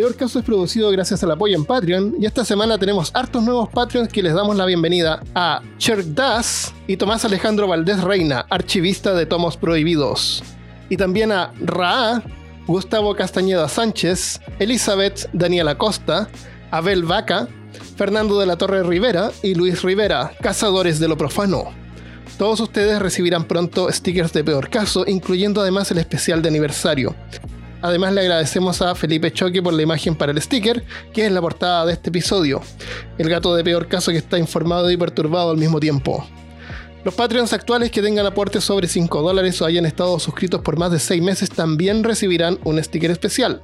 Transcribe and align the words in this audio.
Peor 0.00 0.16
Caso 0.16 0.38
es 0.38 0.46
producido 0.46 0.90
gracias 0.90 1.22
al 1.22 1.32
apoyo 1.32 1.54
en 1.54 1.66
Patreon 1.66 2.14
y 2.18 2.24
esta 2.24 2.42
semana 2.42 2.78
tenemos 2.78 3.10
hartos 3.12 3.42
nuevos 3.44 3.68
Patreons 3.68 4.10
que 4.10 4.22
les 4.22 4.32
damos 4.32 4.56
la 4.56 4.64
bienvenida 4.64 5.22
a 5.34 5.60
Cherk 5.76 6.06
Das 6.06 6.72
y 6.86 6.96
Tomás 6.96 7.26
Alejandro 7.26 7.68
Valdés 7.68 8.02
Reina, 8.02 8.46
archivista 8.48 9.12
de 9.12 9.26
Tomos 9.26 9.58
Prohibidos. 9.58 10.42
Y 10.88 10.96
también 10.96 11.32
a 11.32 11.52
Ra, 11.60 12.22
Gustavo 12.66 13.14
Castañeda 13.14 13.68
Sánchez, 13.68 14.40
Elizabeth 14.58 15.28
Daniela 15.34 15.76
Costa, 15.76 16.30
Abel 16.70 17.04
Vaca, 17.04 17.46
Fernando 17.96 18.40
de 18.40 18.46
la 18.46 18.56
Torre 18.56 18.82
Rivera 18.82 19.30
y 19.42 19.54
Luis 19.54 19.82
Rivera, 19.82 20.32
cazadores 20.40 20.98
de 20.98 21.08
lo 21.08 21.18
profano. 21.18 21.74
Todos 22.38 22.60
ustedes 22.60 23.02
recibirán 23.02 23.44
pronto 23.44 23.92
stickers 23.92 24.32
de 24.32 24.44
peor 24.44 24.70
caso, 24.70 25.04
incluyendo 25.06 25.60
además 25.60 25.90
el 25.90 25.98
especial 25.98 26.40
de 26.40 26.48
aniversario. 26.48 27.14
Además 27.82 28.12
le 28.12 28.20
agradecemos 28.20 28.82
a 28.82 28.94
Felipe 28.94 29.32
Choque 29.32 29.62
por 29.62 29.72
la 29.72 29.82
imagen 29.82 30.14
para 30.14 30.32
el 30.32 30.40
sticker, 30.40 30.84
que 31.12 31.26
es 31.26 31.32
la 31.32 31.40
portada 31.40 31.86
de 31.86 31.92
este 31.92 32.10
episodio. 32.10 32.60
El 33.18 33.28
gato 33.28 33.54
de 33.54 33.64
peor 33.64 33.88
caso 33.88 34.10
que 34.10 34.18
está 34.18 34.38
informado 34.38 34.90
y 34.90 34.96
perturbado 34.96 35.50
al 35.50 35.56
mismo 35.56 35.80
tiempo. 35.80 36.26
Los 37.02 37.14
Patreons 37.14 37.54
actuales 37.54 37.90
que 37.90 38.02
tengan 38.02 38.26
aportes 38.26 38.62
sobre 38.62 38.86
5 38.86 39.22
dólares 39.22 39.62
o 39.62 39.64
hayan 39.64 39.86
estado 39.86 40.18
suscritos 40.18 40.60
por 40.60 40.78
más 40.78 40.92
de 40.92 40.98
6 40.98 41.22
meses 41.22 41.48
también 41.48 42.04
recibirán 42.04 42.58
un 42.64 42.82
sticker 42.82 43.10
especial. 43.10 43.62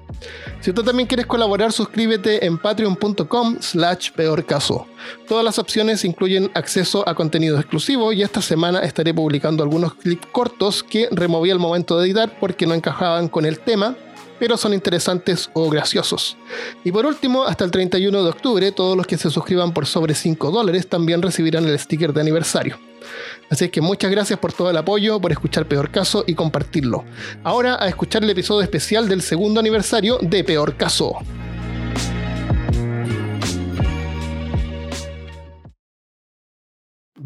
Si 0.63 0.73
tú 0.73 0.83
también 0.83 1.07
quieres 1.07 1.27
colaborar, 1.27 1.71
suscríbete 1.71 2.47
en 2.47 2.57
patreon.com 2.57 3.59
slash 3.61 4.13
peor 4.13 4.47
caso. 4.47 4.87
Todas 5.29 5.45
las 5.45 5.59
opciones 5.59 6.03
incluyen 6.07 6.51
acceso 6.55 7.07
a 7.07 7.15
contenido 7.15 7.59
exclusivo 7.59 8.11
y 8.15 8.23
esta 8.23 8.41
semana 8.41 8.81
estaré 8.81 9.13
publicando 9.13 9.63
algunos 9.63 9.95
clips 9.97 10.29
cortos 10.33 10.83
que 10.83 11.07
removí 11.11 11.51
al 11.51 11.59
momento 11.59 11.99
de 11.99 12.07
editar 12.07 12.39
porque 12.41 12.67
no 12.67 12.73
encajaban 12.73 13.29
con 13.29 13.45
el 13.45 13.59
tema 13.59 13.97
pero 14.39 14.57
son 14.57 14.75
interesantes 14.75 15.51
o 15.53 15.69
graciosos. 15.71 16.37
Y 16.85 16.93
por 16.93 17.07
último, 17.07 17.45
hasta 17.45 17.65
el 17.65 17.71
31 17.71 18.23
de 18.23 18.31
octubre, 18.31 18.73
todos 18.73 18.97
los 18.97 19.07
que 19.07 19.17
se 19.17 19.31
suscriban 19.31 19.73
por 19.73 19.87
sobre 19.87 20.15
5 20.15 20.51
dólares 20.51 20.89
también 20.89 21.23
recibirán 21.23 21.65
el 21.67 21.79
sticker 21.79 22.13
de 22.13 22.21
aniversario. 22.21 22.79
Así 23.51 23.69
que 23.69 23.81
muchas 23.81 24.11
gracias 24.11 24.39
por 24.39 24.53
todo 24.53 24.71
el 24.71 24.77
apoyo, 24.77 25.21
por 25.21 25.33
escuchar 25.33 25.67
Peor 25.67 25.91
Caso 25.91 26.25
y 26.27 26.35
compartirlo. 26.35 27.05
Ahora 27.45 27.77
a 27.81 27.89
escuchar 27.89 28.25
el 28.25 28.31
episodio 28.31 28.63
especial 28.63 29.09
del 29.09 29.23
segundo 29.23 29.61
aniversario 29.61 30.19
de 30.21 30.43
Peor 30.45 30.77
Caso. 30.77 31.17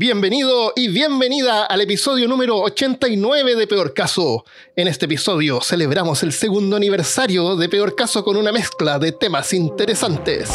Bienvenido 0.00 0.72
y 0.76 0.88
bienvenida 0.88 1.66
al 1.66 1.82
episodio 1.82 2.26
número 2.26 2.56
89 2.56 3.54
de 3.54 3.66
Peor 3.66 3.92
Caso. 3.92 4.46
En 4.74 4.88
este 4.88 5.04
episodio 5.04 5.60
celebramos 5.60 6.22
el 6.22 6.32
segundo 6.32 6.76
aniversario 6.76 7.54
de 7.54 7.68
Peor 7.68 7.94
Caso 7.94 8.24
con 8.24 8.38
una 8.38 8.50
mezcla 8.50 8.98
de 8.98 9.12
temas 9.12 9.52
interesantes. 9.52 10.48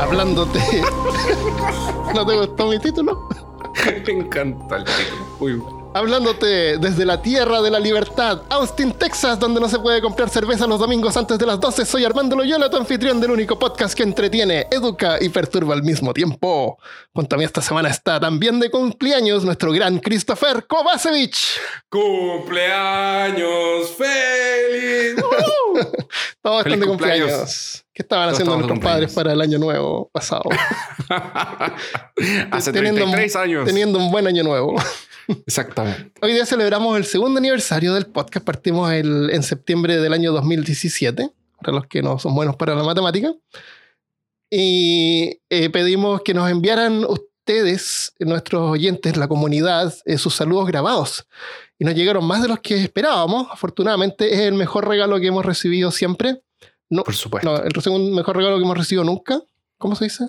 Hablándote... 0.00 0.58
¿No 2.14 2.24
te 2.24 2.34
gustó 2.34 2.68
mi 2.68 2.78
título? 2.78 3.28
Me 4.06 4.12
encanta 4.12 4.76
el 4.78 4.84
título. 4.84 5.75
Hablándote 5.96 6.76
desde 6.76 7.06
la 7.06 7.22
tierra 7.22 7.62
de 7.62 7.70
la 7.70 7.80
libertad, 7.80 8.42
Austin, 8.50 8.92
Texas, 8.92 9.40
donde 9.40 9.62
no 9.62 9.66
se 9.66 9.78
puede 9.78 10.02
comprar 10.02 10.28
cerveza 10.28 10.66
los 10.66 10.78
domingos 10.78 11.16
antes 11.16 11.38
de 11.38 11.46
las 11.46 11.58
12. 11.58 11.86
Soy 11.86 12.04
Armando 12.04 12.36
Loyola, 12.36 12.68
tu 12.68 12.76
anfitrión 12.76 13.18
del 13.18 13.30
único 13.30 13.58
podcast 13.58 13.96
que 13.96 14.02
entretiene, 14.02 14.66
educa 14.70 15.16
y 15.18 15.30
perturba 15.30 15.72
al 15.72 15.82
mismo 15.82 16.12
tiempo. 16.12 16.78
Junto 17.14 17.34
a 17.34 17.38
mí 17.38 17.46
esta 17.46 17.62
semana 17.62 17.88
está 17.88 18.20
también 18.20 18.60
de 18.60 18.70
cumpleaños 18.70 19.42
nuestro 19.42 19.72
gran 19.72 19.98
Christopher 19.98 20.66
Kovacevic. 20.66 21.34
¡Cumpleaños 21.88 23.38
feliz! 23.96 25.14
Todos 26.42 26.66
están 26.66 26.78
de 26.80 26.86
cumpleaños. 26.86 27.86
¿Qué 27.94 28.02
estaban 28.02 28.28
haciendo 28.28 28.54
nuestros 28.54 28.80
padres 28.80 29.14
para 29.14 29.32
el 29.32 29.40
año 29.40 29.58
nuevo 29.58 30.10
pasado? 30.12 30.44
Hace 32.50 32.70
33 32.70 33.36
años. 33.36 33.64
Teniendo 33.64 33.98
un 33.98 34.10
buen 34.10 34.26
año 34.26 34.42
nuevo. 34.42 34.76
Exactamente. 35.46 36.12
Hoy 36.22 36.32
día 36.32 36.46
celebramos 36.46 36.96
el 36.96 37.04
segundo 37.04 37.38
aniversario 37.38 37.94
del 37.94 38.06
podcast. 38.06 38.44
Partimos 38.44 38.92
en 38.92 39.42
septiembre 39.42 39.98
del 39.98 40.12
año 40.12 40.32
2017, 40.32 41.30
para 41.60 41.72
los 41.72 41.86
que 41.86 42.02
no 42.02 42.18
son 42.18 42.34
buenos 42.34 42.56
para 42.56 42.74
la 42.74 42.82
matemática. 42.82 43.34
Y 44.50 45.40
eh, 45.50 45.70
pedimos 45.70 46.22
que 46.22 46.34
nos 46.34 46.50
enviaran 46.50 47.04
ustedes, 47.04 48.14
nuestros 48.20 48.70
oyentes, 48.70 49.16
la 49.16 49.28
comunidad, 49.28 49.92
eh, 50.04 50.18
sus 50.18 50.34
saludos 50.34 50.66
grabados. 50.66 51.26
Y 51.78 51.84
nos 51.84 51.94
llegaron 51.94 52.24
más 52.24 52.42
de 52.42 52.48
los 52.48 52.60
que 52.60 52.82
esperábamos. 52.82 53.48
Afortunadamente 53.50 54.32
es 54.32 54.40
el 54.40 54.54
mejor 54.54 54.88
regalo 54.88 55.18
que 55.20 55.26
hemos 55.26 55.44
recibido 55.44 55.90
siempre. 55.90 56.42
No, 56.88 57.02
Por 57.02 57.14
supuesto. 57.14 57.50
No, 57.50 57.62
el 57.62 57.82
segundo 57.82 58.14
mejor 58.14 58.36
regalo 58.36 58.56
que 58.56 58.62
hemos 58.62 58.78
recibido 58.78 59.04
nunca. 59.04 59.40
¿Cómo 59.78 59.96
se 59.96 60.04
dice? 60.04 60.28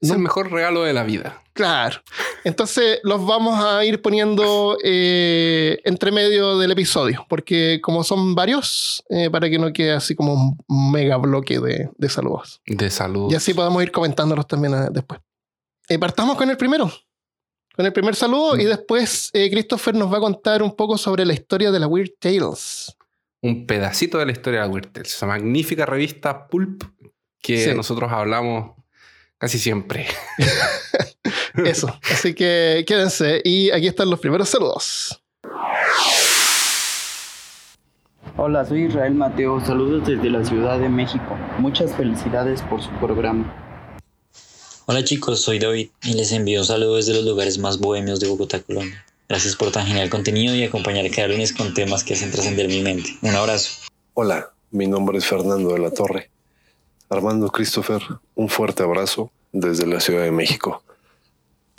Es 0.00 0.10
el 0.10 0.18
mejor 0.18 0.50
regalo 0.50 0.82
de 0.82 0.92
la 0.92 1.02
vida. 1.04 1.42
Claro. 1.52 2.00
Entonces 2.44 3.00
los 3.02 3.24
vamos 3.26 3.62
a 3.62 3.84
ir 3.84 4.00
poniendo 4.00 4.78
eh, 4.82 5.78
entre 5.84 6.10
medio 6.10 6.58
del 6.58 6.70
episodio, 6.70 7.26
porque 7.28 7.80
como 7.82 8.02
son 8.04 8.34
varios, 8.34 9.02
eh, 9.10 9.28
para 9.30 9.50
que 9.50 9.58
no 9.58 9.72
quede 9.72 9.92
así 9.92 10.14
como 10.14 10.56
un 10.66 10.92
mega 10.92 11.16
bloque 11.16 11.58
de, 11.60 11.90
de 11.96 12.08
saludos. 12.08 12.60
De 12.66 12.88
salud. 12.90 13.30
Y 13.30 13.34
así 13.34 13.52
podamos 13.54 13.82
ir 13.82 13.92
comentándolos 13.92 14.46
también 14.46 14.74
eh, 14.74 14.88
después. 14.90 15.20
Eh, 15.88 15.98
partamos 15.98 16.36
con 16.36 16.48
el 16.48 16.56
primero. 16.56 16.90
Con 17.76 17.86
el 17.86 17.92
primer 17.92 18.14
saludo 18.14 18.56
y 18.56 18.64
después 18.64 19.30
eh, 19.32 19.48
Christopher 19.50 19.94
nos 19.94 20.12
va 20.12 20.16
a 20.18 20.20
contar 20.20 20.62
un 20.62 20.74
poco 20.74 20.98
sobre 20.98 21.24
la 21.24 21.32
historia 21.32 21.70
de 21.70 21.78
la 21.80 21.86
Weird 21.86 22.12
Tales. 22.18 22.94
Un 23.42 23.66
pedacito 23.66 24.18
de 24.18 24.26
la 24.26 24.32
historia 24.32 24.62
de 24.62 24.68
Weird 24.68 24.92
Tales. 24.92 25.14
Esa 25.14 25.26
magnífica 25.26 25.86
revista 25.86 26.46
Pulp 26.48 26.82
que 27.40 27.64
Sí. 27.70 27.74
nosotros 27.74 28.10
hablamos 28.12 28.72
casi 29.40 29.58
siempre. 29.58 30.06
Eso. 31.64 31.98
Así 32.12 32.34
que 32.34 32.84
quédense 32.86 33.40
y 33.42 33.70
aquí 33.70 33.88
están 33.88 34.08
los 34.10 34.20
primeros 34.20 34.48
saludos. 34.48 35.20
Hola, 38.36 38.64
soy 38.64 38.84
Israel 38.84 39.14
Mateo. 39.14 39.60
Saludos 39.64 40.06
desde 40.06 40.30
la 40.30 40.44
Ciudad 40.44 40.78
de 40.78 40.88
México. 40.88 41.36
Muchas 41.58 41.94
felicidades 41.96 42.62
por 42.62 42.82
su 42.82 42.90
programa. 43.00 43.52
Hola 44.86 45.04
chicos, 45.04 45.40
soy 45.40 45.58
David 45.58 45.90
y 46.02 46.14
les 46.14 46.32
envío 46.32 46.64
saludos 46.64 47.06
desde 47.06 47.18
los 47.18 47.28
lugares 47.28 47.58
más 47.58 47.78
bohemios 47.78 48.20
de 48.20 48.28
Bogotá, 48.28 48.60
Colombia. 48.60 49.04
Gracias 49.28 49.56
por 49.56 49.70
tan 49.70 49.86
genial 49.86 50.10
contenido 50.10 50.54
y 50.54 50.64
acompañar 50.64 51.08
cada 51.10 51.28
lunes 51.28 51.52
con 51.52 51.72
temas 51.74 52.02
que 52.04 52.14
hacen 52.14 52.30
trascender 52.30 52.68
mi 52.68 52.82
mente. 52.82 53.10
Un 53.22 53.34
abrazo. 53.34 53.70
Hola, 54.14 54.50
mi 54.70 54.86
nombre 54.86 55.18
es 55.18 55.26
Fernando 55.26 55.72
de 55.72 55.78
la 55.78 55.90
Torre. 55.92 56.30
Armando 57.12 57.50
Christopher, 57.50 58.00
un 58.36 58.48
fuerte 58.48 58.84
abrazo 58.84 59.32
desde 59.50 59.84
la 59.84 59.98
Ciudad 59.98 60.22
de 60.22 60.30
México. 60.30 60.84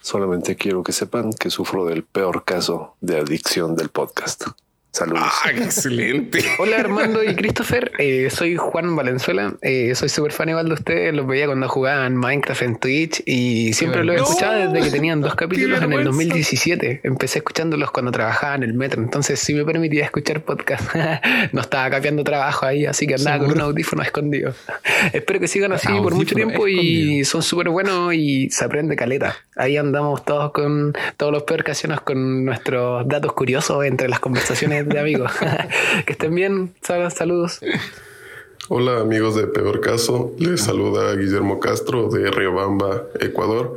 Solamente 0.02 0.58
quiero 0.58 0.84
que 0.84 0.92
sepan 0.92 1.32
que 1.32 1.50
sufro 1.50 1.86
del 1.86 2.04
peor 2.04 2.44
caso 2.44 2.98
de 3.00 3.18
adicción 3.18 3.78
del 3.78 3.88
podcast. 3.88 4.48
Saludos. 4.94 5.22
¡Ah, 5.46 5.52
qué 5.56 5.64
excelente! 5.64 6.44
Hola 6.60 6.76
Armando 6.82 7.24
y 7.24 7.34
Christopher, 7.34 7.94
Eh, 7.98 8.30
soy 8.30 8.58
Juan 8.58 8.94
Valenzuela, 8.94 9.54
Eh, 9.62 9.96
soy 9.96 10.10
súper 10.10 10.34
fan 10.34 10.50
igual 10.50 10.68
de 10.68 10.74
ustedes, 10.74 11.14
los 11.14 11.26
veía 11.26 11.46
cuando 11.46 11.70
jugaban 11.70 12.18
Minecraft 12.18 12.62
en 12.64 12.76
Twitch 12.76 13.24
y 13.26 13.72
siempre 13.72 14.04
los 14.04 14.16
he 14.16 14.18
vergüenza. 14.18 14.34
escuchado 14.34 14.74
desde 14.74 14.86
que 14.86 14.92
tenían 14.94 15.22
dos 15.22 15.36
capítulos 15.36 15.78
en 15.78 15.84
el 15.86 15.90
vergüenza. 16.00 16.10
2017. 16.10 17.00
Empecé 17.06 17.40
escuchándolos 17.40 17.90
cuando 17.92 18.12
trabajaba 18.12 18.56
en 18.56 18.64
el 18.64 18.74
metro, 18.74 19.02
entonces 19.02 19.40
sí 19.40 19.54
me 19.54 19.64
permitía 19.64 20.04
escuchar 20.04 20.42
podcast. 20.42 20.84
no 21.54 21.62
estaba 21.62 21.90
capeando 21.90 22.26
trabajo 22.26 22.66
ahí, 22.66 22.86
así 22.86 23.08
que 23.08 23.16
andaba 23.16 23.38
con 23.38 23.46
un 23.48 23.52
Seguro. 23.54 23.66
audífono 23.68 24.04
escondido. 24.04 24.54
Espero 25.14 25.40
que 25.40 25.48
sigan 25.48 25.72
así 25.72 25.88
por 25.88 26.14
mucho 26.16 26.36
tiempo 26.36 26.68
y 26.68 27.24
son 27.24 27.42
súper 27.44 27.70
buenos 27.70 28.14
y 28.14 28.50
se 28.50 28.66
aprende 28.66 28.98
caleta. 28.98 29.38
Ahí 29.56 29.78
andamos 29.78 30.26
todos 30.26 30.52
con 30.52 30.94
todos 31.16 31.32
los 31.32 31.44
percasiones 31.44 32.02
con 32.02 32.44
nuestros 32.44 33.08
datos 33.08 33.32
curiosos 33.34 33.86
entre 33.86 34.10
las 34.10 34.20
conversaciones 34.20 34.81
de 34.88 35.00
amigos. 35.00 35.32
que 36.06 36.14
estén 36.14 36.34
bien, 36.36 36.74
Sal- 36.82 37.12
saludos. 37.12 37.60
Hola 38.70 39.02
amigos 39.02 39.36
de 39.36 39.48
Peor 39.48 39.82
Caso, 39.82 40.34
les 40.38 40.62
saluda 40.62 41.14
Guillermo 41.16 41.60
Castro 41.60 42.10
de 42.10 42.32
Riobamba, 42.32 43.04
Ecuador. 43.20 43.76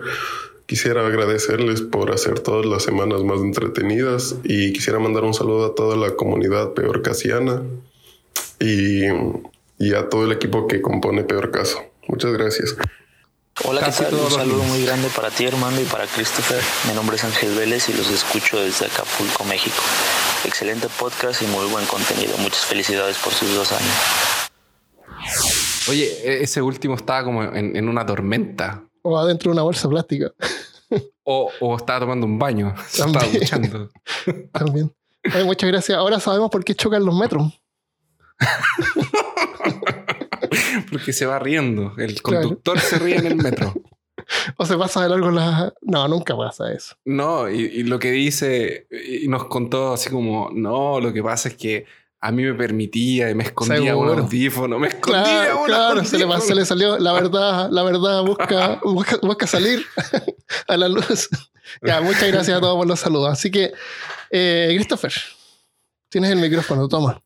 Quisiera 0.66 1.06
agradecerles 1.06 1.82
por 1.82 2.12
hacer 2.12 2.40
todas 2.40 2.64
las 2.64 2.82
semanas 2.84 3.22
más 3.22 3.40
entretenidas 3.40 4.36
y 4.44 4.72
quisiera 4.72 4.98
mandar 4.98 5.24
un 5.24 5.34
saludo 5.34 5.66
a 5.66 5.74
toda 5.74 5.96
la 5.96 6.14
comunidad 6.16 6.72
Peor 6.74 7.02
Casiana 7.02 7.62
y, 8.60 9.04
y 9.78 9.94
a 9.94 10.08
todo 10.08 10.24
el 10.24 10.32
equipo 10.32 10.66
que 10.68 10.80
compone 10.80 11.24
Peor 11.24 11.50
Caso. 11.50 11.80
Muchas 12.08 12.32
gracias. 12.32 12.76
Hola, 13.62 13.82
¿qué 13.84 13.92
tal? 13.92 14.14
Un 14.14 14.30
saludo 14.30 14.62
muy 14.64 14.84
grande 14.84 15.08
para 15.14 15.30
ti, 15.30 15.46
Armando, 15.46 15.80
y 15.80 15.84
para 15.84 16.06
Christopher. 16.06 16.60
Mi 16.88 16.94
nombre 16.94 17.16
es 17.16 17.24
Ángel 17.24 17.54
Vélez 17.54 17.88
y 17.88 17.92
los 17.92 18.10
escucho 18.10 18.58
desde 18.60 18.86
Acapulco, 18.86 19.44
México. 19.44 19.76
Excelente 20.44 20.88
podcast 20.98 21.40
y 21.42 21.46
muy 21.46 21.64
buen 21.70 21.86
contenido. 21.86 22.36
Muchas 22.38 22.64
felicidades 22.64 23.16
por 23.18 23.32
sus 23.32 23.54
dos 23.54 23.70
años. 23.70 23.94
Oye, 25.88 26.04
e- 26.24 26.42
ese 26.42 26.60
último 26.62 26.96
estaba 26.96 27.22
como 27.24 27.44
en, 27.44 27.76
en 27.76 27.88
una 27.88 28.04
tormenta. 28.04 28.82
O 29.02 29.16
adentro 29.18 29.50
de 29.50 29.52
una 29.54 29.62
bolsa 29.62 29.88
plástica. 29.88 30.32
O, 31.26 31.50
o 31.58 31.76
estaba 31.76 32.00
tomando 32.00 32.26
un 32.26 32.38
baño. 32.38 32.74
Se 32.86 33.02
estaba 33.02 33.26
duchando. 33.26 33.88
También. 34.52 34.94
Ay, 35.32 35.42
muchas 35.44 35.70
gracias. 35.70 35.96
Ahora 35.96 36.20
sabemos 36.20 36.50
por 36.50 36.62
qué 36.62 36.74
chocan 36.74 37.02
los 37.04 37.16
metros. 37.18 37.50
Porque 40.90 41.12
se 41.12 41.26
va 41.26 41.38
riendo. 41.38 41.94
El 41.98 42.20
conductor 42.22 42.78
se 42.80 42.98
ríe 42.98 43.16
en 43.16 43.26
el 43.26 43.36
metro. 43.36 43.74
O 44.56 44.64
se 44.64 44.78
pasa 44.78 45.02
de 45.02 45.10
largo 45.10 45.30
la... 45.30 45.74
No, 45.82 46.08
nunca 46.08 46.34
pasa 46.34 46.72
eso. 46.72 46.96
No, 47.04 47.50
y, 47.50 47.56
y 47.60 47.82
lo 47.82 47.98
que 47.98 48.10
dice, 48.10 48.86
y 48.90 49.28
nos 49.28 49.44
contó 49.46 49.92
así 49.92 50.08
como, 50.08 50.50
no, 50.54 50.98
lo 50.98 51.12
que 51.12 51.22
pasa 51.22 51.50
es 51.50 51.56
que 51.56 51.84
a 52.20 52.30
mí 52.30 52.42
me 52.42 52.54
permitía 52.54 53.28
y 53.28 53.34
me 53.34 53.44
escondía 53.44 53.94
un 53.94 54.08
audífono, 54.08 54.78
me 54.78 54.88
escondía 54.88 55.24
Claro, 55.24 55.60
un 55.60 55.66
claro, 55.66 56.04
se 56.04 56.16
le, 56.16 56.24
audífono. 56.24 56.40
se 56.46 56.54
le 56.54 56.64
salió 56.64 56.98
la 56.98 57.12
verdad, 57.12 57.68
la 57.70 57.82
verdad 57.82 58.22
busca, 58.22 58.80
busca, 58.84 59.18
busca 59.20 59.46
salir 59.46 59.84
a 60.68 60.76
la 60.78 60.88
luz. 60.88 61.28
Ya, 61.82 62.00
muchas 62.00 62.28
gracias 62.28 62.56
a 62.56 62.60
todos 62.60 62.78
por 62.78 62.86
los 62.86 63.00
saludos. 63.00 63.30
Así 63.30 63.50
que, 63.50 63.74
eh, 64.30 64.72
Christopher, 64.74 65.12
tienes 66.08 66.30
el 66.30 66.38
micrófono, 66.38 66.88
toma. 66.88 67.20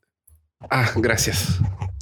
Ah, 0.69 0.91
gracias. 0.97 1.61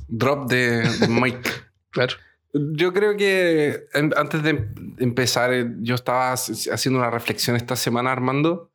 Drop 0.08 0.48
de 0.48 0.82
de 0.82 1.08
mic. 1.08 1.66
Claro. 1.90 2.14
Yo 2.52 2.92
creo 2.92 3.16
que 3.16 3.86
en- 3.94 4.12
antes 4.18 4.42
de 4.42 4.68
empezar, 4.98 5.52
eh, 5.52 5.66
yo 5.80 5.94
estaba 5.94 6.32
hac- 6.34 6.70
haciendo 6.72 6.98
una 7.00 7.10
reflexión 7.10 7.56
esta 7.56 7.74
semana, 7.74 8.12
Armando, 8.12 8.70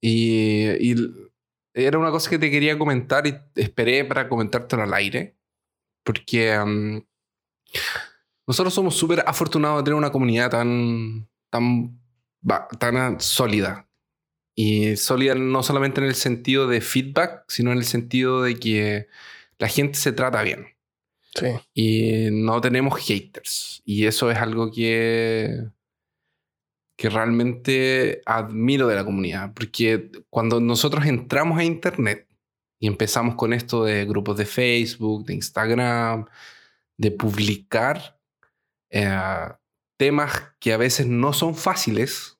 y, 0.00 0.70
y 0.92 0.96
era 1.74 1.98
una 1.98 2.10
cosa 2.10 2.30
que 2.30 2.38
te 2.38 2.50
quería 2.50 2.78
comentar 2.78 3.26
y 3.26 3.36
esperé 3.56 4.06
para 4.06 4.26
comentártelo 4.28 4.82
al 4.82 4.94
aire, 4.94 5.36
porque 6.02 6.58
um, 6.58 7.02
nosotros 8.46 8.72
somos 8.74 8.96
súper 8.96 9.22
afortunados 9.26 9.78
de 9.80 9.84
tener 9.84 9.96
una 9.98 10.10
comunidad 10.12 10.50
tan, 10.50 11.28
tan, 11.50 12.00
tan 12.78 13.20
sólida. 13.20 13.86
Y 14.56 14.96
sólida 14.96 15.34
no 15.34 15.62
solamente 15.62 16.00
en 16.00 16.06
el 16.08 16.14
sentido 16.14 16.66
de 16.66 16.80
feedback, 16.80 17.44
sino 17.48 17.70
en 17.72 17.78
el 17.78 17.84
sentido 17.84 18.42
de 18.42 18.56
que 18.56 19.06
la 19.60 19.68
gente 19.68 19.96
se 19.98 20.10
trata 20.12 20.42
bien 20.42 20.66
Sí. 21.32 21.46
y 21.74 22.28
no 22.32 22.60
tenemos 22.60 22.98
haters. 22.98 23.82
Y 23.84 24.06
eso 24.06 24.32
es 24.32 24.38
algo 24.38 24.72
que, 24.72 25.68
que 26.96 27.08
realmente 27.08 28.20
admiro 28.26 28.88
de 28.88 28.96
la 28.96 29.04
comunidad, 29.04 29.54
porque 29.54 30.10
cuando 30.28 30.58
nosotros 30.60 31.06
entramos 31.06 31.56
a 31.60 31.64
Internet 31.64 32.26
y 32.80 32.88
empezamos 32.88 33.36
con 33.36 33.52
esto 33.52 33.84
de 33.84 34.06
grupos 34.06 34.38
de 34.38 34.46
Facebook, 34.46 35.24
de 35.26 35.34
Instagram, 35.34 36.26
de 36.96 37.10
publicar 37.12 38.18
eh, 38.90 39.48
temas 39.96 40.32
que 40.58 40.72
a 40.72 40.78
veces 40.78 41.06
no 41.06 41.32
son 41.32 41.54
fáciles, 41.54 42.38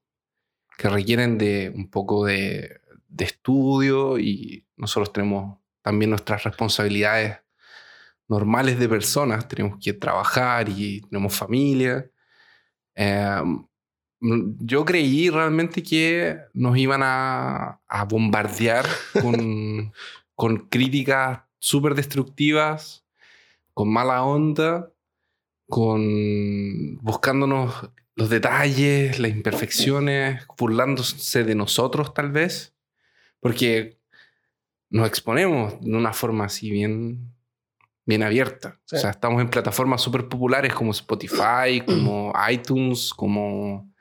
que 0.76 0.88
requieren 0.88 1.38
de 1.38 1.73
un 1.73 1.88
poco 1.88 2.25
de, 2.26 2.81
de 3.06 3.25
estudio 3.25 4.19
y 4.19 4.66
nosotros 4.76 5.12
tenemos 5.12 5.60
también 5.90 6.10
nuestras 6.10 6.44
responsabilidades 6.44 7.38
normales 8.28 8.78
de 8.78 8.88
personas, 8.88 9.48
tenemos 9.48 9.76
que 9.82 9.92
trabajar 9.92 10.69
y 10.69 11.00
tenemos 11.00 11.34
familia. 11.34 12.08
Eh, 12.94 13.42
mm, 14.20 14.52
yo 14.60 14.84
creí 14.84 15.31
realmente 15.31 15.82
que 15.82 16.38
nos 16.54 16.78
iban 16.78 17.00
a, 17.02 17.81
a 17.88 18.04
bombardear 18.04 18.87
con, 19.20 19.92
con 20.37 20.69
críticas 20.69 21.40
súper 21.58 21.96
destructivas, 21.96 23.04
con 23.75 23.92
mala 23.92 24.22
onda, 24.22 24.92
con 25.69 26.98
buscándonos 26.98 27.90
los 28.14 28.31
detalles, 28.31 29.19
las 29.19 29.32
imperfecciones, 29.32 30.46
burlándose 30.56 31.42
de 31.42 31.56
nosotros 31.56 32.14
tal 32.14 32.31
vez, 32.31 32.76
porque 33.40 34.00
nos 34.90 35.06
exponemos 35.08 35.81
de 35.81 35.96
una 35.96 36.12
forma 36.12 36.44
así 36.46 36.70
bien, 36.70 37.32
bien 38.04 38.22
abierta. 38.22 38.78
Sí. 38.84 38.96
O 38.96 38.98
sea, 38.98 39.10
estamos 39.10 39.40
en 39.40 39.48
plataformas 39.48 40.02
súper 40.02 40.28
populares 40.28 40.75
como 40.75 40.90
Spotify, 40.90 41.81
como 41.87 42.32
iTunes, 42.50 43.12
como... 43.14 43.92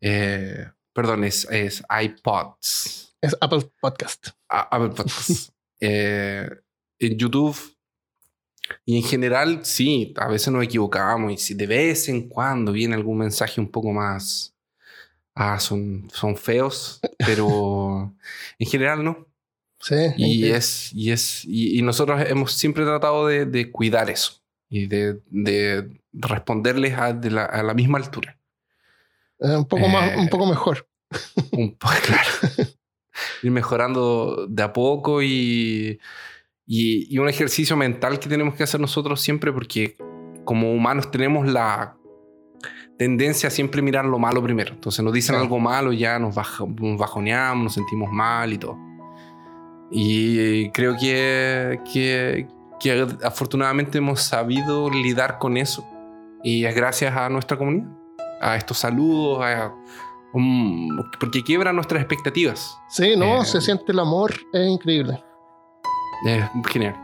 eh, 0.00 0.66
perdón, 0.92 1.24
es, 1.24 1.46
es 1.50 1.82
iPods. 2.02 3.16
Es 3.20 3.36
Apple 3.40 3.70
Podcast. 3.80 4.28
A- 4.48 4.68
Apple 4.76 4.90
Podcasts. 4.90 5.52
Eh, 5.78 6.48
en 6.98 7.18
YouTube. 7.18 7.54
Y 8.86 8.96
en 8.96 9.02
general, 9.02 9.62
sí, 9.66 10.14
a 10.16 10.26
veces 10.26 10.50
nos 10.50 10.64
equivocamos. 10.64 11.30
Y 11.30 11.36
si 11.36 11.52
de 11.52 11.66
vez 11.66 12.08
en 12.08 12.30
cuando 12.30 12.72
viene 12.72 12.94
algún 12.94 13.18
mensaje 13.18 13.60
un 13.60 13.70
poco 13.70 13.92
más. 13.92 14.54
Ah, 15.34 15.60
son, 15.60 16.08
son 16.14 16.34
feos, 16.34 16.98
pero 17.18 18.14
en 18.58 18.66
general 18.66 19.04
no. 19.04 19.26
Sí. 19.80 19.94
Y 20.16 20.46
eh, 20.46 20.56
es, 20.56 20.92
y 20.94 21.10
es, 21.12 21.44
y, 21.44 21.78
y 21.78 21.82
nosotros 21.82 22.22
hemos 22.28 22.52
siempre 22.52 22.84
tratado 22.84 23.26
de, 23.26 23.44
de 23.46 23.70
cuidar 23.70 24.08
eso 24.10 24.42
y 24.68 24.86
de, 24.86 25.20
de 25.30 26.00
responderles 26.12 26.94
a, 26.98 27.12
de 27.12 27.30
la, 27.30 27.44
a 27.44 27.62
la 27.62 27.74
misma 27.74 27.98
altura. 27.98 28.38
eh, 29.40 29.54
un 29.56 29.66
poco 29.66 29.86
más, 29.88 30.12
eh, 30.12 30.16
un 30.16 30.28
poco 30.28 30.46
mejor. 30.46 30.88
Un 31.52 31.74
poco, 31.78 31.94
claro. 32.06 32.30
Ir 33.42 33.50
mejorando 33.50 34.46
de 34.48 34.62
a 34.62 34.72
poco 34.72 35.22
y, 35.22 36.00
y, 36.66 37.14
y 37.14 37.18
un 37.18 37.28
ejercicio 37.28 37.76
mental 37.76 38.18
que 38.18 38.28
tenemos 38.28 38.54
que 38.54 38.62
hacer 38.64 38.80
nosotros 38.80 39.20
siempre 39.20 39.52
porque 39.52 39.96
como 40.44 40.72
humanos 40.72 41.10
tenemos 41.10 41.46
la 41.46 41.96
tendencia 42.98 43.48
a 43.48 43.50
siempre 43.50 43.82
mirar 43.82 44.04
lo 44.06 44.18
malo 44.18 44.42
primero. 44.42 44.72
Entonces 44.72 45.04
nos 45.04 45.12
dicen 45.12 45.34
Sí. 45.36 45.40
algo 45.42 45.58
malo 45.60 45.92
ya 45.92 46.18
nos, 46.18 46.34
baja- 46.34 46.64
nos 46.66 46.98
bajoneamos, 46.98 47.64
nos 47.64 47.74
sentimos 47.74 48.10
mal 48.10 48.52
y 48.52 48.58
todo. 48.58 48.76
Y 49.90 50.70
creo 50.70 50.96
que, 50.96 51.80
que, 51.92 52.48
que 52.80 53.06
afortunadamente 53.22 53.98
hemos 53.98 54.20
sabido 54.22 54.90
lidiar 54.90 55.38
con 55.38 55.56
eso. 55.56 55.86
Y 56.42 56.64
es 56.64 56.74
gracias 56.74 57.16
a 57.16 57.28
nuestra 57.28 57.56
comunidad, 57.56 57.88
a 58.40 58.56
estos 58.56 58.78
saludos, 58.78 59.42
a, 59.42 59.72
um, 60.32 60.88
porque 61.18 61.42
quiebra 61.42 61.72
nuestras 61.72 62.00
expectativas. 62.00 62.78
Sí, 62.88 63.16
no, 63.16 63.42
eh, 63.42 63.44
se 63.44 63.60
siente 63.60 63.92
el 63.92 63.98
amor, 63.98 64.34
es 64.52 64.68
increíble. 64.68 65.22
Es 66.24 66.44
genial. 66.72 66.94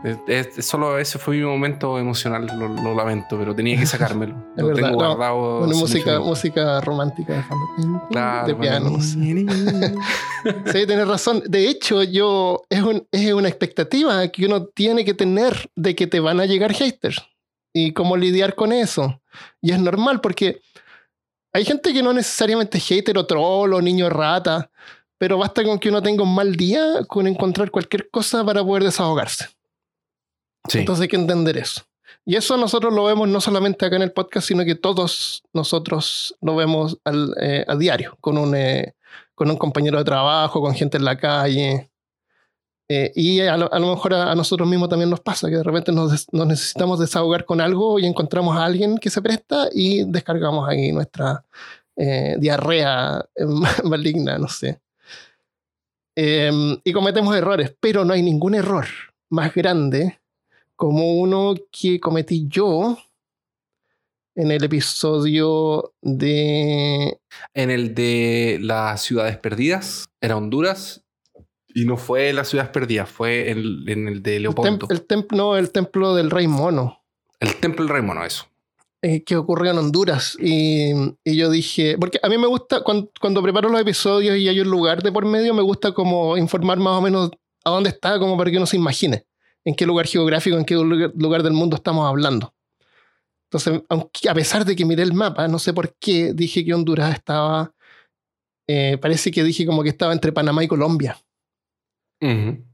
Solo 0.59 0.97
ese 0.97 1.19
fue 1.19 1.37
mi 1.37 1.43
momento 1.43 1.99
emocional, 1.99 2.47
lo, 2.57 2.67
lo 2.67 2.95
lamento, 2.95 3.37
pero 3.37 3.53
tenía 3.53 3.77
que 3.77 3.85
sacármelo. 3.85 4.35
Lo 4.57 4.67
verdad, 4.67 4.81
tengo 4.89 5.01
no, 5.01 5.07
guardado. 5.15 5.57
Una 5.59 5.71
sin 5.73 5.79
música, 5.79 6.19
música 6.19 6.81
romántica 6.81 7.33
de 7.33 7.43
fondo. 7.43 8.07
Claro, 8.09 8.47
de 8.47 8.53
bueno, 8.53 8.97
piano. 8.97 8.97
Sí, 10.65 10.85
tienes 10.85 11.07
razón. 11.07 11.41
De 11.45 11.69
hecho, 11.69 12.03
yo 12.03 12.63
es, 12.69 12.81
un- 12.81 13.07
es 13.11 13.31
una 13.33 13.47
expectativa 13.49 14.27
que 14.29 14.45
uno 14.45 14.65
tiene 14.65 15.05
que 15.05 15.13
tener 15.13 15.69
de 15.75 15.95
que 15.95 16.07
te 16.07 16.19
van 16.19 16.39
a 16.39 16.45
llegar 16.45 16.73
haters 16.73 17.21
y 17.71 17.93
cómo 17.93 18.17
lidiar 18.17 18.55
con 18.55 18.71
eso. 18.73 19.21
Y 19.61 19.71
es 19.71 19.79
normal 19.79 20.21
porque 20.21 20.59
hay 21.53 21.65
gente 21.65 21.93
que 21.93 22.01
no 22.03 22.13
necesariamente 22.13 22.77
es 22.79 22.87
hater 22.87 23.17
o 23.17 23.25
troll 23.25 23.73
o 23.73 23.81
niño 23.81 24.09
rata, 24.09 24.69
pero 25.23 25.37
basta 25.37 25.63
con 25.63 25.79
que 25.79 25.87
uno 25.87 26.01
tenga 26.01 26.21
un 26.21 26.35
mal 26.35 26.53
día 26.57 26.83
con 27.07 27.27
encontrar 27.27 27.71
cualquier 27.71 28.09
cosa 28.09 28.43
para 28.43 28.61
poder 28.61 28.83
desahogarse. 28.83 29.45
Sí. 30.67 30.79
Entonces 30.79 31.03
hay 31.03 31.07
que 31.07 31.15
entender 31.15 31.55
eso. 31.57 31.83
Y 32.25 32.35
eso 32.35 32.57
nosotros 32.57 32.93
lo 32.93 33.05
vemos 33.05 33.29
no 33.29 33.39
solamente 33.39 33.85
acá 33.85 33.95
en 33.95 34.01
el 34.01 34.11
podcast, 34.11 34.45
sino 34.49 34.65
que 34.65 34.75
todos 34.75 35.41
nosotros 35.53 36.35
lo 36.41 36.57
vemos 36.57 36.97
al, 37.05 37.33
eh, 37.39 37.63
a 37.65 37.75
diario, 37.77 38.17
con 38.19 38.37
un, 38.37 38.53
eh, 38.53 38.95
con 39.33 39.49
un 39.49 39.55
compañero 39.55 39.97
de 39.97 40.03
trabajo, 40.03 40.59
con 40.59 40.75
gente 40.75 40.97
en 40.97 41.05
la 41.05 41.17
calle. 41.17 41.89
Eh, 42.89 43.13
y 43.15 43.39
a 43.39 43.55
lo, 43.55 43.71
a 43.73 43.79
lo 43.79 43.91
mejor 43.91 44.13
a, 44.15 44.29
a 44.29 44.35
nosotros 44.35 44.67
mismos 44.67 44.89
también 44.89 45.09
nos 45.09 45.21
pasa, 45.21 45.47
que 45.49 45.55
de 45.55 45.63
repente 45.63 45.93
nos, 45.93 46.11
des- 46.11 46.27
nos 46.33 46.47
necesitamos 46.47 46.99
desahogar 46.99 47.45
con 47.45 47.61
algo 47.61 47.97
y 47.97 48.05
encontramos 48.05 48.57
a 48.57 48.65
alguien 48.65 48.97
que 48.97 49.09
se 49.09 49.21
presta 49.21 49.69
y 49.73 50.03
descargamos 50.03 50.67
ahí 50.67 50.91
nuestra 50.91 51.45
eh, 51.95 52.35
diarrea 52.39 53.25
eh, 53.37 53.45
maligna, 53.85 54.37
no 54.37 54.49
sé. 54.49 54.81
Em, 56.15 56.77
y 56.83 56.93
cometemos 56.93 57.35
errores, 57.35 57.75
pero 57.79 58.05
no 58.05 58.13
hay 58.13 58.21
ningún 58.21 58.53
error 58.55 58.85
más 59.29 59.53
grande 59.53 60.19
como 60.75 61.13
uno 61.19 61.55
que 61.71 61.99
cometí 61.99 62.45
yo 62.47 62.97
en 64.35 64.51
el 64.51 64.63
episodio 64.63 65.93
de... 66.01 67.17
En 67.53 67.69
el 67.69 67.93
de 67.95 68.57
las 68.61 69.01
ciudades 69.01 69.37
perdidas, 69.37 70.05
era 70.21 70.37
Honduras. 70.37 71.03
Y 71.75 71.85
no 71.85 71.97
fue 71.97 72.33
las 72.33 72.49
ciudades 72.49 72.71
perdidas, 72.71 73.09
fue 73.09 73.49
en, 73.49 73.87
en 73.87 74.07
el 74.07 74.21
de 74.21 74.35
El, 74.37 74.43
Leopoldo. 74.43 74.87
tem- 74.87 74.91
el 74.91 75.05
templo, 75.07 75.57
el 75.57 75.71
templo 75.71 76.13
del 76.13 76.29
rey 76.29 76.47
mono. 76.47 76.99
El 77.39 77.55
Templo 77.55 77.83
del 77.83 77.93
Rey 77.93 78.01
Mono, 78.01 78.23
eso. 78.23 78.45
Eh, 79.05 79.21
que 79.25 79.35
ocurrió 79.35 79.71
en 79.71 79.79
Honduras. 79.79 80.37
Y, 80.39 80.93
y 81.25 81.35
yo 81.35 81.49
dije, 81.49 81.97
porque 81.99 82.21
a 82.23 82.29
mí 82.29 82.37
me 82.37 82.47
gusta, 82.47 82.81
cuando, 82.85 83.11
cuando 83.19 83.43
preparo 83.43 83.67
los 83.67 83.81
episodios 83.81 84.37
y 84.37 84.47
hay 84.47 84.61
un 84.61 84.69
lugar 84.69 85.03
de 85.03 85.11
por 85.11 85.25
medio, 85.25 85.53
me 85.53 85.61
gusta 85.61 85.91
como 85.91 86.37
informar 86.37 86.77
más 86.77 86.99
o 86.99 87.01
menos 87.01 87.31
a 87.65 87.69
dónde 87.69 87.89
está, 87.89 88.17
como 88.17 88.37
para 88.37 88.49
que 88.49 88.55
uno 88.55 88.65
se 88.65 88.77
imagine 88.77 89.25
en 89.65 89.75
qué 89.75 89.85
lugar 89.85 90.07
geográfico, 90.07 90.57
en 90.57 90.63
qué 90.63 90.75
lugar, 90.75 91.43
del 91.43 91.51
mundo 91.51 91.75
estamos 91.75 92.07
hablando. 92.07 92.53
Entonces, 93.49 93.81
aunque, 93.89 94.29
a 94.29 94.33
pesar 94.33 94.63
de 94.63 94.73
que 94.73 94.85
miré 94.85 95.03
el 95.03 95.11
mapa, 95.11 95.49
no 95.49 95.59
sé 95.59 95.73
por 95.73 95.93
qué 95.99 96.31
dije 96.31 96.63
que 96.63 96.73
Honduras 96.73 97.13
estaba, 97.13 97.73
eh, 98.67 98.97
parece 99.01 99.31
que 99.31 99.43
dije 99.43 99.65
como 99.65 99.83
que 99.83 99.89
estaba 99.89 100.13
entre 100.13 100.31
Panamá 100.31 100.63
y 100.63 100.69
Colombia. 100.69 101.17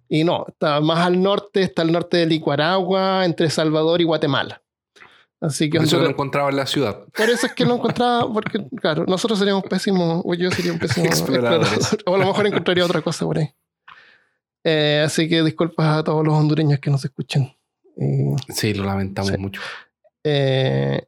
Y 0.07 0.23
no, 0.23 0.45
está 0.47 0.79
más 0.79 0.99
al 0.99 1.19
norte, 1.23 1.63
está 1.63 1.81
al 1.81 1.91
norte 1.91 2.17
de 2.17 2.27
Nicaragua, 2.27 3.25
entre 3.25 3.49
Salvador 3.49 3.99
y 3.99 4.03
Guatemala. 4.03 4.61
Así 5.41 5.69
que 5.69 5.77
Por 5.77 5.87
eso 5.87 5.99
lo 5.99 6.09
encontraba 6.09 6.49
en 6.49 6.57
la 6.57 6.65
ciudad. 6.65 7.05
por 7.15 7.29
eso 7.29 7.45
es 7.47 7.53
que 7.53 7.63
lo 7.65 7.75
encontraba, 7.75 8.31
porque 8.31 8.59
claro, 8.81 9.05
nosotros 9.07 9.39
seríamos 9.39 9.63
pésimos, 9.63 10.21
o 10.25 10.33
yo 10.33 10.51
sería 10.51 10.73
un 10.73 10.79
pésimo 10.79 11.05
explorador, 11.05 11.65
o 12.05 12.15
a 12.15 12.17
lo 12.17 12.25
mejor 12.25 12.47
encontraría 12.47 12.83
otra 12.85 13.01
cosa 13.01 13.25
por 13.25 13.37
ahí. 13.37 13.49
Eh, 14.65 15.01
así 15.05 15.29
que 15.29 15.41
disculpas 15.41 15.99
a 15.99 16.03
todos 16.03 16.25
los 16.25 16.33
hondureños 16.33 16.79
que 16.79 16.89
nos 16.89 17.05
escuchen. 17.05 17.55
Y, 17.95 18.35
Sí, 18.53 18.73
lo 18.73 18.83
lamentamos 18.83 19.31
Sí. 19.31 19.37
mucho. 19.37 19.61
eh, 20.25 21.05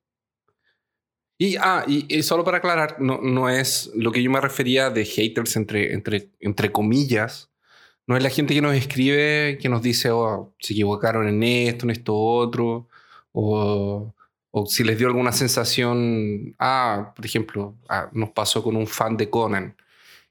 Y, 1.38 1.58
ah, 1.58 1.84
y, 1.88 2.06
y 2.18 2.24
solo 2.24 2.44
para 2.46 2.58
aclarar, 2.60 2.98
no, 3.02 3.20
no 3.22 3.50
es 3.50 3.92
lo 3.96 4.12
que 4.12 4.22
yo 4.24 4.30
me 4.32 4.40
refería 4.40 4.90
de 4.92 5.04
haters 5.06 5.56
entre, 5.58 5.92
entre, 5.94 6.30
entre 6.40 6.72
comillas. 6.72 7.50
No 8.08 8.16
es 8.16 8.24
la 8.24 8.30
gente 8.30 8.54
que 8.54 8.62
nos 8.62 8.76
escribe, 8.76 9.58
que 9.60 9.68
nos 9.68 9.82
dice, 9.82 10.12
oh, 10.12 10.54
se 10.60 10.74
equivocaron 10.74 11.28
en 11.28 11.42
esto, 11.44 11.86
en 11.86 11.90
esto 11.90 12.16
otro. 12.16 12.88
O, 13.34 14.14
o 14.52 14.66
si 14.66 14.84
les 14.84 14.98
dio 14.98 15.08
alguna 15.08 15.32
sensación. 15.32 16.56
Ah, 16.60 17.14
por 17.16 17.26
ejemplo, 17.26 17.76
ah, 17.90 18.10
nos 18.12 18.30
pasó 18.32 18.62
con 18.62 18.76
un 18.76 18.88
fan 18.88 19.18
de 19.18 19.30
Conan 19.30 19.76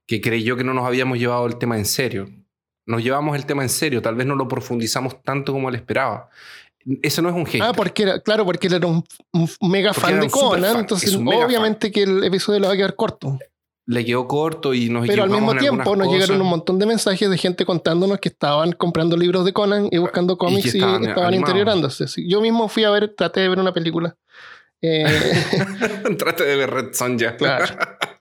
que 0.06 0.20
creyó 0.20 0.56
que 0.56 0.64
no 0.64 0.74
nos 0.74 0.86
habíamos 0.86 1.18
llevado 1.18 1.46
el 1.46 1.56
tema 1.56 1.78
en 1.78 1.86
serio. 1.86 2.28
Nos 2.86 3.02
llevamos 3.02 3.36
el 3.36 3.46
tema 3.46 3.62
en 3.62 3.68
serio, 3.68 4.02
tal 4.02 4.16
vez 4.16 4.26
no 4.26 4.34
lo 4.34 4.48
profundizamos 4.48 5.22
tanto 5.22 5.52
como 5.52 5.68
él 5.68 5.76
esperaba. 5.76 6.28
Eso 7.02 7.22
no 7.22 7.28
es 7.28 7.34
un 7.34 7.46
hater. 7.46 7.62
ah, 7.62 7.72
porque 7.72 8.02
era, 8.02 8.20
claro, 8.20 8.44
porque 8.44 8.66
él 8.66 8.74
era 8.74 8.86
un, 8.86 9.04
un 9.32 9.70
mega 9.70 9.92
Porque 9.92 10.10
fan 10.10 10.20
de 10.20 10.30
Conan, 10.30 10.72
fan, 10.72 10.80
entonces 10.80 11.14
obviamente 11.14 11.92
que 11.92 12.02
el 12.02 12.24
episodio 12.24 12.58
le 12.58 12.66
va 12.66 12.72
a 12.72 12.76
quedar 12.76 12.96
corto. 12.96 13.38
Le 13.90 14.04
quedó 14.04 14.28
corto 14.28 14.72
y 14.72 14.88
nos 14.88 15.04
Pero 15.06 15.24
al 15.24 15.30
mismo 15.30 15.52
tiempo 15.56 15.96
nos 15.96 16.06
llegaron 16.06 16.36
cosas. 16.36 16.40
un 16.42 16.46
montón 16.48 16.78
de 16.78 16.86
mensajes 16.86 17.28
de 17.28 17.36
gente 17.36 17.64
contándonos 17.64 18.20
que 18.20 18.28
estaban 18.28 18.70
comprando 18.72 19.16
libros 19.16 19.44
de 19.44 19.52
Conan 19.52 19.88
y 19.90 19.98
buscando 19.98 20.38
cómics 20.38 20.66
y, 20.66 20.78
estaban 20.78 21.04
estaban, 21.04 21.34
interiorándose. 21.34 22.06
Yo 22.28 22.40
mismo 22.40 22.68
fui 22.68 22.84
a 22.84 22.90
ver, 22.90 23.14
traté 23.16 23.40
de 23.40 23.48
ver 23.48 23.58
una 23.58 23.72
película. 23.72 24.16
Eh, 24.80 25.04
Trate 26.18 26.44
de 26.44 26.56
ver 26.56 26.70
Red 26.70 26.92
Sonja. 26.92 27.36
Claro. 27.36 27.66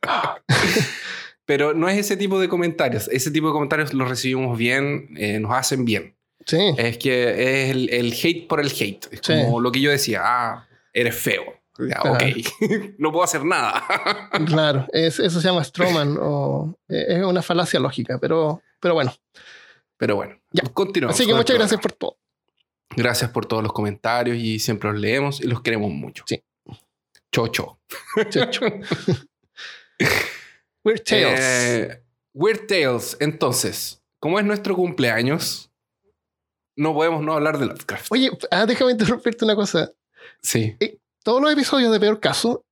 Pero 1.46 1.74
no 1.74 1.88
es 1.90 1.98
ese 1.98 2.18
tipo 2.18 2.40
de 2.40 2.48
comentarios. 2.50 3.08
Ese 3.12 3.32
tipo 3.32 3.48
de 3.48 3.54
comentarios 3.54 3.94
los 3.94 4.10
recibimos 4.10 4.58
bien, 4.58 5.10
eh, 5.18 5.40
nos 5.40 5.52
hacen 5.54 5.86
bien. 5.86 6.16
sí, 6.46 6.74
Es 6.78 6.98
que 6.98 7.64
es 7.66 7.70
el, 7.72 7.90
el 7.90 8.14
hate 8.14 8.48
por 8.48 8.60
el 8.60 8.68
hate. 8.72 9.06
Es 9.12 9.20
Sí. 9.24 9.34
como 9.46 9.60
lo 9.62 9.72
que 9.72 9.82
yo 9.82 9.90
decía, 9.92 10.22
ah, 10.24 10.68
eres 10.94 11.16
feo. 11.16 11.44
Ya. 11.88 12.02
Ok, 12.04 12.24
no 12.98 13.12
puedo 13.12 13.24
hacer 13.24 13.46
nada. 13.46 13.84
claro. 14.46 14.86
es- 14.92 15.20
eso 15.20 15.40
se 15.40 15.48
llama 15.48 15.64
Stroman 15.64 16.18
o 16.20 16.76
eh, 16.90 17.06
es 17.10 17.24
una 17.24 17.42
falacia 17.42 17.80
lógica, 17.80 18.18
pero, 18.20 18.62
pero 18.80 18.94
bueno. 18.96 19.14
Pero 19.98 20.16
bueno, 20.16 20.38
Ya. 20.52 20.64
continuamos. 20.74 21.16
Así 21.16 21.28
que 21.28 21.34
muchas 21.34 21.58
gracias 21.58 21.80
por 21.82 21.92
todo. 21.94 22.18
Gracias 22.96 23.30
por 23.32 23.46
todos 23.46 23.62
los 23.64 23.72
comentarios 23.74 24.38
y 24.38 24.60
siempre 24.60 24.92
los 24.92 25.00
leemos 25.00 25.42
y 25.42 25.48
los 25.48 25.62
queremos 25.62 25.92
mucho. 25.92 26.24
Sí. 26.28 26.44
Chocho. 27.32 27.80
Checho. 28.30 28.66
Weird 30.84 31.04
Tales. 31.04 31.40
Eh, 31.40 32.04
Weird 32.34 32.68
Tales. 32.68 33.18
Entonces, 33.20 34.02
como 34.20 34.40
es 34.40 34.46
nuestro 34.46 34.76
cumpleaños, 34.76 35.72
no 36.76 36.94
podemos 36.94 37.22
no 37.24 37.34
hablar 37.34 37.60
de 37.60 37.66
Lovecraft. 37.68 38.08
Oye, 38.12 38.32
ah, 38.52 38.66
déjame 38.66 38.92
interrumpirte 38.94 39.46
una 39.46 39.56
cosa. 39.56 39.92
Sí. 40.42 40.76
Todos 41.24 41.42
los 41.42 41.52
episodios 41.52 41.92
de 41.92 42.00
Peor 42.00 42.20
Caso, 42.20 42.66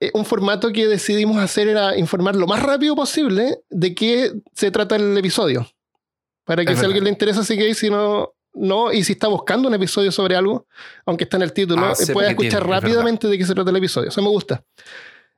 eh, 0.00 0.10
un 0.14 0.24
formato 0.24 0.72
que 0.72 0.88
decidimos 0.88 1.36
hacer 1.38 1.68
era 1.68 1.96
informar 1.96 2.34
lo 2.34 2.46
más 2.46 2.62
rápido 2.62 2.96
posible 2.96 3.58
de 3.70 3.94
qué 3.94 4.32
se 4.54 4.70
trata 4.70 4.96
el 4.96 5.16
episodio. 5.16 5.66
Para 6.44 6.64
que 6.64 6.72
Es 6.72 6.78
si 6.78 6.84
a 6.84 6.86
alguien 6.86 7.04
le 7.04 7.10
interesa, 7.10 7.44
sigue 7.44 7.68
y 7.68 7.74
si 7.74 7.88
no, 7.88 8.34
no. 8.52 8.92
Y 8.92 9.04
si 9.04 9.12
está 9.12 9.28
buscando 9.28 9.68
un 9.68 9.74
episodio 9.74 10.10
sobre 10.10 10.34
algo, 10.34 10.66
aunque 11.06 11.24
está 11.24 11.36
en 11.36 11.44
el 11.44 11.52
título, 11.52 11.84
Ah, 11.84 11.92
eh, 11.92 12.12
pueda 12.12 12.30
escuchar 12.30 12.62
tiene, 12.62 12.64
es 12.64 12.82
rápidamente 12.82 13.28
de 13.28 13.38
qué 13.38 13.44
se 13.46 13.54
trata 13.54 13.70
el 13.70 13.76
episodio. 13.76 14.08
Eso 14.08 14.22
me 14.22 14.28
gusta. 14.28 14.64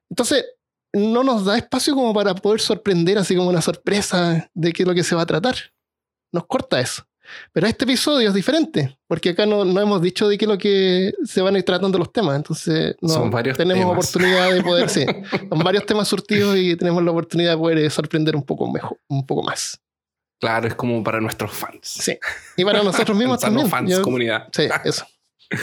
Entonces, 0.08 0.46
no 0.94 1.22
nos 1.24 1.44
da 1.44 1.58
espacio 1.58 1.94
como 1.94 2.14
para 2.14 2.34
poder 2.34 2.60
sorprender, 2.60 3.18
así 3.18 3.36
como 3.36 3.50
una 3.50 3.60
sorpresa 3.60 4.48
de 4.54 4.72
qué 4.72 4.84
es 4.84 4.88
lo 4.88 4.94
que 4.94 5.02
se 5.02 5.14
va 5.14 5.22
a 5.22 5.26
tratar. 5.26 5.56
Nos 6.32 6.46
corta 6.46 6.80
eso. 6.80 7.04
Pero 7.52 7.66
este 7.66 7.84
episodio 7.84 8.28
es 8.28 8.34
diferente, 8.34 8.98
porque 9.06 9.30
acá 9.30 9.46
no, 9.46 9.64
no 9.64 9.80
hemos 9.80 10.00
dicho 10.02 10.28
de 10.28 10.36
qué 10.38 10.46
lo 10.46 10.58
que 10.58 11.12
se 11.24 11.40
van 11.42 11.54
a 11.54 11.58
ir 11.58 11.64
tratando 11.64 11.98
los 11.98 12.12
temas. 12.12 12.36
Entonces, 12.36 12.96
no, 13.00 13.08
Son 13.08 13.30
varios 13.30 13.56
tenemos 13.56 13.82
temas. 13.84 13.96
oportunidad 14.14 14.52
de 14.52 14.62
poder, 14.62 14.88
sí, 14.90 15.04
son 15.48 15.58
varios 15.60 15.86
temas 15.86 16.06
surtidos 16.08 16.56
y 16.56 16.76
tenemos 16.76 17.02
la 17.02 17.10
oportunidad 17.10 17.52
de 17.52 17.58
poder 17.58 17.78
eh, 17.78 17.90
sorprender 17.90 18.36
un 18.36 18.42
poco 18.44 18.70
mejor, 18.70 18.98
un 19.08 19.24
poco 19.26 19.42
más. 19.42 19.80
Claro, 20.40 20.66
es 20.68 20.74
como 20.74 21.02
para 21.02 21.20
nuestros 21.20 21.52
fans. 21.52 21.80
Sí. 21.82 22.18
Y 22.56 22.64
para 22.64 22.82
nosotros 22.82 23.16
mismos 23.16 23.40
también. 23.40 23.68
fans, 23.68 23.90
Yo- 23.90 24.02
comunidad. 24.02 24.48
sí, 24.52 24.68
eso. 24.84 25.06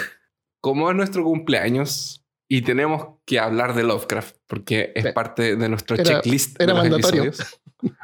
Como 0.61 0.89
es 0.91 0.95
nuestro 0.95 1.23
cumpleaños 1.23 2.23
y 2.47 2.61
tenemos 2.61 3.17
que 3.25 3.39
hablar 3.39 3.73
de 3.73 3.83
Lovecraft, 3.83 4.35
porque 4.47 4.91
es 4.95 5.03
Sí. 5.05 5.11
parte 5.11 5.55
de 5.55 5.69
nuestro 5.69 5.95
Era- 5.95 6.03
checklist 6.03 6.59
era 6.61 6.73
de 6.73 6.79
mandatorio. 6.79 7.23
episodios. 7.23 7.59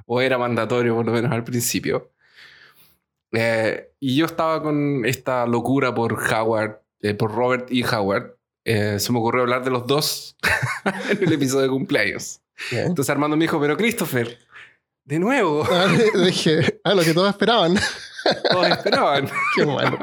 O 0.08 0.22
era 0.22 0.38
mandatorio, 0.38 0.96
por 0.96 1.06
lo 1.06 1.12
menos 1.12 1.32
al 1.32 1.44
principio. 1.44 2.14
Eh, 3.40 3.92
y 4.00 4.16
yo 4.16 4.26
estaba 4.26 4.64
con 4.64 5.06
esta 5.06 5.46
locura 5.46 5.94
por 5.94 6.14
Howard, 6.14 6.82
eh, 7.02 7.14
por 7.14 7.32
Robert 7.36 7.72
y 7.72 7.84
Howard. 7.84 8.36
Eh, 8.66 9.00
se 9.00 9.12
me 9.12 9.20
ocurrió 9.20 9.44
hablar 9.44 9.64
de 9.64 9.70
los 9.70 9.86
dos 9.86 10.36
en 11.12 11.24
el 11.24 11.34
episodio 11.34 11.64
de 11.64 11.70
cumpleaños. 11.70 12.42
Bien. 12.72 12.88
Entonces 12.88 13.12
Armando 13.12 13.38
me 13.38 13.44
dijo, 13.44 13.60
pero 13.62 13.78
Christopher, 13.78 14.40
de 15.06 15.20
nuevo, 15.20 15.64
Ah, 15.72 15.86
dije, 16.26 16.80
ah, 16.84 16.96
lo 16.96 17.04
que 17.04 17.14
todos 17.14 17.30
esperaban. 17.30 17.76
todos 18.52 18.68
esperaban. 18.70 19.30
Qué 19.56 19.66
malo. 19.68 20.00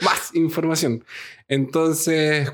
más 0.00 0.34
información. 0.34 1.04
Entonces, 1.48 2.50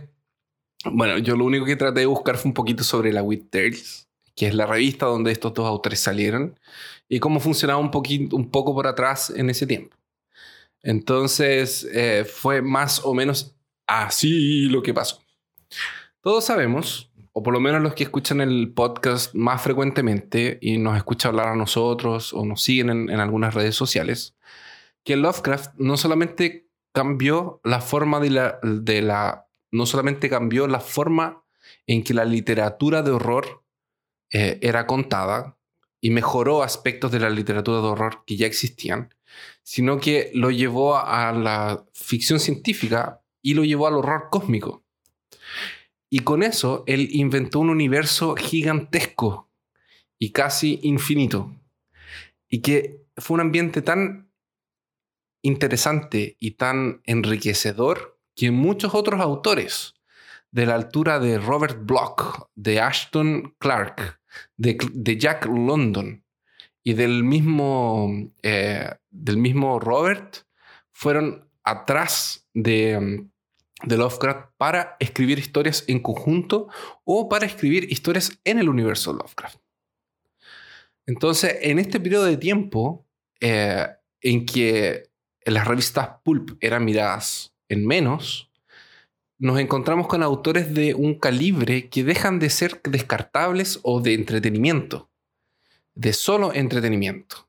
bueno, 0.85 1.19
yo 1.19 1.37
lo 1.37 1.45
único 1.45 1.65
que 1.65 1.77
traté 1.77 2.01
de 2.01 2.07
buscar 2.07 2.39
fue 2.39 2.49
un 2.49 2.55
poquito 2.55 2.83
sobre 2.83 3.13
la 3.13 3.23
With 3.23 3.51
Tales, 3.51 4.09
que 4.35 4.49
es 4.49 4.55
la 4.55 4.67
revista 4.67 5.07
donde 5.07 5.31
estos 5.31 5.55
dos 5.55 5.67
autores 5.69 6.01
salieron, 6.01 6.59
y 7.09 7.21
cómo 7.21 7.39
funcionaba 7.39 7.79
un, 7.79 7.93
poquito, 7.93 8.35
un 8.35 8.51
poco 8.51 8.75
por 8.75 8.89
atrás 8.89 9.31
en 9.31 9.49
ese 9.49 9.65
tiempo. 9.65 9.97
Entonces, 10.83 11.89
eh, 11.93 12.25
fue 12.25 12.63
más 12.63 13.05
o 13.05 13.15
menos 13.15 13.57
así 13.87 14.69
lo 14.69 14.83
que 14.83 14.95
pasó. 14.95 15.21
Todos 16.21 16.45
sabemos, 16.45 17.13
o 17.33 17.43
por 17.43 17.53
lo 17.55 17.61
menos 17.61 17.83
los 17.83 17.95
que 17.95 18.05
escuchan 18.05 18.41
el 18.41 18.73
podcast 18.75 19.35
más 19.35 19.63
frecuentemente 19.63 20.59
y 20.61 20.79
nos 20.79 20.97
escuchan 20.97 21.31
hablar 21.31 21.49
a 21.49 21.57
nosotros 21.57 22.33
o 22.33 22.45
nos 22.45 22.63
siguen 22.63 22.91
en- 22.91 23.21
algunas 23.21 23.55
redes 23.55 23.75
sociales, 23.77 24.37
que 25.05 25.17
Lovecraft 25.17 25.75
no 25.79 25.97
solamente 25.97 26.69
cambió 26.93 27.61
la 27.65 27.81
forma 27.81 28.21
de 28.21 28.31
la, 28.31 28.59
de 28.63 29.03
la 29.03 29.47
no 29.71 29.85
solamente 29.87 30.29
cambió 30.31 30.67
la 30.67 30.81
forma 30.81 31.45
en 31.87 32.03
que 32.03 32.15
la 32.15 32.25
literatura 32.25 33.03
de 33.03 33.11
horror 33.11 33.63
eh, 34.33 34.59
era 34.63 34.87
contada 34.87 35.59
y 36.01 36.11
mejoró 36.11 36.63
aspectos 36.63 37.13
de 37.13 37.21
la 37.21 37.29
literatura 37.31 37.79
de 37.79 37.87
horror 37.87 38.25
que 38.27 38.37
ya 38.37 38.47
existían, 38.47 39.15
sino 39.62 39.99
que 39.99 40.30
lo 40.35 40.50
llevó 40.50 40.97
a 40.97 41.33
la 41.33 41.85
ficción 41.92 42.40
científica 42.40 43.21
y 43.42 43.54
lo 43.54 43.64
llevó 43.64 43.87
al 43.87 43.95
horror 43.95 44.28
cósmico. 44.30 44.85
Y 46.11 46.21
con 46.21 46.42
eso 46.42 46.85
él 46.87 47.09
inventó 47.12 47.61
un 47.61 47.71
universo 47.71 48.35
gigantesco 48.35 49.50
y 50.18 50.33
casi 50.33 50.80
infinito. 50.83 51.54
Y 52.49 52.61
que 52.61 53.02
fue 53.16 53.35
un 53.35 53.42
ambiente 53.42 53.83
tan 53.83 54.30
interesante 55.42 56.37
y 56.40 56.52
tan 56.52 57.00
enriquecedor 57.04 58.18
que 58.35 58.50
muchos 58.50 58.95
otros 58.95 59.21
autores 59.21 59.95
de 60.50 60.66
la 60.66 60.75
altura 60.75 61.18
de 61.18 61.38
Robert 61.38 61.78
Bloch, 61.85 62.49
de 62.54 62.80
Ashton 62.80 63.54
Clark, 63.59 64.21
de, 64.57 65.16
Jack 65.18 65.47
London 65.47 66.25
y 66.83 66.95
del 66.95 67.23
mismo, 67.25 68.33
eh, 68.42 68.90
del 69.11 69.37
mismo 69.37 69.79
Robert 69.81 70.38
fueron 70.93 71.49
atrás 71.62 72.49
de, 72.55 72.99
mm, 72.99 73.31
de 73.88 73.97
Lovecraft 73.97 74.50
para 74.57 74.97
escribir 74.99 75.38
historias 75.38 75.85
en 75.87 76.00
conjunto 76.00 76.69
o 77.05 77.29
para 77.29 77.47
escribir 77.47 77.91
historias 77.93 78.38
en 78.45 78.59
el 78.59 78.69
universo 78.69 79.12
de 79.12 79.19
Lovecraft. 79.19 79.59
Entonces, 81.07 81.57
en 81.62 81.79
este 81.79 82.00
periodo 82.00 82.25
de 82.25 82.37
tiempo 82.37 83.07
eh, 83.41 83.87
en 84.21 84.45
que 84.45 85.11
las 85.45 85.67
revistas 85.67 86.11
pulp 86.23 86.59
eran 86.61 86.85
miradas 86.85 87.55
en 87.69 87.87
menos, 87.87 88.50
nos 89.38 89.59
encontramos 89.61 90.09
con 90.09 90.23
autores 90.23 90.75
de 90.75 90.95
un 90.95 91.15
calibre 91.15 91.88
que 91.88 92.05
dejan 92.05 92.38
de 92.41 92.50
ser 92.50 92.83
descartables 92.83 93.79
o 93.85 94.00
de 94.00 94.15
entretenimiento, 94.15 95.11
de 95.95 96.12
solo 96.12 96.53
entretenimiento. 96.53 97.48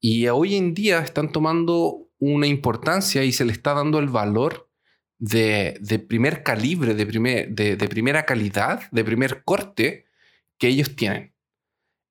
Y 0.00 0.28
hoy 0.28 0.54
en 0.56 0.74
día 0.74 1.00
están 1.00 1.32
tomando 1.32 2.08
una 2.18 2.46
importancia 2.46 3.24
y 3.24 3.32
se 3.32 3.44
le 3.44 3.52
está 3.52 3.74
dando 3.74 3.98
el 3.98 4.08
valor 4.08 4.68
de, 5.18 5.76
de 5.80 5.98
primer 5.98 6.42
calibre, 6.42 6.94
de, 6.94 7.06
primer, 7.06 7.48
de, 7.50 7.76
de 7.76 7.88
primera 7.88 8.24
calidad, 8.24 8.82
de 8.90 9.04
primer 9.04 9.42
corte 9.44 10.06
que 10.58 10.68
ellos 10.68 10.94
tienen. 10.96 11.32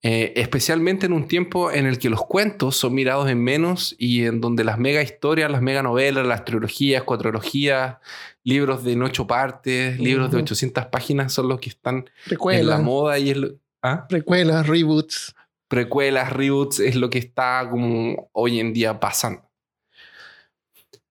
Eh, 0.08 0.34
especialmente 0.39 1.08
en 1.08 1.13
un 1.13 1.27
tiempo 1.27 1.72
en 1.72 1.88
el 1.88 1.98
que 1.98 2.12
los 2.12 2.24
cuentos 2.25 2.75
son 2.77 2.94
mirados 2.94 3.27
en 3.27 3.44
menos 3.44 3.96
y 3.98 4.25
en 4.25 4.39
donde 4.39 4.63
las 4.63 4.77
mega 4.77 5.01
historias, 5.01 5.50
las 5.50 5.63
mega 5.63 5.82
novelas, 5.82 6.27
las 6.27 6.46
trilogías, 6.46 7.01
cuatrologías, 7.04 7.98
libros 8.44 8.84
de 8.84 8.92
en 8.94 9.01
ocho 9.01 9.25
partes, 9.25 10.00
libros 10.00 10.30
de 10.30 10.38
Ujú. 10.38 10.44
800 10.44 10.86
páginas 10.88 11.34
son 11.34 11.48
los 11.48 11.60
que 11.60 11.70
están 11.70 11.96
en 11.98 12.04
la 12.06 12.12
Precuelas, 12.25 12.84
moda 12.84 13.18
y 13.18 13.32
es 13.32 13.38
lo- 13.38 13.56
¿Ah? 13.82 14.06
precuelas, 14.08 14.68
reboots. 14.68 15.36
Precuelas, 15.75 16.32
reboots, 16.32 16.79
es 16.79 16.96
lo 16.96 17.10
que 17.10 17.17
está 17.20 17.67
como 17.70 18.29
hoy 18.32 18.60
en 18.62 18.72
día 18.74 18.98
pasando. 19.00 19.41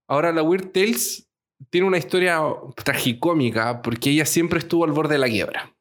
Ahora, 0.08 0.32
la 0.32 0.42
Weird 0.42 0.72
Tales 0.72 1.28
tiene 1.70 1.86
una 1.86 1.98
historia 1.98 2.40
tragicómica 2.82 3.82
porque 3.82 4.10
ella 4.10 4.26
siempre 4.26 4.58
estuvo 4.58 4.84
al 4.84 4.92
borde 4.92 5.14
de 5.14 5.18
la 5.18 5.28
quiebra. 5.28 5.74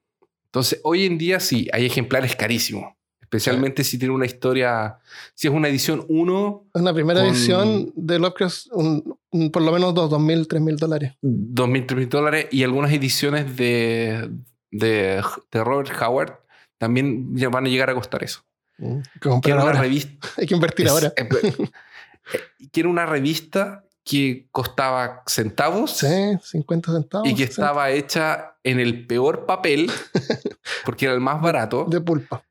Entonces, 0.45 0.79
hoy 0.83 1.05
en 1.05 1.17
día 1.17 1.39
sí, 1.39 1.67
hay 1.73 1.85
ejemplares 1.85 2.35
carísimos. 2.35 2.93
Especialmente 3.21 3.83
si 3.83 3.97
tiene 3.97 4.13
una 4.13 4.25
historia, 4.27 4.99
si 5.33 5.47
es 5.47 5.53
una 5.53 5.67
edición 5.67 6.05
1, 6.07 6.65
Es 6.75 6.81
una 6.81 6.93
primera 6.93 7.21
Con- 7.21 7.29
edición 7.31 7.91
de 7.95 8.19
Lovecraft, 8.19 8.67
un- 8.73 9.17
un- 9.31 9.49
por 9.51 9.63
lo 9.63 9.71
menos 9.71 9.93
dos, 9.95 10.09
dos 10.09 10.21
mil, 10.21 10.47
tres 10.47 10.61
mil 10.61 10.75
dólares. 10.77 11.13
2.000, 11.21 11.87
3.000 11.87 12.09
dólares 12.09 12.47
y 12.51 12.63
algunas 12.63 12.91
ediciones 12.93 13.55
de, 13.57 14.29
de, 14.71 15.23
de 15.51 15.63
Robert 15.63 15.89
Howard 16.01 16.33
también 16.77 17.33
van 17.51 17.65
a 17.65 17.69
llegar 17.69 17.89
a 17.89 17.95
costar 17.95 18.23
eso. 18.23 18.41
Que 18.77 19.29
comprar 19.29 19.53
era 19.53 19.55
una 19.63 19.63
ahora. 19.71 19.81
revista, 19.81 20.27
Hay 20.37 20.45
que 20.47 20.53
invertir 20.55 20.85
Es- 20.87 20.91
ahora. 20.91 21.13
eh, 21.15 21.29
eh, 21.31 22.69
que 22.71 22.79
era 22.79 22.89
una 22.89 23.05
revista 23.05 23.83
que 24.03 24.47
costaba 24.51 25.23
centavos 25.27 25.91
Sí, 25.97 26.37
50 26.43 26.91
centavos. 26.91 27.27
y 27.27 27.35
que 27.35 27.47
60 27.47 27.61
estaba 27.61 27.89
hecha 27.91 28.55
en 28.63 28.79
el 28.79 29.05
peor 29.07 29.45
papel 29.45 29.89
porque 30.85 31.05
era 31.05 31.13
el 31.13 31.21
más 31.21 31.41
barato 31.41 31.85
De 31.89 32.01
pulpa. 32.01 32.43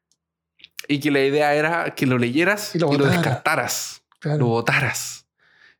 y 0.88 0.98
que 1.00 1.10
la 1.10 1.20
idea 1.20 1.54
era 1.54 1.94
que 1.94 2.06
lo 2.06 2.16
leyeras 2.18 2.74
Y 2.74 2.78
y 2.78 2.80
lo 2.80 2.86
lo, 2.86 2.92
botara. 2.98 3.12
descartaras, 3.12 4.02
Claro. 4.18 4.38
lo 4.38 4.46
botaras. 4.46 5.26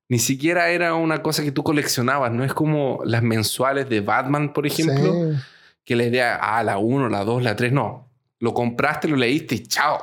Ni 0.09 0.19
siquiera 0.19 0.69
era 0.69 0.95
una 0.95 1.23
cosa 1.23 1.43
que 1.43 1.53
tú 1.53 1.63
coleccionabas, 1.63 2.31
no 2.33 2.45
es 2.45 2.53
como 2.53 3.01
las 3.07 3.23
mensuales 3.23 3.89
de 3.89 4.01
Batman, 4.03 4.53
por 4.53 4.67
ejemplo, 4.67 5.33
Sí. 5.33 5.39
que 5.85 5.97
la 5.97 6.05
idea, 6.05 6.37
ah, 6.37 6.63
la 6.63 6.77
1, 6.77 7.09
la 7.09 7.25
2, 7.25 7.43
la 7.43 7.57
3, 7.57 7.73
no. 7.73 8.11
Lo 8.43 8.53
compraste, 8.53 9.07
lo 9.07 9.15
leíste 9.15 9.55
y 9.55 9.63
chao. 9.69 10.01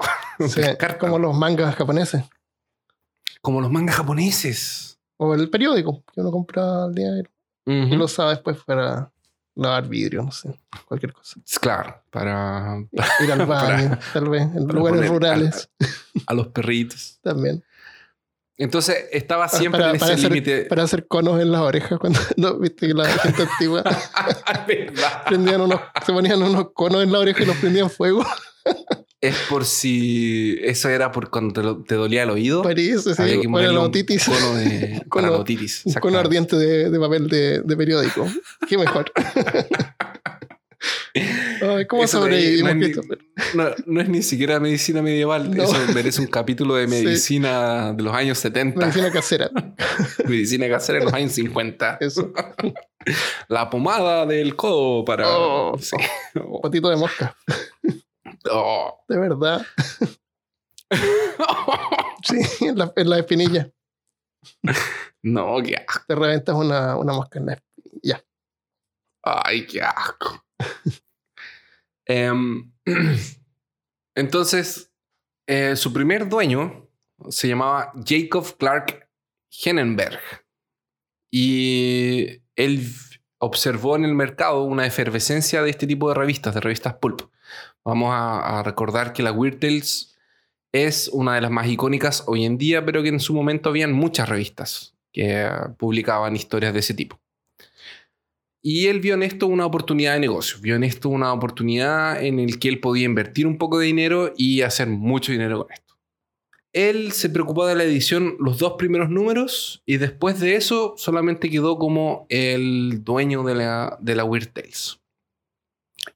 Sí, 0.47 0.61
como 0.99 1.19
los 1.19 1.35
mangas 1.37 1.75
japoneses. 1.75 2.23
Como 3.41 3.59
los 3.59 3.69
mangas 3.69 3.97
japoneses. 3.97 4.97
O 5.17 5.33
el 5.35 5.49
periódico 5.49 6.01
que 6.13 6.21
uno 6.21 6.31
compra 6.31 6.85
al 6.85 6.95
diario. 6.95 7.29
Y 7.65 7.83
Ujú. 7.87 7.95
lo 7.97 8.05
usaba 8.05 8.29
después 8.29 8.57
para 8.65 9.11
lavar 9.55 9.89
vidrio, 9.89 10.23
no 10.23 10.31
sé, 10.31 10.57
cualquier 10.85 11.11
cosa. 11.11 11.41
Claro, 11.59 12.01
para, 12.09 12.77
Ir 13.19 13.29
al 13.29 13.45
baño, 13.45 13.99
tal 14.13 14.29
vez, 14.29 14.43
en 14.43 14.65
lugares 14.69 15.09
rurales 15.09 15.69
a 16.25 16.33
los 16.33 16.47
perritos. 16.47 17.19
también. 17.21 17.61
Entonces 18.59 19.05
estaba 19.13 19.47
Para- 19.47 19.57
siempre 19.57 19.79
para, 19.81 19.93
en 19.93 19.99
para 19.99 20.11
ese 20.13 20.19
hacer, 20.21 20.31
límite. 20.31 20.65
para 20.65 20.83
hacer 20.83 21.07
conos 21.07 21.41
en 21.41 21.51
las 21.51 21.61
orejas 21.61 21.97
cuando 21.97 22.19
no, 22.35 22.59
viste 22.59 22.87
que 22.87 22.93
la 22.93 23.05
gente 23.09 23.43
antigua 23.51 23.83
prendían 25.27 25.61
unos, 25.61 25.79
se 26.05 26.11
ponían 26.13 26.43
unos 26.43 26.71
conos 26.73 27.01
en 27.03 27.11
la 27.11 27.19
oreja 27.19 27.41
y 27.43 27.45
los 27.45 27.55
prendían 27.55 27.89
fuego. 27.89 28.25
Es 29.21 29.35
por 29.49 29.65
si 29.65 30.57
eso 30.61 30.87
era 30.89 31.11
por 31.11 31.29
cuando 31.29 31.53
te, 31.53 31.61
lo- 31.63 31.83
te 31.83 31.95
dolía 31.95 32.23
el 32.23 32.29
oído. 32.29 32.61
Parece, 32.61 33.15
sí, 33.15 33.21
había 33.21 33.41
que 33.41 33.49
para 33.49 33.67
la 33.67 33.79
un 33.79 33.85
otitis. 33.87 34.25
cono 34.25 34.55
de, 34.55 35.01
Cono- 35.09 35.21
para 35.27 35.29
la 35.31 35.37
otitis. 35.41 35.81
Un 35.85 35.93
cono 35.93 36.19
ardiente 36.19 36.55
de, 36.55 36.89
de 36.89 36.99
papel 36.99 37.27
de, 37.29 37.61
de 37.61 37.77
periódico. 37.77 38.27
Qué 38.67 38.77
mejor. 38.77 39.11
Ay, 41.61 41.85
¿Cómo 41.87 42.07
sobrevivimos, 42.07 42.63
no 42.63 42.69
es 42.69 42.75
ni- 42.75 42.83
Christopher? 42.93 43.19
No, 43.53 43.69
no 43.85 44.01
es 44.01 44.07
ni 44.09 44.21
siquiera 44.23 44.59
medicina 44.59 45.01
medieval. 45.01 45.53
No. 45.55 45.63
Eso 45.63 45.75
merece 45.93 46.21
un 46.21 46.27
capítulo 46.27 46.75
de 46.75 46.87
Sí. 46.87 47.03
medicina 47.03 47.91
de 47.93 48.03
los 48.03 48.13
años 48.13 48.37
70. 48.37 48.79
Medicina 48.79 49.11
casera. 49.11 49.49
Medicina 50.25 50.69
casera 50.69 50.99
en 50.99 51.05
los 51.05 51.13
años 51.13 51.31
50. 51.33 51.97
Eso. 51.99 52.31
La 53.49 53.69
pomada 53.69 54.25
del 54.25 54.55
codo 54.55 55.03
para. 55.03 55.27
Oh. 55.29 55.77
Sí. 55.79 55.95
Oh. 56.41 56.61
Potito 56.61 56.89
de 56.89 56.95
mosca. 56.95 57.35
Oh. 58.51 59.03
De 59.09 59.17
verdad. 59.17 59.65
Sí, 62.23 62.65
en 62.65 62.77
la, 62.77 62.91
en 62.95 63.09
la 63.09 63.19
espinilla. 63.19 63.69
No, 65.23 65.57
qué 65.63 65.75
asco. 65.75 66.03
Te 66.07 66.15
reventas 66.15 66.55
una, 66.55 66.95
una 66.97 67.13
mosca 67.13 67.39
en 67.39 67.45
la 67.47 67.53
espinilla. 67.53 68.23
Ay, 69.23 69.65
qué 69.67 69.81
asco. 69.81 70.45
Em, 72.05 72.71
entonces, 74.15 74.91
eh, 75.45 75.75
su 75.75 75.93
primer 75.93 76.27
dueño 76.27 76.89
se 77.29 77.47
llamaba 77.47 77.93
Jacob 78.03 78.57
Clark 78.57 79.07
Hennenberg. 79.51 80.19
Y 81.31 82.41
él 82.55 82.91
observó 83.37 83.95
en 83.95 84.05
el 84.05 84.15
mercado 84.15 84.63
una 84.63 84.87
efervescencia 84.87 85.61
de 85.61 85.69
este 85.69 85.85
tipo 85.85 86.09
de 86.09 86.15
revistas, 86.15 86.55
de 86.55 86.61
revistas 86.61 86.95
pulp. 86.95 87.21
Vamos 87.85 88.11
a, 88.11 88.59
a 88.59 88.63
recordar 88.63 89.13
que 89.13 89.21
la 89.21 89.31
Weird 89.31 89.59
Tales 89.59 90.17
es 90.71 91.09
una 91.09 91.35
de 91.35 91.41
las 91.41 91.51
más 91.51 91.67
icónicas 91.67 92.23
hoy 92.27 92.45
en 92.45 92.57
día, 92.57 92.85
pero 92.85 93.03
que 93.03 93.09
en 93.09 93.19
su 93.19 93.33
momento 93.33 93.69
habían 93.69 93.93
muchas 93.93 94.29
revistas 94.29 94.95
que 95.11 95.41
eh, 95.41 95.49
publicaban 95.77 96.35
historias 96.35 96.73
de 96.73 96.79
ese 96.79 96.93
tipo. 96.93 97.18
Y 98.61 98.87
él 98.87 98.99
vio 98.99 99.13
en 99.13 99.23
esto 99.23 99.47
una 99.47 99.65
oportunidad 99.65 100.13
de 100.13 100.19
negocio, 100.19 100.59
vio 100.61 100.75
en 100.75 100.83
esto 100.83 101.09
una 101.09 101.31
oportunidad 101.31 102.21
en 102.21 102.39
el 102.39 102.59
que 102.59 102.67
él 102.67 102.79
podía 102.79 103.05
invertir 103.05 103.47
un 103.47 103.57
poco 103.57 103.79
de 103.79 103.85
dinero 103.85 104.33
y 104.35 104.61
hacer 104.61 104.87
mucho 104.87 105.31
dinero 105.31 105.63
con 105.63 105.71
esto. 105.71 105.95
Él 106.73 107.13
se 107.13 107.29
preocupó 107.29 107.65
de 107.65 107.75
la 107.75 107.83
edición 107.83 108.35
los 108.39 108.59
dos 108.59 108.73
primeros 108.73 109.09
números 109.09 109.81
y 109.85 109.97
después 109.97 110.39
de 110.39 110.55
eso 110.55 110.93
solamente 110.97 111.49
quedó 111.49 111.79
como 111.79 112.27
el 112.29 113.03
dueño 113.03 113.43
de 113.43 113.55
la, 113.55 113.97
de 114.01 114.15
la 114.15 114.23
Weird 114.23 114.51
Tales. 114.53 114.99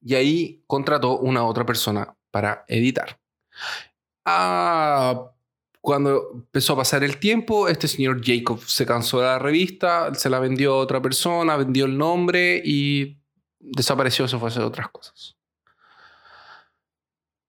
Y 0.01 0.15
ahí 0.15 0.63
contrató 0.67 1.17
una 1.17 1.45
otra 1.45 1.65
persona 1.65 2.15
para 2.29 2.65
editar. 2.67 3.19
Ah, 4.25 5.32
cuando 5.83 6.31
empezó 6.35 6.73
a 6.73 6.77
pasar 6.77 7.03
el 7.03 7.17
tiempo, 7.17 7.67
este 7.67 7.89
señor 7.89 8.21
Jacob 8.23 8.61
se 8.65 8.85
cansó 8.85 9.19
de 9.19 9.25
la 9.25 9.37
revista, 9.37 10.15
se 10.15 10.29
la 10.29 10.39
vendió 10.39 10.75
a 10.75 10.77
otra 10.77 11.01
persona, 11.01 11.57
vendió 11.57 11.83
el 11.83 11.97
nombre 11.97 12.61
y 12.63 13.17
desapareció, 13.59 14.25
se 14.29 14.37
fue 14.37 14.47
a 14.47 14.51
hacer 14.51 14.63
otras 14.63 14.87
cosas. 14.91 15.35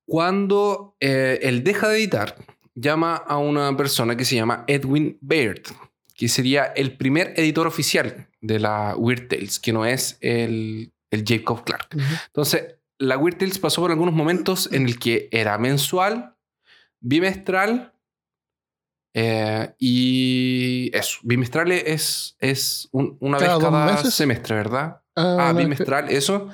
Cuando 0.05 0.97
eh, 0.99 1.39
él 1.43 1.63
deja 1.63 1.89
de 1.89 1.99
editar, 1.99 2.35
llama 2.75 3.15
a 3.15 3.39
una 3.39 3.77
persona 3.77 4.17
que 4.17 4.25
se 4.25 4.35
llama 4.35 4.65
Edwin 4.67 5.17
Baird, 5.21 5.63
que 6.17 6.27
sería 6.27 6.65
el 6.65 6.97
primer 6.97 7.35
editor 7.37 7.69
oficial 7.69 8.29
de 8.41 8.59
la 8.59 8.97
Weird 8.97 9.29
Tales, 9.29 9.61
que 9.61 9.73
no 9.73 9.87
es 9.87 10.19
el, 10.21 10.93
el 11.13 11.25
Jacob 11.25 11.63
Clark. 11.63 11.87
Entonces, 12.27 12.79
la 12.99 13.17
Weird 13.17 13.39
Tales 13.39 13.61
pasó 13.61 13.81
por 13.81 13.93
algunos 13.93 14.13
momentos 14.13 14.69
en 14.73 14.87
el 14.87 14.99
que 14.99 15.29
era 15.31 15.57
mensual, 15.57 16.35
bimestral 16.99 17.94
eh, 19.15 19.73
y 19.79 20.91
eso. 20.93 21.19
Bimestral 21.23 21.71
es, 21.73 22.37
es 22.41 22.89
un- 22.93 23.17
una 23.21 23.39
vez 23.39 23.47
¿Cada 23.49 23.59
dos 23.61 23.71
cada 23.71 23.93
meses? 23.95 24.15
semestre, 24.15 24.57
¿verdad? 24.57 25.01
Ah, 25.17 25.37
Ah, 25.39 25.45
no, 25.45 25.51
es 25.51 25.57
que- 25.57 25.63
bimestral, 25.63 26.11
eso. 26.11 26.49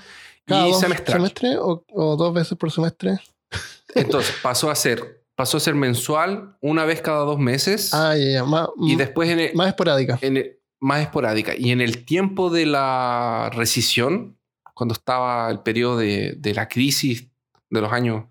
cada 0.46 0.66
Y 0.68 0.70
dos 0.70 0.80
semestral. 0.80 1.18
semestre 1.18 1.56
o, 1.58 1.84
o 1.92 2.16
dos 2.16 2.34
veces 2.34 2.56
por 2.58 2.70
semestre. 2.70 3.18
Entonces, 3.94 4.34
pasó 4.42 4.70
a 4.70 4.74
ser, 4.74 5.24
pasó 5.34 5.56
a 5.56 5.60
ser 5.60 5.74
mensual 5.74 6.56
una 6.60 6.84
vez 6.84 7.00
cada 7.00 7.20
dos 7.24 7.38
meses 7.38 7.94
Ah, 7.94 8.14
ya, 8.16 8.30
ya. 8.30 8.44
Más, 8.44 8.68
y 8.78 8.96
después 8.96 9.30
en 9.30 9.40
el- 9.40 9.54
más 9.54 9.68
esporádica. 9.68 10.18
en 10.20 10.36
el- 10.36 10.56
más 10.80 11.00
esporádica. 11.02 11.54
Y 11.56 11.70
en 11.72 11.80
el 11.80 12.04
tiempo 12.04 12.50
de 12.50 12.66
la 12.66 13.50
recesión, 13.54 14.36
cuando 14.74 14.94
estaba 14.94 15.50
el 15.50 15.60
periodo 15.60 15.98
de, 15.98 16.34
de 16.38 16.54
la 16.54 16.68
crisis 16.68 17.28
de 17.70 17.80
los 17.80 17.92
años 17.92 18.24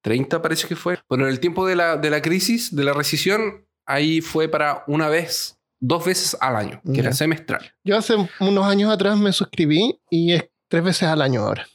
30, 0.00 0.40
parece 0.40 0.66
que 0.68 0.76
fue. 0.76 0.98
Bueno, 1.08 1.24
en 1.26 1.30
el 1.30 1.40
tiempo 1.40 1.66
de 1.66 1.74
la, 1.76 1.96
de 1.96 2.10
la 2.10 2.22
crisis, 2.22 2.74
de 2.74 2.84
la 2.84 2.92
recesión, 2.92 3.66
ahí 3.88 4.20
fue 4.20 4.48
para 4.48 4.84
una 4.86 5.08
vez, 5.08 5.58
dos 5.80 6.04
veces 6.04 6.36
al 6.40 6.54
año, 6.56 6.80
que 6.84 7.00
era 7.00 7.12
semestral. 7.12 7.72
Yo 7.84 7.96
hace 7.96 8.14
unos 8.40 8.64
años 8.66 8.92
atrás 8.92 9.18
me 9.18 9.32
suscribí 9.32 9.98
y 10.10 10.32
es 10.32 10.48
tres 10.68 10.84
veces 10.84 11.08
al 11.08 11.22
año 11.22 11.40
ahora. 11.42 11.66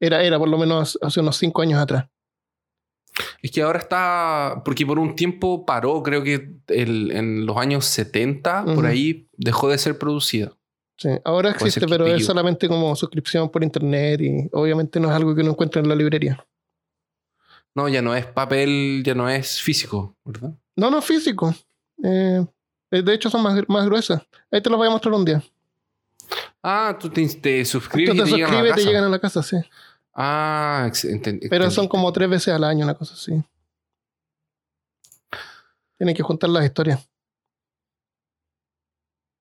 Era, 0.00 0.22
era 0.22 0.38
por 0.38 0.48
lo 0.48 0.56
menos 0.58 0.98
hace 1.02 1.20
unos 1.20 1.36
cinco 1.36 1.62
años 1.62 1.80
atrás. 1.80 2.06
Es 3.40 3.50
que 3.50 3.62
ahora 3.62 3.78
está, 3.78 4.60
porque 4.64 4.84
por 4.84 4.98
un 4.98 5.14
tiempo 5.16 5.64
paró, 5.64 6.02
creo 6.02 6.22
que 6.22 6.50
el- 6.68 7.10
en 7.12 7.46
los 7.46 7.56
años 7.56 7.86
70, 7.86 8.64
por 8.74 8.84
ahí 8.86 9.28
dejó 9.38 9.68
de 9.70 9.78
ser 9.78 9.96
producida. 9.98 10.52
Sí, 10.98 11.08
ahora 11.24 11.50
existe, 11.50 11.80
pero 11.88 12.06
es 12.06 12.26
solamente 12.26 12.68
como 12.68 12.94
suscripción 12.96 13.48
por 13.50 13.62
internet 13.64 14.20
y 14.20 14.48
obviamente 14.52 15.00
no 15.00 15.08
es 15.08 15.14
algo 15.14 15.34
que 15.34 15.40
uno 15.42 15.50
encuentra 15.52 15.80
en 15.80 15.88
la 15.88 15.94
librería. 15.94 16.46
No, 17.76 17.88
ya 17.90 18.00
no 18.02 18.14
es 18.16 18.24
papel, 18.26 19.02
ya 19.04 19.14
no 19.14 19.28
es 19.28 19.60
físico, 19.60 20.16
¿verdad? 20.24 20.50
No, 20.76 20.90
no 20.90 21.02
físico. 21.02 21.54
Eh, 22.02 22.44
de 22.90 23.14
hecho 23.14 23.28
son 23.28 23.42
más, 23.42 23.62
más 23.68 23.84
gruesas. 23.84 24.22
Ahí 24.50 24.62
te 24.62 24.70
los 24.70 24.78
voy 24.78 24.88
a 24.88 24.90
mostrar 24.90 25.12
un 25.14 25.24
día. 25.26 25.42
Ah, 26.62 26.96
tú 26.98 27.10
te, 27.10 27.24
te 27.28 27.64
suscribes 27.66 28.14
Tú 28.16 28.22
te 28.22 28.28
y 28.28 28.32
te 28.32 28.36
llegan 28.36 28.54
a 28.54 28.62
la 28.62 28.68
suscribes 28.68 28.70
y 28.70 28.74
te 28.74 28.80
casa. 28.80 28.88
llegan 28.88 29.04
a 29.04 29.08
la 29.10 29.18
casa, 29.18 29.42
sí. 29.42 29.56
Ah, 30.14 30.84
ex- 30.88 31.04
enten- 31.04 31.46
Pero 31.50 31.70
son 31.70 31.86
como 31.86 32.10
tres 32.12 32.30
veces 32.30 32.54
al 32.54 32.64
año, 32.64 32.84
una 32.84 32.94
cosa 32.94 33.12
así. 33.14 33.32
Tienen 35.98 36.14
que 36.16 36.22
juntar 36.22 36.48
las 36.50 36.64
historias. 36.64 37.06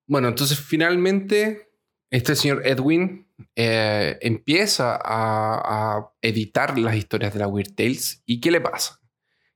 Bueno, 0.08 0.28
entonces 0.28 0.60
finalmente 0.60 1.72
este 2.12 2.36
señor 2.36 2.66
Edwin 2.68 3.25
eh, 3.56 4.18
empieza 4.22 4.96
a, 4.96 5.98
a 5.98 6.10
editar 6.22 6.78
las 6.78 6.96
historias 6.96 7.34
de 7.34 7.40
la 7.40 7.48
Weird 7.48 7.74
Tales. 7.76 8.22
¿Y 8.26 8.40
qué 8.40 8.52
le 8.52 8.62
pasa? 8.62 9.00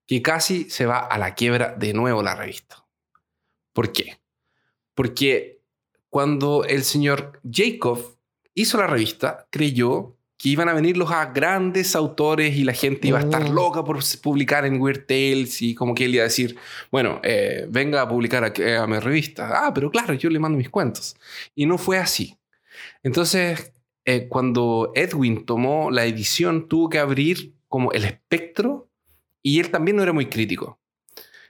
Que 0.06 0.22
casi 0.22 0.70
se 0.70 0.86
va 0.86 1.00
a 1.00 1.18
la 1.18 1.36
quiebra 1.36 1.76
de 1.78 1.94
nuevo 1.94 2.24
la 2.24 2.36
revista. 2.36 2.86
¿Por 3.74 3.92
qué? 3.94 4.20
Porque 4.96 5.62
cuando 6.10 6.64
el 6.66 6.84
señor 6.84 7.40
Jacob 7.50 8.18
hizo 8.56 8.78
la 8.78 8.88
revista, 8.88 9.48
creyó 9.52 10.16
que 10.38 10.50
iban 10.50 10.70
a 10.70 10.74
venir 10.74 10.96
los 10.98 11.12
a- 11.12 11.28
grandes 11.28 11.96
autores 11.96 12.56
y 12.56 12.64
la 12.64 12.74
gente 12.74 13.10
iba 13.10 13.20
a 13.20 13.24
estar 13.24 13.44
Mm. 13.50 13.54
loca 13.54 13.84
por 13.84 14.00
publicar 14.22 14.66
en 14.66 14.80
Weird 14.82 15.06
Tales 15.06 15.62
y 15.62 15.76
como 15.76 15.94
que 15.94 16.06
él 16.06 16.16
iba 16.16 16.24
a 16.24 16.28
decir, 16.28 16.58
bueno, 16.92 17.20
eh, 17.24 17.66
venga 17.70 18.02
a 18.02 18.08
publicar 18.08 18.46
a, 18.46 18.88
mi 18.88 19.00
revista. 19.00 19.66
Ah, 19.68 19.74
pero 19.74 19.92
claro, 19.92 20.14
yo 20.14 20.30
le 20.30 20.40
mando 20.40 20.58
mis 20.58 20.70
cuentos. 20.70 21.16
Y 21.56 21.66
no 21.66 21.78
fue 21.78 21.98
así. 21.98 22.39
Entonces, 23.04 23.74
eh, 24.06 24.28
cuando 24.28 24.92
Edwin 24.96 25.46
tomó 25.46 25.92
la 25.92 26.06
edición, 26.06 26.68
tuvo 26.68 26.90
que 26.90 27.00
abrir 27.00 27.56
como 27.68 27.92
el 27.92 28.06
espectro 28.06 28.90
y 29.42 29.60
él 29.60 29.70
también 29.72 29.98
no 29.98 30.04
era 30.04 30.14
muy 30.14 30.26
crítico. 30.28 30.80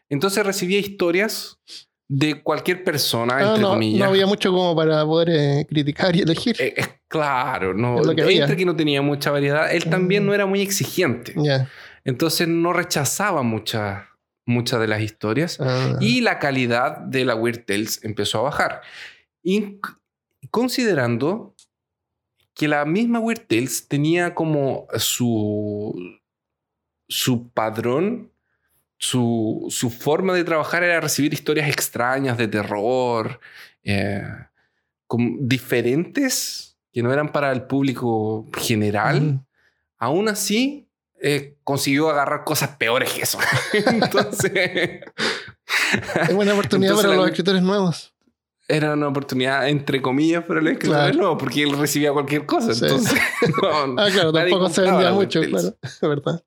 Entonces 0.09 0.45
recibía 0.45 0.79
historias 0.79 1.59
de 2.07 2.41
cualquier 2.41 2.83
persona, 2.83 3.37
Ah, 3.37 3.41
entre 3.49 3.61
no, 3.61 3.69
comillas. 3.69 3.99
no 3.99 4.05
había 4.05 4.25
mucho 4.25 4.51
como 4.51 4.75
para 4.75 5.05
poder 5.05 5.29
eh, 5.29 5.65
criticar 5.69 6.15
y 6.15 6.21
elegir. 6.21 6.55
Eh, 6.59 6.73
es 6.75 6.89
claro, 7.07 7.73
no, 7.75 7.99
Es 8.01 8.07
lo 8.07 8.15
que 8.15 8.23
había. 8.23 8.41
entre 8.41 8.57
que 8.57 8.65
no 8.65 8.75
tenía 8.75 9.01
mucha 9.03 9.29
variedad, 9.31 9.71
él 9.73 9.85
también 9.85 10.23
Mm. 10.23 10.25
no 10.25 10.33
era 10.33 10.45
muy 10.47 10.61
exigente. 10.61 11.35
Entonces 12.03 12.47
no 12.47 12.73
rechazaba 12.73 13.43
muchas 13.43 14.03
muchas 14.47 14.79
de 14.79 14.87
las 14.87 15.01
historias 15.03 15.59
Ah. 15.61 15.97
y 16.01 16.21
la 16.21 16.39
calidad 16.39 16.97
de 16.97 17.23
la 17.23 17.35
Weird 17.35 17.65
Tales 17.65 17.99
empezó 18.03 18.39
a 18.39 18.41
bajar. 18.41 18.81
Inc- 19.45 19.98
considerando 20.51 21.55
que 22.53 22.67
la 22.67 22.85
misma 22.85 23.19
Weird 23.19 23.47
Tales 23.47 23.87
tenía 23.87 24.35
como 24.35 24.87
su, 24.97 26.19
su 27.07 27.49
padrón, 27.49 28.31
su, 28.97 29.67
su 29.69 29.89
forma 29.89 30.33
de 30.33 30.43
trabajar 30.43 30.83
era 30.83 30.99
recibir 30.99 31.33
historias 31.33 31.69
extrañas 31.69 32.37
de 32.37 32.47
terror, 32.49 33.39
eh, 33.83 34.21
diferentes, 35.39 36.77
que 36.91 37.01
no 37.01 37.11
eran 37.13 37.31
para 37.31 37.51
el 37.51 37.63
público 37.63 38.45
general. 38.57 39.17
Ujú. 39.23 39.45
Aún 39.97 40.27
así, 40.29 40.87
eh, 41.21 41.55
consiguió 41.63 42.09
agarrar 42.09 42.43
cosas 42.43 42.75
peores 42.77 43.11
que 43.13 43.21
eso. 43.21 43.37
Entonces, 43.73 45.01
Es 46.27 46.33
buena 46.35 46.53
oportunidad 46.53 46.95
para 46.95 47.09
la- 47.09 47.15
los 47.15 47.27
escritores 47.27 47.61
nuevos. 47.61 48.13
Era 48.69 48.93
una 48.93 49.07
oportunidad, 49.07 49.67
entre 49.67 50.01
comillas, 50.01 50.45
para 50.45 50.59
el 50.59 50.67
escritor. 50.67 50.95
Claro. 50.95 51.17
No, 51.17 51.37
porque 51.37 51.63
él 51.63 51.77
recibía 51.77 52.13
cualquier 52.13 52.45
cosa. 52.45 52.73
Sí. 52.73 52.85
Entonces, 52.85 53.19
no, 53.61 54.01
Ah, 54.01 54.07
claro, 54.11 54.31
tampoco 54.31 54.69
se 54.69 54.81
vendía 54.81 55.11
mucho, 55.11 55.41
claro. 55.41 55.75
Es 55.81 55.99
verdad. 56.01 56.43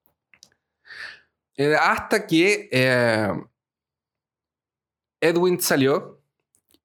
Eh, 1.56 1.74
hasta 1.78 2.26
que 2.26 2.68
eh, 2.72 3.28
Edwin 5.20 5.60
salió 5.60 6.22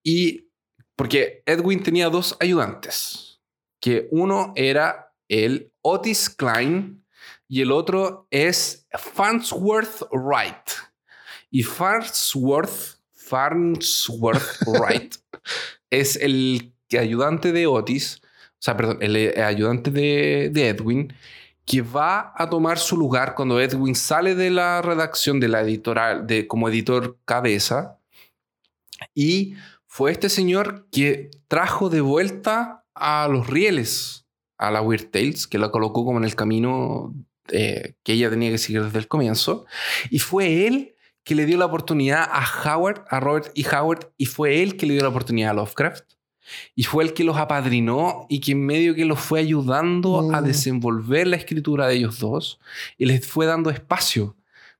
y 0.04 0.50
porque 0.96 1.44
Edwin 1.46 1.84
tenía 1.84 2.10
dos 2.10 2.36
ayudantes, 2.40 3.40
que 3.80 4.08
uno 4.12 4.52
era 4.56 5.14
el 5.30 5.72
Otis 5.84 6.30
Klein 6.30 7.06
y 7.48 7.62
el 7.62 7.72
otro 7.72 8.28
es 8.32 8.88
Farnsworth 8.92 10.02
Wright. 10.12 10.70
Y 11.50 11.64
Farnsworth, 11.64 12.97
Farnsworth 13.28 14.62
Wright 14.66 15.16
es 15.90 16.16
el 16.18 16.74
ayudante 16.98 17.52
de 17.52 17.68
Otis, 17.68 18.22
o 18.24 18.60
sea, 18.60 18.78
perdón, 18.78 19.00
el 19.02 19.16
eh, 19.16 19.44
ayudante 19.44 19.92
de, 19.92 20.50
de 20.52 20.70
Edwin, 20.70 21.14
que 21.66 21.82
va 21.82 22.34
a 22.36 22.50
tomar 22.50 22.80
su 22.80 22.96
lugar 22.96 23.36
cuando 23.36 23.60
Edwin 23.60 23.94
sale 23.94 24.36
de 24.36 24.50
la 24.50 24.82
redacción 24.82 25.40
de 25.40 25.50
la 25.50 25.62
editorial, 25.62 26.26
de, 26.26 26.48
como 26.48 26.70
editor 26.70 27.20
cabeza. 27.26 28.00
Y 29.14 29.56
fue 29.86 30.12
este 30.12 30.30
señor 30.30 30.88
que 30.92 31.30
trajo 31.48 31.90
de 31.90 32.02
vuelta 32.02 32.86
a 32.96 33.28
los 33.28 33.48
rieles 33.48 34.26
a 34.58 34.72
la 34.72 34.82
Weird 34.82 35.10
Tales, 35.12 35.46
que 35.46 35.60
la 35.60 35.70
colocó 35.70 36.06
como 36.06 36.18
en 36.20 36.24
el 36.24 36.36
camino 36.36 37.14
eh, 37.50 37.96
que 38.04 38.14
ella 38.14 38.30
tenía 38.30 38.50
que 38.50 38.58
seguir 38.58 38.84
desde 38.84 39.00
el 39.00 39.08
comienzo. 39.08 39.66
Y 40.10 40.20
fue 40.20 40.68
él 40.68 40.96
que 41.28 41.36
le 41.36 41.46
dio 41.46 41.58
la 41.58 41.66
oportunidad 41.66 42.24
a 42.32 42.44
Howard, 42.76 43.04
a 43.10 43.20
Robert 43.20 43.52
y 43.54 43.66
Howard, 43.68 44.12
y 44.18 44.26
fue 44.26 44.64
él 44.64 44.78
que 44.78 44.86
le 44.86 44.94
dio 44.94 45.04
la 45.04 45.10
oportunidad 45.10 45.52
a 45.52 45.54
Lovecraft. 45.54 46.06
Y 46.76 46.84
fue 46.84 47.04
el 47.04 47.14
que 47.14 47.26
los 47.26 47.36
apadrinó 47.36 48.26
y 48.30 48.40
que 48.40 48.54
en 48.54 48.66
medio 48.66 48.96
que 48.96 49.04
los 49.04 49.20
fue 49.20 49.42
ayudando 49.42 50.32
a 50.34 50.40
Mm. 50.42 50.46
desenvolver 50.46 51.28
la 51.28 51.36
escritura 51.36 51.88
de 51.88 51.96
ellos 51.96 52.20
dos 52.20 52.60
y 52.98 53.06
les 53.06 53.28
fue 53.28 53.46
dando 53.46 53.70
espacio 53.70 54.38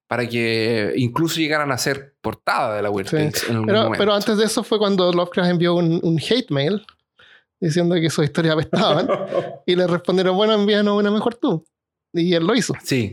para 0.08 0.26
que 0.30 0.94
incluso 0.96 1.42
llegaran 1.42 1.70
a 1.74 1.78
ser 1.78 2.16
portada 2.22 2.78
de 2.78 2.82
la 2.82 2.90
Weird 2.90 3.10
Sí. 3.10 3.18
Tales 3.18 3.44
en 3.44 3.52
algún 3.56 3.66
Pero, 3.68 3.80
momento. 3.84 3.98
pero 4.00 4.14
antes 4.14 4.38
de 4.38 4.46
eso 4.46 4.64
fue 4.64 4.80
cuando 4.80 5.12
Lovecraft 5.12 5.50
envió 5.50 5.76
un, 5.76 6.00
un 6.02 6.18
hate 6.18 6.50
mail 6.52 6.86
diciendo 7.60 7.96
que 7.96 8.10
sus 8.10 8.24
historias 8.24 8.54
apestaban 8.54 9.06
y 9.66 9.76
le 9.76 9.86
respondieron, 9.88 10.38
bueno, 10.38 10.54
envíanos 10.54 10.98
una 10.98 11.12
mejor 11.12 11.36
tú. 11.36 11.66
Y 12.18 12.34
él 12.34 12.46
lo 12.46 12.56
hizo. 12.56 12.74
Sí, 12.84 13.12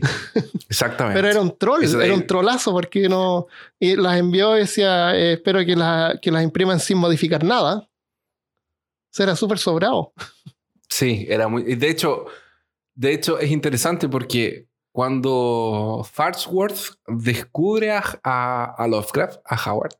exactamente. 0.69 1.17
Pero 1.19 1.29
era 1.31 1.41
un 1.41 1.57
troll, 1.57 1.83
era 1.83 2.13
un 2.13 2.25
trolazo 2.27 2.71
porque 2.71 3.07
no. 3.09 3.47
Y 3.79 3.95
las 3.95 4.17
envió 4.17 4.55
y 4.55 4.61
decía, 4.61 5.15
eh, 5.15 5.33
espero 5.33 5.63
que, 5.65 5.75
la- 5.75 6.17
que 6.21 6.31
las 6.31 6.43
impriman 6.43 6.79
sin 6.79 6.97
modificar 6.97 7.43
nada. 7.43 7.77
O 7.77 7.87
sea, 9.11 9.25
era 9.25 9.35
súper 9.35 9.57
sobrado. 9.59 10.13
Sí, 10.89 11.25
era 11.29 11.47
muy. 11.47 11.63
De 11.75 11.89
hecho, 11.89 12.25
de 12.93 13.13
hecho, 13.13 13.39
es 13.39 13.49
interesante 13.51 14.07
porque 14.09 14.67
cuando 14.91 16.07
Farnsworth 16.09 16.95
descubre 17.07 17.91
a, 17.91 18.03
a- 18.23 18.75
a 18.77 18.87
Lovecraft, 18.87 19.39
a 19.45 19.69
Howard, 19.71 19.95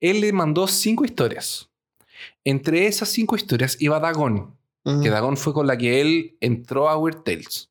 él 0.00 0.20
le 0.20 0.32
mandó 0.32 0.66
cinco 0.66 1.04
historias. 1.04 1.68
Entre 2.44 2.86
esas 2.86 3.08
cinco 3.08 3.34
historias 3.36 3.76
iba 3.80 3.98
Dagon, 4.00 4.54
que 5.02 5.10
Dagon 5.10 5.36
fue 5.36 5.52
con 5.52 5.66
la 5.66 5.76
que 5.76 6.00
él 6.00 6.36
entró 6.40 6.88
a 6.88 6.96
Weird 6.96 7.24
Tales. 7.24 7.70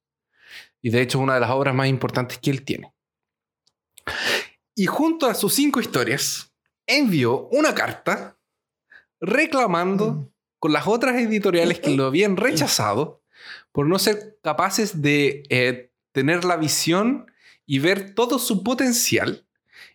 Y 0.86 0.92
de 0.92 1.02
hecho, 1.02 1.18
es 1.18 1.24
una 1.24 1.34
de 1.34 1.40
las 1.40 1.50
obras 1.50 1.74
más 1.74 1.88
importantes 1.88 2.38
que 2.38 2.52
él 2.52 2.64
tiene. 2.64 2.94
Y 4.76 4.86
junto 4.86 5.26
a 5.26 5.34
sus 5.34 5.52
cinco 5.56 5.80
historias, 5.80 6.54
envió 6.86 7.48
una 7.52 7.74
carta 7.74 8.38
reclamando 9.20 10.12
Mm. 10.12 10.30
con 10.60 10.74
las 10.74 10.86
otras 10.86 11.16
editoriales 11.16 11.80
que 11.80 11.96
lo 11.96 12.06
habían 12.06 12.38
rechazado 12.38 13.24
por 13.72 13.88
no 13.88 13.98
ser 13.98 14.38
capaces 14.44 15.02
de 15.02 15.42
eh, 15.50 15.92
tener 16.12 16.46
la 16.46 16.56
visión 16.58 17.32
y 17.66 17.80
ver 17.80 18.14
todo 18.14 18.38
su 18.38 18.64
potencial 18.64 19.48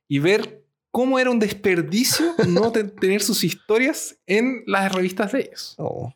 y 0.08 0.18
ver 0.18 0.64
cómo 0.90 1.20
era 1.20 1.30
un 1.30 1.38
desperdicio 1.38 2.34
no 2.48 2.72
te- 2.72 2.82
tener 2.82 3.22
sus 3.22 3.44
historias 3.44 4.16
en 4.26 4.64
las 4.66 4.90
revistas 4.92 5.30
de 5.30 5.40
ellos. 5.42 5.74
Oh, 5.78 6.12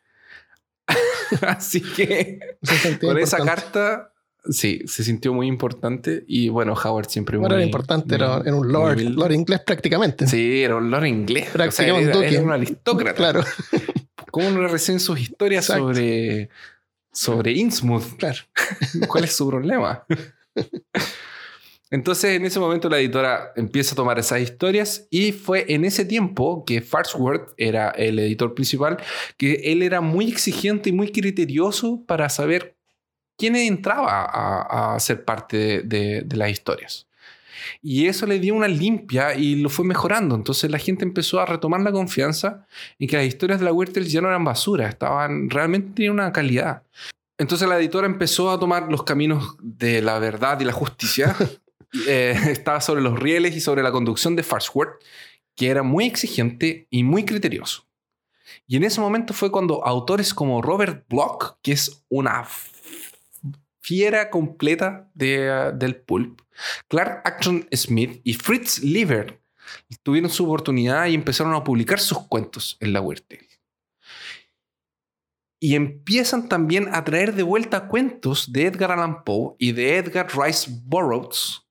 Así 1.46 1.80
que 1.80 2.40
con 3.00 3.18
esa 3.18 3.38
carta, 3.38 4.12
sí, 4.50 4.82
se 4.86 5.04
sintió 5.04 5.32
muy 5.32 5.46
importante 5.46 6.24
y 6.26 6.48
bueno, 6.48 6.74
Howard 6.74 7.08
siempre 7.08 7.36
Bueno, 7.38 7.54
muy, 7.54 7.62
era 7.62 7.66
importante, 7.66 8.14
era, 8.14 8.38
muy- 8.38 8.46
era 8.48 8.56
un 8.56 8.72
lord, 8.72 9.00
lord 9.00 9.32
inglés 9.32 9.60
prácticamente. 9.64 10.26
Sí, 10.26 10.62
era 10.62 10.76
un 10.76 10.90
lord 10.90 11.06
inglés. 11.06 11.44
O 11.44 11.46
sea, 11.46 11.52
Prácticamente 11.54 12.18
era, 12.18 12.28
era 12.28 12.42
un 12.42 12.52
aristócrata. 12.52 13.14
Claro, 13.16 13.44
¿Cómo 14.30 14.50
no 14.50 14.62
le 14.62 14.68
reciben 14.68 15.00
sus 15.00 15.20
historias 15.20 15.64
Exacto. 15.66 15.88
sobre, 15.94 16.48
sobre 17.12 17.52
Innsmouth? 17.52 18.16
claro. 18.18 18.38
¿Cuál 19.08 19.24
es 19.24 19.36
su 19.36 19.48
problema? 19.48 20.04
Entonces, 21.90 22.32
en 22.36 22.44
ese 22.44 22.58
momento, 22.58 22.88
la 22.88 22.98
editora 22.98 23.52
empieza 23.54 23.92
a 23.92 23.96
tomar 23.96 24.18
esas 24.18 24.40
historias 24.40 25.06
y 25.10 25.30
fue 25.30 25.64
en 25.68 25.84
ese 25.84 26.04
tiempo 26.04 26.64
que 26.64 26.80
Farnsworth 26.80 27.52
era 27.56 27.90
el 27.90 28.18
editor 28.18 28.54
principal, 28.54 28.96
que 29.36 29.60
él 29.66 29.82
era 29.82 30.00
muy 30.00 30.28
exigente 30.28 30.88
y 30.88 30.92
muy 30.92 31.12
criterioso 31.12 32.02
para 32.04 32.28
saber 32.30 32.73
quién 33.36 33.56
entraba 33.56 34.24
a, 34.24 34.94
a 34.94 35.00
ser 35.00 35.24
parte 35.24 35.56
de, 35.56 35.82
de- 35.82 36.22
de 36.22 36.36
las 36.36 36.50
historias. 36.50 37.06
Y 37.80 38.06
eso 38.08 38.26
le 38.26 38.38
dio 38.40 38.54
una 38.54 38.68
limpia 38.68 39.34
y 39.34 39.56
lo 39.56 39.70
fue 39.70 39.84
mejorando. 39.86 40.34
Entonces 40.34 40.70
la 40.70 40.78
gente 40.78 41.04
empezó 41.04 41.40
a 41.40 41.46
retomar 41.46 41.80
la 41.80 41.92
confianza 41.92 42.66
en 42.98 43.08
que 43.08 43.16
las 43.16 43.26
historias 43.26 43.58
de 43.58 43.64
la 43.66 43.72
Weird 43.72 43.92
Tales 43.92 44.12
ya 44.12 44.20
no 44.20 44.28
eran 44.28 44.44
basura, 44.44 44.88
estaban 44.88 45.48
realmente 45.48 45.92
tenían 45.94 46.14
una 46.14 46.32
calidad. 46.32 46.82
Entonces 47.38 47.66
la 47.68 47.78
editora 47.78 48.06
empezó 48.06 48.50
a 48.50 48.58
tomar 48.60 48.90
los 48.90 49.02
caminos 49.02 49.56
de 49.60 50.02
la 50.02 50.18
verdad 50.18 50.60
y 50.60 50.64
la 50.64 50.72
justicia. 50.72 51.34
Eh, 52.08 52.36
estaba 52.48 52.80
sobre 52.80 53.02
los 53.02 53.16
rieles 53.20 53.54
y 53.54 53.60
sobre 53.60 53.80
la 53.80 53.92
conducción 53.92 54.34
de 54.34 54.42
Farnsworth, 54.42 55.00
que 55.54 55.68
era 55.68 55.84
muy 55.84 56.06
exigente 56.06 56.88
y 56.90 57.04
muy 57.04 57.24
criterioso. 57.24 57.86
Y 58.66 58.74
en 58.74 58.82
ese 58.82 59.00
momento 59.00 59.32
fue 59.32 59.52
cuando 59.52 59.86
autores 59.86 60.34
como 60.34 60.60
Robert 60.60 61.06
Bloch, 61.08 61.52
que 61.62 61.70
es 61.70 62.02
una 62.08 62.40
fiera 63.84 64.30
completa 64.30 65.10
de, 65.12 65.50
uh, 65.50 65.76
del 65.76 65.96
pulp, 65.96 66.40
Clark 66.88 67.20
Acton 67.24 67.68
Smith 67.70 68.20
y 68.24 68.32
Fritz 68.32 68.82
Lieber 68.82 69.42
tuvieron 70.02 70.30
su 70.30 70.44
oportunidad 70.44 71.06
y 71.06 71.14
empezaron 71.14 71.54
a 71.54 71.62
publicar 71.62 72.00
sus 72.00 72.26
cuentos 72.26 72.78
en 72.80 72.94
la 72.94 73.00
Tales. 73.00 73.60
Y 75.60 75.74
empiezan 75.74 76.48
también 76.48 76.88
a 76.92 77.04
traer 77.04 77.34
de 77.34 77.42
vuelta 77.42 77.88
cuentos 77.88 78.52
de 78.52 78.66
Edgar 78.66 78.92
Allan 78.92 79.22
Poe 79.24 79.54
y 79.58 79.72
de 79.72 79.96
Edgar 79.96 80.28
Rice 80.34 80.70
Burroughs 80.84 81.63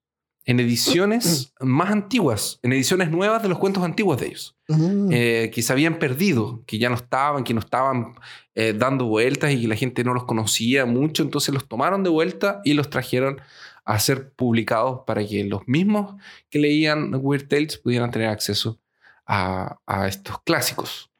en 0.46 0.60
ediciones 0.60 1.52
más 1.60 1.90
antiguas, 1.90 2.58
en 2.62 2.72
ediciones 2.72 3.10
nuevas 3.10 3.42
de 3.42 3.48
los 3.48 3.58
cuentos 3.58 3.82
antiguos 3.82 4.20
de 4.20 4.26
ellos, 4.26 4.56
Mm. 4.68 5.08
eh, 5.12 5.50
que 5.52 5.62
se 5.62 5.72
habían 5.72 5.98
perdido, 5.98 6.62
que 6.66 6.78
ya 6.78 6.88
no 6.88 6.94
estaban, 6.96 7.44
que 7.44 7.54
no 7.54 7.60
estaban 7.60 8.14
eh, 8.54 8.72
dando 8.76 9.06
vueltas 9.06 9.52
y 9.52 9.60
que 9.62 9.68
la 9.68 9.76
gente 9.76 10.04
no 10.04 10.14
los 10.14 10.24
conocía 10.24 10.84
mucho, 10.86 11.22
entonces 11.22 11.52
los 11.54 11.66
tomaron 11.68 12.02
de 12.02 12.10
vuelta 12.10 12.60
y 12.64 12.74
los 12.74 12.88
trajeron 12.90 13.40
a 13.84 13.98
ser 13.98 14.32
publicados 14.32 15.00
para 15.06 15.26
que 15.26 15.44
los 15.44 15.66
mismos 15.66 16.14
que 16.50 16.58
leían 16.58 17.14
Weird 17.14 17.48
Tales 17.48 17.76
pudieran 17.78 18.10
tener 18.10 18.28
acceso 18.28 18.78
a, 19.26 19.78
a 19.86 20.08
estos 20.08 20.40
clásicos. 20.42 21.10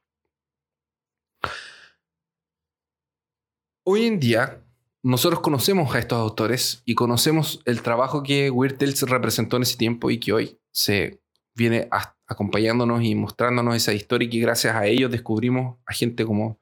Hoy 3.87 4.07
en 4.07 4.19
día, 4.19 4.63
nosotros 5.05 5.40
conocemos 5.40 5.95
a 5.95 5.99
estos 5.99 6.19
autores 6.19 6.83
y 6.87 6.95
conocemos 6.95 7.61
el 7.67 7.83
trabajo 7.83 8.23
que 8.23 8.51
Weird 8.51 8.79
Tales 8.79 9.03
representó 9.03 9.57
en 9.59 9.62
ese 9.64 9.77
tiempo 9.77 10.11
y 10.11 10.19
que 10.19 10.33
hoy 10.33 10.59
se 10.73 11.21
viene 11.55 11.87
a- 11.90 12.17
acompañándonos 12.27 13.03
y 13.05 13.14
mostrándonos 13.14 13.77
esa 13.77 13.93
historia 13.93 14.27
y 14.27 14.31
que 14.31 14.38
gracias 14.40 14.75
a 14.75 14.87
ellos 14.87 15.11
descubrimos 15.11 15.77
a 15.87 15.93
gente 15.93 16.25
como, 16.25 16.59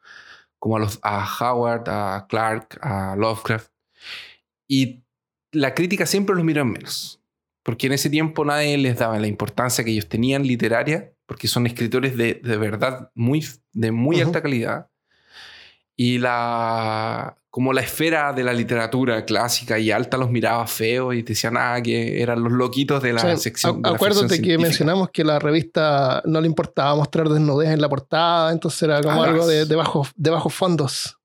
como 0.58 0.76
a, 0.76 0.80
los, 0.80 0.98
a 1.02 1.24
Howard, 1.40 1.88
a 1.88 2.26
Clark, 2.28 2.78
a 2.82 3.14
Lovecraft. 3.16 3.70
Y 4.66 5.04
la 5.52 5.72
crítica 5.72 6.04
siempre 6.04 6.34
los 6.34 6.44
miró 6.44 6.62
en 6.62 6.72
menos, 6.72 7.20
porque 7.62 7.86
en 7.86 7.92
ese 7.92 8.10
tiempo 8.10 8.44
nadie 8.44 8.76
les 8.76 8.98
daba 8.98 9.20
la 9.20 9.28
importancia 9.28 9.84
que 9.84 9.92
ellos 9.92 10.08
tenían 10.08 10.44
literaria, 10.46 11.12
porque 11.26 11.46
son 11.46 11.66
escritores 11.68 12.16
de, 12.16 12.34
de 12.42 12.56
verdad 12.56 13.12
muy, 13.14 13.46
de 13.72 13.92
muy 13.92 14.16
Ujú. 14.16 14.26
alta 14.26 14.42
calidad. 14.42 14.90
Y 15.94 16.18
la, 16.18 17.36
como 17.54 17.74
la 17.74 17.82
esfera 17.82 18.32
de 18.32 18.42
la 18.44 18.54
literatura 18.54 19.26
clásica 19.26 19.78
y 19.78 19.90
alta 19.90 20.16
los 20.16 20.30
miraba 20.30 20.66
feo 20.66 21.12
y 21.12 21.20
decían 21.20 21.54
ah, 21.58 21.78
que 21.84 22.22
eran 22.22 22.42
los 22.42 22.50
loquitos 22.50 23.02
de 23.02 23.12
la 23.12 23.18
O 23.20 23.24
sea, 23.26 23.36
sección. 23.36 23.82
a- 23.84 23.90
de 23.90 23.94
acuérdate 23.94 24.26
que 24.28 24.34
científica. 24.36 24.62
mencionamos 24.62 25.10
que 25.10 25.22
la 25.22 25.38
revista 25.38 26.22
no 26.24 26.40
le 26.40 26.46
importaba 26.46 26.94
mostrar 26.96 27.28
desnudez 27.28 27.68
en 27.68 27.82
la 27.82 27.90
portada, 27.90 28.50
entonces 28.52 28.82
era 28.84 29.02
como 29.02 29.22
Ah, 29.22 29.26
algo 29.26 29.46
de, 29.46 29.66
de, 29.66 29.76
bajo- 29.76 30.08
de 30.16 30.30
bajos 30.30 30.54
fondos 30.54 31.18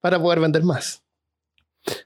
para 0.00 0.22
poder 0.22 0.38
vender 0.38 0.62
más. 0.62 1.02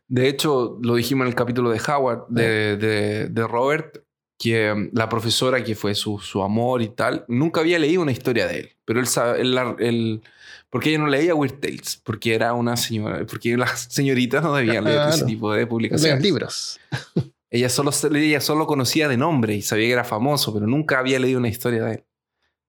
De 0.09 0.27
hecho, 0.29 0.79
lo 0.83 0.95
dijimos 0.95 1.25
en 1.27 1.29
el 1.29 1.35
capítulo 1.35 1.69
de 1.71 1.81
Howard, 1.87 2.29
de, 2.31 2.77
de- 2.79 3.29
de 3.29 3.47
Robert, 3.47 3.99
que 4.41 4.73
um, 4.73 4.89
la 4.95 5.09
profesora 5.09 5.63
que 5.63 5.75
fue 5.75 5.95
su, 5.95 6.19
su 6.19 6.43
amor 6.43 6.81
y 6.81 6.89
tal, 6.89 7.25
nunca 7.29 7.61
había 7.61 7.79
leído 7.79 8.01
una 8.03 8.13
historia 8.13 8.47
de 8.47 8.61
él. 8.61 8.71
Pero 8.87 9.01
él 9.01 9.07
sabe, 9.07 9.41
él 9.43 9.59
él- 9.81 10.23
porque 10.71 10.91
ella 10.91 10.99
no 10.99 11.07
leía 11.07 11.35
Weird 11.35 11.61
Tales, 11.61 12.01
porque 12.05 12.35
era 12.35 12.53
una 12.55 12.77
señora, 12.77 13.25
porque 13.27 13.57
las 13.57 13.81
señoritas 13.91 14.43
no 14.43 14.55
debían 14.55 14.85
leer 14.85 15.01
ese 15.01 15.09
Claro. 15.19 15.27
tipo 15.27 15.51
de 15.53 15.57
Lean 15.59 15.69
publicaciones. 15.69 16.23
libros. 16.23 16.81
Ella 17.51 17.71
solo, 17.71 17.91
ella 18.15 18.43
solo 18.43 18.67
conocía 18.67 19.09
de 19.09 19.17
nombre 19.17 19.55
y 19.55 19.63
sabía 19.63 19.87
que 19.87 19.93
era 19.93 20.05
famoso, 20.05 20.53
pero 20.53 20.67
nunca 20.67 20.99
había 20.99 21.19
leído 21.19 21.39
una 21.39 21.49
historia 21.49 21.83
de 21.83 21.93
él. 21.95 22.05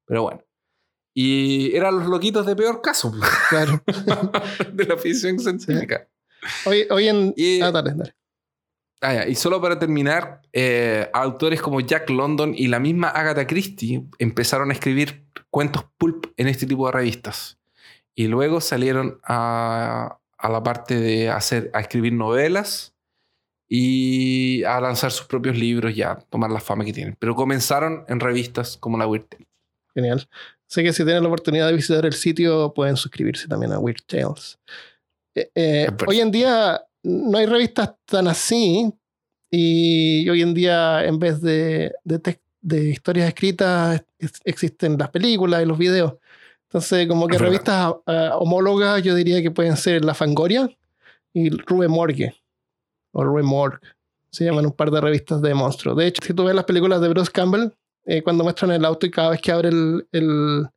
Pero 0.06 0.24
bueno. 0.24 0.42
Y 1.14 1.76
eran 1.76 1.98
los 2.00 2.08
loquitos 2.08 2.46
de 2.46 2.56
peor 2.56 2.82
caso 2.82 3.12
Claro. 3.50 3.84
de 4.72 4.86
la 4.86 4.96
ficción 4.96 5.38
científica. 5.38 6.08
Hoy, 6.66 6.88
hoy 6.92 7.10
en. 7.10 7.34
Y- 7.36 7.60
ah, 7.60 7.72
dale, 7.74 7.92
dale. 7.94 8.16
Ah, 9.02 9.14
ya. 9.16 9.28
Y 9.28 9.36
solo 9.36 9.60
para 9.60 9.78
terminar, 9.80 10.42
eh, 10.54 11.10
autores 11.14 11.62
como 11.62 11.82
Jack 11.82 12.10
London 12.10 12.54
y 12.56 12.68
la 12.68 12.80
misma 12.80 13.10
Agatha 13.10 13.46
Christie 13.48 14.04
empezaron 14.18 14.70
a 14.70 14.74
escribir 14.74 15.26
cuentos 15.50 15.84
pulp 15.98 16.28
en 16.38 16.48
este 16.48 16.66
tipo 16.66 16.86
de 16.86 16.94
revistas. 16.94 17.59
Y 18.16 18.28
luego 18.28 18.60
salieron 18.62 19.20
a, 19.24 20.20
a 20.38 20.50
la 20.50 20.62
parte 20.64 21.00
de 21.00 21.30
hacer, 21.30 21.70
a 21.74 21.80
escribir 21.80 22.14
novelas 22.14 22.94
y 23.68 24.64
a 24.64 24.80
lanzar 24.82 25.12
sus 25.12 25.28
propios 25.28 25.58
libros 25.58 25.96
y 25.96 26.02
a 26.02 26.16
tomar 26.16 26.52
la 26.52 26.60
fama 26.60 26.84
que 26.86 26.94
tienen. 26.94 27.16
Pero 27.20 27.36
comenzaron 27.36 28.04
en 28.08 28.20
revistas 28.20 28.78
como 28.78 28.98
la 28.98 29.08
Weird 29.08 29.26
Tale. 29.26 29.48
Genial. 29.94 30.28
Sé 30.68 30.84
que 30.84 30.94
si 30.94 31.04
tienen 31.04 31.24
la 31.24 31.30
oportunidad 31.30 31.68
de 31.68 31.74
visitar 31.76 32.06
el 32.06 32.14
sitio, 32.14 32.74
pueden 32.74 32.96
suscribirse 32.98 33.48
también 33.48 33.72
a 33.72 33.80
Weird 33.80 34.02
Tales. 34.06 34.60
Eh, 35.36 35.50
eh, 35.56 35.88
hoy 36.08 36.20
en 36.20 36.32
día 36.32 36.82
no 37.04 37.38
hay 37.38 37.46
revistas 37.46 37.94
tan 38.06 38.28
así. 38.28 38.92
Y 39.52 40.30
hoy 40.30 40.42
en 40.44 40.54
día, 40.54 41.04
en 41.06 41.18
vez 41.18 41.42
de, 41.42 41.92
de, 42.04 42.40
de 42.62 42.90
historias 42.90 43.28
escritas, 43.30 44.04
es- 44.20 44.42
existen 44.44 44.96
las 44.98 45.10
películas 45.10 45.64
y 45.64 45.66
los 45.66 45.78
videos. 45.78 46.16
Entonces, 46.70 47.08
como 47.08 47.28
que 47.28 47.38
revistas 47.40 47.94
ah, 48.06 48.32
homólogas, 48.40 49.02
yo 49.02 49.16
diría 49.16 49.42
que 49.42 49.50
pueden 49.52 49.76
ser 49.76 50.06
La 50.06 50.14
Fangoria 50.14 50.70
y 51.34 51.50
Rube 51.50 51.88
Morgue. 51.88 52.36
O 53.12 53.24
Rube 53.24 53.42
Morgue. 53.42 53.80
Se 54.32 54.46
llaman 54.46 54.68
un 54.68 54.74
par 54.74 54.92
de 54.92 55.02
revistas 55.02 55.42
de 55.42 55.54
monstruos. 55.56 55.98
De 55.98 56.06
hecho, 56.08 56.22
si 56.24 56.34
tú 56.34 56.44
ves 56.44 56.54
las 56.54 56.66
películas 56.66 57.02
de 57.02 57.08
Bruce 57.10 57.32
Campbell, 57.32 57.70
eh, 58.06 58.22
cuando 58.22 58.44
muestran 58.44 58.72
el 58.72 58.86
auto 58.86 59.08
y 59.08 59.12
cada 59.12 59.32
vez 59.32 59.42
que 59.42 59.52
abre 59.52 59.70
el, 59.70 60.08
el, 60.12 60.68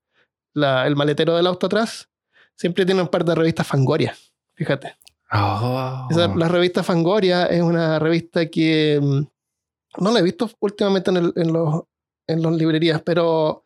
la- 0.55 0.87
el 0.87 0.97
maletero 0.97 1.37
del 1.37 1.47
auto 1.47 1.67
atrás, 1.67 2.09
siempre 2.57 2.87
tiene 2.87 3.03
un 3.03 3.09
par 3.09 3.25
de 3.27 3.35
revistas 3.35 3.67
Fangoria. 3.67 4.15
Fíjate. 4.55 4.97
Oh. 5.31 6.09
Esa- 6.11 6.35
la 6.35 6.49
revista 6.49 6.83
Fangoria 6.83 7.45
es 7.47 7.61
una 7.63 7.99
revista 7.99 8.47
que 8.47 8.99
mm, 9.03 10.03
no 10.03 10.11
la 10.11 10.21
he 10.21 10.23
visto 10.23 10.49
últimamente 10.61 11.11
en, 11.11 11.17
el- 11.19 11.33
en 11.37 11.53
los, 11.53 11.83
en 12.27 12.41
las 12.43 12.53
librerías, 12.53 13.03
pero 13.03 13.65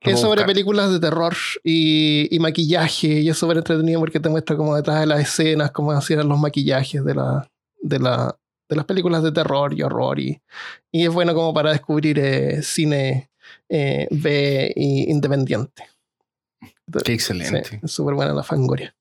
que 0.00 0.12
es 0.12 0.20
sobre 0.20 0.44
películas 0.44 0.90
de 0.90 0.98
terror 0.98 1.36
y, 1.62 2.34
y 2.34 2.38
maquillaje 2.38 3.20
y 3.20 3.28
es 3.28 3.36
súper 3.36 3.58
entretenido 3.58 4.00
porque 4.00 4.18
te 4.18 4.30
muestra 4.30 4.56
como 4.56 4.74
detrás 4.74 5.00
de 5.00 5.06
las 5.06 5.20
escenas 5.20 5.70
cómo 5.72 5.92
hacían 5.92 6.26
los 6.26 6.38
maquillajes 6.38 7.04
de, 7.04 7.14
la, 7.14 7.50
de, 7.82 7.98
la, 7.98 8.36
de 8.68 8.76
las 8.76 8.86
películas 8.86 9.22
de 9.22 9.32
terror 9.32 9.74
y 9.74 9.82
horror 9.82 10.18
y, 10.18 10.40
y 10.90 11.04
es 11.04 11.12
bueno 11.12 11.34
como 11.34 11.52
para 11.52 11.70
descubrir 11.70 12.18
eh, 12.18 12.62
cine 12.62 13.30
eh, 13.68 14.08
B 14.10 14.72
y 14.74 15.10
independiente. 15.10 15.84
Qué 17.04 17.12
excelente. 17.12 17.64
Sí, 17.64 17.78
es 17.82 17.90
súper 17.92 18.14
buena 18.14 18.32
la 18.32 18.42
Fangoria. 18.42 18.94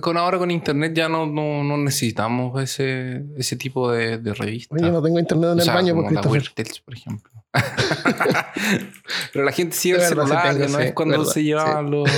Con 0.00 0.16
ahora 0.16 0.38
con 0.38 0.50
internet 0.50 0.92
ya 0.94 1.08
no, 1.08 1.26
no, 1.26 1.64
no 1.64 1.76
necesitamos 1.78 2.60
ese, 2.62 3.24
ese 3.36 3.56
tipo 3.56 3.90
de, 3.90 4.18
de 4.18 4.34
revista. 4.34 4.74
Oye, 4.74 4.90
no 4.90 5.02
tengo 5.02 5.18
internet 5.18 5.52
en 5.52 5.60
O 5.60 5.62
el 5.62 5.68
baño 5.68 5.94
por 5.94 6.06
Christopher. 6.06 6.52
Por 6.84 6.94
ejemplo. 6.94 7.31
Pero 9.32 9.44
la 9.44 9.52
gente 9.52 9.76
sigue 9.76 9.96
el 9.96 10.02
sí 10.02 10.08
celular, 10.08 10.54
no 10.54 10.78
sí, 10.78 10.84
es 10.84 10.92
cuando 10.92 11.18
verdad, 11.18 11.32
se 11.32 11.44
llevaban 11.44 11.90
los... 11.90 12.10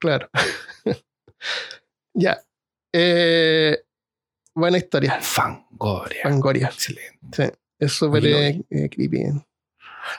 Claro. 0.00 0.30
ya. 2.14 2.42
Eh, 2.92 3.78
buena 4.54 4.78
historia. 4.78 5.18
Fangoria. 5.20 6.22
Fangoria. 6.22 6.66
Excelente. 6.66 7.18
Sí. 7.32 7.44
Es 7.78 7.92
súper 7.92 8.26
eh, 8.26 8.62
eh, 8.70 8.88
creepy. 8.90 9.26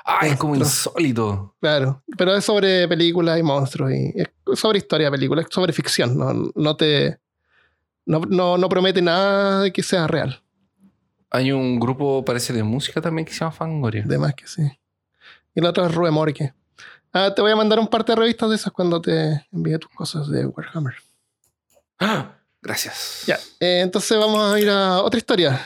Ah, 0.05 0.25
es 0.27 0.37
como 0.37 0.55
insólito. 0.55 1.55
Claro. 1.59 2.03
Pero 2.17 2.35
es 2.35 2.45
sobre 2.45 2.87
películas 2.87 3.39
y 3.39 3.43
monstruos. 3.43 3.91
Y 3.91 4.13
es 4.15 4.29
sobre 4.59 4.77
historia 4.77 5.07
de 5.07 5.11
películas. 5.11 5.45
Es 5.47 5.53
sobre 5.53 5.73
ficción. 5.73 6.17
No, 6.17 6.51
no 6.55 6.75
te. 6.77 7.19
No, 8.05 8.21
no, 8.21 8.57
no 8.57 8.69
promete 8.69 9.01
nada 9.01 9.61
de 9.61 9.73
que 9.73 9.83
sea 9.83 10.07
real. 10.07 10.41
Hay 11.31 11.51
un 11.51 11.79
grupo, 11.79 12.23
parece, 12.25 12.53
de 12.53 12.61
música 12.63 13.01
también 13.01 13.25
que 13.25 13.31
se 13.33 13.39
llama 13.39 13.51
Fangoria. 13.51 14.03
De 14.05 14.17
más 14.17 14.35
que 14.35 14.47
sí. 14.47 14.63
Y 15.55 15.61
la 15.61 15.69
otra 15.69 15.85
es 15.87 15.95
Rue 15.95 16.11
Morgue. 16.11 16.53
Ah, 17.13 17.33
te 17.33 17.41
voy 17.41 17.51
a 17.51 17.55
mandar 17.55 17.79
un 17.79 17.87
par 17.87 18.05
de 18.05 18.15
revistas 18.15 18.49
de 18.49 18.55
esas 18.55 18.71
cuando 18.71 19.01
te 19.01 19.45
envíe 19.51 19.77
tus 19.79 19.91
cosas 19.91 20.29
de 20.29 20.45
Warhammer. 20.45 20.95
¡Ah! 21.99 22.37
Gracias. 22.61 23.23
Ya, 23.25 23.39
eh, 23.59 23.79
entonces 23.81 24.17
vamos 24.19 24.53
a 24.53 24.59
ir 24.59 24.69
a 24.69 25.01
otra 25.01 25.17
historia. 25.17 25.59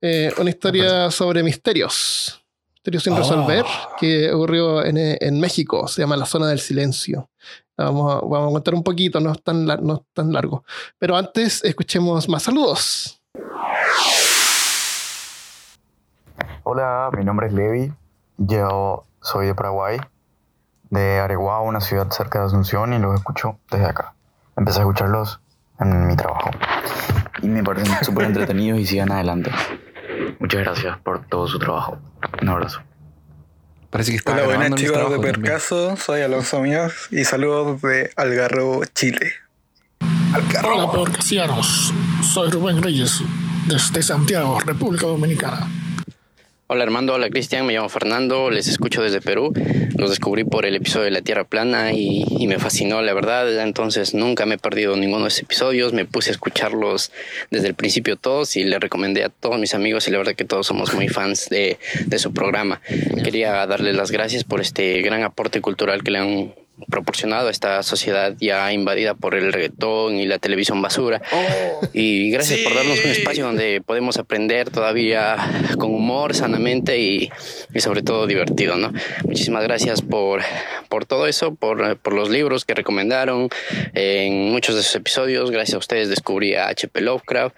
Eh, 0.00 0.32
una 0.38 0.50
historia 0.50 1.10
sobre 1.10 1.42
misterios. 1.42 2.42
Misterios 2.74 3.02
sin 3.04 3.12
Oh. 3.12 3.18
resolver 3.18 3.64
que 4.00 4.32
ocurrió 4.32 4.84
en, 4.84 4.96
eh, 4.96 5.18
en 5.20 5.38
México. 5.38 5.86
Se 5.86 6.00
llama 6.02 6.16
La 6.16 6.26
Zona 6.26 6.48
del 6.48 6.58
Silencio. 6.60 7.30
Vamos 7.76 8.12
a, 8.16 8.20
vamos 8.20 8.48
a 8.50 8.52
contar 8.52 8.74
un 8.74 8.82
poquito, 8.82 9.20
no 9.20 9.30
es, 9.32 9.42
tan, 9.42 9.64
no 9.64 9.94
es 9.94 10.00
tan 10.12 10.32
largo. 10.32 10.64
Pero 10.98 11.16
antes, 11.16 11.62
escuchemos 11.62 12.28
más 12.28 12.42
saludos. 12.42 13.20
Hola, 16.70 17.08
mi 17.16 17.24
nombre 17.24 17.46
es 17.46 17.54
Levi. 17.54 17.90
Yo 18.36 19.06
soy 19.22 19.46
de 19.46 19.54
Paraguay, 19.54 19.98
de 20.90 21.18
Areguá, 21.18 21.62
una 21.62 21.80
ciudad 21.80 22.10
cerca 22.10 22.40
de 22.40 22.44
Asunción, 22.44 22.92
y 22.92 22.98
los 22.98 23.14
escucho 23.14 23.58
desde 23.70 23.86
acá. 23.86 24.12
Empecé 24.54 24.80
a 24.80 24.82
escucharlos 24.82 25.40
en 25.80 26.06
mi 26.06 26.14
trabajo. 26.14 26.50
Y 27.40 27.48
me 27.48 27.64
parecen 27.64 27.96
súper 28.04 28.26
entretenidos 28.26 28.80
y 28.80 28.84
sigan 28.84 29.10
adelante. 29.10 29.50
Muchas 30.40 30.60
gracias 30.60 30.98
por 30.98 31.24
todo 31.24 31.48
su 31.48 31.58
trabajo. 31.58 31.96
Un 32.42 32.50
abrazo. 32.50 32.82
Parece 33.88 34.10
que 34.10 34.18
está 34.18 34.34
Hola, 34.34 34.44
buenas 34.44 34.74
chicos 34.74 35.10
de. 35.10 35.20
Percaso, 35.20 35.96
soy 35.96 36.20
Alonso 36.20 36.60
Míos 36.60 37.08
y 37.10 37.24
saludos 37.24 37.80
de 37.80 38.10
Algarrobo, 38.14 38.84
Chile. 38.94 39.32
Hola, 40.62 40.92
peorcasianos. 40.92 41.94
Soy 42.22 42.50
Rubén 42.50 42.82
Reyes, 42.82 43.22
desde 43.66 44.02
Santiago, 44.02 44.60
República 44.60 45.06
Dominicana. 45.06 45.66
Hola 46.70 46.82
Armando, 46.82 47.14
hola 47.14 47.30
Cristian, 47.30 47.64
me 47.64 47.72
llamo 47.72 47.88
Fernando, 47.88 48.50
les 48.50 48.68
escucho 48.68 49.02
desde 49.02 49.22
Perú. 49.22 49.54
Los 49.96 50.10
descubrí 50.10 50.44
por 50.44 50.66
el 50.66 50.76
episodio 50.76 51.06
de 51.06 51.10
la 51.10 51.22
Tierra 51.22 51.44
Plana 51.44 51.94
y, 51.94 52.26
y, 52.28 52.46
me 52.46 52.58
fascinó, 52.58 53.00
la 53.00 53.14
verdad. 53.14 53.62
Entonces 53.62 54.12
nunca 54.12 54.44
me 54.44 54.56
he 54.56 54.58
perdido 54.58 54.94
ninguno 54.94 55.22
de 55.22 55.28
esos 55.28 55.44
episodios. 55.44 55.94
Me 55.94 56.04
puse 56.04 56.28
a 56.28 56.32
escucharlos 56.32 57.10
desde 57.50 57.68
el 57.68 57.74
principio 57.74 58.16
todos 58.16 58.54
y 58.56 58.64
le 58.64 58.78
recomendé 58.78 59.24
a 59.24 59.30
todos 59.30 59.58
mis 59.58 59.72
amigos 59.72 60.08
y 60.08 60.10
la 60.10 60.18
verdad 60.18 60.34
que 60.34 60.44
todos 60.44 60.66
somos 60.66 60.92
muy 60.92 61.08
fans 61.08 61.48
de, 61.48 61.78
de 62.04 62.18
su 62.18 62.34
programa. 62.34 62.82
Quería 63.24 63.64
darles 63.66 63.96
las 63.96 64.10
gracias 64.10 64.44
por 64.44 64.60
este 64.60 65.00
gran 65.00 65.22
aporte 65.22 65.62
cultural 65.62 66.02
que 66.04 66.10
le 66.10 66.18
han 66.18 66.54
proporcionado 66.90 67.48
a 67.48 67.50
esta 67.50 67.82
sociedad 67.82 68.34
ya 68.38 68.72
invadida 68.72 69.14
por 69.14 69.34
el 69.34 69.52
reggaetón 69.52 70.18
y 70.18 70.26
la 70.26 70.38
televisión 70.38 70.80
basura. 70.80 71.20
Oh, 71.32 71.80
y 71.92 72.30
gracias 72.30 72.60
sí. 72.60 72.64
por 72.64 72.74
darnos 72.74 73.04
un 73.04 73.10
espacio 73.10 73.44
donde 73.44 73.80
podemos 73.84 74.16
aprender 74.18 74.70
todavía 74.70 75.36
con 75.78 75.94
humor, 75.94 76.34
sanamente 76.34 76.98
y, 76.98 77.30
y 77.74 77.80
sobre 77.80 78.02
todo 78.02 78.26
divertido. 78.26 78.76
¿no? 78.76 78.92
Muchísimas 79.24 79.62
gracias 79.64 80.02
por, 80.02 80.42
por 80.88 81.04
todo 81.04 81.26
eso, 81.26 81.54
por, 81.54 81.96
por 81.98 82.12
los 82.12 82.30
libros 82.30 82.64
que 82.64 82.74
recomendaron 82.74 83.48
en 83.94 84.50
muchos 84.50 84.76
de 84.76 84.82
sus 84.82 84.94
episodios. 84.94 85.50
Gracias 85.50 85.74
a 85.74 85.78
ustedes 85.78 86.08
descubrí 86.08 86.54
a 86.54 86.68
H.P. 86.68 87.00
Lovecraft 87.00 87.56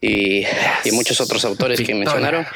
y, 0.00 0.44
y 0.84 0.90
muchos 0.92 1.20
otros 1.20 1.44
autores 1.44 1.80
que 1.80 1.94
mencionaron. 1.94 2.46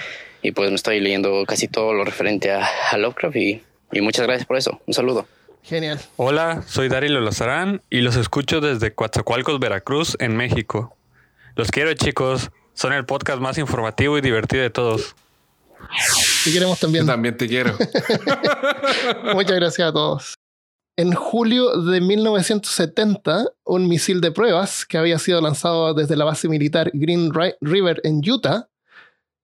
Y 0.43 0.53
pues 0.53 0.71
me 0.71 0.77
estoy 0.77 1.01
leyendo 1.01 1.45
casi 1.47 1.69
todo 1.69 1.93
lo 1.93 2.05
referente 2.05 2.51
a, 2.51 2.69
a 2.91 2.99
Lovecraft 2.99 3.37
y, 3.37 3.63
y 3.93 4.01
muchas 4.01 4.27
gracias 4.27 4.47
por 4.47 4.57
eso. 4.57 4.81
Un 4.87 4.95
saludo. 4.95 5.27
Genial. 5.63 6.01
Hola, 6.17 6.65
soy 6.67 6.89
Darío 6.89 7.21
Lozarán 7.21 7.83
y 7.89 8.01
los 8.01 8.17
escucho 8.17 8.61
desde 8.61 8.95
Coatzacoalcos, 8.95 9.61
Veracruz, 9.61 10.17
en 10.19 10.37
México. 10.37 10.97
Los 11.55 11.71
quiero, 11.71 11.95
chicos. 11.95 12.51
Son 12.75 12.93
el 12.93 13.05
podcast 13.05 13.41
más 13.41 13.59
informativo 13.59 14.19
y 14.19 14.23
divertido 14.23 14.63
de 14.63 14.71
todos. 14.71 15.15
Te 16.45 16.53
queremos 16.53 16.81
también. 16.81 17.05
Yo 17.05 17.13
también 17.13 17.37
te 17.37 17.47
quiero. 17.47 17.77
Muchas 19.35 19.57
gracias 19.57 19.89
a 19.89 19.93
todos. 19.93 20.35
En 20.97 21.13
julio 21.13 21.81
de 21.81 22.01
1970, 22.01 23.47
un 23.65 23.89
misil 23.89 24.21
de 24.21 24.33
pruebas 24.33 24.85
que 24.85 24.99
había 24.99 25.19
sido 25.19 25.41
lanzado 25.41 25.95
desde 25.95 26.17
la 26.17 26.25
base 26.25 26.49
militar 26.49 26.91
Green 26.93 27.31
River 27.61 28.01
en 28.05 28.21
Utah, 28.29 28.69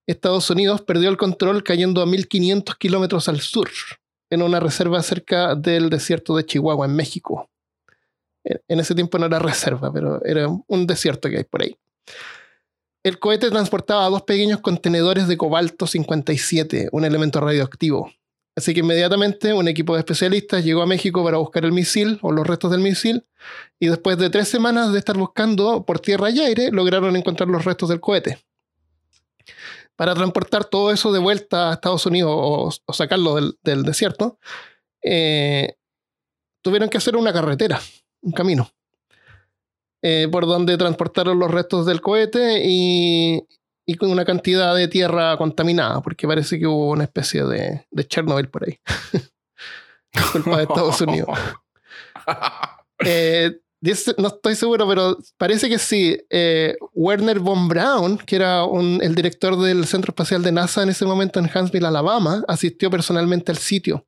Estados 0.07 0.51
Unidos 0.51 0.83
perdió 0.83 1.11
el 1.11 1.17
control 1.17 1.63
cayendo 1.63 2.03
a 2.03 2.07
1500 2.07 2.77
kilómetros 2.77 3.29
al 3.29 3.41
sur 3.41 3.69
en 4.31 4.43
una 4.43 4.61
reserva 4.61 5.03
cerca 5.03 5.55
del 5.55 5.91
desierto 5.91 6.37
de 6.37 6.45
Chihuahua, 6.45 6.87
en 6.87 6.97
México. 6.97 7.49
En 8.45 8.81
ese 8.81 8.95
tiempo 8.95 9.19
no 9.19 9.27
era 9.27 9.39
reserva, 9.39 9.93
pero 9.93 10.25
era 10.25 10.49
un 10.49 10.87
desierto 10.87 11.29
que 11.29 11.39
hay 11.39 11.45
por 11.45 11.63
ahí. 11.63 11.77
El 13.03 13.19
cohete 13.19 13.51
transportaba 13.51 14.09
dos 14.09 14.23
pequeños 14.23 14.61
contenedores 14.61 15.29
de 15.29 15.37
cobalto 15.37 15.87
57, 15.87 16.89
un 16.93 17.05
elemento 17.05 17.41
radioactivo. 17.41 18.11
Así 18.57 18.75
que 18.75 18.81
inmediatamente 18.81 19.53
un 19.53 19.69
equipo 19.69 19.95
de 19.95 20.01
especialistas 20.01 20.65
llegó 20.65 20.83
a 20.83 20.87
México 20.87 21.23
para 21.23 21.37
buscar 21.37 21.65
el 21.65 21.73
misil 21.73 22.19
o 22.23 22.33
los 22.33 22.45
restos 22.45 22.73
del 22.73 22.81
misil 22.81 23.25
y 23.79 23.87
después 23.87 24.19
de 24.19 24.31
tres 24.31 24.49
semanas 24.49 24.93
de 24.93 24.99
estar 24.99 25.17
buscando 25.17 25.85
por 25.85 26.01
tierra 26.01 26.31
y 26.31 26.41
aire 26.41 26.71
lograron 26.73 27.15
encontrar 27.15 27.49
los 27.49 27.65
restos 27.65 27.89
del 27.89 28.01
cohete 28.01 28.39
para 29.99 30.15
transportar 30.15 30.65
todo 30.65 30.93
eso 30.93 31.11
de 31.11 31.19
vuelta 31.19 31.71
a 31.71 31.73
Estados 31.73 32.07
Unidos 32.07 32.31
o, 32.33 32.71
o 32.87 32.93
sacarlo 32.93 33.35
del, 33.35 33.59
del 33.65 33.83
desierto, 33.83 34.39
eh, 35.03 35.75
tuvieron 36.63 36.89
que 36.89 36.99
hacer 36.99 37.17
una 37.17 37.33
carretera, 37.33 37.81
un 38.23 38.31
camino, 38.31 38.71
eh, 40.01 40.29
por 40.31 40.47
donde 40.47 40.79
transportaron 40.79 41.41
los 41.41 41.51
restos 41.51 41.85
del 41.85 42.01
cohete 42.01 42.63
y, 42.65 43.45
y, 43.85 43.95
con 43.97 44.13
una 44.13 44.25
cantidad 44.25 44.73
de 44.77 44.87
tierra 44.87 45.37
contaminada, 45.37 46.01
porque 46.01 46.29
parece 46.29 46.61
que 46.61 46.69
hubo 46.69 46.91
una 46.91 47.03
especie 47.03 47.43
de, 47.43 47.85
de 47.91 48.07
Chernobyl 48.07 48.49
por 48.51 48.69
ahí. 48.69 48.79
culpa 50.33 50.59
de 50.59 50.63
Estados 50.63 51.01
Unidos. 51.01 51.39
Eh, 53.05 53.61
No 53.81 54.27
estoy 54.29 54.57
seguro, 54.57 54.89
pero 54.89 55.17
parece 55.37 55.69
que 55.69 55.79
sí. 55.79 56.19
Eh, 56.31 56.77
Werner 56.95 57.39
von 57.39 57.69
Braun, 57.69 58.19
que 58.19 58.35
era 58.37 58.65
un, 58.65 58.99
el 59.01 59.15
director 59.15 59.57
del 59.57 59.87
Centro 59.87 60.11
Espacial 60.11 60.43
de 60.43 60.51
NASA 60.51 60.83
en 60.83 60.89
ese 60.89 61.05
momento 61.05 61.39
en 61.39 61.49
Huntsville, 61.53 61.87
Alabama, 61.87 62.43
asistió 62.49 62.91
personalmente 62.91 63.53
al 63.53 63.59
sitio. 63.59 64.05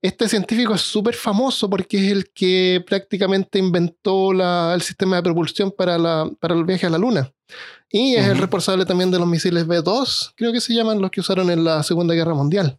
Este 0.00 0.28
científico 0.28 0.74
es 0.74 0.82
súper 0.82 1.14
famoso 1.14 1.68
porque 1.68 1.96
es 1.98 2.12
el 2.12 2.30
que 2.32 2.84
prácticamente 2.86 3.58
inventó 3.58 4.32
la, 4.32 4.72
el 4.74 4.82
sistema 4.82 5.16
de 5.16 5.22
propulsión 5.24 5.72
para, 5.76 5.98
la, 5.98 6.30
para 6.38 6.54
el 6.54 6.64
viaje 6.64 6.86
a 6.86 6.90
la 6.90 6.98
Luna. 6.98 7.32
Y 7.90 8.14
es 8.14 8.24
uh 8.24 8.28
-huh. 8.28 8.32
el 8.32 8.38
responsable 8.38 8.84
también 8.84 9.10
de 9.10 9.18
los 9.18 9.26
misiles 9.26 9.66
B-2, 9.66 10.34
creo 10.36 10.52
que 10.52 10.60
se 10.60 10.74
llaman 10.74 11.00
los 11.00 11.10
que 11.10 11.20
usaron 11.20 11.50
en 11.50 11.64
la 11.64 11.82
Segunda 11.82 12.14
Guerra 12.14 12.34
Mundial. 12.34 12.78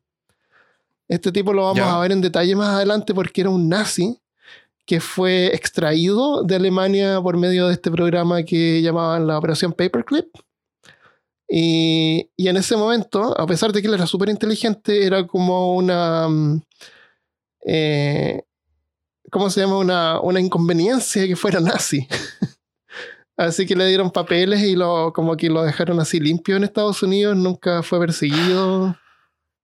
Este 1.10 1.32
tipo 1.32 1.52
lo 1.52 1.64
vamos 1.64 1.82
a 1.88 2.00
ver 2.00 2.12
en 2.12 2.22
detalle 2.22 2.56
más 2.56 2.70
adelante 2.70 3.14
porque 3.14 3.42
era 3.42 3.50
un 3.50 3.68
nazi 3.68 4.22
que 4.90 5.00
fue 5.00 5.54
extraído 5.54 6.42
de 6.42 6.56
Alemania 6.56 7.22
por 7.22 7.38
medio 7.38 7.68
de 7.68 7.76
este 7.76 7.92
programa 7.92 8.42
que 8.42 8.82
llamaban 8.82 9.28
la 9.28 9.38
Operación 9.38 9.72
Paperclip. 9.72 10.26
Y, 11.48 12.32
y 12.36 12.48
en 12.48 12.58
ese 12.58 12.76
momento, 12.76 13.40
a 13.40 13.46
pesar 13.46 13.72
de 13.72 13.84
que 13.84 13.88
él 13.88 13.94
era 13.94 14.08
súper 14.08 14.30
inteligente, 14.30 15.06
era 15.06 15.28
como 15.28 15.76
una... 15.76 16.28
Eh, 17.64 18.42
¿Cómo 19.32 19.52
se 19.52 19.62
llama? 19.62 19.78
Una, 19.78 20.20
una 20.22 20.40
inconveniencia 20.40 21.28
que 21.28 21.36
fuera 21.36 21.60
nazi. 21.60 22.08
así 23.38 23.68
que 23.68 23.76
le 23.76 23.86
dieron 23.86 24.10
papeles 24.10 24.64
y 24.64 24.76
lo, 24.76 25.14
como 25.14 25.38
que 25.38 25.52
lo 25.52 25.62
dejaron 25.62 26.00
así 26.00 26.20
limpio 26.20 26.56
en 26.56 26.64
Estados 26.64 27.04
Unidos, 27.04 27.38
nunca 27.38 27.84
fue 27.84 28.00
perseguido. 28.00 28.98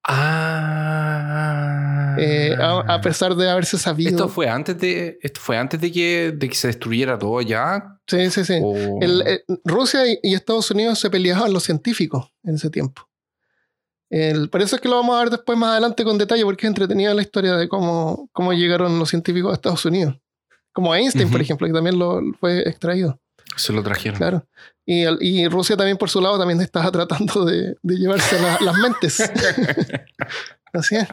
Ah. 0.08 1.86
Eh, 2.18 2.56
a, 2.60 2.80
a, 2.96 3.02
pesar 3.02 3.36
de 3.36 3.50
haberse 3.50 3.78
sabido. 3.78 4.12
Esto 4.12 4.30
fue 4.30 4.48
antes 4.48 4.78
de, 4.78 5.18
esto 5.22 5.40
fue 5.42 5.58
antes 5.58 5.82
de 5.82 5.92
que, 5.92 6.32
de 6.36 6.48
que 6.50 6.56
se 6.56 6.68
destruyera 6.68 7.18
todo 7.18 7.42
ya. 7.42 8.00
Sí, 8.08 8.30
sí, 8.30 8.46
sí. 8.46 8.60
O... 8.62 9.02
El, 9.02 9.22
el, 9.26 9.44
Rusia 9.64 10.02
y, 10.06 10.34
Estados 10.34 10.70
Unidos 10.72 11.00
se 11.00 11.10
peleaban 11.10 11.52
los 11.52 11.64
científicos 11.64 12.32
en 12.44 12.56
ese 12.56 12.70
tiempo. 12.70 13.10
El, 14.10 14.50
por 14.50 14.62
eso 14.62 14.76
es 14.76 14.82
que 14.82 14.88
lo 14.88 14.96
vamos 14.98 15.16
a 15.18 15.20
ver 15.22 15.32
después 15.32 15.58
más 15.58 15.72
adelante 15.72 16.04
con 16.04 16.18
detalle, 16.18 16.44
porque 16.44 16.68
es 16.68 16.70
entretenida 16.70 17.14
la 17.14 17.22
historia 17.22 17.56
de 17.56 17.68
cómo, 17.68 18.30
cómo 18.32 18.54
llegaron 18.54 18.98
los 19.00 19.10
científicos 19.10 19.52
a 19.52 19.56
Estados 19.56 19.84
Unidos. 19.86 20.16
Como 20.72 20.94
Einstein, 20.94 21.26
uh 21.26 21.30
-huh. 21.30 21.32
por 21.32 21.42
ejemplo, 21.42 21.68
que 21.68 21.74
también 21.74 21.98
lo 21.98 22.22
fue 22.40 22.60
extraído. 22.60 23.20
Se 23.56 23.74
lo 23.74 23.84
trajeron. 23.84 24.18
Claro. 24.18 24.48
Y, 24.86 25.06
y, 25.22 25.48
Rusia 25.48 25.76
también, 25.76 25.98
por 25.98 26.10
su 26.10 26.22
lado, 26.22 26.38
también 26.38 26.62
estaba 26.62 26.92
tratando 26.92 27.46
de, 27.46 27.76
de 27.82 27.96
llevarse 27.96 28.40
la, 28.40 28.58
las 28.62 28.76
mentes. 28.78 29.20
Así 30.74 30.96
es. 30.96 31.08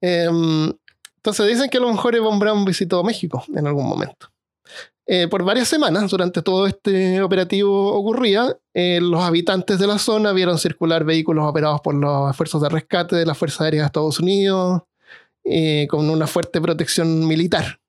Eh, 0.00 0.28
entonces 1.16 1.46
dicen 1.46 1.68
que 1.68 1.76
a 1.76 1.80
lo 1.80 1.92
mejor 1.92 2.18
Von 2.20 2.38
Braun 2.38 2.64
visitó 2.64 3.04
México 3.04 3.44
en 3.54 3.66
algún 3.66 3.86
momento. 3.86 4.30
Eh, 5.12 5.26
por 5.26 5.42
varias 5.42 5.66
semanas, 5.66 6.08
durante 6.08 6.40
todo 6.40 6.68
este 6.68 7.20
operativo 7.20 7.92
ocurría, 7.94 8.56
eh, 8.72 9.00
los 9.02 9.20
habitantes 9.20 9.80
de 9.80 9.88
la 9.88 9.98
zona 9.98 10.32
vieron 10.32 10.56
circular 10.56 11.02
vehículos 11.02 11.46
operados 11.46 11.80
por 11.80 11.96
los 11.96 12.30
esfuerzos 12.30 12.62
de 12.62 12.68
rescate 12.68 13.16
de 13.16 13.26
la 13.26 13.34
Fuerza 13.34 13.64
Aérea 13.64 13.80
de 13.80 13.86
Estados 13.86 14.20
Unidos, 14.20 14.82
eh, 15.42 15.88
con 15.90 16.08
una 16.08 16.28
fuerte 16.28 16.60
protección 16.60 17.26
militar. 17.26 17.79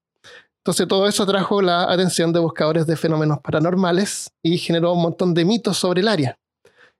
Entonces 0.62 0.88
todo 0.88 1.08
eso 1.08 1.24
atrajo 1.24 1.62
la 1.62 1.91
atención 1.91 2.32
de 2.32 2.39
buscadores 2.39 2.86
de 2.86 2.95
fenómenos 2.95 3.39
paranormales 3.39 4.32
y 4.43 4.60
generó 4.60 4.93
un 4.93 5.02
montón 5.02 5.34
de 5.34 5.43
mitos 5.43 5.78
sobre 5.78 6.02
el 6.02 6.08
área, 6.08 6.38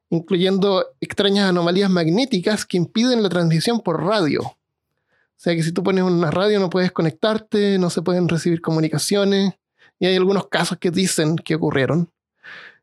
incluyendo 0.10 0.88
extrañas 1.00 1.48
anomalías 1.48 1.92
magnéticas 1.92 2.66
que 2.66 2.78
impiden 2.78 3.22
la 3.22 3.30
transmisión 3.30 3.80
por 3.80 4.04
radio. 4.04 4.42
O 4.42 5.44
sea 5.44 5.56
que 5.56 5.62
si 5.62 5.72
tú 5.72 5.84
pones 5.84 6.04
una 6.04 6.32
radio 6.32 6.60
no 6.60 6.72
puedes 6.72 6.92
conectarte, 6.92 7.78
no 7.78 7.92
se 7.92 8.02
pueden 8.02 8.28
recibir 8.28 8.62
comunicaciones, 8.62 9.54
y 10.00 10.08
hay 10.08 10.16
algunos 10.16 10.48
casos 10.48 10.80
que 10.80 10.90
dicen 10.90 11.36
que 11.36 11.54
ocurrieron. 11.54 12.10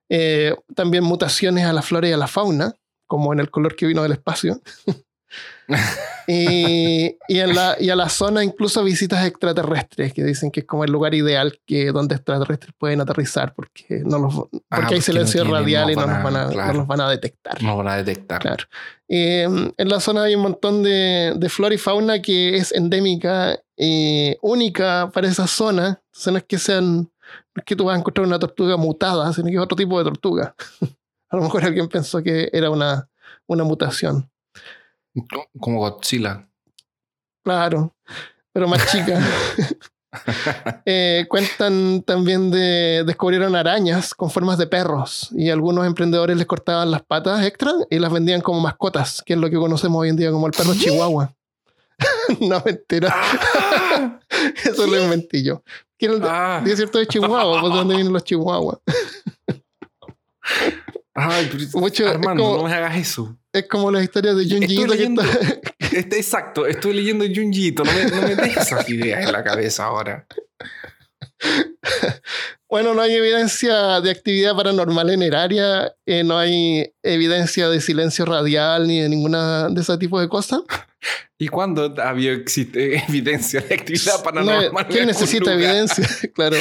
Eh, 0.08 0.54
también 0.76 1.02
mutaciones 1.02 1.66
a 1.66 1.72
la 1.72 1.82
flora 1.82 2.08
y 2.08 2.12
a 2.12 2.16
la 2.16 2.28
fauna, 2.28 2.72
como 3.08 3.32
en 3.32 3.40
el 3.40 3.50
color 3.50 3.74
que 3.74 3.86
vino 3.86 4.04
del 4.04 4.12
espacio. 4.12 4.60
y, 6.26 7.16
y, 7.28 7.38
en 7.38 7.54
la, 7.54 7.76
y 7.78 7.90
a 7.90 7.96
la 7.96 8.08
zona 8.08 8.42
incluso 8.42 8.82
visitas 8.82 9.26
extraterrestres 9.26 10.12
que 10.12 10.24
dicen 10.24 10.50
que 10.50 10.60
es 10.60 10.66
como 10.66 10.84
el 10.84 10.90
lugar 10.90 11.14
ideal 11.14 11.60
que 11.66 11.92
donde 11.92 12.14
extraterrestres 12.14 12.74
pueden 12.78 13.00
aterrizar 13.00 13.54
porque 13.54 14.02
no 14.04 14.18
los 14.18 14.34
porque 14.34 14.60
ah, 14.70 14.88
hay 14.90 15.00
silencio 15.00 15.44
no 15.44 15.52
radial 15.52 15.90
y 15.90 15.96
no, 15.96 16.06
los 16.06 16.22
van 16.22 16.36
a, 16.36 16.48
claro. 16.48 16.72
no 16.72 16.78
los 16.80 16.86
van 16.86 17.00
a 17.00 17.10
detectar. 17.10 17.62
No 17.62 17.76
van 17.76 17.88
a 17.88 17.96
detectar. 17.96 18.40
Claro. 18.40 18.64
Eh, 19.08 19.44
en 19.76 19.88
la 19.88 20.00
zona 20.00 20.24
hay 20.24 20.34
un 20.34 20.42
montón 20.42 20.82
de, 20.82 21.34
de 21.36 21.48
flora 21.48 21.74
y 21.74 21.78
fauna 21.78 22.20
que 22.20 22.56
es 22.56 22.72
endémica 22.72 23.58
y 23.76 24.36
única 24.42 25.10
para 25.12 25.28
esa 25.28 25.46
zona. 25.46 26.00
Entonces 26.06 26.32
no 26.32 26.38
es 26.38 26.44
que 26.44 26.58
sean 26.58 27.10
no 27.54 27.60
es 27.60 27.64
que 27.64 27.76
tú 27.76 27.84
vas 27.84 27.96
a 27.96 27.98
encontrar 27.98 28.26
una 28.26 28.38
tortuga 28.38 28.76
mutada, 28.76 29.32
sino 29.32 29.48
que 29.48 29.54
es 29.54 29.60
otro 29.60 29.76
tipo 29.76 29.98
de 29.98 30.04
tortuga. 30.04 30.54
a 31.30 31.36
lo 31.36 31.42
mejor 31.42 31.64
alguien 31.64 31.88
pensó 31.88 32.22
que 32.22 32.48
era 32.52 32.70
una, 32.70 33.08
una 33.46 33.64
mutación. 33.64 34.30
Como 35.60 35.78
Godzilla. 35.80 36.48
Claro, 37.44 37.94
pero 38.52 38.68
más 38.68 38.90
chica. 38.90 39.20
Eh, 40.86 41.26
cuentan 41.28 42.02
también 42.02 42.50
de 42.50 43.04
descubrieron 43.06 43.54
arañas 43.54 44.14
con 44.14 44.30
formas 44.30 44.56
de 44.56 44.66
perros 44.66 45.28
y 45.32 45.50
algunos 45.50 45.86
emprendedores 45.86 46.34
les 46.38 46.46
cortaban 46.46 46.90
las 46.90 47.02
patas 47.02 47.44
extra 47.44 47.72
y 47.90 47.98
las 47.98 48.10
vendían 48.10 48.40
como 48.40 48.58
mascotas, 48.58 49.22
que 49.24 49.34
es 49.34 49.38
lo 49.38 49.50
que 49.50 49.56
conocemos 49.56 50.00
hoy 50.00 50.08
en 50.08 50.16
día 50.16 50.30
como 50.30 50.46
el 50.46 50.54
perro 50.54 50.72
chihuahua. 50.74 51.34
no, 52.40 52.62
mentira. 52.64 53.12
Ah. 53.14 54.18
Eso 54.64 54.86
lo 54.86 54.98
inventé 55.02 55.42
yo. 55.42 55.62
¿Quién 55.98 56.12
es 56.12 56.16
el 56.20 56.24
Ah. 56.26 56.62
desierto 56.64 56.98
de 56.98 57.06
Chihuahua? 57.06 57.60
¿Por 57.60 57.70
dónde 57.74 57.94
vienen 57.96 58.12
los 58.12 58.24
chihuahuas? 58.24 58.78
Ay, 61.20 61.48
pero- 61.50 61.80
Mucho- 61.80 62.08
Armando, 62.08 62.42
como- 62.44 62.56
no 62.58 62.62
me 62.64 62.74
hagas 62.74 62.96
eso. 62.96 63.36
Es 63.52 63.66
como 63.66 63.90
las 63.90 64.02
historias 64.04 64.36
de 64.36 64.48
Junji 64.48 64.76
que 64.76 64.86
leyendo- 64.86 65.22
está- 65.22 65.60
Este, 65.92 66.16
exacto, 66.18 66.66
estoy 66.66 66.92
leyendo 66.94 67.24
Junjito. 67.24 67.82
No 67.82 67.92
me, 67.92 68.04
no 68.04 68.22
me 68.22 68.34
dejes 68.36 68.58
esas 68.66 68.88
ideas 68.90 69.24
en 69.24 69.32
la 69.32 69.42
cabeza 69.42 69.84
ahora. 69.84 70.26
Bueno, 72.70 72.92
no 72.92 73.00
hay 73.00 73.14
evidencia 73.14 73.98
de 74.02 74.10
actividad 74.10 74.54
paranormal 74.54 75.08
en 75.08 75.22
el 75.22 75.34
área, 75.34 75.90
eh, 76.04 76.22
no 76.22 76.36
hay 76.36 76.92
evidencia 77.02 77.70
de 77.70 77.80
silencio 77.80 78.26
radial 78.26 78.86
ni 78.86 79.00
de 79.00 79.08
ninguna 79.08 79.68
de 79.70 79.80
ese 79.80 79.96
tipo 79.96 80.20
de 80.20 80.28
cosas. 80.28 80.60
¿Y 81.38 81.48
cuándo 81.48 81.94
había 82.02 82.32
existe 82.32 82.98
evidencia 83.08 83.60
de 83.60 83.74
actividad 83.74 84.22
paranormal? 84.24 84.72
No, 84.72 84.88
¿Quién 84.88 85.06
necesita 85.06 85.52
lugar? 85.54 85.70
evidencia? 85.70 86.08
claro. 86.34 86.56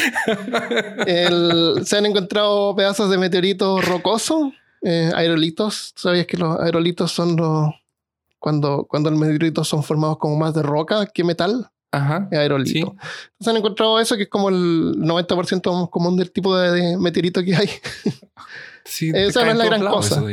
El- 1.05 1.85
se 1.85 1.97
han 1.97 2.05
encontrado 2.05 2.75
pedazos 2.75 3.09
de 3.09 3.17
meteoritos 3.17 3.83
rocosos, 3.85 4.53
eh, 4.81 5.11
aerolitos. 5.15 5.93
¿Sabías 5.95 6.27
que 6.27 6.37
los 6.37 6.59
aerolitos 6.59 7.11
son 7.11 7.35
los. 7.35 7.69
Cuando, 8.39 8.85
cuando 8.87 9.09
los 9.09 9.19
meteoritos 9.19 9.67
son 9.67 9.83
formados 9.83 10.17
como 10.19 10.37
más 10.37 10.53
de 10.53 10.61
roca 10.61 11.07
que 11.07 11.23
metal? 11.23 11.69
Ajá. 11.91 12.27
Aerolito. 12.31 12.95
Entonces 13.31 13.47
han 13.47 13.57
encontrado 13.57 13.99
eso 13.99 14.15
que 14.15 14.23
es 14.23 14.29
como 14.29 14.49
el 14.49 14.93
90% 14.97 15.89
común 15.89 16.17
del 16.17 16.31
tipo 16.31 16.55
de, 16.55 16.71
de 16.71 16.97
meteorito 16.97 17.41
que 17.43 17.55
hay. 17.55 17.69
Sí, 18.87 19.11
Esa 19.13 19.41
no 19.41 19.45
cae 19.47 19.51
es 19.51 19.57
la 19.57 19.65
gran 19.65 19.85
cosa. 19.85 20.23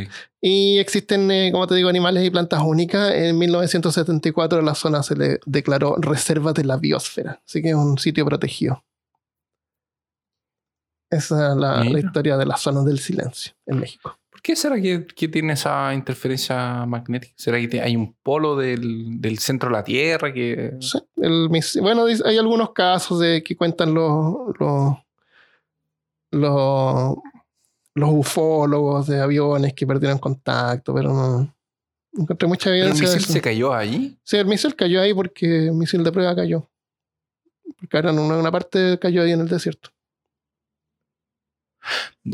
Y 0.41 0.79
existen, 0.79 1.31
eh, 1.31 1.51
como 1.51 1.67
te 1.67 1.75
digo, 1.75 1.89
animales 1.89 2.25
y 2.25 2.31
plantas 2.31 2.63
únicas. 2.63 3.13
En 3.15 3.37
1974 3.39 4.63
la 4.63 4.75
zona 4.75 5.03
se 5.03 5.17
le 5.17 5.41
declaró 5.45 5.97
reserva 5.97 6.53
de 6.53 6.65
la 6.65 6.77
biosfera. 6.77 7.43
Así 7.47 7.63
que 7.63 7.71
es 7.71 7.75
un 7.75 7.99
sitio 7.99 8.25
protegido. 8.25 8.85
Esa 11.11 11.53
es 11.53 11.57
la, 11.57 11.99
historia 11.99 12.37
de 12.37 12.47
las 12.47 12.61
zonas 12.61 12.85
del 12.85 12.99
silencio 12.99 13.53
en 13.67 13.79
México. 13.79 14.19
¿Por 14.31 14.43
qué 14.43 14.57
será 14.57 14.81
que, 14.81 15.07
que 15.07 15.29
tiene 15.29 15.53
esa 15.53 15.95
interferencia 15.95 16.85
magnética? 16.87 17.35
¿Será 17.37 17.61
que 17.61 17.69
te- 17.69 17.81
hay 17.81 17.97
un 17.97 18.15
polo 18.23 18.57
del, 18.57 19.21
del 19.21 19.39
centro 19.39 19.69
de 19.71 19.77
la 19.77 19.85
Tierra 19.85 20.33
que... 20.33 20.77
Sí, 20.81 20.99
el 21.17 21.49
bueno, 21.81 22.07
hay 22.07 22.37
algunos 22.37 22.73
casos 22.73 23.21
de 23.21 23.43
que 23.43 23.57
cuentan 23.57 23.95
los, 23.95 24.37
los, 24.59 24.97
los, 26.33 27.17
los 27.95 28.11
ufólogos 28.13 29.07
de 29.07 29.21
aviones 29.21 29.73
que 29.75 29.87
perdieron 29.87 30.19
contacto, 30.19 30.95
pero 30.95 31.13
no, 31.13 31.55
encontré 32.13 32.49
mucha 32.49 32.65
¿Pero 32.65 32.75
el 32.75 32.81
evidencia. 32.83 33.09
de 33.09 33.17
misil 33.17 33.33
se 33.33 33.41
cayó 33.41 33.73
ahí? 33.73 34.19
Sí, 34.25 34.37
el 34.37 34.47
misil 34.47 34.75
cayó 34.75 35.01
ahí 35.01 35.15
porque 35.15 35.67
el 35.67 35.75
misil 35.75 36.03
de 36.03 36.13
prueba 36.13 36.35
cayó. 36.35 36.69
Porque 37.79 37.97
ahora 37.97 38.11
en 38.11 38.19
una, 38.19 38.37
una 38.37 38.53
parte 38.53 38.99
cayó 38.99 39.23
ahí 39.23 39.33
en 39.33 39.41
el 39.41 39.49
desierto. 39.49 39.91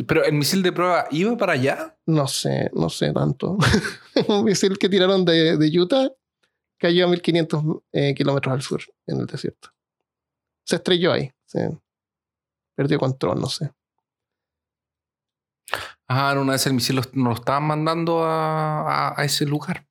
¿Pero 0.06 0.24
el 0.24 0.34
misil 0.34 0.62
de 0.62 0.72
prueba 0.72 1.06
iba 1.10 1.36
para 1.36 1.54
allá? 1.54 1.98
No 2.06 2.28
sé, 2.28 2.70
no 2.72 2.88
sé 2.88 3.12
tanto. 3.12 3.58
un 4.28 4.44
misil 4.44 4.78
que 4.78 4.88
tiraron 4.88 5.24
de, 5.24 5.56
de 5.56 5.80
Utah 5.80 6.08
cayó 6.78 7.06
a 7.06 7.08
1500 7.08 7.64
eh, 7.92 8.14
kilómetros 8.14 8.54
al 8.54 8.62
sur 8.62 8.80
en 9.06 9.20
el 9.20 9.26
desierto. 9.26 9.70
Se 10.64 10.76
estrelló 10.76 11.12
ahí. 11.12 11.30
perdió 12.74 12.98
control, 12.98 13.40
no 13.40 13.48
sé. 13.48 13.70
Ah, 16.12 16.32
en 16.32 16.38
una 16.38 16.52
vez 16.52 16.66
el 16.66 16.74
misil 16.74 16.96
nos 16.96 17.08
lo 17.14 17.32
estaban 17.32 17.62
mandando 17.64 18.24
a, 18.24 18.80
a- 19.10 19.20
a 19.20 19.24
ese 19.24 19.46
lugar. 19.46 19.86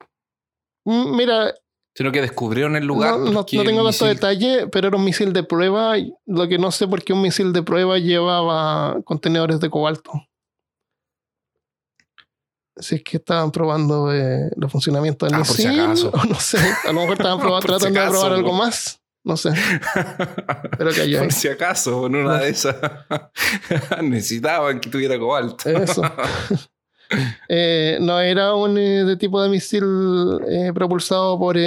Mm, 0.86 1.16
Mira, 1.16 1.54
Sino 1.96 2.12
que 2.12 2.22
descubrieron 2.22 2.76
el 2.76 2.86
lugar. 2.86 3.18
no, 3.18 3.32
no- 3.32 3.46
tengo 3.46 3.64
tanto 3.64 3.84
misil- 3.86 4.08
detalle, 4.08 4.68
pero 4.68 4.90
era 4.90 4.98
un 4.98 5.04
misil 5.06 5.32
de 5.34 5.44
prueba. 5.44 5.96
Lo 6.26 6.48
que 6.48 6.58
no 6.58 6.72
sé 6.72 6.88
por 6.88 7.04
qué 7.04 7.14
un 7.14 7.22
misil 7.22 7.52
de 7.54 7.64
prueba 7.64 7.98
llevaba 7.98 9.02
contenedores 9.04 9.60
de 9.60 9.70
cobalto. 9.70 10.12
Si 12.78 12.96
es 12.96 13.04
que 13.04 13.18
estaban 13.18 13.52
probando 13.52 14.14
eh, 14.14 14.50
los 14.56 14.72
funcionamientos 14.72 15.28
del 15.30 15.40
Ah, 15.42 15.44
por 15.44 15.56
si 15.56 15.68
misil, 15.68 15.82
acaso. 15.84 16.12
o 16.14 16.24
no 16.26 16.36
sé, 16.36 16.58
a 16.60 16.88
lo 16.94 17.02
mejor 17.02 17.14
estaban 17.18 17.40
probando- 17.42 17.62
si 17.62 17.68
tratando 17.68 18.00
de 18.02 18.10
probar 18.10 18.32
algo 18.34 18.54
más. 18.54 18.99
No 19.30 19.38
sé, 19.38 19.52
pero 20.76 20.90
cayó. 20.92 21.20
Por 21.24 21.32
si 21.32 21.48
acaso, 21.50 22.08
en 22.08 22.16
una 22.16 22.40
de 22.40 22.50
esas 22.50 22.76
necesitaban 24.02 24.80
que 24.80 24.90
tuviera 24.90 25.20
cobalto. 25.20 25.70
Eso. 25.70 26.02
Eh, 27.48 27.98
no 28.02 28.20
era 28.20 28.54
un 28.54 28.78
eh, 28.78 29.04
de 29.04 29.18
tipo 29.18 29.42
de 29.42 29.50
misil 29.50 29.84
eh, 30.48 30.72
propulsado 30.76 31.40
por. 31.40 31.58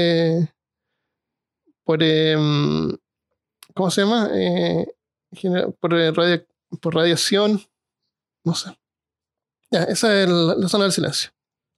por. 1.82 1.98
mm, 1.98 2.94
¿Cómo 3.74 3.90
se 3.90 4.02
llama? 4.02 4.30
Por, 5.80 5.90
radia- 6.14 6.46
por 6.80 6.94
radiación. 6.94 7.60
No 8.44 8.54
sé. 8.54 8.70
Ya, 9.72 9.82
esa 9.82 10.22
es 10.22 10.28
la 10.28 10.68
zona 10.68 10.84
del 10.84 10.92
silencio. 10.92 11.30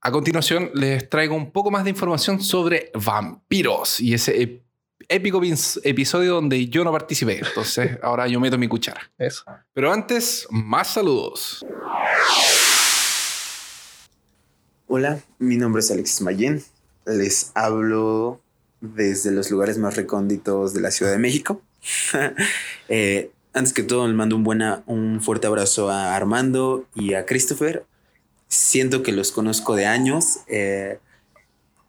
A 0.03 0.12
continuación, 0.12 0.70
les 0.74 1.09
traigo 1.09 1.35
un 1.35 1.51
poco 1.51 1.70
más 1.70 1.85
de 1.85 1.91
información 1.91 2.43
sobre 2.43 2.91
vampiros 2.95 3.99
y 3.99 4.12
ese 4.12 4.62
épico 5.09 5.40
episodio 5.82 6.34
donde 6.34 6.68
yo 6.68 6.84
no 6.84 6.92
participé. 6.92 7.40
Entonces, 7.47 7.99
ahora 8.03 8.26
yo 8.26 8.40
meto 8.40 8.59
mi 8.59 8.68
cuchara. 8.68 9.11
Eso. 9.18 9.45
Pero 9.72 9.92
antes, 9.92 10.47
más 10.51 10.88
saludos. 10.88 11.64
Hola, 14.86 15.20
mi 15.38 15.57
nombre 15.57 15.80
es 15.80 15.90
Alexis 15.90 16.20
Mayen. 16.20 16.62
Les 17.07 17.53
hablo 17.55 18.40
desde 18.80 19.30
los 19.30 19.51
lugares 19.51 19.78
más 19.78 19.97
recónditos 19.97 20.74
de 20.74 20.80
la 20.80 20.90
Ciudad 20.90 21.12
de 21.12 21.18
México. 21.18 21.62
Eh, 22.88 23.30
antes 23.55 23.72
que 23.72 23.82
todo, 23.82 24.07
le 24.09 24.14
mando 24.14 24.36
un, 24.36 24.45
buena, 24.45 24.82
un 24.86 25.22
fuerte 25.22 25.47
abrazo 25.47 25.90
a 25.90 26.16
Armando 26.16 26.86
y 26.95 27.14
a 27.14 27.24
Christopher. 27.24 27.86
Siento 28.49 29.03
que 29.03 29.12
los 29.12 29.32
conozco 29.32 29.74
de 29.74 29.86
años. 29.86 30.40
Eh, 30.49 30.99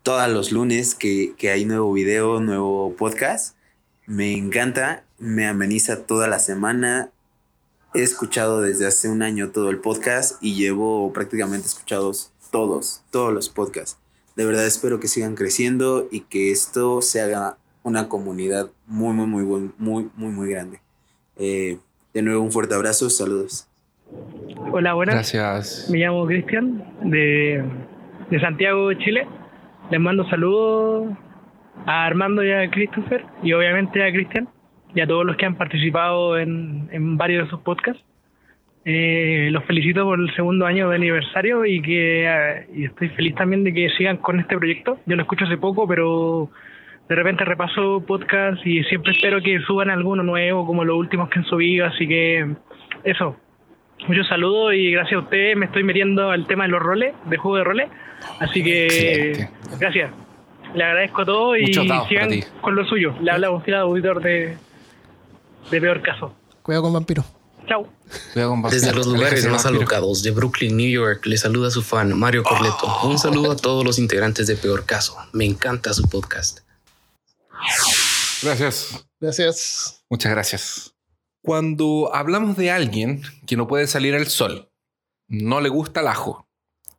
todos 0.06 0.30
los 0.30 0.52
lunes 0.52 0.94
que, 0.94 1.34
que 1.36 1.50
hay 1.50 1.66
nuevo 1.66 1.92
video, 1.92 2.40
nuevo 2.40 2.94
podcast. 2.96 3.58
Me 4.06 4.34
encanta, 4.38 5.04
me 5.18 5.48
ameniza 5.48 6.06
toda 6.06 6.28
la 6.28 6.38
semana. 6.38 7.10
He 7.96 8.04
escuchado 8.04 8.62
desde 8.62 8.86
hace 8.86 9.10
un 9.10 9.24
año 9.24 9.50
todo 9.50 9.72
el 9.72 9.80
podcast 9.80 10.36
y 10.44 10.54
llevo 10.54 11.12
prácticamente 11.12 11.66
escuchados 11.66 12.32
todos, 12.52 13.02
todos 13.10 13.34
los 13.34 13.50
podcasts. 13.50 13.98
De 14.36 14.46
verdad 14.46 14.68
espero 14.68 15.00
que 15.00 15.08
sigan 15.08 15.34
creciendo 15.34 16.08
y 16.12 16.20
que 16.20 16.52
esto 16.52 17.02
se 17.02 17.22
haga 17.22 17.58
una 17.82 18.08
comunidad 18.08 18.70
muy, 18.86 19.14
muy, 19.14 19.26
muy, 19.26 19.44
buen- 19.44 19.74
muy, 19.80 20.12
muy, 20.16 20.32
muy 20.32 20.50
grande. 20.52 20.82
Eh, 21.36 21.80
de 22.14 22.22
nuevo 22.22 22.44
un 22.44 22.52
fuerte 22.52 22.76
abrazo, 22.76 23.10
saludos. 23.10 23.68
Hola, 24.72 24.94
buenas. 24.94 25.16
Gracias. 25.16 25.90
Me 25.90 25.98
llamo 25.98 26.28
Cristian 26.28 26.84
de, 27.10 27.64
de 28.30 28.40
Santiago, 28.40 28.94
Chile. 28.94 29.28
Les 29.92 30.00
mando 30.00 30.28
saludos 30.30 31.16
a 31.86 32.06
Armando 32.06 32.44
y 32.44 32.52
a 32.52 32.70
Christopher 32.72 33.24
y 33.44 33.54
obviamente 33.54 34.04
a 34.04 34.12
Cristian 34.12 34.50
y 34.96 35.02
a 35.02 35.08
todos 35.08 35.26
los 35.26 35.36
que 35.36 35.46
han 35.46 35.56
participado 35.56 36.40
en, 36.40 36.90
en 36.92 37.18
varios 37.18 37.46
de 37.46 37.50
sus 37.52 37.60
podcasts. 37.60 38.04
Eh, 38.84 39.50
los 39.52 39.64
felicito 39.66 40.04
por 40.04 40.20
el 40.20 40.34
segundo 40.36 40.66
año 40.66 40.90
de 40.90 40.96
aniversario 40.96 41.66
y 41.66 41.82
que 41.82 42.26
eh, 42.26 42.68
y 42.74 42.86
estoy 42.86 43.10
feliz 43.10 43.36
también 43.36 43.64
de 43.64 43.74
que 43.74 43.90
sigan 43.92 44.18
con 44.18 44.40
este 44.40 44.58
proyecto. 44.58 44.98
Yo 45.06 45.16
lo 45.16 45.22
escucho 45.22 45.46
hace 45.46 45.58
poco, 45.58 45.88
pero 45.88 46.50
de 47.08 47.16
repente 47.16 47.46
repaso 47.46 48.04
podcast 48.08 48.66
y 48.66 48.84
siempre 48.86 49.12
espero 49.12 49.40
que 49.42 49.60
suban 49.62 49.92
alguno 49.92 50.24
nuevo 50.24 50.66
como 50.66 50.84
los 50.84 50.98
últimos 50.98 51.30
que 51.30 51.40
han 51.40 51.46
subido, 51.46 51.86
así 51.86 52.08
que 52.08 52.56
eso. 53.04 53.38
Muchos 54.08 54.28
saludos 54.28 54.74
y 54.76 54.92
gracias 54.92 55.20
a 55.20 55.24
ustedes 55.24 55.58
me 55.58 55.66
estoy 55.66 55.84
metiendo 55.84 56.30
al 56.30 56.46
tema 56.48 56.66
de 56.66 56.70
los 56.70 56.82
roles, 56.82 57.14
de 57.26 57.38
juego 57.38 57.58
de 57.58 57.64
roles, 57.64 57.90
así 58.40 58.64
que 58.64 58.86
Excelente. 58.86 59.50
gracias. 59.80 60.12
Le 60.74 60.84
agradezco 60.84 61.22
a 61.22 61.26
todos 61.26 61.58
y 61.58 61.74
sigan 61.74 62.30
con 62.62 62.76
lo 62.76 62.86
suyo. 62.86 63.16
Le 63.22 63.32
habla 63.32 63.48
Agustín 63.48 63.74
auditor 63.76 64.22
de, 64.22 64.58
de 65.72 65.82
Peor 65.82 66.02
Caso. 66.02 66.36
Cuidado 66.62 66.84
con 66.84 66.94
vampiro. 66.94 67.24
Chao. 67.68 67.88
Cuidado 68.34 68.52
con 68.52 68.62
Desde 68.64 68.88
vampiro. 68.88 68.96
los 68.98 69.08
lugares 69.08 69.46
más 69.48 69.64
vampiro. 69.64 69.80
alocados 69.82 70.22
de 70.22 70.32
Brooklyn, 70.32 70.76
New 70.78 70.90
York, 70.90 71.26
le 71.26 71.38
saluda 71.38 71.72
su 71.72 71.82
fan 71.82 72.18
Mario 72.20 72.44
Corleto. 72.44 72.88
Un 73.04 73.18
saludo 73.18 73.54
a 73.54 73.56
todos 73.56 73.84
los 73.86 73.98
integrantes 74.00 74.48
de 74.48 74.56
Peor 74.58 74.86
Caso. 74.86 75.16
Me 75.34 75.46
encanta 75.46 75.94
su 75.94 76.08
podcast. 76.10 76.60
Gracias. 78.44 79.08
Gracias. 79.20 80.04
Muchas 80.10 80.32
gracias. 80.32 80.95
Cuando 81.46 82.10
hablamos 82.12 82.58
de 82.58 82.72
alguien 82.72 83.22
que 83.46 83.56
no 83.56 83.68
puede 83.68 83.86
salir 83.86 84.16
al 84.16 84.26
sol, 84.26 84.72
no 85.28 85.62
le 85.62 85.70
gusta 85.70 86.00
el 86.00 86.08
ajo 86.08 86.48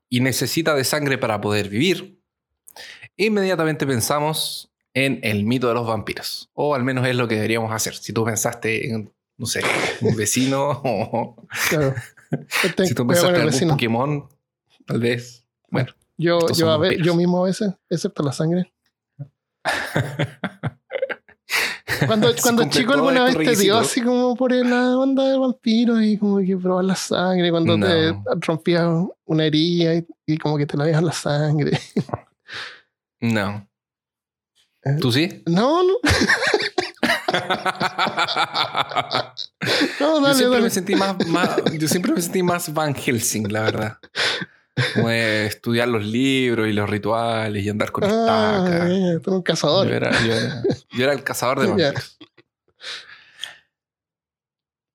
y 0.08 0.20
necesita 0.20 0.76
de 0.76 0.84
sangre 0.84 1.18
para 1.18 1.40
poder 1.40 1.68
vivir, 1.68 2.22
inmediatamente 3.16 3.88
pensamos 3.88 4.70
en 4.94 5.18
el 5.24 5.42
mito 5.42 5.66
de 5.66 5.74
los 5.74 5.84
vampiros. 5.84 6.48
O 6.54 6.76
al 6.76 6.84
menos 6.84 7.04
es 7.08 7.16
lo 7.16 7.26
que 7.26 7.34
deberíamos 7.34 7.72
hacer. 7.72 7.96
Si 7.96 8.12
tú 8.12 8.24
pensaste 8.24 8.88
en, 8.88 9.12
no 9.36 9.46
sé, 9.46 9.62
un 10.00 10.14
vecino 10.14 10.70
o... 10.84 11.48
Claro. 11.68 11.96
si 12.84 12.94
tú 12.94 13.04
pensaste 13.04 13.30
en 13.30 13.34
algún 13.34 13.50
vecino. 13.50 13.72
Pokémon, 13.72 14.28
tal 14.86 15.00
vez. 15.00 15.44
Bueno. 15.70 15.92
Yo, 16.18 16.38
yo, 16.54 16.70
a 16.70 16.78
ver, 16.78 17.02
yo 17.02 17.16
mismo 17.16 17.42
a 17.42 17.48
veces, 17.48 17.72
excepto 17.90 18.22
la 18.22 18.30
sangre. 18.30 18.72
Cuando, 22.06 22.28
cuando 22.42 22.68
chico 22.68 22.92
alguna 22.94 23.24
vez 23.24 23.36
te 23.36 23.56
dio 23.56 23.78
así 23.78 24.00
como 24.02 24.34
por 24.36 24.52
la 24.52 24.98
onda 24.98 25.24
de 25.28 25.38
vampiros 25.38 26.02
y 26.02 26.18
como 26.18 26.38
que 26.38 26.56
probar 26.56 26.84
la 26.84 26.96
sangre 26.96 27.50
cuando 27.50 27.76
No. 27.76 27.86
te 27.86 28.14
rompías 28.40 28.86
una 29.24 29.44
herida 29.44 29.94
y, 29.94 30.06
y 30.26 30.38
como 30.38 30.56
que 30.58 30.66
te 30.66 30.76
la 30.76 30.84
dejas 30.84 31.02
la 31.02 31.12
sangre. 31.12 31.78
No. 33.20 33.66
¿Tú 35.00 35.10
sí? 35.10 35.24
Eh, 35.24 35.42
No, 35.46 35.82
no. 35.82 35.94
No, 40.00 40.20
yo 40.20 40.22
dale, 40.22 40.34
siempre 40.34 40.56
dale. 40.56 40.62
me 40.62 40.70
sentí 40.70 40.94
más, 40.94 41.26
más- 41.28 41.56
yo 41.78 41.88
siempre 41.88 42.12
me 42.12 42.22
sentí 42.22 42.42
más 42.42 42.72
Van 42.72 42.94
Helsing, 42.94 43.52
la 43.52 43.62
verdad. 43.62 43.98
Como 44.94 45.08
de 45.08 45.46
estudiar 45.46 45.88
los 45.88 46.04
libros 46.04 46.68
y 46.68 46.72
los 46.72 46.88
rituales 46.88 47.64
y 47.64 47.68
andar 47.68 47.92
con 47.92 48.04
Ah, 48.04 48.64
estacas. 48.66 49.26
un 49.28 49.42
cazador. 49.42 49.88
Yo 49.88 49.94
era, 49.94 50.10
yo 50.24 50.32
era- 50.34 50.62
yo 50.90 51.04
era 51.04 51.12
el 51.12 51.22
cazador 51.24 51.60
de 51.60 51.66
vampiros. 51.68 52.18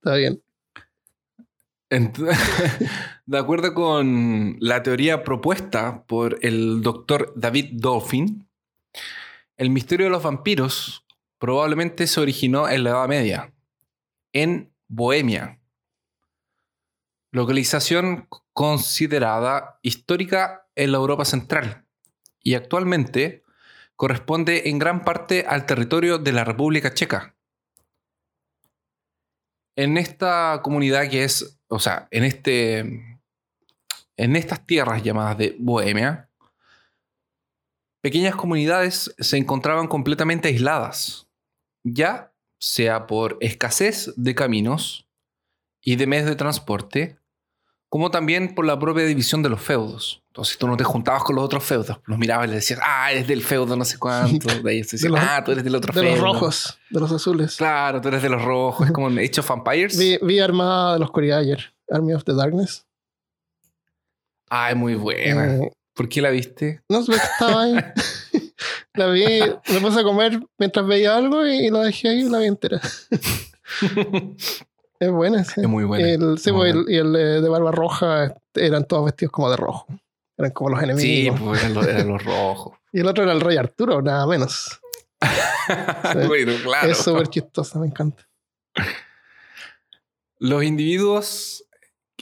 Está 0.04 0.16
bien. 0.16 0.42
De 3.26 3.38
acuerdo 3.38 3.74
con 3.74 4.56
la 4.60 4.82
teoría 4.84 5.24
propuesta 5.24 6.04
por 6.06 6.38
el 6.42 6.82
doctor 6.82 7.34
David 7.36 7.72
Dolphin, 7.74 8.48
el 9.58 9.70
misterio 9.70 10.06
de 10.08 10.10
los 10.12 10.24
vampiros 10.24 11.06
probablemente 11.38 12.08
se 12.08 12.20
originó 12.20 12.70
en 12.70 12.84
la 12.84 12.92
Edad 12.92 13.08
Media, 13.08 13.54
en 14.34 14.72
Bohemia, 14.88 15.60
localización 17.32 18.28
considerada 18.54 19.80
histórica 19.82 20.68
en 20.76 20.92
la 20.92 20.98
Europa 20.98 21.26
Central 21.26 21.86
y 22.44 22.56
actualmente 22.56 23.44
corresponde 23.96 24.70
en 24.70 24.80
gran 24.80 25.04
parte 25.04 25.46
al 25.48 25.66
territorio 25.66 26.18
de 26.18 26.34
la 26.34 26.44
República 26.44 26.94
Checa. 26.94 27.36
En 29.76 29.98
esta 29.98 30.60
comunidad 30.64 31.10
que 31.10 31.24
es, 31.24 31.60
o 31.68 31.80
sea, 31.80 32.08
en 32.12 32.24
este, 32.24 32.80
en 34.18 34.36
estas 34.36 34.66
tierras 34.66 35.04
llamadas 35.04 35.38
de 35.38 35.56
Bohemia, 35.60 36.30
pequeñas 38.02 38.36
comunidades 38.36 39.16
se 39.18 39.38
encontraban 39.38 39.88
completamente 39.88 40.50
aisladas, 40.50 41.28
ya 41.84 42.34
sea 42.60 43.08
por 43.08 43.38
escasez 43.40 44.14
de 44.18 44.36
caminos 44.36 45.08
y 45.82 45.96
de 45.96 46.08
medios 46.08 46.28
de 46.28 46.36
transporte, 46.36 47.21
como 47.92 48.10
también 48.10 48.56
por 48.56 48.66
la 48.66 48.80
propia 48.80 49.04
división 49.04 49.44
de 49.44 49.50
los 49.50 49.60
feudos. 49.62 50.24
Entonces 50.28 50.58
tú 50.58 50.66
no 50.66 50.78
te 50.78 50.86
juntabas 50.86 51.24
con 51.26 51.36
los 51.36 51.44
otros 51.44 51.62
feudos, 51.62 52.00
los 52.06 52.18
mirabas 52.18 52.48
y 52.48 52.50
le 52.52 52.56
decías, 52.56 52.80
ah, 52.82 53.12
eres 53.12 53.28
del 53.28 53.44
feudo 53.44 53.76
no 53.76 53.84
sé 53.84 53.98
cuánto, 54.00 54.48
de 54.64 54.72
ahí 54.72 54.82
se 54.86 54.96
decía, 54.96 55.10
De 55.10 55.16
los- 55.18 55.20
ah, 55.30 55.44
tú 55.44 55.52
eres 55.52 55.64
del 55.66 55.76
otro 55.76 55.92
De 55.94 56.00
feudo. 56.00 56.12
los 56.16 56.22
rojos, 56.24 56.80
de 56.90 57.00
los 57.02 57.12
azules. 57.12 57.58
Claro, 57.58 58.00
tú 58.00 58.08
eres 58.08 58.22
de 58.24 58.30
los 58.30 58.42
rojos, 58.42 58.88
es 58.88 58.94
como 58.94 59.10
en 59.10 59.20
Age 59.20 59.42
of 59.42 59.50
Vampires. 59.50 59.98
Vi, 59.98 60.18
vi 60.22 60.40
Armada 60.40 60.94
de 60.94 61.00
la 61.00 61.06
Oscuridad 61.06 61.40
ayer. 61.40 61.74
Army 61.90 62.14
of 62.14 62.24
the 62.24 62.34
Darkness. 62.34 62.86
Ah, 64.50 64.70
es 64.72 64.78
muy 64.78 64.96
buena. 64.96 65.56
Eh, 65.58 65.72
¿Por 65.94 66.08
qué 66.08 66.22
la 66.22 66.30
viste? 66.30 66.82
No 66.88 67.04
sé, 67.04 67.12
estaba 67.14 67.64
ahí. 67.64 67.76
la 68.94 69.08
vi, 69.08 69.26
me 69.74 69.82
puse 69.82 70.00
a 70.00 70.04
comer 70.04 70.40
mientras 70.58 70.88
veía 70.88 71.18
algo 71.18 71.46
y 71.46 71.70
la 71.70 71.80
dejé 71.82 72.08
ahí 72.08 72.22
y 72.22 72.30
la 72.30 72.38
vi 72.40 72.46
entera. 72.46 72.80
es 75.02 75.12
buena, 75.12 75.44
sí. 75.44 75.62
Es 75.62 75.68
muy 75.68 75.84
buena. 75.84 76.08
El, 76.08 76.38
sí, 76.38 76.52
Muy 76.52 76.72
pues, 76.72 76.86
el- 76.88 76.94
y 76.94 76.98
el 76.98 77.16
eh, 77.16 77.42
de 77.42 77.50
barba 77.50 77.72
roja 77.72 78.36
eran 78.54 78.86
todos 78.86 79.06
vestidos 79.06 79.32
como 79.32 79.50
de 79.50 79.58
rojo. 79.58 79.88
Eran 80.38 80.52
como 80.52 80.70
los 80.70 80.80
Sí, 80.80 80.86
enemigos. 81.28 81.40
pues 81.42 81.60
eran 81.62 81.74
los, 81.74 81.88
eran 81.88 82.08
los 82.08 82.24
rojos. 82.24 82.78
Y 82.94 83.00
el 83.02 83.08
otro 83.08 83.24
era 83.24 83.34
el 83.34 83.42
rey 83.42 83.58
Arturo, 83.58 84.02
nada 84.02 84.26
menos. 84.28 84.80
Sí. 85.22 86.28
bueno, 86.28 86.54
claro. 86.64 86.90
Es 86.90 86.98
súper 86.98 87.28
chistosa, 87.28 87.80
me 87.80 87.88
encanta. 87.88 88.28
Los 90.40 90.64
individuos 90.64 91.64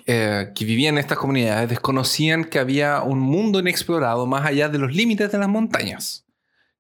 eh, 0.06 0.52
que 0.54 0.66
vivían 0.66 0.96
en 0.96 1.00
estas 1.00 1.18
comunidades 1.18 1.70
desconocían 1.70 2.44
que 2.44 2.60
había 2.60 3.02
un 3.02 3.20
mundo 3.20 3.60
inexplorado 3.60 4.26
más 4.26 4.46
allá 4.46 4.70
de 4.70 4.78
los 4.78 4.94
límites 4.94 5.32
de 5.32 5.38
las 5.38 5.48
montañas 5.48 6.26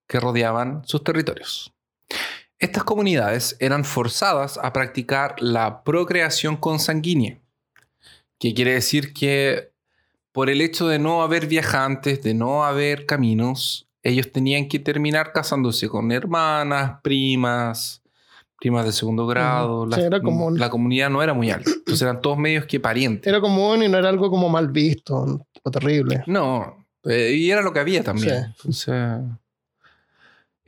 que 0.07 0.19
rodeaban 0.19 0.81
sus 0.85 1.03
territorios. 1.03 1.73
Estas 2.59 2.83
comunidades 2.83 3.55
eran 3.59 3.85
forzadas 3.85 4.59
a 4.61 4.73
practicar 4.73 5.35
la 5.39 5.83
procreación 5.83 6.57
consanguínea, 6.57 7.39
que 8.37 8.53
quiere 8.53 8.73
decir 8.73 9.13
que 9.13 9.71
por 10.33 10.49
el 10.49 10.61
hecho 10.61 10.87
de 10.87 10.99
no 10.99 11.21
haber 11.21 11.47
viajantes, 11.47 12.21
de 12.21 12.33
no 12.33 12.65
haber 12.65 13.05
caminos, 13.05 13.87
ellos 14.03 14.31
tenían 14.31 14.67
que 14.67 14.79
terminar 14.79 15.31
casándose 15.33 15.89
con 15.89 16.11
hermanas, 16.11 16.99
primas, 17.01 18.01
primas 18.59 18.85
de 18.85 18.91
segundo 18.91 19.25
grado. 19.25 19.85
La, 19.85 19.97
Sí, 19.97 20.03
era 20.03 20.21
común. 20.21 20.59
la 20.59 20.69
comunidad 20.69 21.09
no 21.09 21.23
era 21.23 21.33
muy 21.33 21.49
alta. 21.51 21.71
Entonces 21.77 22.01
eran 22.01 22.21
todos 22.21 22.37
medios 22.37 22.65
que 22.65 22.79
parientes. 22.79 23.25
Era 23.27 23.41
común 23.41 23.83
y 23.83 23.87
no 23.87 23.97
era 23.97 24.09
algo 24.09 24.29
como 24.29 24.49
mal 24.49 24.67
visto 24.69 25.45
o 25.63 25.71
terrible. 25.71 26.23
No, 26.27 26.85
eh, 27.05 27.33
y 27.35 27.51
era 27.51 27.61
lo 27.61 27.73
que 27.73 27.79
había 27.79 28.03
también. 28.03 28.53
Entonces, 28.57 28.93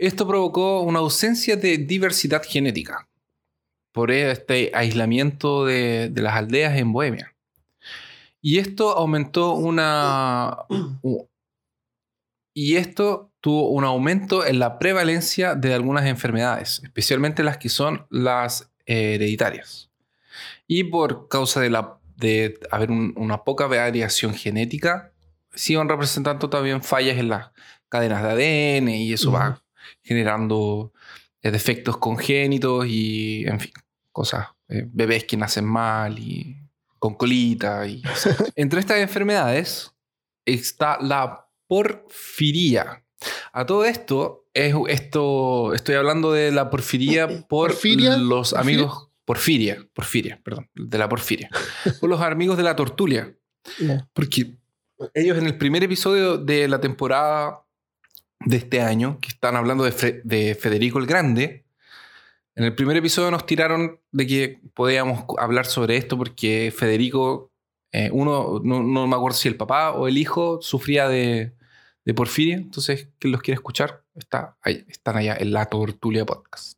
esto 0.08 0.28
provocó 0.28 0.82
una 0.82 0.99
ausencia 0.99 1.56
de 1.56 1.78
diversidad 1.78 2.43
genética 2.43 3.08
por 3.91 4.12
este 4.12 4.72
aislamiento 4.74 5.66
de, 5.66 6.10
de 6.10 6.22
las 6.22 6.36
aldeas 6.36 6.78
en 6.78 6.91
Bohemia. 6.93 7.36
Y 8.41 8.58
esto 8.58 8.91
aumentó 8.97 9.54
una... 9.54 10.58
Y 12.54 12.76
esto 12.76 13.32
tuvo 13.39 13.70
un 13.70 13.84
aumento 13.86 14.45
en 14.45 14.60
la 14.60 14.78
prevalencia 14.78 15.56
de 15.56 15.74
algunas 15.74 16.06
enfermedades, 16.06 16.82
especialmente 16.84 17.43
las 17.43 17.58
que 17.58 17.70
son 17.70 18.06
las 18.10 18.70
hereditarias. 18.86 19.89
Y 20.68 20.86
por 20.86 21.28
causa 21.30 21.62
de, 21.62 21.70
la, 21.70 21.97
de 22.18 22.60
haber 22.72 22.91
un- 22.91 23.14
una 23.16 23.43
poca 23.43 23.68
variación 23.68 24.34
genética, 24.34 25.12
se 25.54 25.74
iban 25.74 25.88
representando 25.89 26.49
también 26.49 26.82
fallas 26.84 27.18
en 27.18 27.30
las 27.30 27.52
cadenas 27.89 28.22
de 28.24 28.30
ADN 28.80 28.89
y 28.89 29.14
eso 29.14 29.32
va 29.32 29.62
generando 30.12 30.91
eh, 31.41 31.51
defectos 31.51 31.97
congénitos 31.97 32.86
y, 32.86 33.45
en 33.47 33.59
fin, 33.59 33.72
cosas, 34.12 34.47
eh, 34.68 34.86
bebés 34.91 35.24
que 35.24 35.38
nacen 35.38 35.66
mal 35.66 36.20
y 36.20 36.57
con 36.99 37.16
colita. 37.16 37.88
Y 37.88 38.01
Entre 38.55 38.80
estas 38.82 38.97
enfermedades 38.97 39.91
está 40.45 40.97
la 41.01 41.47
porfiría. 41.68 43.03
A 43.53 43.66
todo 43.66 43.86
esto, 43.86 44.47
es, 44.53 44.76
esto 44.89 45.74
estoy 45.74 45.95
hablando 45.95 46.32
de 46.34 46.51
la 46.51 46.70
porfiría 46.70 47.28
por 47.28 47.70
¿Porfiria? 47.72 48.18
los 48.18 48.51
¿Porfiria? 48.51 48.59
amigos... 48.82 49.07
Porfiria, 49.24 49.88
porfiria, 49.93 50.41
perdón, 50.43 50.70
de 50.76 50.97
la 50.97 51.07
porfiria. 51.07 51.49
por 52.01 52.09
los 52.09 52.20
amigos 52.20 52.57
de 52.57 52.64
la 52.64 52.76
tortulia. 52.76 53.34
Porque 54.14 54.57
ellos 55.14 55.38
en 55.38 55.45
el 55.45 55.57
primer 55.57 55.84
episodio 55.84 56.38
de 56.38 56.68
la 56.68 56.82
temporada 56.82 57.62
de 58.46 58.58
este 58.58 58.82
año, 58.82 59.20
que 59.22 59.30
están 59.30 59.56
hablando 59.56 59.84
de, 59.84 59.92
Fe- 59.92 60.22
de 60.24 60.56
Federico 60.56 61.00
el 61.00 61.06
Grande, 61.08 61.66
en 62.56 62.64
el 62.66 62.76
primer 62.76 62.98
episodio 62.98 63.32
nos 63.32 63.46
tiraron 63.46 64.00
de 64.12 64.28
que 64.28 64.60
podíamos 64.74 65.24
hablar 65.39 65.66
sobre 65.66 65.96
esto 65.98 66.18
porque 66.18 66.74
Federico, 66.76 67.52
eh, 67.92 68.10
uno, 68.12 68.60
no, 68.64 68.84
no 68.84 69.08
me 69.08 69.16
acuerdo 69.16 69.38
si 69.38 69.48
el 69.48 69.56
papá 69.56 69.92
o 69.92 70.08
el 70.08 70.18
hijo 70.18 70.60
sufría 70.62 71.08
de, 71.08 71.54
de 72.04 72.14
porfiria, 72.14 72.56
entonces, 72.56 73.08
quien 73.20 73.32
los 73.32 73.42
quiere 73.42 73.56
escuchar, 73.56 74.04
está 74.16 74.58
ahí, 74.62 74.84
están 74.89 75.16
allá 75.18 75.38
en 75.39 75.54
la 75.54 75.66
Tortulia 75.68 76.26
Podcast. 76.26 76.78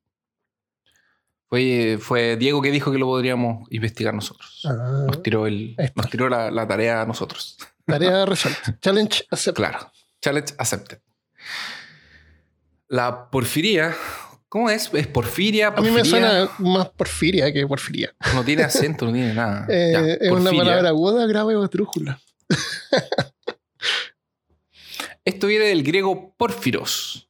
Fue, 1.50 1.98
fue 2.00 2.36
Diego 2.38 2.62
que 2.62 2.72
dijo 2.72 2.92
que 2.92 2.98
lo 2.98 3.06
podríamos 3.06 3.68
investigar 3.72 4.14
nosotros. 4.14 4.62
Ah, 4.66 5.04
Nos 5.06 5.22
tiró, 5.22 5.46
el, 5.46 5.76
nos 5.96 6.10
tiró 6.10 6.28
la, 6.28 6.50
la 6.50 6.68
tarea 6.68 7.02
a 7.02 7.06
nosotros. 7.06 7.58
tarea 7.86 8.26
resuelta. 8.26 8.78
Challenge 8.82 9.24
accepted. 9.30 9.54
Claro. 9.64 9.92
Challenge 10.22 10.54
accepted. 10.58 11.00
La 12.88 13.30
porfiría, 13.30 13.96
¿cómo 14.50 14.70
es? 14.70 14.90
¿Es 14.94 15.08
porfiria? 15.08 15.70
A 15.70 15.82
mí 15.82 15.90
me 15.90 16.06
suena 16.06 16.50
más 16.60 16.90
porfiria 16.90 17.52
que 17.52 17.66
porfiría. 17.66 18.14
No 18.34 18.44
tiene 18.44 18.64
acento, 18.64 19.06
no 19.06 19.14
tiene 19.14 19.34
nada. 19.34 19.66
Eh, 19.70 19.92
Ya, 19.94 20.02
es 20.26 20.32
una 20.32 20.52
palabra 20.52 20.90
aguda, 20.90 21.26
grave 21.26 21.56
o 21.56 21.64
esdrújula. 21.64 22.22
Esto 25.26 25.48
viene 25.48 25.66
del 25.66 25.84
griego 25.84 26.36
porfiros, 26.38 27.30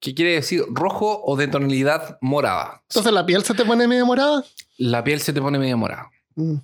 que 0.00 0.14
quiere 0.14 0.32
decir 0.32 0.62
rojo 0.70 1.22
o 1.24 1.36
de 1.36 1.48
tonalidad 1.48 2.18
morada. 2.22 2.82
Entonces 2.88 3.12
la 3.12 3.26
piel 3.26 3.44
se 3.44 3.54
te 3.54 3.64
pone 3.64 3.86
medio 3.86 4.06
morada. 4.06 4.42
La 4.78 5.04
piel 5.04 5.20
se 5.20 5.32
te 5.32 5.40
pone 5.40 5.58
medio 5.58 5.76
morada. 5.76 6.10
Mm. 6.34 6.56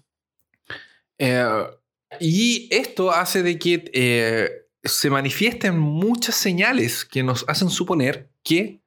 Eh, 1.19 1.65
y 2.19 2.69
esto 2.75 3.11
hace 3.13 3.43
de 3.43 3.59
que 3.59 3.85
eh, 3.93 4.51
se 4.83 5.11
manifiestan 5.11 5.79
muchas 5.79 6.35
señales 6.37 7.05
que 7.05 7.23
nos 7.23 7.45
hacen 7.49 7.71
suponer 7.71 8.31
que 8.43 8.81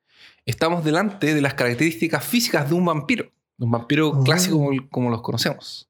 estamos 0.45 0.83
delante 0.83 1.33
de 1.33 1.41
las 1.41 1.53
características 1.53 2.25
físicas 2.25 2.69
de 2.69 2.75
un 2.75 2.85
vampiro, 2.85 3.31
de 3.57 3.65
un 3.65 3.71
vampiro 3.71 4.23
clásico 4.23 4.57
como, 4.57 4.89
como 4.89 5.09
los 5.09 5.21
conocemos. 5.21 5.89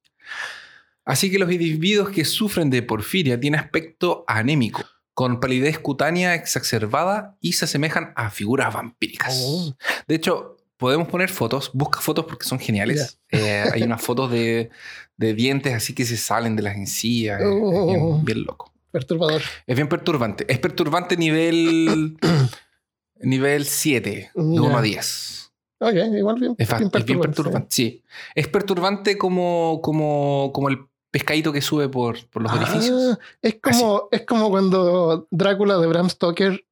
Así 1.05 1.29
que 1.29 1.39
los 1.39 1.51
individuos 1.51 2.09
que 2.09 2.25
sufren 2.25 2.69
de 2.69 2.81
porfiria 2.81 3.39
tienen 3.39 3.59
aspecto 3.59 4.23
anémico, 4.27 4.83
con 5.13 5.39
palidez 5.39 5.79
cutánea 5.79 6.33
exacerbada 6.35 7.37
y 7.41 7.53
se 7.53 7.65
asemejan 7.65 8.13
a 8.15 8.29
figuras 8.29 8.73
vampíricas. 8.73 9.41
Oh. 9.45 9.75
De 10.07 10.15
hecho, 10.15 10.57
podemos 10.77 11.07
poner 11.07 11.29
fotos, 11.29 11.71
busca 11.73 11.99
fotos 11.99 12.25
porque 12.25 12.45
son 12.45 12.59
geniales. 12.59 13.19
Eh, 13.31 13.65
hay 13.73 13.83
unas 13.83 14.01
fotos 14.01 14.31
de, 14.31 14.69
de 15.17 15.33
dientes 15.33 15.73
así 15.73 15.93
que 15.93 16.05
se 16.05 16.17
salen 16.17 16.55
de 16.55 16.63
las 16.63 16.75
encías. 16.75 17.41
es 17.41 17.47
Oh. 17.51 17.85
bien, 17.87 18.25
bien 18.25 18.43
loco. 18.43 18.72
Perturbador. 18.93 19.41
Es 19.67 19.75
bien 19.75 19.89
perturbante. 19.89 20.45
Es 20.47 20.59
perturbante 20.59 21.17
nivel 21.17 22.15
nivel 23.19 23.65
7, 23.65 24.09
de 24.33 24.41
1 24.41 24.69
Ya. 24.71 24.77
a 24.77 24.81
10. 24.81 25.51
Ok, 25.79 25.93
igual 26.15 26.39
bien. 26.39 26.55
Es, 26.57 26.69
bien 26.77 26.91
es 26.93 27.05
bien 27.05 27.19
perturbante, 27.19 27.67
sí. 27.71 28.03
Es 28.35 28.47
perturbante 28.47 29.17
como, 29.17 29.81
como, 29.83 30.51
como 30.53 30.69
el 30.69 30.77
pescadito 31.11 31.51
que 31.51 31.61
sube 31.61 31.89
por, 31.89 32.25
por 32.29 32.41
los 32.43 32.51
Ah, 32.51 32.57
edificios. 32.57 33.17
es 33.41 33.55
como, 33.61 34.07
es 34.11 34.25
como 34.25 34.49
cuando 34.49 35.27
Drácula 35.31 35.77
de 35.79 35.87
Bram 35.87 36.09
Stoker 36.09 36.65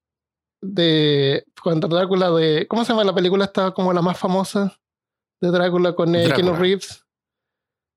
de 0.61 1.43
cuando 1.61 1.87
Drácula 1.87 2.29
de 2.31 2.67
¿cómo 2.67 2.85
se 2.85 2.93
llama 2.93 3.03
la 3.03 3.15
película? 3.15 3.45
Estaba 3.45 3.73
como 3.73 3.91
la 3.93 4.01
más 4.03 4.17
famosa 4.17 4.79
de 5.41 5.49
Drácula 5.49 5.93
con 5.95 6.13
eh, 6.15 6.23
Drácula. 6.25 6.35
Keanu 6.35 6.55
Reeves. 6.59 7.03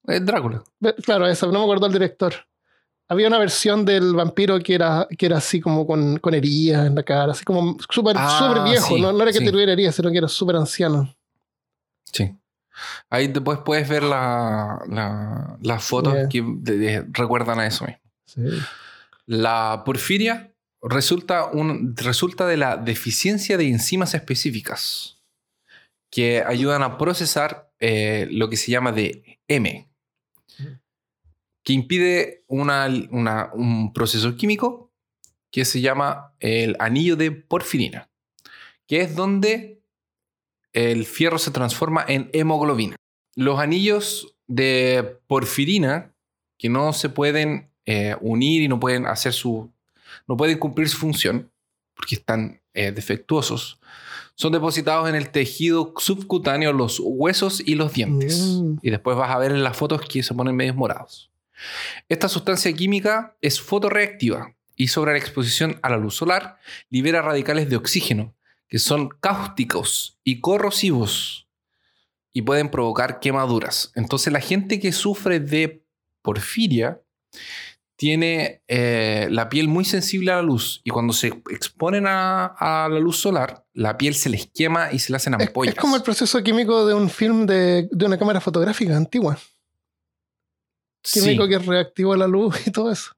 Es 0.07 0.25
Drácula. 0.25 0.65
Ve- 0.81 0.95
Claro, 0.97 1.27
eso, 1.27 1.47
no 1.53 1.59
me 1.61 1.65
acuerdo 1.65 1.87
el 1.87 1.93
director. 1.93 2.33
Había 3.09 3.29
una 3.29 3.39
versión 3.39 3.85
del 3.85 4.15
vampiro 4.15 4.59
que 4.61 4.75
era, 4.75 5.07
que 5.19 5.27
era 5.27 5.37
así 5.37 5.61
como 5.61 5.87
con, 5.87 6.19
con 6.19 6.33
heridas 6.35 6.87
en 6.87 6.95
la 6.95 7.03
cara, 7.03 7.33
así 7.33 7.45
como 7.45 7.77
súper 7.91 8.17
Ah, 8.19 8.65
viejo. 8.67 8.87
sí, 8.87 9.01
no, 9.01 9.13
no 9.13 9.23
era 9.23 9.33
que 9.33 9.39
sí. 9.39 9.45
te 9.45 9.53
tuviera 9.53 9.73
heridas, 9.73 9.95
sino 9.95 10.11
que 10.11 10.19
era 10.19 10.29
súper 10.29 10.57
anciano. 10.57 11.15
Sí. 12.11 12.35
Ahí 13.11 13.29
después 13.29 13.59
puedes 13.65 13.89
ver 13.89 14.03
la- 14.03 14.81
la- 14.89 15.59
las 15.63 15.85
fotos 15.85 16.15
Yeah. 16.15 16.29
que 16.29 16.43
de- 16.45 16.79
de- 16.79 17.07
recuerdan 17.13 17.61
a 17.61 17.67
eso 17.67 17.85
mismo. 17.85 18.01
Sí. 18.27 18.41
La 19.27 19.83
porfiria 19.85 20.53
resulta, 20.83 21.47
un, 21.47 21.95
resulta 21.97 22.47
de 22.47 22.57
la 22.57 22.77
deficiencia 22.77 23.57
de 23.57 23.69
enzimas 23.69 24.15
específicas 24.15 25.23
que 26.11 26.43
ayudan 26.43 26.83
a 26.83 26.97
procesar 26.99 27.71
eh, 27.81 28.29
lo 28.31 28.49
que 28.49 28.57
se 28.57 28.71
llama 28.71 28.93
de 28.93 29.39
M, 29.47 29.89
que 31.65 31.73
impide 31.73 32.45
una- 32.47 32.87
una- 33.11 33.51
un 33.55 33.93
proceso 33.93 34.37
químico 34.37 34.93
que 35.51 35.65
se 35.65 35.81
llama 35.81 36.33
el 36.41 36.77
anillo 36.79 37.17
de 37.17 37.31
porfirina, 37.33 38.09
que 38.87 39.01
es 39.01 39.17
donde 39.17 39.81
el 40.73 41.05
fierro 41.07 41.39
se 41.39 41.51
transforma 41.51 42.05
en 42.07 42.29
hemoglobina. 42.33 42.97
Los 43.37 43.59
anillos 43.61 44.37
de 44.47 45.19
porfirina 45.27 46.13
que 46.59 46.69
no 46.69 46.93
se 46.93 47.09
pueden 47.09 47.71
eh, 47.87 48.17
unir 48.23 48.63
y 48.63 48.69
no 48.69 48.81
pueden 48.81 49.07
hacer 49.07 49.33
su. 49.35 49.71
no 50.27 50.37
pueden 50.37 50.59
cumplir 50.59 50.89
su 50.89 50.97
función 50.97 51.51
porque 51.95 52.15
están 52.15 52.61
eh, 52.73 52.93
defectuosos. 52.93 53.79
Son 54.37 54.53
depositados 54.53 55.09
en 55.09 55.15
el 55.15 55.29
tejido 55.31 55.93
subcutáneo, 55.97 56.73
los 56.73 56.99
huesos 57.01 57.61
y 57.65 57.75
los 57.77 57.93
dientes. 57.93 58.41
Mm. 58.61 58.77
Y 58.83 58.91
después 58.91 59.17
vas 59.17 59.31
a 59.31 59.39
ver 59.39 59.53
en 59.53 59.63
las 59.63 59.77
fotos 59.77 60.01
que 60.03 60.23
se 60.23 60.35
ponen 60.35 60.57
medios 60.57 60.75
morados. 60.75 61.31
Esta 62.09 62.29
sustancia 62.29 62.73
química 62.73 63.37
es 63.41 63.61
fotorreactiva 63.61 64.55
y 64.77 64.89
sobre 64.89 65.13
la 65.13 65.19
exposición 65.19 65.79
a 65.83 65.91
la 65.91 65.97
luz 65.97 66.17
solar 66.17 66.59
libera 66.91 67.23
radicales 67.23 67.69
de 67.69 67.77
oxígeno 67.77 68.35
que 68.69 68.79
son 68.79 69.09
cáusticos 69.09 70.19
y 70.25 70.41
corrosivos 70.41 71.49
y 72.33 72.43
pueden 72.43 72.71
provocar 72.71 73.21
quemaduras. 73.21 73.93
Entonces 73.95 74.33
la 74.33 74.41
gente 74.41 74.81
que 74.81 74.91
sufre 74.91 75.39
de 75.39 75.85
porfiria 76.23 77.01
tiene 77.97 78.63
eh, 78.67 79.29
la 79.31 79.49
piel 79.49 79.69
muy 79.69 79.85
sensible 79.85 80.33
a 80.33 80.37
la 80.37 80.43
luz 80.43 80.81
y 80.83 80.91
cuando 80.91 81.13
se 81.13 81.29
exponen 81.51 82.07
a, 82.09 82.47
a 82.47 82.89
la 82.89 82.99
luz 82.99 83.19
solar, 83.19 83.65
la 83.73 83.97
piel 83.97 84.17
se 84.17 84.29
les 84.29 84.49
quema 84.49 84.93
y 84.93 84.99
se 84.99 85.13
le 85.13 85.17
hacen 85.17 85.35
ampollas. 85.35 85.75
Es 85.75 85.81
como 85.81 85.95
el 85.95 86.03
proceso 86.03 86.43
químico 86.43 86.87
de 86.87 86.95
un 86.95 87.09
film 87.09 87.47
de, 87.47 87.89
de 87.93 88.07
una 88.07 88.19
cámara 88.19 88.41
fotográfica 88.41 88.97
antigua. 88.97 89.39
Químico 91.13 91.45
Sí. 91.45 91.51
que 91.51 91.59
reactiva 91.59 92.17
la 92.17 92.27
luz 92.27 92.67
y 92.67 92.71
todo 92.71 92.91
eso. 92.91 93.13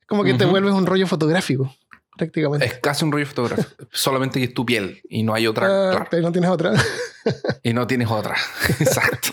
Es 0.00 0.06
como 0.06 0.24
que 0.24 0.34
te 0.34 0.44
vuelves 0.44 0.72
un 0.74 0.84
rollo 0.86 1.06
fotográfico, 1.06 1.74
prácticamente. 2.16 2.66
Es 2.66 2.74
casi 2.80 3.04
un 3.04 3.12
rollo 3.12 3.26
fotográfico, 3.26 3.70
solamente 3.92 4.38
que 4.40 4.46
es 4.46 4.54
tu 4.54 4.66
piel 4.66 5.00
y 5.08 5.22
no 5.22 5.32
hay 5.34 5.46
otra, 5.46 5.66
Ah, 5.66 5.90
claro, 5.92 6.06
pero 6.10 6.22
no 6.22 6.32
tienes 6.32 6.50
otra. 6.50 6.72
y 7.62 7.72
no 7.72 7.86
tienes 7.86 8.08
otra. 8.10 8.36
Exacto. 8.80 9.30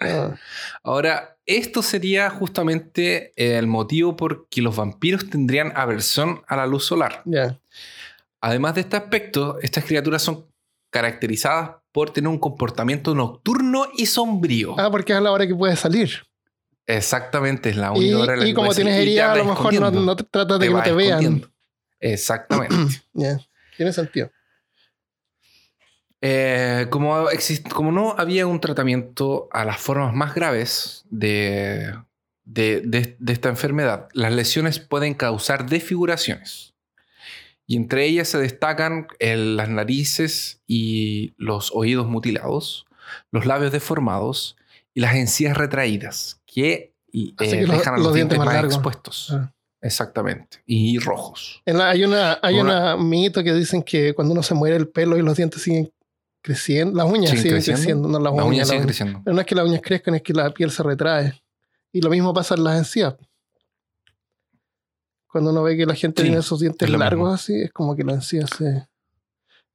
Ah, 0.00 0.34
Ahora, 0.82 1.36
esto 1.46 1.82
sería 1.82 2.30
justamente 2.30 3.32
el 3.36 3.66
motivo 3.66 4.16
por 4.16 4.48
que 4.48 4.62
los 4.62 4.74
vampiros 4.76 5.28
tendrían 5.28 5.72
aversión 5.76 6.42
a 6.48 6.56
la 6.56 6.66
luz 6.66 6.84
solar. 6.86 7.22
ya. 7.24 7.58
Además 8.42 8.74
de 8.74 8.80
este 8.80 8.96
aspecto, 8.96 9.58
estas 9.60 9.84
criaturas 9.84 10.22
son 10.22 10.46
caracterizadas 10.90 11.72
por 11.92 12.10
tener 12.10 12.28
un 12.28 12.38
comportamiento 12.38 13.14
nocturno 13.14 13.86
y 13.94 14.06
sombrío. 14.06 14.74
Ah, 14.78 14.90
porque 14.90 15.12
es 15.12 15.18
a 15.18 15.20
la 15.20 15.30
hora 15.30 15.46
que 15.46 15.54
puedes 15.54 15.78
salir. 15.78 16.22
Exactamente, 16.96 17.70
es 17.70 17.76
la 17.76 17.92
única 17.92 18.18
hora 18.18 18.46
y 18.46 18.54
como 18.54 18.72
tienes 18.74 18.96
herida, 18.96 19.32
a 19.32 19.36
lo 19.36 19.44
mejor 19.44 19.72
no, 19.74 19.90
no 19.90 20.16
te 20.16 20.24
tratas 20.24 20.58
de 20.58 20.66
que 20.68 20.72
no 20.72 20.82
te 20.82 20.92
vean. 20.92 21.50
Exactamente. 22.00 22.74
Ya, 23.12 23.38
Tiene 23.76 23.92
sentido. 23.92 24.30
Eh, 26.22 26.86
como, 26.90 27.26
como 27.72 27.92
no 27.92 28.14
había 28.18 28.46
un 28.46 28.60
tratamiento 28.60 29.48
a 29.52 29.64
las 29.64 29.78
formas 29.78 30.14
más 30.14 30.34
graves 30.34 31.04
de, 31.08 31.94
de- 32.44 32.82
de- 32.82 33.16
de 33.18 33.32
esta 33.32 33.48
enfermedad, 33.48 34.08
las 34.12 34.32
lesiones 34.32 34.78
pueden 34.80 35.14
causar 35.14 35.66
desfiguraciones. 35.68 36.74
Y 37.66 37.76
entre 37.76 38.04
ellas 38.04 38.28
se 38.28 38.38
destacan 38.38 39.06
el- 39.18 39.56
las 39.56 39.68
narices 39.70 40.60
y 40.66 41.32
los 41.38 41.70
oídos 41.72 42.06
mutilados, 42.06 42.86
los 43.30 43.46
labios 43.46 43.72
deformados 43.72 44.56
y 44.94 45.00
las 45.00 45.14
encías 45.14 45.56
retraídas, 45.56 46.40
que 46.46 46.94
eh, 47.12 47.32
Así 47.38 47.50
que 47.50 47.66
los- 47.66 47.76
dejan 47.78 47.94
a 47.94 47.96
los 47.96 48.06
los, 48.06 48.14
dientes 48.14 48.36
dientes 48.36 48.38
más 48.46 48.54
largos. 48.54 48.74
expuestos. 48.74 49.30
Ah. 49.32 49.52
Exactamente. 49.82 50.62
Y 50.66 50.98
rojos. 50.98 51.62
En 51.64 51.78
la- 51.78 51.90
hay 51.90 52.04
una, 52.04 52.38
hay 52.42 52.60
Una- 52.60 52.94
una 52.94 53.02
mito 53.02 53.42
que 53.42 53.52
dicen 53.54 53.82
que 53.82 54.12
cuando 54.14 54.32
uno 54.34 54.42
se 54.42 54.54
muere 54.54 54.76
el 54.76 54.88
pelo 54.88 55.16
y 55.16 55.22
los 55.22 55.36
dientes 55.36 55.62
siguen 55.62 55.90
creciendo, 56.42 56.96
las 56.96 57.06
uñas 57.10 57.30
¿Siguen 57.30 57.42
siguen 57.42 57.56
creciendo? 57.56 57.78
creciendo, 57.80 58.08
no 58.08 58.18
las, 58.20 58.34
Las 58.34 58.44
uñas. 58.44 58.70
uñas. 58.70 58.84
creciendo. 58.84 59.20
Pero 59.24 59.34
no 59.34 59.40
es 59.40 59.46
que 59.46 59.54
las 59.54 59.64
uñas 59.66 59.80
crezcan, 59.82 60.14
es 60.16 60.22
que 60.22 60.32
la 60.34 60.50
piel 60.50 60.70
se 60.70 60.82
retrae. 60.82 61.42
Y 61.92 62.00
lo 62.00 62.10
mismo 62.10 62.32
pasa 62.34 62.54
en 62.54 62.64
las 62.64 62.78
encías. 62.78 63.14
Cuando 65.26 65.50
uno 65.50 65.62
ve 65.62 65.76
que 65.76 65.86
la 65.86 65.94
gente 65.94 66.22
Sí, 66.22 66.28
tiene 66.28 66.40
esos 66.40 66.60
dientes 66.60 66.88
largos 66.90 67.10
mismo. 67.18 67.32
así, 67.34 67.62
es 67.62 67.72
como 67.72 67.94
que 67.94 68.02
la 68.04 68.14
encía 68.14 68.46
se, 68.46 68.86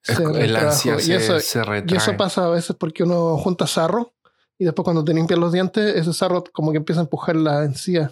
Es- 0.04 0.18
se 0.18 0.48
la 0.48 0.62
encía 0.64 0.96
y, 0.96 1.02
se- 1.02 1.16
eso, 1.16 1.40
se 1.40 1.60
y 1.60 1.62
retrae. 1.62 1.98
eso 1.98 2.18
pasa 2.18 2.46
a 2.46 2.50
veces 2.50 2.76
porque 2.78 3.04
uno 3.04 3.38
junta 3.38 3.66
sarro 3.68 4.14
y 4.60 4.66
después 4.66 4.84
cuando 4.84 5.04
te 5.04 5.14
limpian 5.14 5.40
los 5.40 5.52
dientes, 5.52 5.96
ese 5.96 6.14
sarro 6.14 6.44
como 6.54 6.72
que 6.72 6.78
empieza 6.78 7.02
a 7.02 7.04
empujar 7.04 7.36
la 7.36 7.64
encía. 7.64 8.12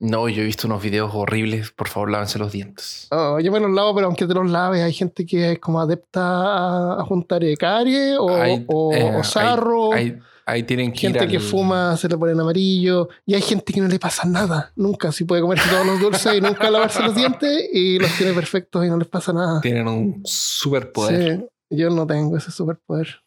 No, 0.00 0.28
yo 0.28 0.42
he 0.42 0.44
visto 0.44 0.66
unos 0.66 0.82
videos 0.82 1.12
horribles. 1.14 1.70
Por 1.70 1.88
favor, 1.88 2.10
lávense 2.10 2.38
los 2.38 2.52
dientes. 2.52 3.06
Oh, 3.10 3.38
yo 3.40 3.50
me 3.52 3.60
los 3.60 3.70
lavo, 3.70 3.94
pero 3.94 4.06
aunque 4.08 4.26
te 4.26 4.34
los 4.34 4.50
laves, 4.50 4.82
hay 4.82 4.92
gente 4.92 5.24
que 5.24 5.52
es 5.52 5.58
como 5.60 5.80
adepta 5.80 7.00
a, 7.00 7.04
juntar 7.04 7.42
eh, 7.44 7.56
carie 7.56 8.16
o, 8.18 8.28
Hay- 8.28 8.64
o- 8.68 8.92
eh, 8.92 9.16
o 9.16 9.24
sarro. 9.24 9.92
Ahí, 9.94 10.18
ahí 10.46 10.62
tienen 10.64 10.92
que 10.92 10.98
gente 10.98 11.24
ir 11.24 11.30
que 11.30 11.40
fuma 11.40 11.96
se 11.96 12.08
le 12.08 12.18
ponen 12.18 12.38
amarillo. 12.38 13.08
Y 13.24 13.34
hay 13.34 13.40
gente 13.40 13.72
que 13.72 13.80
no 13.80 13.88
le 13.88 13.98
pasa 13.98 14.28
nada. 14.28 14.72
Nunca. 14.76 15.10
Si 15.10 15.24
puede 15.24 15.40
comerse 15.40 15.70
todos 15.70 15.86
los 15.86 16.00
dulces 16.00 16.34
y 16.34 16.40
nunca 16.40 16.70
lavarse 16.70 17.02
los 17.02 17.14
dientes 17.14 17.68
y 17.72 17.98
los 17.98 18.10
tiene 18.18 18.32
perfectos 18.34 18.84
y 18.84 18.88
no 18.88 18.98
les 18.98 19.08
pasa 19.08 19.32
nada. 19.32 19.60
Tienen 19.62 19.88
un 19.88 20.20
superpoder. 20.24 21.38
Sí, 21.70 21.76
yo 21.78 21.88
no 21.90 22.06
tengo 22.06 22.36
ese 22.36 22.50
superpoder. 22.50 23.22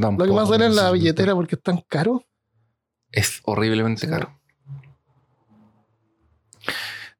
Yo 0.00 0.10
Lo 0.10 0.24
que 0.24 0.32
más 0.32 0.48
duele 0.48 0.66
es 0.66 0.74
la 0.74 0.90
billetera 0.90 1.34
porque 1.34 1.56
es 1.56 1.62
tan 1.62 1.80
caro. 1.88 2.24
Es 3.10 3.40
horriblemente 3.44 4.08
caro. 4.08 4.38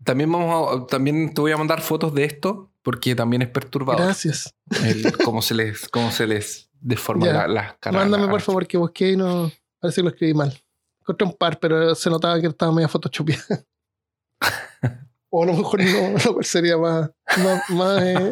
También, 0.05 0.33
vamos 0.33 0.83
a- 0.83 0.87
también 0.87 1.33
te 1.33 1.41
voy 1.41 1.53
a 1.53 1.57
mandar 1.57 1.81
fotos 1.81 2.13
de 2.15 2.25
esto 2.25 2.73
porque 2.83 3.15
también 3.15 3.43
es 3.43 3.49
perturbador. 3.49 4.05
Gracias. 4.07 4.55
El- 4.85 5.13
cómo, 5.25 5.43
se 5.43 5.55
les, 5.55 5.89
cómo 5.89 6.11
se 6.11 6.27
les 6.27 6.69
deforma 6.81 7.27
Ya. 7.27 7.33
la- 7.33 7.49
las 7.49 7.75
caras. 7.79 8.01
Mándame 8.03 8.29
por 8.29 8.41
favor 8.41 8.67
que 8.67 8.79
busqué 8.79 9.11
y 9.13 9.17
no. 9.17 9.51
Parece 9.79 10.01
que 10.01 10.03
lo 10.05 10.09
escribí 10.11 10.35
mal. 10.35 10.53
Encontré 11.01 11.27
un 11.27 11.35
par, 11.37 11.59
pero 11.61 11.95
se 11.95 12.11
notaba 12.11 12.41
que 12.41 12.47
estaba 12.47 12.73
media 12.73 12.89
photoshopeada. 12.89 13.65
o 15.31 15.43
a 15.43 15.47
lo 15.47 15.53
mejor 15.55 15.81
no, 15.85 16.19
lo 16.25 16.33
cual 16.35 16.45
sería 16.45 16.77
más, 16.79 17.11
más, 17.39 17.71
más, 17.71 18.03
eh, 18.03 18.31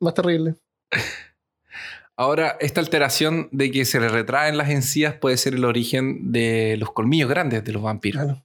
más 0.00 0.14
terrible. 0.14 0.54
Ahora, 2.18 2.56
esta 2.58 2.80
alteración 2.80 3.48
de 3.52 3.70
que 3.70 3.84
se 3.84 4.00
le 4.00 4.08
retraen 4.08 4.58
las 4.58 4.70
encías 4.70 5.14
puede 5.14 5.36
ser 5.36 5.54
el 5.54 5.64
origen 5.64 6.32
de 6.32 6.76
los 6.76 6.90
colmillos 6.90 7.30
grandes 7.30 7.64
de 7.64 7.72
los 7.72 7.80
vampiros. 7.80 8.24
Claro. 8.24 8.44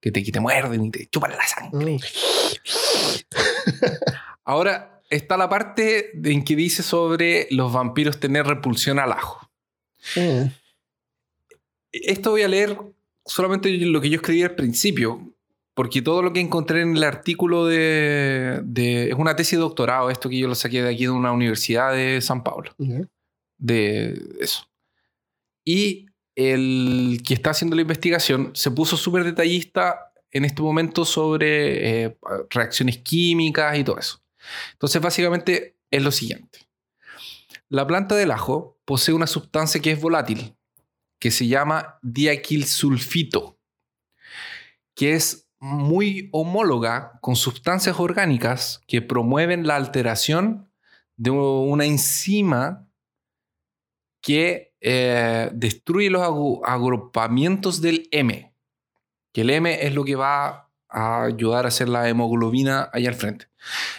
que 0.00 0.10
te, 0.10 0.24
que 0.24 0.32
te 0.32 0.40
muerden 0.40 0.86
y 0.86 0.90
te 0.90 1.06
chupan 1.08 1.32
la 1.32 1.46
sangre. 1.46 1.98
Ahora 4.44 5.02
está 5.10 5.36
la 5.36 5.50
parte 5.50 6.10
en 6.24 6.42
que 6.42 6.56
dice 6.56 6.82
sobre 6.82 7.48
los 7.50 7.70
vampiros 7.70 8.18
tener 8.18 8.46
repulsión 8.46 8.98
al 8.98 9.12
ajo. 9.12 9.46
Mm. 10.16 10.46
Esto 11.92 12.30
voy 12.30 12.42
a 12.42 12.48
leer 12.48 12.78
solamente 13.26 13.70
lo 13.70 14.00
que 14.00 14.08
yo 14.08 14.16
escribí 14.16 14.42
al 14.42 14.54
principio, 14.54 15.34
porque 15.74 16.02
todo 16.02 16.22
lo 16.22 16.32
que 16.32 16.40
encontré 16.40 16.82
en 16.82 16.96
el 16.96 17.04
artículo 17.04 17.66
de, 17.66 18.60
de- 18.64 19.08
es 19.10 19.14
una 19.14 19.36
tesis 19.36 19.52
de 19.58 19.62
doctorado, 19.62 20.10
esto 20.10 20.28
que 20.28 20.38
yo 20.38 20.48
lo 20.48 20.54
saqué 20.54 20.82
de 20.82 20.90
aquí 20.90 21.04
de 21.04 21.10
una 21.10 21.32
universidad 21.32 21.92
de 21.92 22.20
San 22.20 22.42
Pablo, 22.44 22.74
de 23.58 24.20
eso. 24.40 24.68
Y 25.64 26.06
el 26.34 27.22
que 27.26 27.34
está 27.34 27.50
haciendo 27.50 27.76
la 27.76 27.82
investigación 27.82 28.50
se 28.54 28.70
puso 28.70 28.96
súper 28.96 29.24
detallista 29.24 30.12
en 30.30 30.44
este 30.44 30.62
momento 30.62 31.04
sobre 31.04 32.04
eh, 32.06 32.18
reacciones 32.50 32.98
químicas 32.98 33.78
y 33.78 33.84
todo 33.84 33.98
eso. 33.98 34.22
Entonces, 34.72 35.00
básicamente 35.00 35.76
es 35.90 36.02
lo 36.02 36.10
siguiente. 36.10 36.58
La 37.68 37.86
planta 37.86 38.14
del 38.16 38.30
ajo 38.30 38.78
posee 38.84 39.14
una 39.14 39.26
sustancia 39.26 39.80
que 39.80 39.92
es 39.92 40.00
volátil, 40.00 40.54
que 41.20 41.30
se 41.30 41.46
llama 41.46 41.98
diaquilsulfito, 42.02 43.58
que 44.94 45.14
es 45.14 45.41
muy 45.62 46.28
homóloga 46.32 47.20
con 47.20 47.36
sustancias 47.36 48.00
orgánicas 48.00 48.82
que 48.88 49.00
promueven 49.00 49.64
la 49.64 49.76
alteración 49.76 50.68
de 51.16 51.30
una 51.30 51.84
enzima 51.84 52.88
que 54.20 54.74
eh, 54.80 55.50
destruye 55.54 56.10
los 56.10 56.60
agrupamientos 56.64 57.80
del 57.80 58.08
M. 58.10 58.52
Que 59.32 59.42
el 59.42 59.50
M 59.50 59.86
es 59.86 59.94
lo 59.94 60.04
que 60.04 60.16
va 60.16 60.68
a 60.88 61.22
ayudar 61.26 61.64
a 61.64 61.68
hacer 61.68 61.88
la 61.88 62.08
hemoglobina 62.08 62.90
allá 62.92 63.10
al 63.10 63.14
frente. 63.14 63.46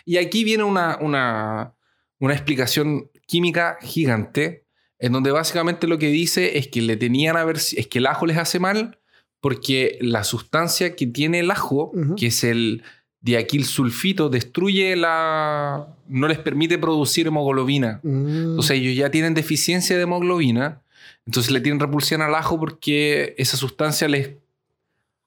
Y 0.04 0.18
aquí 0.18 0.44
viene 0.44 0.66
una, 0.66 0.98
una, 1.00 1.76
una 2.20 2.34
explicación 2.34 3.10
química 3.26 3.78
gigante, 3.82 4.66
en 5.00 5.14
donde 5.14 5.32
básicamente 5.32 5.88
lo 5.88 5.98
que 5.98 6.08
dice 6.08 6.58
es 6.58 6.68
que 6.68 6.82
le 6.82 6.98
tenían 6.98 7.38
a 7.38 7.46
ver 7.46 7.56
es 7.56 7.88
que 7.88 8.00
el 8.00 8.08
ajo 8.08 8.26
les 8.26 8.38
hace 8.38 8.60
mal 8.60 9.00
porque 9.44 9.98
la 10.00 10.24
sustancia 10.24 10.96
que 10.96 11.06
tiene 11.06 11.40
el 11.40 11.52
ajo, 11.52 11.92
que 12.16 12.28
es 12.28 12.46
el 12.46 12.82
diaquilsulfito, 13.20 14.30
destruye 14.30 14.96
la. 14.96 15.86
no 16.08 16.30
les 16.30 16.40
permite 16.40 16.78
producir 16.78 17.28
hemoglobina. 17.28 18.00
Mm. 18.04 18.52
Entonces 18.52 18.78
ellos 18.78 18.96
ya 18.96 19.12
tienen 19.12 19.34
deficiencia 19.34 19.98
de 19.98 20.04
hemoglobina, 20.04 20.82
entonces 21.26 21.52
le 21.52 21.60
tienen 21.60 21.82
repulsión 21.82 22.22
al 22.22 22.34
ajo 22.36 22.58
porque 22.58 23.36
esa 23.38 23.58
sustancia 23.58 24.08
les 24.08 24.30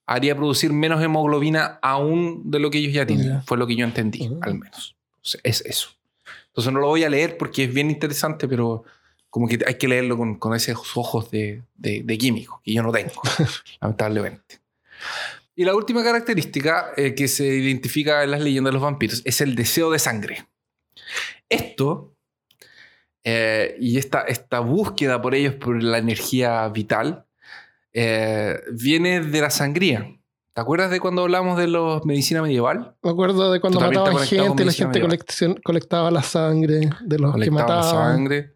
haría 0.06 0.34
producir 0.34 0.72
menos 0.72 1.02
hemoglobina 1.02 1.78
aún 1.82 2.50
de 2.50 2.58
lo 2.58 2.70
que 2.70 2.78
ellos 2.78 2.94
ya 2.94 3.04
tienen. 3.04 3.42
Fue 3.42 3.58
lo 3.58 3.66
que 3.66 3.76
yo 3.76 3.84
entendí, 3.84 4.30
al 4.40 4.54
menos. 4.54 4.96
Es 5.42 5.60
eso. 5.66 5.90
Entonces 6.46 6.72
no 6.72 6.80
lo 6.80 6.86
voy 6.86 7.04
a 7.04 7.10
leer 7.10 7.36
porque 7.36 7.64
es 7.64 7.74
bien 7.74 7.90
interesante, 7.90 8.48
pero 8.48 8.82
como 9.36 9.48
que 9.48 9.58
hay 9.66 9.74
que 9.74 9.86
leerlo 9.86 10.16
con, 10.16 10.36
con 10.36 10.54
esos 10.54 10.96
ojos 10.96 11.30
de, 11.30 11.62
de, 11.74 12.00
de 12.02 12.16
químico 12.16 12.62
que 12.64 12.72
yo 12.72 12.82
no 12.82 12.90
tengo, 12.90 13.20
lamentablemente. 13.82 14.60
Y 15.54 15.66
la 15.66 15.74
última 15.74 16.02
característica 16.02 16.92
eh, 16.96 17.14
que 17.14 17.28
se 17.28 17.44
identifica 17.44 18.24
en 18.24 18.30
las 18.30 18.40
leyendas 18.40 18.70
de 18.70 18.72
los 18.72 18.82
vampiros 18.82 19.20
es 19.26 19.42
el 19.42 19.54
deseo 19.54 19.90
de 19.90 19.98
sangre. 19.98 20.46
Esto 21.50 22.14
eh, 23.24 23.76
y 23.78 23.98
esta, 23.98 24.22
esta 24.22 24.60
búsqueda 24.60 25.20
por 25.20 25.34
ellos, 25.34 25.54
por 25.56 25.82
la 25.82 25.98
energía 25.98 26.66
vital, 26.70 27.26
eh, 27.92 28.58
viene 28.72 29.20
de 29.20 29.40
la 29.42 29.50
sangría. 29.50 30.18
¿Te 30.54 30.62
acuerdas 30.62 30.90
de 30.90 30.98
cuando 30.98 31.20
hablamos 31.24 31.58
de 31.58 31.68
la 31.68 32.00
medicina 32.06 32.40
medieval? 32.40 32.96
Me 33.02 33.10
acuerdo 33.10 33.52
de 33.52 33.60
cuando 33.60 33.80
mataban 33.80 34.16
gente, 34.16 34.64
la 34.64 34.72
gente 34.72 35.60
colectaba 35.62 36.10
la 36.10 36.22
sangre 36.22 36.88
de 37.04 37.18
los 37.18 37.34
que 37.34 37.50
Colectaban 37.50 37.68
la 37.68 37.76
mataban. 37.76 38.16
sangre. 38.16 38.55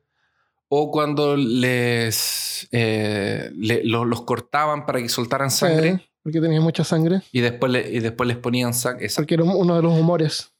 O 0.73 0.91
cuando 0.93 1.37
les 1.37 2.69
eh, 2.71 3.51
le- 3.55 3.83
lo- 3.85 4.05
los 4.05 4.23
cortaban 4.23 4.87
para 4.87 5.01
que 5.01 5.09
soltaran 5.09 5.51
sangre 5.51 5.97
Sí, 5.99 6.05
porque 6.23 6.41
tenía 6.41 6.61
mucha 6.61 6.85
sangre. 6.85 7.23
y, 7.33 7.41
después 7.41 7.73
le- 7.73 7.91
y 7.91 7.99
después 8.01 8.29
les 8.29 8.37
ponían 8.37 8.73
sangre. 8.73 9.09
Porque 9.17 9.35
era 9.35 9.43
uno 9.45 9.75
de 9.77 9.83
los 9.83 9.99
humores. 9.99 10.53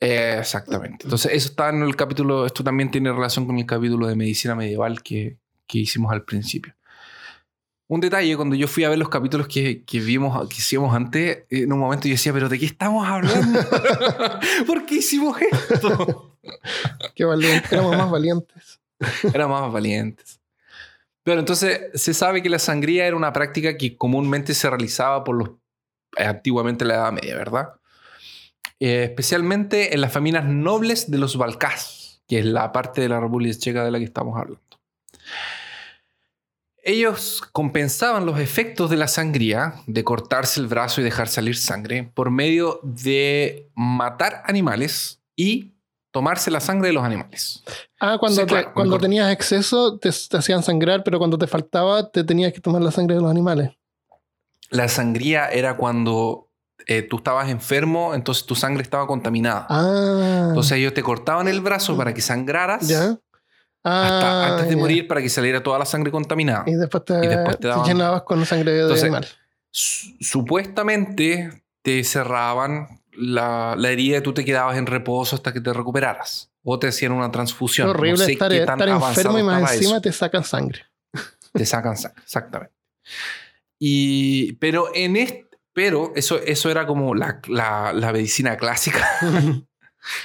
Eh, 0.00 0.36
exactamente. 0.38 1.04
Entonces, 1.04 1.32
eso 1.32 1.48
está 1.48 1.70
en 1.70 1.82
el 1.82 1.96
capítulo. 1.96 2.46
Esto 2.46 2.62
también 2.62 2.90
tiene 2.90 3.10
relación 3.12 3.46
con 3.46 3.58
el 3.58 3.66
capítulo 3.66 4.06
de 4.06 4.14
medicina 4.14 4.54
medieval 4.54 5.02
que, 5.02 5.38
que 5.66 5.78
hicimos 5.78 6.12
al 6.12 6.24
principio. 6.24 6.74
Un 7.88 8.00
detalle, 8.00 8.36
cuando 8.36 8.56
yo 8.56 8.66
fui 8.66 8.82
a 8.82 8.88
ver 8.88 8.98
los 8.98 9.08
capítulos 9.08 9.46
que, 9.46 9.84
que 9.84 10.00
vimos, 10.00 10.48
que 10.48 10.56
hicimos 10.56 10.94
antes, 10.94 11.44
en 11.50 11.72
un 11.72 11.78
momento 11.78 12.08
yo 12.08 12.14
decía, 12.14 12.32
¿pero 12.32 12.48
de 12.48 12.58
qué 12.58 12.66
estamos 12.66 13.06
hablando? 13.06 13.60
¿Por 14.66 14.86
qué 14.86 14.96
hicimos 14.96 15.36
esto? 15.40 16.36
Qué 17.14 17.24
valiente. 17.24 17.68
Éramos 17.70 17.96
más 17.96 18.10
valientes. 18.10 18.80
Éramos 19.34 19.60
más 19.60 19.72
valientes. 19.72 20.40
Pero 21.22 21.40
entonces 21.40 21.90
se 21.94 22.14
sabe 22.14 22.42
que 22.42 22.48
la 22.48 22.58
sangría 22.58 23.06
era 23.06 23.16
una 23.16 23.32
práctica 23.32 23.76
que 23.76 23.96
comúnmente 23.96 24.54
se 24.54 24.70
realizaba 24.70 25.24
por 25.24 25.36
los 25.36 25.50
eh, 26.16 26.24
antiguamente 26.24 26.84
en 26.84 26.88
la 26.88 26.94
Edad 26.94 27.12
Media, 27.12 27.36
¿verdad? 27.36 27.68
Eh, 28.78 29.04
especialmente 29.04 29.94
en 29.94 30.00
las 30.00 30.12
familias 30.12 30.44
nobles 30.44 31.10
de 31.10 31.18
los 31.18 31.36
Balcás, 31.36 32.22
que 32.28 32.38
es 32.38 32.44
la 32.44 32.72
parte 32.72 33.00
de 33.00 33.08
la 33.08 33.20
República 33.20 33.58
Checa 33.58 33.84
de 33.84 33.90
la 33.90 33.98
que 33.98 34.04
estamos 34.04 34.38
hablando. 34.38 34.60
Ellos 36.88 37.42
compensaban 37.50 38.26
los 38.26 38.38
efectos 38.38 38.88
de 38.90 38.96
la 38.96 39.08
sangría, 39.08 39.74
de 39.88 40.04
cortarse 40.04 40.60
el 40.60 40.68
brazo 40.68 41.00
y 41.00 41.04
dejar 41.04 41.26
salir 41.26 41.56
sangre, 41.56 42.08
por 42.14 42.30
medio 42.30 42.78
de 42.84 43.68
matar 43.74 44.44
animales 44.46 45.20
y 45.34 45.72
tomarse 46.12 46.48
la 46.50 46.60
sangre 46.60 46.86
de 46.88 46.94
los 46.94 47.02
animales. 47.02 47.64
Ah, 47.98 48.18
cuando, 48.20 48.42
Sí, 48.42 48.46
te- 48.46 48.98
tenías 49.00 49.32
exceso 49.32 49.98
te, 49.98 50.10
te 50.30 50.36
hacían 50.36 50.62
sangrar, 50.62 51.02
pero 51.02 51.18
cuando 51.18 51.36
te 51.36 51.48
faltaba 51.48 52.08
te 52.08 52.22
tenías 52.22 52.52
que 52.52 52.60
tomar 52.60 52.80
la 52.80 52.92
sangre 52.92 53.16
de 53.16 53.20
los 53.20 53.30
animales. 53.32 53.72
La 54.70 54.86
sangría 54.88 55.48
era 55.48 55.76
cuando 55.76 56.48
eh, 56.86 57.02
tú 57.02 57.16
estabas 57.16 57.48
enfermo, 57.50 58.14
entonces 58.14 58.46
tu 58.46 58.54
sangre 58.54 58.82
estaba 58.82 59.08
contaminada. 59.08 59.66
Ah. 59.68 60.46
Entonces 60.50 60.78
ellos 60.78 60.94
te 60.94 61.02
cortaban 61.02 61.48
el 61.48 61.60
brazo 61.60 61.96
para 61.96 62.14
que 62.14 62.20
sangraras 62.20 62.86
¿Ya? 62.86 63.18
Hasta 63.86 64.44
Ah, 64.46 64.48
antes 64.52 64.68
de 64.68 64.74
ya. 64.74 64.80
morir 64.80 65.06
para 65.08 65.20
que 65.22 65.28
saliera 65.28 65.62
toda 65.62 65.78
la 65.78 65.84
sangre 65.84 66.10
contaminada. 66.10 66.64
Y 66.66 66.74
después 66.74 67.04
te, 67.04 67.14
Y 67.24 67.26
después 67.28 67.58
te 67.58 67.68
te 67.70 67.74
llenabas 67.86 68.22
con 68.22 68.44
sangre 68.46 68.72
de 68.72 68.80
Entonces, 68.82 69.04
animal. 69.04 69.26
Su- 69.70 70.16
Supuestamente 70.20 71.62
te 71.82 72.02
cerraban 72.04 72.88
la, 73.12 73.74
la 73.78 73.90
herida 73.90 74.18
y 74.18 74.20
tú 74.20 74.32
te 74.34 74.44
quedabas 74.44 74.76
en 74.76 74.86
reposo 74.86 75.36
hasta 75.36 75.52
que 75.52 75.60
te 75.60 75.72
recuperaras. 75.72 76.50
O 76.62 76.78
te 76.78 76.88
hacían 76.88 77.12
una 77.12 77.30
transfusión. 77.30 77.86
Qué 77.86 77.90
horrible 77.90 78.18
no 78.18 78.24
sé 78.24 78.32
estar, 78.32 78.52
estar 78.52 78.88
enfermo 78.88 79.38
y 79.38 79.42
más 79.42 79.72
encima 79.74 79.92
eso. 79.92 80.00
te 80.00 80.12
sacan 80.12 80.42
sangre. 80.44 80.82
Te 81.52 81.64
sacan 81.64 81.96
sangre, 81.96 82.22
exactamente. 82.24 82.74
Y, 83.78 84.54
pero 84.54 84.90
en 84.94 85.16
este, 85.16 85.46
pero 85.72 86.12
eso, 86.16 86.38
eso 86.42 86.70
era 86.70 86.86
como 86.86 87.14
la, 87.14 87.40
la- 87.48 87.92
la 87.92 88.12
medicina 88.12 88.56
clásica. 88.56 89.06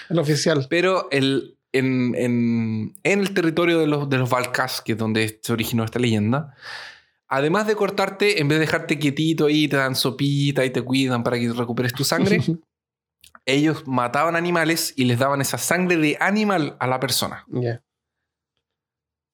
El 0.09 0.19
oficial. 0.19 0.67
Pero 0.69 1.07
el, 1.11 1.57
en, 1.73 2.13
en- 2.15 2.95
en 3.03 3.19
el 3.19 3.33
territorio 3.33 3.79
de 3.79 3.87
los, 3.87 4.09
de 4.09 4.17
los 4.17 4.29
que 4.83 4.91
es 4.93 4.97
donde 4.97 5.39
se 5.41 5.53
originó 5.53 5.83
esta 5.83 5.99
leyenda, 5.99 6.53
además 7.27 7.67
de 7.67 7.75
cortarte, 7.75 8.41
en 8.41 8.47
vez 8.47 8.57
de 8.57 8.65
dejarte 8.65 8.99
quietito 8.99 9.45
ahí, 9.45 9.67
te 9.67 9.77
dan 9.77 9.95
sopita 9.95 10.65
y 10.65 10.69
te 10.69 10.81
cuidan 10.81 11.23
para 11.23 11.37
que 11.39 11.51
recuperes 11.53 11.93
tu 11.93 12.03
sangre, 12.03 12.39
ellos 13.45 13.83
mataban 13.87 14.35
animales 14.35 14.93
y 14.97 15.05
les 15.05 15.17
daban 15.19 15.41
esa 15.41 15.57
sangre 15.57 15.97
de 15.97 16.17
animal 16.19 16.75
a 16.79 16.87
la 16.87 16.99
persona 16.99 17.45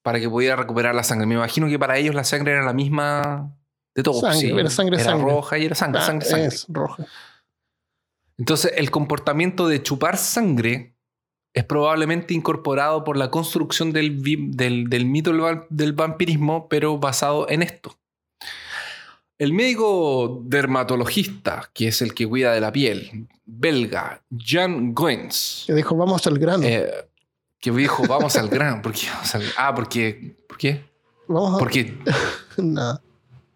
para 0.02 0.20
que 0.20 0.28
pudiera 0.30 0.56
recuperar 0.56 0.94
la 0.94 1.02
sangre. 1.02 1.26
Me 1.26 1.34
imagino 1.34 1.66
que 1.68 1.78
para 1.78 1.98
ellos 1.98 2.14
la 2.14 2.24
sangre 2.24 2.52
era 2.52 2.62
la 2.64 2.72
misma 2.72 3.54
de 3.94 4.02
todos. 4.02 4.20
Sangre, 4.20 4.38
¿sí? 4.40 4.50
era 4.58 4.70
sangre, 4.70 4.94
Era 4.96 5.04
sangre. 5.04 5.32
roja 5.32 5.58
y 5.58 5.64
era 5.66 5.74
sangre, 5.74 6.00
Ah, 6.00 6.06
sangre, 6.06 6.26
sangre. 6.26 6.46
Es 6.46 6.66
roja. 6.68 7.04
Entonces, 8.38 8.72
el 8.76 8.90
comportamiento 8.90 9.66
de 9.68 9.82
chupar 9.82 10.16
sangre 10.16 10.96
es 11.58 11.64
probablemente 11.64 12.34
incorporado 12.34 13.04
por 13.04 13.16
la 13.16 13.30
construcción 13.30 13.92
del, 13.92 14.10
vi- 14.10 14.50
del, 14.50 14.88
del 14.88 15.06
mito 15.06 15.30
del, 15.32 15.42
va- 15.42 15.66
del 15.70 15.92
vampirismo, 15.92 16.68
pero 16.68 16.98
basado 16.98 17.48
en 17.48 17.62
esto. 17.62 17.96
El 19.38 19.52
médico 19.52 20.42
dermatologista, 20.44 21.70
que 21.72 21.88
es 21.88 22.02
el 22.02 22.12
que 22.14 22.26
cuida 22.26 22.52
de 22.52 22.60
la 22.60 22.72
piel, 22.72 23.28
belga, 23.46 24.22
Jan 24.36 24.94
Goens, 24.94 25.64
Que 25.66 25.74
dijo, 25.74 25.96
vamos 25.96 26.26
al 26.26 26.38
grano. 26.38 26.64
eh, 26.64 26.90
que 27.60 27.70
dijo, 27.70 28.06
vamos 28.08 28.36
al 28.36 28.48
grano. 28.48 28.82
¿Por 28.82 28.92
qué? 28.92 29.06
ah, 29.56 29.74
porque... 29.74 30.36
¿Por 30.48 30.58
qué? 30.58 30.84
vamos 31.28 31.54
a... 31.54 31.58
Porque 31.58 31.96
Nada. 32.56 33.00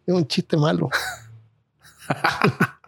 Es 0.07 0.15
un 0.15 0.27
chiste 0.27 0.57
malo. 0.57 0.89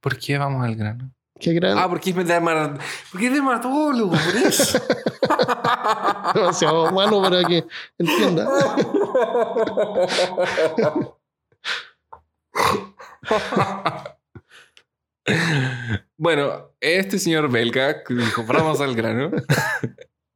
¿Por 0.00 0.18
qué 0.18 0.38
vamos 0.38 0.64
al 0.64 0.76
grano? 0.76 1.10
Qué 1.48 1.54
grano. 1.54 1.80
Ah, 1.80 1.88
porque 1.88 2.10
es, 2.10 2.16
derma- 2.16 2.78
porque 3.10 3.28
es 3.28 3.32
dermatólogo, 3.32 4.10
por 4.10 4.36
eso. 4.44 4.78
Demasiado 6.34 6.92
malo 6.92 7.22
para 7.22 7.42
que 7.44 7.64
entienda. 7.98 8.46
bueno, 16.16 16.70
este 16.80 17.18
señor 17.18 17.50
belga 17.50 18.02
que 18.04 18.14
dijo, 18.14 18.44
vamos 18.44 18.80
al 18.80 18.94
grano, 18.94 19.30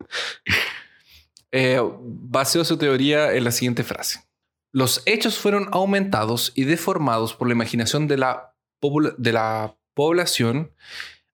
eh, 1.52 1.80
baseó 2.00 2.64
su 2.64 2.76
teoría 2.76 3.32
en 3.34 3.44
la 3.44 3.52
siguiente 3.52 3.84
frase. 3.84 4.24
Los 4.72 5.02
hechos 5.06 5.38
fueron 5.38 5.68
aumentados 5.72 6.52
y 6.54 6.64
deformados 6.64 7.34
por 7.34 7.48
la 7.48 7.54
imaginación 7.54 8.08
de 8.08 8.18
la, 8.18 8.54
de 9.18 9.32
la 9.32 9.76
población 9.94 10.72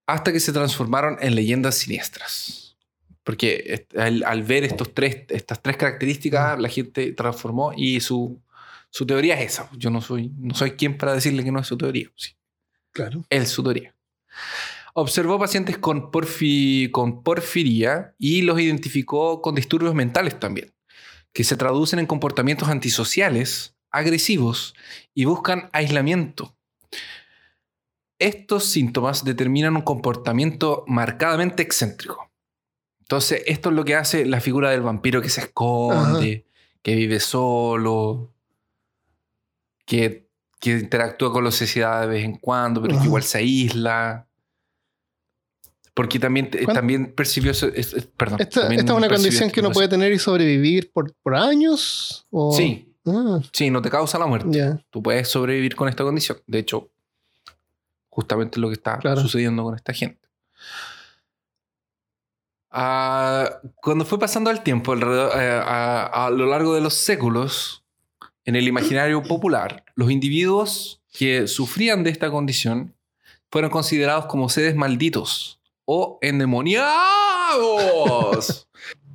hasta 0.06 0.32
que 0.32 0.40
se 0.40 0.52
transformaron 0.52 1.16
en 1.20 1.34
leyendas 1.34 1.76
siniestras. 1.76 2.76
Porque 3.24 3.86
al 3.96 4.42
ver 4.42 4.64
estos 4.64 4.94
tres, 4.94 5.26
estas 5.28 5.60
tres 5.62 5.76
características, 5.76 6.58
la 6.58 6.68
gente 6.70 7.12
transformó 7.12 7.72
y 7.76 8.00
su, 8.00 8.40
su 8.90 9.04
teoría 9.06 9.38
es 9.38 9.52
esa. 9.52 9.68
Yo 9.76 9.90
no 9.90 10.00
soy, 10.00 10.32
no 10.38 10.54
soy 10.54 10.72
quien 10.72 10.96
para 10.96 11.12
decirle 11.14 11.44
que 11.44 11.52
no 11.52 11.60
es 11.60 11.66
su 11.66 11.76
teoría. 11.76 12.08
Sí, 12.16 12.30
Claro. 12.92 13.22
es 13.28 13.50
su 13.50 13.62
teoría. 13.62 13.94
Observó 14.94 15.38
pacientes 15.38 15.76
con, 15.78 16.10
porfi- 16.10 16.90
con 16.90 17.22
porfiría 17.22 18.14
y 18.18 18.42
los 18.42 18.58
identificó 18.58 19.42
con 19.42 19.54
disturbios 19.54 19.94
mentales 19.94 20.40
también, 20.40 20.72
que 21.34 21.44
se 21.44 21.56
traducen 21.56 21.98
en 21.98 22.06
comportamientos 22.06 22.68
antisociales, 22.68 23.74
agresivos 23.90 24.74
y 25.14 25.26
buscan 25.26 25.68
aislamiento. 25.72 26.56
Estos 28.18 28.64
síntomas 28.66 29.24
determinan 29.24 29.76
un 29.76 29.82
comportamiento 29.82 30.84
marcadamente 30.86 31.62
excéntrico. 31.62 32.30
Entonces, 33.00 33.42
esto 33.46 33.70
es 33.70 33.74
lo 33.76 33.84
que 33.84 33.94
hace 33.94 34.26
la 34.26 34.40
figura 34.40 34.70
del 34.70 34.82
vampiro 34.82 35.22
que 35.22 35.28
se 35.30 35.40
esconde, 35.42 36.44
que 36.82 36.94
vive 36.94 37.20
solo, 37.20 38.32
que, 39.86 40.28
que 40.60 40.70
interactúa 40.78 41.32
con 41.32 41.44
la 41.44 41.50
sociedad 41.50 42.02
de 42.02 42.06
vez 42.08 42.24
en 42.24 42.36
cuando, 42.36 42.82
pero 42.82 42.98
que 42.98 43.04
igual 43.06 43.22
se 43.22 43.38
aísla. 43.38 44.26
Porque 45.94 46.18
también, 46.18 46.50
eh, 46.52 46.64
¿Cuán- 46.64 46.74
también 46.76 47.12
percibió 47.12 47.50
eso. 47.50 47.66
es- 47.68 47.92
es- 47.94 48.06
perdón. 48.06 48.40
¿Esta, 48.40 48.72
es 48.72 48.82
una 48.90 49.08
condición 49.08 49.50
que 49.50 49.60
uno 49.60 49.70
puede 49.72 49.88
tener 49.88 50.12
y 50.12 50.18
sobrevivir 50.18 50.92
por, 50.92 51.12
por 51.22 51.34
años? 51.34 52.26
O... 52.30 52.52
Sí. 52.52 52.84
Ah, 53.06 53.40
Sí, 53.52 53.70
no 53.70 53.80
te 53.80 53.88
causa 53.90 54.18
la 54.18 54.26
muerte. 54.26 54.76
Tú 54.90 55.02
puedes 55.02 55.28
sobrevivir 55.28 55.74
con 55.74 55.88
esta 55.88 56.04
condición. 56.04 56.38
De 56.46 56.58
hecho, 56.58 56.90
justamente 58.18 58.58
lo 58.58 58.66
que 58.66 58.74
está 58.74 58.98
Claro. 58.98 59.20
sucediendo 59.20 59.62
con 59.62 59.76
esta 59.76 59.92
gente. 59.92 60.26
Ah, 62.70 63.60
cuando 63.76 64.04
fue 64.04 64.18
pasando 64.18 64.50
el 64.50 64.60
tiempo, 64.62 64.92
alrededor- 64.92 65.30
eh, 65.40 65.60
a, 65.64 66.26
a 66.26 66.30
lo 66.30 66.46
largo 66.46 66.74
de 66.74 66.80
los 66.80 66.94
séculos, 66.94 67.84
en 68.44 68.56
el 68.56 68.66
imaginario 68.66 69.22
popular, 69.22 69.84
los 69.94 70.10
individuos 70.10 71.00
que 71.12 71.46
sufrían 71.46 72.02
de 72.02 72.10
esta 72.10 72.28
condición 72.30 72.96
fueron 73.52 73.70
considerados 73.70 74.26
como 74.26 74.48
seres 74.48 74.74
malditos 74.74 75.60
o 75.84 76.18
endemoniados. 76.22 76.88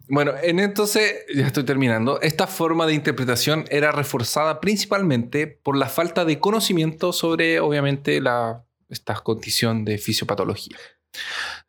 Bueno, 0.10 0.34
en 0.44 0.60
entonces, 0.60 1.14
ya 1.34 1.48
estoy 1.48 1.64
terminando, 1.64 2.20
esta 2.22 2.46
forma 2.46 2.86
de 2.86 2.94
interpretación 2.94 3.64
era 3.72 3.92
reforzada 3.94 4.60
principalmente 4.60 5.48
por 5.48 5.78
la 5.78 5.88
falta 5.88 6.26
de 6.26 6.40
conocimiento 6.40 7.14
sobre, 7.14 7.62
obviamente, 7.62 8.20
la, 8.22 8.64
esta 8.94 9.16
condición 9.16 9.84
de 9.86 9.98
fisiopatología. 9.98 10.78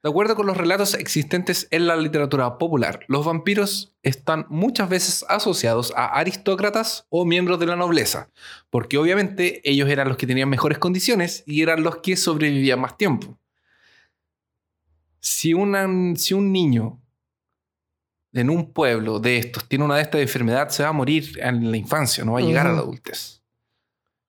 De 0.02 0.08
acuerdo 0.08 0.36
con 0.36 0.46
los 0.46 0.56
relatos 0.56 0.94
existentes 0.94 1.68
en 1.70 1.86
la 1.86 1.96
literatura 1.96 2.56
popular, 2.56 3.00
los 3.08 3.26
vampiros 3.26 3.94
están 4.02 4.46
muchas 4.48 4.88
veces 4.88 5.24
asociados 5.28 5.92
a 5.96 6.06
aristócratas 6.18 7.06
o 7.10 7.26
miembros 7.26 7.58
de 7.60 7.66
la 7.66 7.76
nobleza, 7.76 8.30
porque 8.70 8.96
obviamente 8.96 9.60
ellos 9.68 9.90
eran 9.90 10.08
los 10.08 10.16
que 10.16 10.26
tenían 10.26 10.48
mejores 10.48 10.78
condiciones 10.78 11.42
y 11.46 11.60
eran 11.62 11.82
los 11.82 11.98
que 11.98 12.16
sobrevivían 12.16 12.80
más 12.80 12.96
tiempo. 12.96 13.38
Si, 15.20 15.52
una- 15.54 15.88
si 16.16 16.34
un 16.34 16.52
niño 16.52 17.00
en 18.32 18.50
un 18.50 18.72
pueblo 18.72 19.20
de 19.20 19.38
estos 19.38 19.68
tiene 19.68 19.84
una 19.84 19.96
de 19.96 20.02
estas 20.02 20.20
enfermedades, 20.22 20.74
se 20.74 20.82
va 20.82 20.88
a 20.88 20.92
morir 20.92 21.38
en 21.40 21.70
la 21.70 21.76
infancia, 21.76 22.24
no 22.24 22.32
va 22.32 22.38
a 22.40 22.42
llegar 22.42 22.66
a 22.66 22.72
la 22.72 22.80
adultez. 22.80 23.42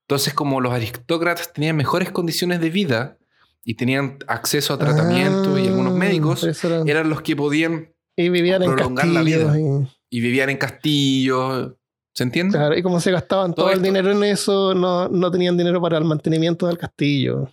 Entonces, 0.07 0.33
como 0.35 0.61
los 0.61 0.71
aristócratas 0.71 1.51
tenían 1.51 1.75
mejores 1.75 2.11
condiciones 2.11 2.59
de 2.61 2.69
vida 2.69 3.17
y 3.63 3.73
tenían 3.73 4.19
acceso 4.27 4.73
a 4.75 4.77
tratamiento 4.77 5.57
y 5.57 5.67
algunos 5.67 5.93
Ah, 5.93 5.97
médicos, 5.97 6.43
eran- 6.63 6.87
eran 6.87 7.09
los 7.09 7.21
que 7.21 7.35
podían 7.35 7.89
Y 8.15 8.29
vivían 8.29 8.61
en 8.61 8.71
prolongar 8.71 9.07
la 9.07 9.23
vida. 9.23 9.59
y- 9.59 9.87
y 10.17 10.19
vivían 10.21 10.49
en 10.51 10.57
castillos. 10.57 11.71
¿Se 12.13 12.23
entiende? 12.23 12.57
Claro, 12.57 12.77
y 12.77 12.81
como 12.83 13.01
se 13.01 13.11
gastaban 13.11 13.53
todo, 13.53 13.65
Todo 13.65 13.75
el 13.75 13.81
dinero 13.81 14.11
en 14.11 14.23
eso, 14.23 14.73
no, 14.75 15.09
no 15.09 15.31
tenían 15.31 15.57
dinero 15.57 15.81
para 15.81 15.97
el 15.97 16.05
mantenimiento 16.05 16.67
del 16.67 16.77
castillo. 16.77 17.49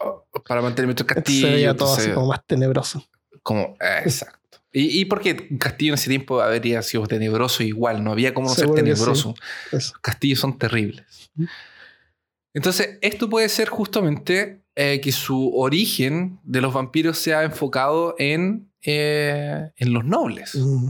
Para 0.46 0.61
mantenimiento 0.62 1.03
del 1.05 1.14
castillo. 1.14 1.46
se 1.48 1.53
veía 1.55 1.74
todo 1.76 1.94
así 1.94 2.11
como 2.11 2.26
más 2.26 2.44
tenebroso. 2.46 3.03
como- 3.42 3.76
eh, 3.80 4.03
exacto. 4.05 4.59
Y, 4.74 5.00
y 5.00 5.05
porque 5.07 5.57
castillo 5.59 5.92
en 5.92 5.98
ese 5.98 6.09
tiempo 6.11 6.40
habría 6.40 6.80
sido 6.82 7.07
tenebroso 7.07 7.62
igual, 7.64 8.05
no 8.05 8.12
había 8.12 8.32
como 8.32 8.48
no 8.48 8.55
ser 8.55 8.64
Seguro 8.64 8.82
tenebroso. 8.84 9.34
sí. 9.72 9.92
Castillos 10.00 10.38
son 10.38 10.57
terribles. 10.59 11.30
Entonces, 12.55 12.98
esto 13.00 13.28
puede 13.30 13.48
ser 13.48 13.68
justamente 13.68 14.62
eh, 14.74 15.00
que 15.03 15.12
su 15.12 15.55
origen 15.57 16.38
de 16.44 16.61
los 16.61 16.72
vampiros 16.74 17.18
sea 17.18 17.44
enfocado 17.44 18.14
en, 18.18 18.70
eh, 18.82 19.70
en 19.76 19.92
los 19.92 20.05
nobles. 20.05 20.55
Mm. 20.55 20.88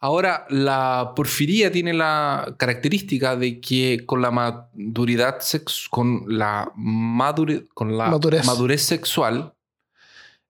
Ahora, 0.00 0.46
la 0.50 1.12
porfiría 1.14 1.70
tiene 1.70 1.92
la 1.92 2.56
característica 2.58 3.36
de 3.36 3.60
que 3.60 4.02
con 4.04 4.20
la 4.20 4.32
maduridad 4.32 5.38
sex 5.40 5.86
con 5.88 6.24
la, 6.26 6.72
madure- 6.76 7.68
con 7.72 7.96
la 7.96 8.08
Madurez. 8.08 8.44
madurez. 8.44 8.82
sexual, 8.82 9.54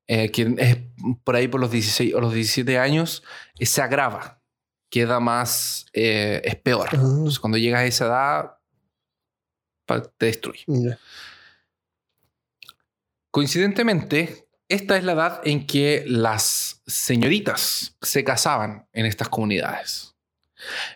eh, 0.06 0.30
que 0.30 0.54
es 0.56 0.78
por 1.22 1.36
ahí 1.36 1.48
por 1.48 1.60
los 1.60 1.70
16 1.70 2.14
o 2.14 2.20
los 2.22 2.32
17 2.32 2.78
años, 2.78 3.22
se 3.60 3.82
agrava, 3.82 4.40
queda 4.90 5.20
más, 5.20 5.84
es 5.92 6.56
peor. 6.56 6.88
Ah. 6.92 6.94
Entonces, 6.96 7.38
cuando 7.38 7.58
llegas 7.58 7.80
a 7.82 7.86
esa 7.86 8.06
edad, 8.06 8.52
te 9.86 10.26
destruye. 10.26 10.64
Coincidentemente, 13.30 14.46
esta 14.68 14.96
es 14.96 15.04
la 15.04 15.12
edad 15.12 15.40
en 15.44 15.66
que 15.66 16.04
las 16.06 16.82
señoritas 16.86 17.96
se 18.00 18.24
casaban 18.24 18.86
en 18.92 19.06
estas 19.06 19.28
comunidades. 19.28 20.14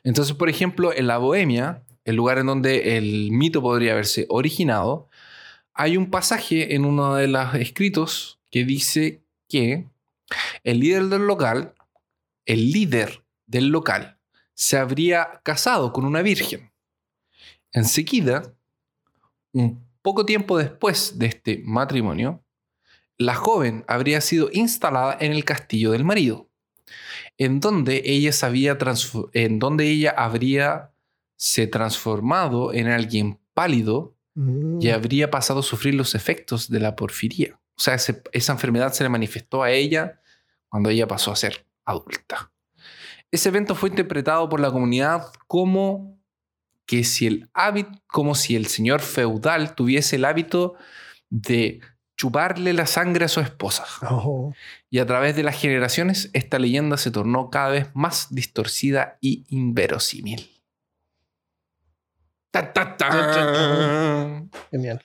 Entonces, 0.05 0.34
por 0.34 0.49
ejemplo, 0.49 0.95
en 0.95 1.07
la 1.07 1.18
Bohemia, 1.18 1.82
el 2.05 2.16
lugar 2.16 2.39
en 2.39 2.47
donde 2.47 2.97
el 2.97 3.30
mito 3.32 3.61
podría 3.61 3.93
haberse 3.93 4.26
originado, 4.28 5.09
hay 5.74 5.97
un 5.97 6.11
pasaje 6.11 6.74
en 6.74 6.84
uno 6.84 7.16
de 7.16 7.28
los 7.28 7.55
escritos 7.55 8.41
que 8.51 8.64
dice 8.64 9.22
que 9.49 9.87
el 10.64 10.80
líder 10.80 11.05
del 11.05 11.26
local, 11.26 11.74
el 12.47 12.72
líder 12.72 13.24
del 13.47 13.68
local, 13.68 14.18
se 14.55 14.78
habría 14.78 15.41
casado 15.43 15.93
con 15.93 16.07
una 16.07 16.22
virgen. 16.22 16.72
Enseguida, 17.72 18.55
un 19.61 19.86
poco 20.02 20.24
tiempo 20.26 20.57
después 20.59 21.18
de 21.18 21.26
este 21.26 21.62
matrimonio, 21.64 22.42
la 23.18 23.34
joven 23.34 23.84
habría 23.88 24.20
sido 24.20 24.48
instalada 24.52 25.16
en 25.20 25.32
el 25.32 25.44
castillo 25.44 25.92
del 25.92 26.04
marido, 26.04 26.48
en 27.38 27.61
donde 27.61 28.02
ella, 28.04 28.30
en 29.32 29.59
donde 29.59 29.86
habría 30.16 30.92
se 31.36 31.66
transformado 31.66 32.72
en 32.72 32.88
alguien 32.88 33.38
pálido 33.54 34.14
Mm. 34.38 34.82
y 34.82 34.90
habría 34.90 35.30
pasado 35.30 35.61
a 35.61 35.62
sufrir 35.62 35.94
los 35.94 36.14
efectos 36.14 36.68
de 36.70 36.78
la 36.78 36.94
porfiría. 36.94 37.59
O 37.74 37.80
sea, 37.80 37.94
ese- 37.94 38.22
esa 38.32 38.52
enfermedad 38.52 38.92
se 38.92 39.02
le 39.02 39.09
manifestó 39.09 39.62
a 39.62 39.70
ella 39.70 40.20
cuando 40.68 40.90
ella 40.90 41.07
pasó 41.09 41.32
a 41.32 41.36
ser 41.36 41.64
adulta. 41.86 42.52
Ese 43.30 43.48
evento 43.48 43.74
fue 43.74 43.88
interpretado 43.88 44.46
por 44.48 44.61
la 44.61 44.70
comunidad 44.70 45.32
como 45.46 46.16
que 46.87 47.05
si 47.05 47.26
el 47.26 47.49
hábito, 47.53 47.91
como 48.07 48.34
si 48.34 48.57
el 48.57 48.66
señor 48.66 49.01
feudal 49.01 49.74
tuviese 49.74 50.16
el 50.16 50.24
hábito 50.24 50.74
de 51.30 51.80
chuparle 52.16 52.72
la 52.72 52.87
sangre 52.87 53.24
a 53.26 53.28
su 53.28 53.41
esposa. 53.41 53.84
Oh. 54.09 54.55
Y 54.89 55.01
a 55.01 55.07
través 55.07 55.37
de 55.37 55.43
las 55.43 55.61
generaciones, 55.61 56.30
esta 56.32 56.59
leyenda 56.59 56.97
se 56.97 57.11
tornó 57.11 57.51
cada 57.51 57.68
vez 57.70 57.89
más 57.95 58.28
distorcida 58.30 59.18
y 59.20 59.45
inverosímil. 59.49 60.51
Ta, 62.51 62.72
ta, 62.72 62.97
ta. 62.97 64.43
Genial. 64.70 65.05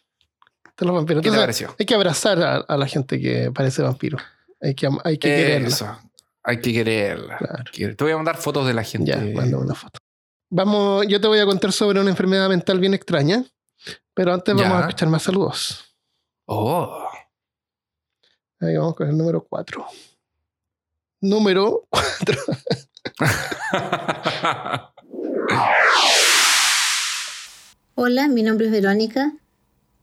Estos 0.69 0.86
los 0.88 0.95
vampiros. 0.95 1.21
¿Qué 1.21 1.29
te 1.29 1.36
Entonces, 1.36 1.41
pareció? 1.41 1.75
Hay 1.77 1.86
que 1.86 1.95
abrazar 1.95 2.41
a, 2.41 2.55
a 2.57 2.77
la 2.77 2.88
gente 2.88 3.19
que 3.19 3.51
parece 3.51 3.82
vampiro. 3.82 4.17
Hay 4.61 4.73
que, 4.75 4.88
hay 5.03 5.17
que 5.17 5.27
quererla. 5.27 5.67
Eso. 5.67 5.99
Hay 6.43 6.61
que 6.61 6.71
quererla. 6.73 7.65
Que- 7.71 7.89
Te 7.95 8.03
voy 8.03 8.13
a 8.13 8.15
mandar 8.15 8.38
fotos 8.38 8.65
de 8.67 8.73
la 8.73 8.84
gente. 8.84 9.11
Ya, 9.11 9.17
manda 9.36 9.57
una 9.57 9.75
foto. 9.75 9.99
Vamos, 10.51 11.07
yo 11.07 11.19
te 11.21 11.27
voy 11.27 11.39
a 11.39 11.45
contar 11.45 11.71
sobre 11.71 11.99
una 12.01 12.09
enfermedad 12.09 12.49
mental 12.49 12.79
bien 12.79 12.93
extraña, 12.93 13.45
pero 14.13 14.33
antes 14.33 14.53
vamos 14.53 14.69
Ya. 14.69 14.77
a 14.77 14.81
escuchar 14.81 15.07
más 15.09 15.23
saludos. 15.23 15.95
Oh. 16.45 17.07
Ahí 18.59 18.75
vamos 18.75 18.95
con 18.95 19.07
el 19.09 19.17
número 19.17 19.43
4. 19.43 19.85
Número 21.21 21.87
4. 21.89 22.37
Hola, 27.95 28.27
mi 28.27 28.43
nombre 28.43 28.65
es 28.67 28.71
Verónica 28.71 29.33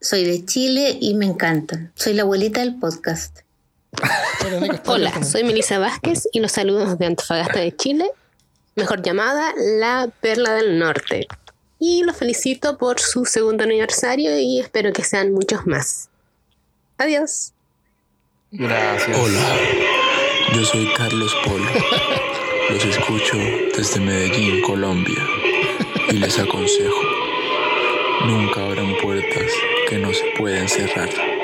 soy 0.01 0.25
de 0.25 0.45
Chile 0.45 0.97
y 1.01 1.15
me 1.15 1.27
encantan. 1.27 1.93
Soy 1.97 2.15
la 2.15 2.23
abuelita 2.23 2.61
del 2.61 2.79
podcast. 2.79 3.41
Hola, 4.87 5.25
soy 5.25 5.43
Melissa 5.45 5.79
Vázquez 5.79 6.29
y 6.33 6.41
los 6.41 6.53
saludos 6.53 6.99
de 6.99 7.07
Antofagasta 7.07 7.59
de 7.59 7.75
Chile, 7.75 8.09
mejor 8.79 9.03
llamada 9.03 9.53
La 9.57 10.09
Perla 10.21 10.55
del 10.55 10.79
Norte. 10.79 11.27
Y 11.79 12.03
los 12.05 12.17
felicito 12.17 12.79
por 12.79 12.99
su 13.01 13.25
segundo 13.25 13.65
aniversario 13.65 14.39
y 14.39 14.61
espero 14.61 14.93
que 14.93 15.05
sean 15.05 15.33
muchos 15.33 15.67
más. 15.67 16.09
Adiós. 16.97 17.53
Gracias. 18.51 19.19
Hola, 19.19 19.57
yo 20.55 20.65
soy 20.65 20.89
Carlos 20.97 21.37
Polo. 21.45 21.65
Los 22.71 22.85
escucho 22.85 23.37
desde 23.77 24.01
Medellín, 24.01 24.61
Colombia. 24.63 25.23
Y 26.11 26.15
les 26.15 26.39
aconsejo, 26.39 27.03
nunca 28.27 28.65
abran 28.65 28.95
puertas 29.03 29.51
que 29.89 29.99
no 29.99 30.13
se 30.13 30.25
pueden 30.37 30.69
cerrar. 30.69 31.38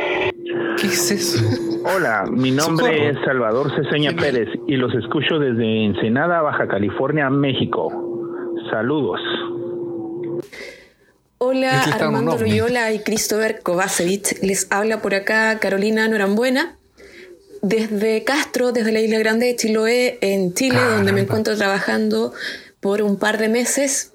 ¿Qué 0.80 0.86
es 0.88 1.10
eso? 1.10 1.38
Hola, 1.94 2.24
mi 2.30 2.50
nombre 2.50 3.10
es 3.10 3.16
Salvador 3.24 3.70
Ceseña 3.74 4.12
Pérez 4.16 4.48
y 4.66 4.76
los 4.76 4.94
escucho 4.94 5.38
desde 5.38 5.84
Ensenada, 5.84 6.40
Baja 6.42 6.66
California, 6.68 7.30
México. 7.30 7.90
Saludos. 8.70 9.20
Hola, 11.38 11.82
Armando. 11.82 12.38
Loyola 12.38 12.92
y 12.92 13.00
Christopher 13.00 13.60
Kovacevic. 13.62 14.42
Les 14.42 14.66
habla 14.70 15.02
por 15.02 15.14
acá 15.14 15.58
Carolina 15.58 16.08
Norambuena. 16.08 16.76
Desde 17.62 18.24
Castro, 18.24 18.72
desde 18.72 18.92
la 18.92 19.00
Isla 19.00 19.18
Grande 19.18 19.46
de 19.46 19.56
Chiloé, 19.56 20.18
en 20.20 20.52
Chile, 20.54 20.78
donde 20.96 21.12
me 21.12 21.22
encuentro 21.22 21.56
trabajando 21.56 22.32
por 22.80 23.00
un 23.02 23.18
par 23.18 23.38
de 23.38 23.48
meses. 23.48 24.12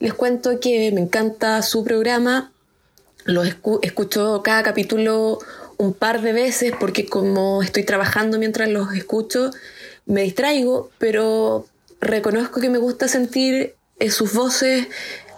Les 0.00 0.14
cuento 0.14 0.58
que 0.60 0.90
me 0.92 1.00
encanta 1.00 1.60
su 1.62 1.84
programa. 1.84 2.52
Lo 3.24 3.44
escu- 3.44 3.78
escucho 3.82 4.40
cada 4.42 4.62
capítulo 4.62 5.38
un 5.78 5.94
par 5.94 6.20
de 6.22 6.32
veces 6.32 6.72
porque 6.78 7.06
como 7.06 7.62
estoy 7.62 7.84
trabajando 7.84 8.38
mientras 8.38 8.68
los 8.68 8.92
escucho, 8.94 9.50
me 10.06 10.22
distraigo, 10.22 10.90
pero 10.98 11.66
reconozco 12.00 12.60
que 12.60 12.68
me 12.70 12.78
gusta 12.78 13.08
sentir 13.08 13.74
eh, 13.98 14.10
sus 14.10 14.32
voces 14.32 14.86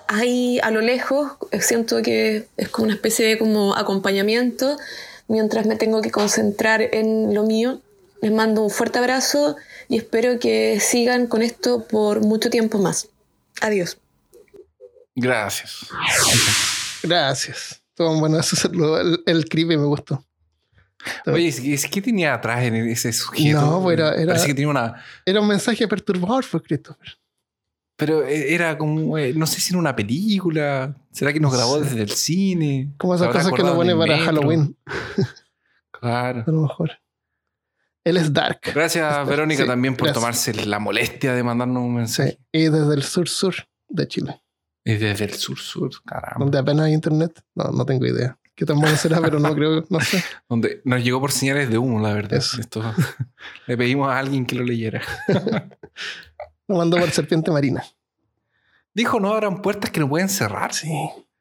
ahí 0.09 0.59
a 0.63 0.71
lo 0.71 0.81
lejos. 0.81 1.33
Siento 1.61 2.03
que 2.03 2.47
es 2.57 2.69
como 2.69 2.87
una 2.87 2.95
especie 2.95 3.27
de 3.27 3.39
como 3.39 3.77
acompañamiento 3.77 4.77
mientras 5.29 5.67
me 5.67 5.77
tengo 5.77 6.03
que 6.03 6.11
concentrar 6.11 6.81
en 6.83 7.35
lo 7.35 7.45
mío. 7.45 7.81
Les 8.23 8.33
mando 8.33 8.63
un 8.63 8.71
fuerte 8.71 8.99
abrazo 8.99 9.57
y 9.89 9.97
espero 9.97 10.39
que 10.39 10.79
sigan 10.81 11.27
con 11.27 11.43
esto 11.43 11.85
por 11.87 12.21
mucho 12.21 12.51
tiempo 12.51 12.79
más. 12.79 13.09
Adiós. 13.61 13.99
Gracias. 15.15 15.87
Gracias. 17.03 17.81
Todo 17.95 18.19
bueno, 18.19 18.39
eso 18.39 18.57
es 18.57 18.65
lo- 18.73 19.01
el, 19.01 19.23
el 19.27 19.49
creepy 19.49 19.77
me 19.77 19.85
gustó. 19.87 20.25
Oye, 21.27 21.49
¿es- 21.49 21.87
¿qué 21.89 22.03
tenía 22.03 22.35
atrás 22.35 22.63
en 22.65 22.75
ese 22.75 23.13
sujeto? 23.13 23.61
No, 23.61 23.83
pues 23.83 23.99
era, 23.99 24.15
era, 24.15 24.27
Parece 24.29 24.47
que 24.47 24.55
tenía 24.55 24.69
una. 24.69 25.03
era 25.25 25.41
un 25.41 25.49
mensaje 25.49 25.87
perturbador, 25.89 26.45
fue 26.45 26.63
Christopher. 26.63 27.19
Pero 27.97 28.25
eh, 28.27 28.55
era 28.55 28.77
como. 28.79 29.19
eh, 29.19 29.33
no 29.35 29.47
sé 29.47 29.61
si 29.61 29.73
era 29.73 29.79
una 29.79 29.95
película. 29.95 30.95
¿Será 31.11 31.33
que 31.33 31.41
nos 31.41 31.53
grabó 31.55 31.79
Sí. 31.79 31.85
desde 31.85 32.03
el 32.03 32.11
cine? 32.11 32.93
Como 32.99 33.15
esas 33.15 33.25
¿Se 33.25 33.29
habrá 33.29 33.41
cosas 33.41 33.53
que 33.53 33.55
acordado 33.63 33.77
pone 33.77 33.95
para 33.97 34.17
metro? 34.17 34.25
Halloween. 34.27 34.77
Claro. 35.91 36.45
A 36.47 36.51
lo 36.51 36.63
mejor. 36.63 36.91
Él 38.05 38.17
es 38.17 38.33
Dark. 38.33 38.61
Gracias, 38.75 39.29
Verónica, 39.29 39.63
Sí, 39.63 39.69
también 39.69 39.95
por 39.95 40.07
gracias. 40.07 40.23
tomarse 40.23 40.67
la 40.67 40.79
molestia 40.79 41.35
de 41.35 41.43
mandarnos 41.43 41.83
un 41.83 41.95
mensaje. 41.97 42.39
Y 42.51 42.65
desde 42.71 42.95
el 42.95 43.03
sur-sur 43.03 43.55
de 43.89 44.09
Chile. 44.09 44.41
Y 44.85 44.95
desde 44.95 45.25
el 45.27 45.35
sur-sur, 45.35 45.91
caramba. 46.07 46.37
Donde 46.39 46.59
apenas 46.59 46.87
hay 46.87 46.95
internet. 46.95 47.39
No, 47.55 47.65
no 47.65 47.85
tengo 47.85 48.07
idea. 48.07 48.39
Qué 48.61 48.67
tan 48.67 48.79
bueno 48.79 48.95
será, 48.99 49.23
pero 49.23 49.39
no 49.39 49.55
creo, 49.55 49.87
no 49.89 50.01
sé. 50.01 50.23
Donde 50.47 50.83
nos 50.85 51.03
llegó 51.03 51.19
por 51.19 51.33
señales 51.33 51.71
de 51.71 51.79
humo, 51.79 51.99
la 51.99 52.13
verdad. 52.13 52.37
Esto, 52.39 52.83
le 53.67 53.77
pedimos 53.79 54.11
a 54.13 54.19
alguien 54.19 54.45
que 54.45 54.55
lo 54.55 54.65
leyera. 54.65 55.01
Lo 56.69 56.77
mandó 56.77 56.99
por 56.99 57.11
serpiente 57.11 57.51
marina. 57.51 57.83
Dijo, 58.93 59.19
no 59.19 59.33
abran 59.33 59.63
puertas 59.63 59.91
que 59.91 59.99
no 59.99 60.09
pueden 60.11 60.29
cerrar. 60.29 60.75
Sí. 60.75 60.93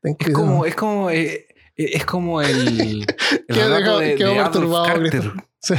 Es 0.02 0.34
como, 0.34 0.66
es 0.66 0.76
como, 0.76 1.10
eh, 1.10 1.46
eh, 1.76 1.90
es 1.94 2.06
como 2.06 2.42
el, 2.42 3.06
el 3.48 3.56
relato 3.56 4.00
de, 4.00 4.16
de 4.16 4.36
perturbado, 4.36 4.86
Carter. 4.86 5.32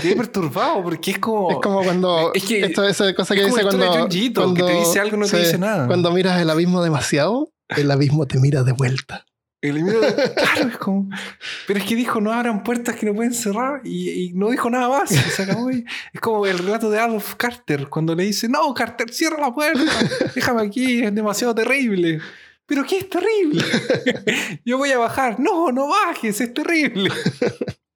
Quedé 0.03 0.14
perturbado 0.14 0.82
porque 0.84 1.12
es 1.12 1.18
como. 1.18 1.51
Es 1.53 1.57
como 1.62 1.82
cuando. 1.82 2.32
Es 2.34 2.45
que- 2.45 2.61
esto, 2.66 2.84
esa 2.86 3.12
cosa 3.14 3.34
que 3.34 3.41
es 3.41 3.47
como 3.49 3.57
dice 3.57 3.68
cuando. 3.78 4.09
Que 4.09 4.28
te 4.28 4.34
cuando- 4.34 4.68
dice 4.68 5.01
algo 5.01 5.16
no 5.16 5.26
te 5.26 5.38
dice 5.38 5.59
nada. 5.59 5.86
Cuando 5.86 6.12
miras 6.12 6.38
el 6.41 6.51
abismo 6.51 6.82
demasiado, 6.82 7.51
el 7.70 7.91
abismo 7.91 8.26
te 8.26 8.38
mira 8.38 8.62
de 8.62 8.72
vuelta. 8.72 9.24
El 9.62 9.82
mío, 9.82 10.00
claro, 10.36 10.68
es 10.68 10.78
como. 10.78 11.08
Pero 11.66 11.80
es 11.80 11.86
que 11.86 11.94
dijo, 11.94 12.20
no 12.20 12.32
abran 12.32 12.62
puertas 12.62 12.96
que 12.96 13.06
no 13.06 13.14
pueden 13.14 13.34
cerrar 13.34 13.82
y, 13.84 14.11
y 14.11 14.32
no 14.32 14.50
dijo 14.50 14.70
nada 14.70 14.88
más. 14.88 15.12
y 15.12 15.16
se 15.16 15.42
acabó 15.42 15.68
ahí. 15.68 15.84
Es 16.12 16.20
como 16.20 16.46
el 16.46 16.58
relato 16.58 16.90
de 16.90 16.98
Adolf 16.98 17.34
Carter 17.34 17.88
cuando 17.88 18.14
le 18.14 18.24
dice, 18.24 18.48
no, 18.48 18.72
Carter, 18.72 19.12
cierra 19.12 19.38
la 19.38 19.54
puerta, 19.54 19.82
déjame 20.34 20.62
aquí, 20.62 21.02
es 21.02 21.14
demasiado 21.14 21.54
terrible. 21.54 22.20
Pero 22.70 22.84
¿qué 22.84 22.98
es 22.98 23.11
terrible? 23.11 23.64
Yo 24.64 24.78
voy 24.78 24.92
a 24.92 24.98
bajar. 24.98 25.40
No, 25.40 25.72
no 25.72 25.88
bajes, 25.88 26.40
es 26.40 26.54
terrible. 26.54 27.11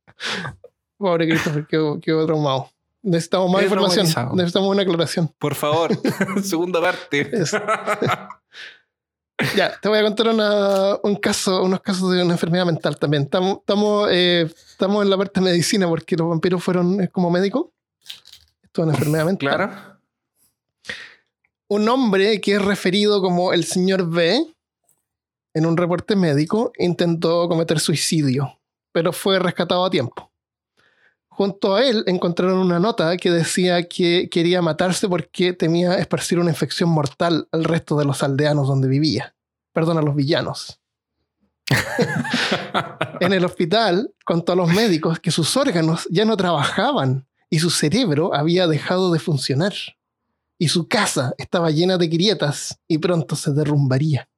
Pobre 0.99 1.29
Christopher, 1.29 1.67
quedó, 1.69 2.01
quedó 2.01 2.27
traumado. 2.27 2.71
Necesitamos 3.01 3.53
más 3.53 3.63
información. 3.63 4.07
Necesitamos 4.35 4.71
una 4.71 4.83
aclaración. 4.83 5.33
Por 5.39 5.55
favor, 5.55 5.93
segunda 6.43 6.81
parte. 6.81 7.31
Ya, 9.57 9.79
te 9.81 9.89
voy 9.89 9.99
a 9.99 10.03
contar 10.03 10.29
una- 10.29 10.97
un 11.03 11.17
caso, 11.17 11.63
unos 11.65 11.81
casos 11.81 12.13
de 12.13 12.23
una 12.23 12.35
enfermedad 12.35 12.65
mental 12.67 12.97
también. 12.99 13.25
Estamos, 13.25 13.59
estamos, 13.59 14.09
eh, 14.13 14.43
estamos 14.71 15.03
en 15.03 15.11
la 15.11 15.17
parte 15.17 15.41
de 15.41 15.47
medicina 15.47 15.89
porque 15.89 16.17
los 16.17 16.29
vampiros 16.29 16.63
fueron 16.63 17.01
eh, 17.03 17.09
como 17.09 17.31
médicos. 17.31 17.67
Esto 18.63 18.83
es 18.83 18.87
una 18.89 18.93
enfermedad 18.95 19.25
mental. 19.27 19.49
Claro. 19.49 19.73
Un 21.69 21.89
hombre 21.89 22.41
que 22.41 22.55
es 22.55 22.63
referido 22.63 23.21
como 23.21 23.53
el 23.53 23.65
señor 23.65 24.09
B 24.09 24.47
en 25.55 25.67
un 25.67 25.77
reporte 25.77 26.15
médico 26.15 26.73
intentó 26.79 27.49
cometer 27.49 27.81
suicidio, 27.81 28.61
pero 28.93 29.13
fue 29.13 29.39
rescatado 29.39 29.85
a 29.85 29.91
tiempo. 29.91 30.31
Junto 31.37 31.75
a 31.75 31.85
él 31.85 32.05
encontraron 32.07 32.59
una 32.59 32.79
nota 32.79 33.17
que 33.17 33.29
decía 33.29 33.89
que 33.89 34.29
quería 34.31 34.63
matarse 34.63 35.09
porque 35.09 35.53
temía 35.53 35.99
esparcir 35.99 36.39
una 36.39 36.51
infección 36.51 36.89
mortal 36.89 37.49
al 37.51 37.65
resto 37.65 37.97
de 37.97 38.05
los 38.05 38.23
aldeanos 38.23 38.69
donde 38.69 38.87
vivía. 38.87 39.35
Perdón, 39.73 39.99
a 39.99 40.03
los 40.03 40.15
villanos. 40.15 40.81
en 43.21 43.33
el 43.33 43.45
hospital 43.45 44.15
contó 44.25 44.53
a 44.53 44.57
los 44.57 44.73
médicos 44.73 45.19
que 45.19 45.33
sus 45.33 45.57
órganos 45.57 46.07
ya 46.09 46.25
no 46.25 46.37
trabajaban 46.37 47.27
y 47.51 47.59
su 47.59 47.71
cerebro 47.71 48.33
había 48.33 48.69
dejado 48.69 49.13
de 49.13 49.19
funcionar. 49.19 49.75
Y 50.57 50.69
su 50.69 50.87
casa 50.87 51.35
estaba 51.37 51.73
llena 51.73 51.99
de 51.99 52.07
grietas 52.07 52.79
y 52.87 52.99
pronto 52.99 53.35
se 53.35 53.53
derrumbaría. 53.53 54.29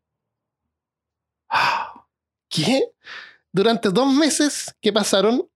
¿Qué? 2.48 2.90
Durante 3.52 3.90
dos 3.90 4.10
meses 4.14 4.74
que 4.80 4.94
pasaron, 4.94 5.46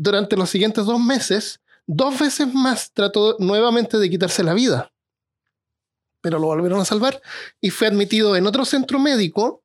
durante 0.00 0.34
los 0.34 0.48
siguientes 0.48 0.86
dos 0.86 0.98
meses, 0.98 1.60
dos 1.86 2.18
veces 2.18 2.54
más 2.54 2.90
trató 2.92 3.36
nuevamente 3.38 3.98
de 3.98 4.08
quitarse 4.08 4.42
la 4.42 4.54
vida. 4.54 4.92
Pero 6.22 6.38
lo 6.38 6.46
volvieron 6.46 6.80
a 6.80 6.86
salvar 6.86 7.20
y 7.60 7.68
fue 7.68 7.88
admitido 7.88 8.34
en 8.34 8.46
otro 8.46 8.64
centro 8.64 8.98
médico 8.98 9.62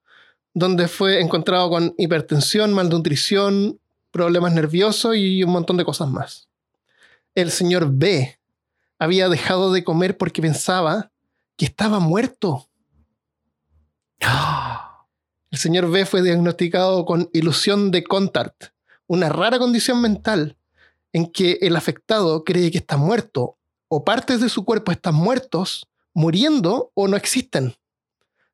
donde 0.53 0.89
fue 0.89 1.21
encontrado 1.21 1.69
con 1.69 1.95
hipertensión, 1.97 2.73
malnutrición, 2.73 3.79
problemas 4.11 4.51
nerviosos 4.51 5.15
y 5.15 5.41
un 5.41 5.51
montón 5.51 5.77
de 5.77 5.85
cosas 5.85 6.09
más. 6.09 6.49
El 7.33 7.49
señor 7.49 7.89
B 7.93 8.37
había 8.99 9.29
dejado 9.29 9.71
de 9.71 9.85
comer 9.85 10.17
porque 10.17 10.41
pensaba 10.41 11.11
que 11.55 11.63
estaba 11.63 11.99
muerto. 11.99 12.67
El 15.49 15.57
señor 15.57 15.89
B 15.89 16.05
fue 16.05 16.21
diagnosticado 16.21 17.05
con 17.05 17.29
ilusión 17.31 17.89
de 17.91 18.03
Contart, 18.03 18.74
una 19.07 19.29
rara 19.29 19.59
condición 19.59 20.01
mental 20.01 20.57
en 21.13 21.31
que 21.31 21.59
el 21.61 21.75
afectado 21.75 22.43
cree 22.43 22.71
que 22.71 22.77
está 22.77 22.97
muerto 22.97 23.57
o 23.87 24.03
partes 24.03 24.41
de 24.41 24.49
su 24.49 24.65
cuerpo 24.65 24.91
están 24.91 25.15
muertos, 25.15 25.87
muriendo 26.13 26.91
o 26.93 27.07
no 27.07 27.15
existen. 27.15 27.75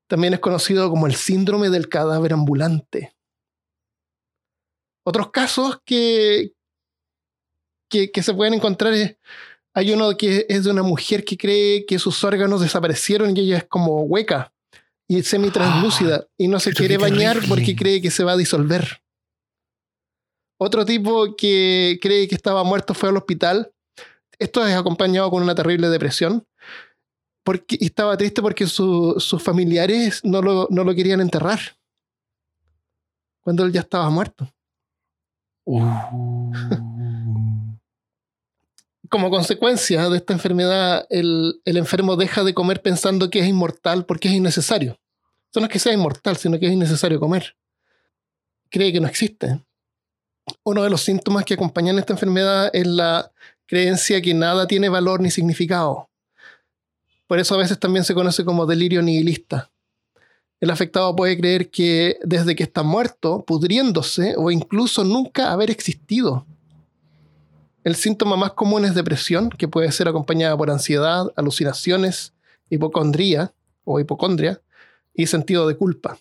También 0.08 0.34
es 0.34 0.40
conocido 0.40 0.90
como 0.90 1.08
el 1.08 1.16
síndrome 1.16 1.70
del 1.70 1.90
cadáver 1.90 2.34
ambulante. 2.34 3.16
Otros 5.04 5.32
casos 5.32 5.82
que, 5.86 6.54
que, 7.90 8.12
que 8.12 8.22
se 8.22 8.34
pueden 8.34 8.54
encontrar 8.54 8.94
es, 8.94 9.16
hay 9.74 9.94
uno 9.94 10.16
que 10.18 10.46
es 10.50 10.66
de 10.66 10.72
una 10.72 10.84
mujer 10.84 11.24
que 11.24 11.38
cree 11.38 11.86
que 11.86 11.98
sus 11.98 12.24
órganos 12.24 12.62
desaparecieron 12.62 13.36
y 13.36 13.40
ella 13.40 13.58
es 13.58 13.64
como 13.64 14.04
hueca 14.04 14.54
y 15.08 15.24
semi-translúcida 15.24 16.28
y 16.38 16.48
no 16.48 16.60
se 16.60 16.74
quiere 16.74 16.98
bañar 16.98 17.40
porque 17.48 17.76
cree 17.76 18.02
que 18.02 18.12
se 18.12 18.24
va 18.24 18.34
a 18.34 18.38
disolver. 18.38 19.01
Otro 20.64 20.86
tipo 20.86 21.36
que 21.36 21.98
cree 22.00 22.28
que 22.28 22.36
estaba 22.36 22.64
muerto 22.64 22.94
fue 22.94 23.10
al 23.10 23.18
hospital. 23.18 23.74
Esto 24.38 24.64
es 24.64 24.76
acompañado 24.76 25.32
con 25.32 25.42
una 25.42 25.56
terrible 25.56 25.90
depresión. 25.90 26.46
Porque, 27.44 27.78
estaba 27.82 28.16
triste 28.16 28.44
porque 28.44 28.68
su- 28.68 29.16
sus 29.18 29.42
familiares 29.42 30.22
no 30.24 30.40
lo, 30.44 30.68
no 30.70 30.84
lo 30.84 30.94
querían 30.94 31.20
enterrar. 31.22 31.60
cuando 33.44 33.66
él 33.66 33.72
ya 33.72 33.80
estaba 33.80 34.08
muerto. 34.12 34.48
Uh. 35.66 36.52
Como 39.10 39.32
consecuencia 39.32 40.10
de 40.10 40.18
esta 40.18 40.34
enfermedad, 40.34 41.08
el, 41.10 41.60
el 41.66 41.78
enfermo 41.78 42.16
deja 42.16 42.44
de 42.44 42.54
comer 42.54 42.84
pensando 42.84 43.32
que 43.32 43.40
es 43.40 43.48
inmortal 43.48 44.06
porque 44.06 44.28
es 44.28 44.36
innecesario. 44.36 45.00
Eso 45.50 45.60
no 45.60 45.66
es 45.66 45.72
que 45.72 45.80
sea 45.80 45.92
inmortal, 45.94 46.38
sino 46.38 46.60
que 46.60 46.68
es 46.68 46.72
innecesario 46.72 47.20
comer. 47.20 47.56
Cree 48.70 48.94
que 48.94 49.02
no 49.02 49.08
existe. 49.08 49.60
Uno 50.64 50.84
de 50.84 50.90
los 50.90 51.02
síntomas 51.02 51.46
que 51.46 51.54
acompañan 51.54 52.00
esta 52.00 52.14
enfermedad 52.14 52.70
es 52.74 52.88
la 52.88 53.32
creencia 53.66 54.22
que 54.22 54.34
nada 54.34 54.68
tiene 54.68 54.90
valor 54.90 55.22
ni 55.22 55.32
significado. 55.32 56.10
Por 57.28 57.40
eso 57.40 57.56
a 57.56 57.58
veces 57.58 57.80
también 57.80 58.04
se 58.04 58.14
conoce 58.14 58.44
como 58.44 58.66
delirio 58.66 59.02
nihilista. 59.02 59.72
El 60.60 60.70
afectado 60.70 61.16
puede 61.16 61.38
creer 61.38 61.72
que 61.72 62.18
desde 62.24 62.56
que 62.56 62.64
está 62.64 62.84
muerto, 62.84 63.44
pudriéndose 63.46 64.36
o 64.38 64.52
incluso 64.52 65.04
nunca 65.04 65.52
haber 65.52 65.72
existido. 65.72 66.46
El 67.84 67.96
síntoma 67.96 68.36
más 68.36 68.52
común 68.52 68.86
es 68.86 68.94
depresión, 68.94 69.50
que 69.50 69.68
puede 69.68 69.92
ser 69.92 70.08
acompañada 70.08 70.56
por 70.56 70.70
ansiedad, 70.70 71.32
alucinaciones, 71.36 72.34
hipocondría 72.70 73.54
o 73.86 74.00
hipocondria 74.00 74.62
y 75.16 75.26
sentido 75.26 75.68
de 75.68 75.76
culpa. 75.78 76.20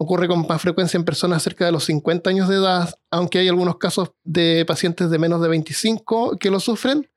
Ocurre 0.00 0.28
con 0.28 0.46
más 0.46 0.62
frecuencia 0.62 0.96
en 0.96 1.04
personas 1.04 1.42
cerca 1.42 1.64
de 1.64 1.72
los 1.72 1.84
50 1.84 2.30
años 2.30 2.48
de 2.48 2.54
edad, 2.54 2.94
aunque 3.10 3.40
hay 3.40 3.48
algunos 3.48 3.78
casos 3.78 4.12
de 4.22 4.64
pacientes 4.64 5.10
de 5.10 5.18
menos 5.18 5.42
de 5.42 5.48
25 5.48 6.38
que 6.38 6.50
lo 6.50 6.60
sufren. 6.60 7.10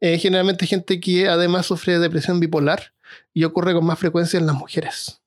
Eh, 0.00 0.18
generalmente 0.18 0.66
gente 0.66 1.00
que 1.00 1.28
además 1.28 1.66
sufre 1.66 1.94
de 1.94 1.98
depresión 1.98 2.40
bipolar 2.40 2.92
y 3.32 3.44
ocurre 3.44 3.74
con 3.74 3.84
más 3.84 3.98
frecuencia 3.98 4.38
en 4.38 4.46
las 4.46 4.56
mujeres. 4.56 5.20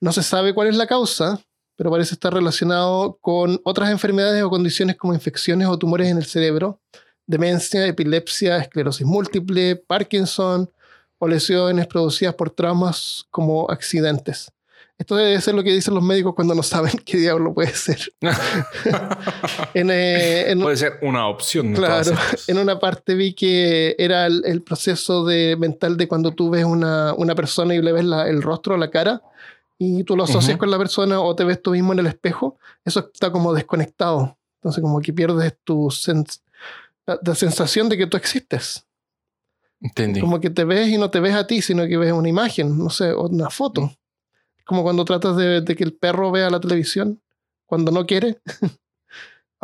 No 0.00 0.12
se 0.12 0.22
sabe 0.22 0.52
cuál 0.52 0.68
es 0.68 0.76
la 0.76 0.86
causa, 0.86 1.40
pero 1.76 1.90
parece 1.90 2.14
estar 2.14 2.32
relacionado 2.32 3.18
con 3.20 3.60
otras 3.64 3.90
enfermedades 3.90 4.42
o 4.42 4.50
condiciones 4.50 4.96
como 4.96 5.14
infecciones 5.14 5.68
o 5.68 5.78
tumores 5.78 6.08
en 6.08 6.18
el 6.18 6.26
cerebro, 6.26 6.80
demencia, 7.26 7.86
epilepsia, 7.86 8.58
esclerosis 8.58 9.06
múltiple, 9.06 9.76
Parkinson 9.76 10.70
o 11.18 11.28
lesiones 11.28 11.86
producidas 11.86 12.34
por 12.34 12.50
traumas 12.50 13.24
como 13.30 13.70
accidentes. 13.70 14.53
Esto 14.96 15.16
debe 15.16 15.40
ser 15.40 15.54
lo 15.54 15.64
que 15.64 15.72
dicen 15.72 15.94
los 15.94 16.04
médicos 16.04 16.34
cuando 16.34 16.54
no 16.54 16.62
saben 16.62 16.92
qué 17.04 17.16
diablo 17.16 17.52
puede 17.52 17.74
ser. 17.74 18.00
Eh, 19.76 20.54
puede 20.60 20.76
ser 20.76 20.98
una 21.02 21.26
opción. 21.26 21.72
claro, 21.74 22.12
en 22.46 22.58
una 22.58 22.78
parte 22.78 23.14
vi 23.14 23.34
que 23.34 23.96
era 23.98 24.26
el, 24.26 24.62
proceso 24.62 25.24
de, 25.24 25.56
mental 25.58 25.96
de 25.96 26.06
cuando 26.06 26.30
tú 26.32 26.48
ves 26.50 26.64
una, 26.64 27.12
una 27.14 27.34
persona 27.34 27.74
y 27.74 27.82
le 27.82 27.92
ves 27.92 28.04
el 28.04 28.40
rostro, 28.40 28.76
la 28.76 28.90
cara, 28.90 29.20
y 29.78 30.04
tú 30.04 30.16
lo 30.16 30.24
asocias 30.24 30.56
con 30.56 30.70
la 30.70 30.78
persona 30.78 31.20
o 31.20 31.34
te 31.34 31.44
ves 31.44 31.60
tú 31.60 31.72
mismo 31.72 31.92
en 31.92 31.98
el 31.98 32.06
espejo, 32.06 32.58
eso 32.84 33.10
está 33.12 33.32
como 33.32 33.52
desconectado. 33.52 34.38
Entonces 34.60 34.80
como 34.80 35.00
que 35.00 35.12
pierdes 35.12 35.56
tu 35.64 35.92
la 37.06 37.34
sensación 37.34 37.88
de 37.88 37.98
que 37.98 38.06
tú 38.06 38.16
existes. 38.16 38.86
Entendí. 39.80 40.20
Como 40.20 40.40
que 40.40 40.50
te 40.50 40.64
ves 40.64 40.88
y 40.88 40.96
no 40.96 41.10
te 41.10 41.20
ves 41.20 41.34
a 41.34 41.46
ti, 41.46 41.60
sino 41.60 41.86
que 41.86 41.96
ves 41.98 42.12
una 42.12 42.28
imagen, 42.28 42.78
no 42.78 42.90
sé, 42.90 43.12
una 43.14 43.50
foto. 43.50 43.92
Como 44.64 44.82
cuando 44.82 45.04
tratas 45.04 45.36
de, 45.36 45.64
que 45.64 45.84
el 45.84 45.94
perro 45.94 46.30
vea 46.30 46.50
la 46.50 46.60
televisión 46.60 47.20
cuando 47.66 47.90
no 47.90 48.06
quiere. 48.06 48.38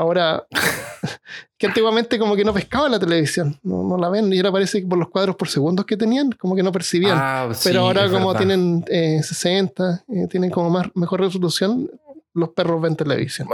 ahora, 0.00 0.46
que 1.58 1.66
antiguamente 1.66 2.18
como 2.18 2.34
que 2.34 2.44
no 2.44 2.54
pescaba 2.54 2.88
la 2.88 2.98
televisión, 2.98 3.58
no, 3.62 3.98
la 3.98 4.08
ven, 4.08 4.32
y 4.32 4.38
ahora 4.38 4.52
parece 4.52 4.80
que 4.80 4.86
por 4.86 4.98
los 4.98 5.10
cuadros 5.10 5.36
por 5.36 5.48
segundos 5.48 5.84
que 5.84 5.96
tenían, 5.96 6.32
como 6.32 6.56
que 6.56 6.62
no 6.62 6.72
percibían. 6.72 7.18
Ah, 7.20 7.50
Pero 7.62 7.80
ahora 7.80 8.08
como 8.10 8.34
tienen 8.34 8.84
60, 8.86 10.04
eh, 10.08 10.22
eh, 10.22 10.26
tienen 10.28 10.50
como 10.50 10.70
más, 10.70 10.86
mejor 10.94 11.20
resolución, 11.20 11.90
los 12.32 12.50
perros 12.50 12.80
ven 12.80 12.96
televisión. 12.96 13.48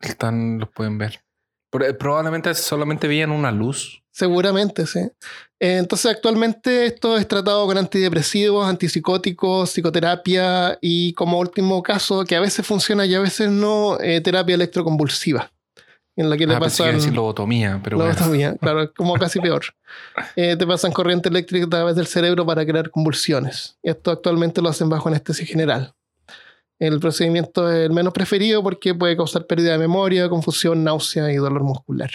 están, 0.00 0.58
los 0.58 0.70
pueden 0.70 0.96
ver. 0.96 1.20
Eh, 1.80 1.94
probablemente 1.94 2.54
solamente 2.54 3.06
veían 3.06 3.30
una 3.30 3.50
luz. 3.50 4.01
Seguramente, 4.12 4.86
sí. 4.86 5.00
Eh, 5.58 5.78
entonces, 5.78 6.12
actualmente 6.12 6.84
esto 6.84 7.16
es 7.16 7.26
tratado 7.26 7.66
con 7.66 7.78
antidepresivos, 7.78 8.68
antipsicóticos, 8.68 9.70
psicoterapia 9.70 10.78
y 10.82 11.14
como 11.14 11.38
último 11.38 11.82
caso, 11.82 12.24
que 12.24 12.36
a 12.36 12.40
veces 12.40 12.66
funciona 12.66 13.06
y 13.06 13.14
a 13.14 13.20
veces 13.20 13.50
no, 13.50 13.98
eh, 14.00 14.20
terapia 14.20 14.54
electroconvulsiva. 14.54 15.50
En 16.14 16.28
la 16.28 16.36
que 16.36 16.46
le 16.46 16.54
ah, 16.54 16.60
pasan. 16.60 16.96
Decir 16.96 17.14
lobotomía, 17.14 17.80
pero. 17.82 17.96
Lobotomía, 17.96 18.54
claro, 18.60 18.92
como 18.94 19.14
casi 19.14 19.40
peor. 19.40 19.62
te 20.34 20.66
pasan 20.66 20.92
corriente 20.92 21.30
eléctrica 21.30 21.64
a 21.64 21.70
través 21.70 21.96
del 21.96 22.06
cerebro 22.06 22.44
para 22.44 22.66
crear 22.66 22.90
convulsiones. 22.90 23.78
Esto 23.82 24.10
actualmente 24.10 24.60
lo 24.60 24.68
hacen 24.68 24.90
bajo 24.90 25.08
anestesia 25.08 25.46
general. 25.46 25.94
El 26.78 27.00
procedimiento 27.00 27.70
es 27.70 27.86
el 27.86 27.92
menos 27.92 28.12
preferido 28.12 28.62
porque 28.62 28.94
puede 28.94 29.16
causar 29.16 29.46
pérdida 29.46 29.72
de 29.72 29.78
memoria, 29.78 30.28
confusión, 30.28 30.84
náusea 30.84 31.32
y 31.32 31.36
dolor 31.36 31.62
muscular. 31.62 32.10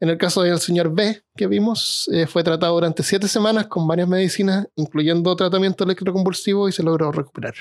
En 0.00 0.08
el 0.08 0.18
caso 0.18 0.42
del 0.42 0.58
señor 0.60 0.94
B 0.94 1.22
que 1.36 1.46
vimos, 1.46 2.08
eh, 2.12 2.26
fue 2.26 2.44
tratado 2.44 2.74
durante 2.74 3.02
siete 3.02 3.26
semanas 3.28 3.66
con 3.66 3.86
varias 3.86 4.08
medicinas, 4.08 4.68
incluyendo 4.76 5.34
tratamiento 5.34 5.84
electroconvulsivo 5.84 6.68
y 6.68 6.72
se 6.72 6.82
logró 6.82 7.10
recuperar. 7.10 7.54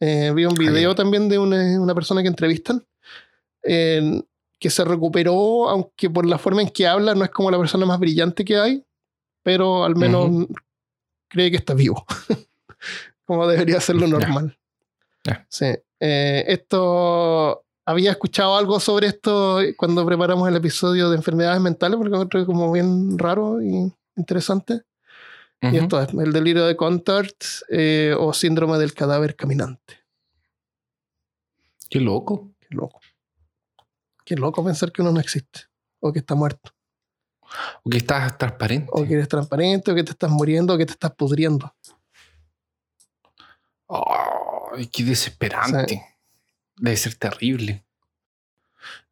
Eh, 0.00 0.32
vi 0.34 0.44
un 0.44 0.54
video 0.54 0.94
también 0.94 1.28
de 1.28 1.38
una, 1.38 1.94
persona 1.94 2.22
que 2.22 2.28
entrevistan, 2.28 2.84
que 3.62 4.70
se 4.70 4.84
recuperó, 4.84 5.68
aunque 5.68 6.10
por 6.10 6.26
la 6.26 6.38
forma 6.38 6.62
en 6.62 6.68
que 6.68 6.86
habla 6.86 7.14
no 7.14 7.24
es 7.24 7.30
como 7.30 7.50
la 7.50 7.58
persona 7.58 7.86
más 7.86 7.98
brillante 7.98 8.44
que 8.44 8.56
hay, 8.56 8.84
pero 9.42 9.84
al 9.84 9.94
menos 9.94 10.48
cree 11.28 11.50
que 11.50 11.56
está 11.56 11.74
vivo, 11.74 12.04
como 13.24 13.46
debería 13.46 13.80
ser 13.80 13.96
lo 13.96 14.06
normal. 14.06 14.58
Sí. 15.48 15.66
Eh, 16.00 16.44
esto. 16.48 17.63
Había 17.86 18.12
escuchado 18.12 18.56
algo 18.56 18.80
sobre 18.80 19.08
esto 19.08 19.58
cuando 19.76 20.06
preparamos 20.06 20.48
el 20.48 20.56
episodio 20.56 21.10
de 21.10 21.16
enfermedades 21.16 21.60
mentales, 21.60 21.96
porque 21.96 22.14
encontré 22.14 22.46
como 22.46 22.72
bien 22.72 23.18
raro 23.18 23.62
y 23.62 23.92
interesante. 24.16 24.82
Y 25.60 25.76
esto 25.78 26.00
es 26.00 26.10
el 26.12 26.32
delirio 26.32 26.66
de 26.66 26.76
Contart 26.76 27.36
eh, 27.70 28.14
o 28.18 28.34
síndrome 28.34 28.76
del 28.78 28.92
cadáver 28.92 29.34
caminante. 29.34 30.04
Qué 31.88 32.00
loco. 32.00 32.50
Qué 32.60 32.68
loco. 32.70 33.00
Qué 34.24 34.36
loco 34.36 34.64
pensar 34.64 34.92
que 34.92 35.00
uno 35.00 35.12
no 35.12 35.20
existe 35.20 35.60
o 36.00 36.12
que 36.12 36.18
está 36.18 36.34
muerto. 36.34 36.70
O 37.82 37.90
que 37.90 37.98
estás 37.98 38.36
transparente. 38.36 38.90
O 38.92 39.06
que 39.06 39.14
eres 39.14 39.28
transparente, 39.28 39.90
o 39.90 39.94
que 39.94 40.04
te 40.04 40.10
estás 40.10 40.30
muriendo, 40.30 40.74
o 40.74 40.78
que 40.78 40.86
te 40.86 40.92
estás 40.92 41.12
pudriendo. 41.12 41.74
Ay, 43.88 44.86
qué 44.88 45.04
desesperante. 45.04 46.13
Debe 46.76 46.96
ser 46.96 47.14
terrible. 47.14 47.84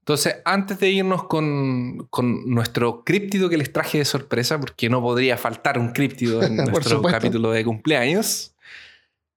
Entonces, 0.03 0.37
antes 0.45 0.81
de 0.81 0.91
irnos 0.91 1.25
con, 1.25 2.09
nuestro 2.47 3.05
críptido 3.05 3.49
que 3.49 3.57
les 3.57 3.73
traje 3.73 3.99
de 3.99 4.05
sorpresa, 4.05 4.59
porque 4.59 4.89
no 4.89 5.01
podría 5.01 5.39
faltar 5.39 5.79
un 5.79 5.93
críptido 5.93 6.43
en 6.43 6.57
nuestro 6.73 7.01
capítulo 7.03 7.53
de 7.53 7.65
cumpleaños, 7.65 8.53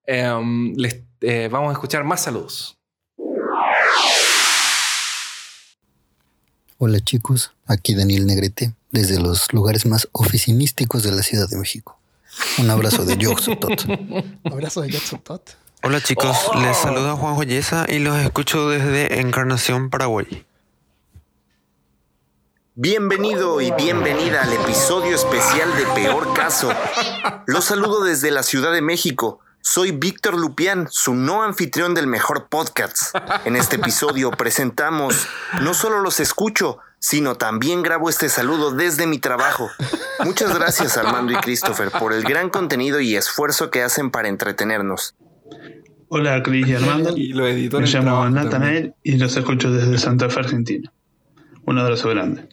em, 0.07 0.73
les, 0.75 1.03
eh, 1.21 1.49
vamos 1.51 1.69
a 1.69 1.73
escuchar 1.73 2.03
más 2.03 2.23
saludos. 2.23 2.79
Hola 6.77 6.99
chicos, 6.99 7.53
aquí 7.67 7.93
Daniel 7.93 8.25
Negrete, 8.25 8.73
desde 8.89 9.19
los 9.19 9.53
lugares 9.53 9.85
más 9.85 10.09
oficinísticos 10.13 11.03
de 11.03 11.11
la 11.11 11.21
Ciudad 11.21 11.47
de 11.47 11.57
México. 11.57 11.99
Un 12.57 12.71
abrazo 12.71 13.05
de 13.05 13.17
Yoxotot. 13.19 13.85
Un 13.85 14.39
abrazo 14.51 14.81
de 14.81 14.89
Yoxotot. 14.89 15.57
Hola 15.87 16.01
chicos, 16.01 16.49
les 16.55 16.75
saluda 16.75 17.15
Juan 17.15 17.35
Joyesa 17.35 17.85
y 17.87 17.99
los 17.99 18.17
escucho 18.17 18.69
desde 18.69 19.19
Encarnación, 19.19 19.91
Paraguay. 19.91 20.43
Bienvenido 22.73 23.61
y 23.61 23.69
bienvenida 23.69 24.41
al 24.41 24.51
episodio 24.51 25.15
especial 25.15 25.69
de 25.77 25.85
Peor 25.93 26.33
Caso. 26.33 26.71
Los 27.45 27.65
saludo 27.65 28.03
desde 28.03 28.31
la 28.31 28.41
Ciudad 28.41 28.73
de 28.73 28.81
México. 28.81 29.41
Soy 29.61 29.91
Víctor 29.91 30.39
Lupián, 30.39 30.87
su 30.89 31.13
no 31.13 31.43
anfitrión 31.43 31.93
del 31.93 32.07
mejor 32.07 32.47
podcast. 32.47 33.15
En 33.45 33.55
este 33.55 33.75
episodio 33.75 34.31
presentamos 34.31 35.27
No 35.61 35.75
solo 35.75 35.99
los 35.99 36.19
escucho, 36.19 36.79
sino 36.97 37.35
también 37.35 37.83
grabo 37.83 38.09
este 38.09 38.29
saludo 38.29 38.71
desde 38.71 39.05
mi 39.05 39.19
trabajo. 39.19 39.69
Muchas 40.21 40.51
gracias 40.57 40.97
Armando 40.97 41.31
y 41.33 41.35
Christopher 41.35 41.91
por 41.91 42.11
el 42.11 42.23
gran 42.23 42.49
contenido 42.49 42.99
y 43.01 43.15
esfuerzo 43.15 43.69
que 43.69 43.83
hacen 43.83 44.09
para 44.09 44.29
entretenernos. 44.29 45.13
Hola 46.17 46.41
Cris 46.41 46.65
y 46.65 46.73
Armando. 46.73 47.13
Me 47.13 47.87
llamo 47.87 48.29
Natanael 48.29 48.93
y 49.03 49.17
los 49.17 49.35
escucho 49.35 49.69
desde 49.69 49.97
Santa 49.97 50.29
Fe, 50.29 50.39
Argentina. 50.39 50.93
Un 51.65 51.77
abrazo 51.77 52.07
grande. 52.07 52.47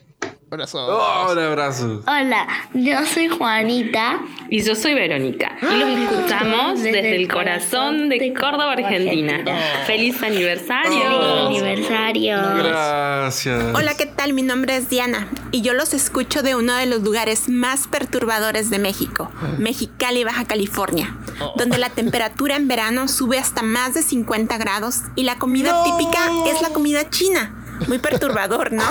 Oh, 0.55 1.31
un 1.31 1.39
abrazo. 1.39 2.03
Hola, 2.05 2.47
yo 2.75 3.03
soy 3.07 3.27
Juanita. 3.27 4.19
Y 4.49 4.61
yo 4.61 4.75
soy 4.75 4.93
Verónica. 4.93 5.57
Y 5.63 5.77
los 5.77 5.89
escuchamos 5.89 6.83
desde, 6.83 7.15
el 7.15 7.27
corazón 7.27 8.07
de 8.09 8.33
Córdoba, 8.33 8.73
Argentina. 8.73 9.43
¡Feliz 9.87 10.21
aniversario! 10.21 10.91
¡Feliz 10.91 11.63
aniversario! 11.63 12.37
Gracias. 12.57 13.63
Hola, 13.73 13.95
¿qué 13.97 14.05
tal? 14.05 14.33
Mi 14.33 14.43
nombre 14.43 14.77
es 14.77 14.91
Diana. 14.91 15.27
Y 15.49 15.61
yo 15.61 15.73
los 15.73 15.95
escucho 15.95 16.43
de 16.43 16.53
uno 16.53 16.75
de 16.75 16.85
los 16.85 17.01
lugares 17.01 17.49
más 17.49 17.87
perturbadores 17.87 18.69
de 18.69 18.77
México, 18.77 19.31
Mexicali, 19.57 20.23
Baja 20.23 20.45
California. 20.45 21.17
donde 21.55 21.79
la 21.79 21.89
temperatura 21.89 22.55
en 22.55 22.67
verano 22.67 23.07
sube 23.07 23.39
hasta 23.39 23.63
más 23.63 23.95
de 23.95 24.03
50 24.03 24.55
grados 24.59 24.99
y 25.15 25.23
la 25.23 25.39
comida 25.39 25.83
típica 25.83 26.29
es 26.45 26.61
la 26.61 26.69
comida 26.69 27.09
china. 27.09 27.62
Muy 27.87 27.99
perturbador, 27.99 28.71
¿no? 28.71 28.83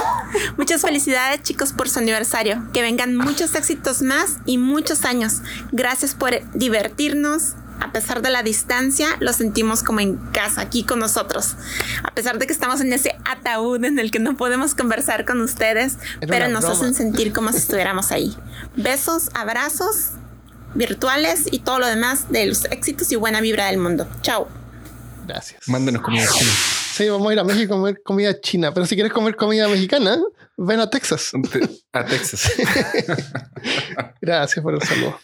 Muchas 0.57 0.83
felicidades 0.83 1.43
chicos 1.43 1.73
por 1.73 1.89
su 1.89 1.99
aniversario. 1.99 2.63
Que 2.73 2.83
vengan 2.83 3.17
muchos 3.17 3.55
éxitos 3.55 4.03
más 4.03 4.39
y 4.45 4.59
muchos 4.59 5.05
años. 5.05 5.43
Gracias 5.73 6.15
por 6.15 6.33
divertirnos. 6.55 7.55
A 7.81 7.91
pesar 7.91 8.23
de 8.23 8.31
la 8.31 8.45
distancia, 8.45 9.09
lo 9.19 9.33
sentimos 9.33 9.83
como 9.83 9.99
en 9.99 10.17
casa, 10.17 10.61
aquí 10.61 10.85
con 10.85 11.01
nosotros. 11.01 11.57
A 12.05 12.15
pesar 12.15 12.39
de 12.39 12.47
que 12.47 12.53
estamos 12.53 12.81
en 12.81 12.93
ese 12.93 13.17
ataúd 13.25 13.85
en 13.85 13.99
el 13.99 14.13
que 14.13 14.21
no 14.21 14.37
podemos 14.37 14.77
conversar 14.77 15.25
con 15.25 15.41
ustedes, 15.41 15.99
pero 16.21 16.47
nos 16.49 16.65
hacen 16.65 16.95
sentir 16.95 17.33
como 17.33 17.51
si 17.51 17.59
estuviéramos 17.59 18.13
ahí. 18.13 18.37
Besos, 18.77 19.31
abrazos 19.35 20.11
virtuales 20.75 21.45
y 21.51 21.59
todo 21.59 21.81
lo 21.81 21.87
demás 21.87 22.31
de 22.31 22.47
los 22.47 22.67
éxitos 22.67 23.11
y 23.11 23.17
buena 23.17 23.41
vibra 23.41 23.67
del 23.67 23.79
mundo. 23.79 24.07
Chao. 24.23 24.62
Gracias. 25.27 25.69
Mándenos 25.69 26.03
comida 26.03 26.27
china. 26.27 26.51
Sí, 26.93 27.09
vamos 27.09 27.31
a 27.31 27.33
ir 27.33 27.39
a 27.39 27.45
México 27.45 27.75
a 27.75 27.79
comer 27.79 28.03
comida 28.03 28.41
china, 28.41 28.75
pero 28.75 28.85
si 28.85 28.95
quieres 28.95 29.13
comer 29.13 29.35
comida 29.35 29.67
mexicana, 29.69 30.19
ven 30.57 30.81
a 30.81 30.91
Texas. 30.91 31.33
A 31.93 32.05
Texas. 32.05 32.53
gracias 34.21 34.63
por 34.63 34.75
el 34.75 34.83
saludo. 34.83 35.19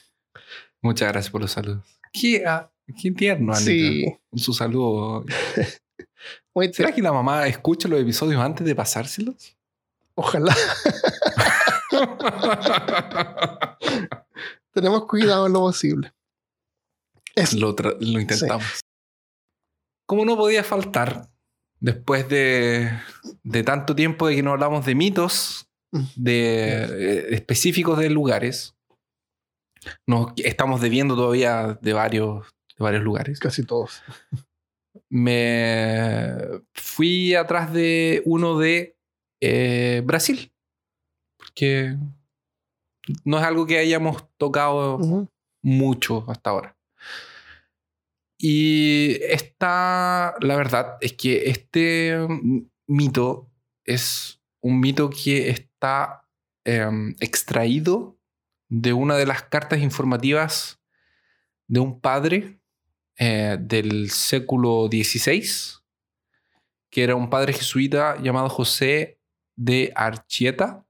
Muchas 0.81 1.13
gracias 1.13 1.31
por 1.31 1.43
los 1.43 1.53
saludos. 1.53 1.85
Qué, 2.13 2.43
ah, 2.47 2.71
qué 3.01 3.11
tierno, 3.11 3.53
Anita. 3.53 3.71
Sí. 3.71 4.07
Su 4.35 4.55
saludo. 4.55 5.25
¿Será 6.73 6.93
que 6.93 7.03
la 7.03 7.13
mamá 7.13 7.47
escucha 7.47 7.87
los 7.87 8.01
episodios 8.01 8.41
antes 8.41 8.67
de 8.67 8.75
pasárselos? 8.75 9.57
Ojalá. 10.15 10.57
Tenemos 14.73 15.07
cuidado 15.07 15.47
en 15.47 15.53
lo 15.53 15.61
posible. 15.61 16.13
Lo, 17.55 17.77
lo, 18.01 18.21
intentamos. 18.21 18.81
Como 20.09 20.25
no 20.25 20.39
podía 20.39 20.65
faltar, 20.65 21.29
después 21.81 22.27
de, 22.31 22.91
de, 23.43 23.63
tanto 23.63 23.95
tiempo 23.95 24.27
de 24.27 24.37
que 24.37 24.43
no 24.43 24.53
hablamos 24.53 24.87
de 24.87 24.95
mitos 24.95 25.69
de, 26.17 26.85
eh, 26.85 27.35
específicos 27.35 27.99
de 27.99 28.09
lugares, 28.09 28.75
nos 30.07 30.33
estamos 30.37 30.81
debiendo 30.81 31.15
todavía 31.15 31.79
de 31.83 31.93
varios, 31.93 32.47
de 32.79 32.85
varios 32.85 33.03
lugares. 33.03 33.39
Casi 33.39 33.65
todos. 33.65 34.03
Me 35.11 36.37
fui 36.73 37.35
atrás 37.35 37.71
de 37.75 38.23
uno 38.25 38.59
de 38.59 38.97
eh, 39.43 40.01
Brasil. 40.07 40.55
Porque 41.37 41.99
no 43.27 43.39
es 43.39 43.45
algo 43.45 43.67
que 43.67 43.77
hayamos 43.77 44.27
tocado 44.39 45.29
mucho 45.63 46.25
hasta 46.31 46.49
ahora. 46.49 46.78
Y 48.39 49.19
está, 49.23 50.35
la 50.41 50.57
verdad, 50.57 50.97
es 51.01 51.15
que 51.15 51.51
este 51.51 52.17
mito 52.87 53.51
es 53.85 54.41
un 54.61 54.79
mito 54.79 55.11
que 55.11 55.51
está 55.51 56.25
em, 56.65 57.17
extraído 57.19 58.17
de 58.69 58.93
una 58.93 59.17
de 59.17 59.27
las 59.27 59.43
cartas 59.43 59.81
informativas 59.81 60.81
de 61.67 61.81
un 61.81 62.01
padre 62.01 62.61
eh, 63.17 63.57
del 63.61 64.11
século 64.11 64.89
XVI, 64.89 65.43
que 66.91 67.03
era 67.03 67.17
un 67.17 67.31
padre 67.31 67.53
jesuita 67.53 68.21
llamado 68.23 68.49
José 68.49 69.21
de 69.57 69.93
Archieta, 69.97 70.87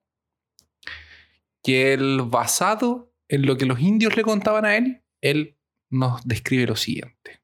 que 1.62 1.94
él, 1.94 2.20
basado 2.26 3.12
en 3.28 3.46
lo 3.46 3.56
que 3.56 3.66
los 3.66 3.80
indios 3.80 4.16
le 4.16 4.22
contaban 4.22 4.64
a 4.64 4.76
él, 4.76 5.02
él 5.20 5.56
nos 5.90 6.26
describe 6.26 6.66
lo 6.66 6.76
siguiente. 6.76 7.37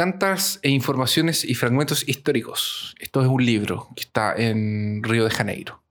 Cantas 0.00 0.60
e 0.62 0.70
informaciones 0.70 1.44
y 1.44 1.54
fragmentos 1.54 2.08
históricos. 2.08 2.94
Esto 2.98 3.20
es 3.20 3.28
un 3.28 3.44
libro 3.44 3.90
que 3.94 4.04
está 4.04 4.34
en 4.34 5.02
Río 5.02 5.24
de 5.24 5.30
Janeiro. 5.30 5.82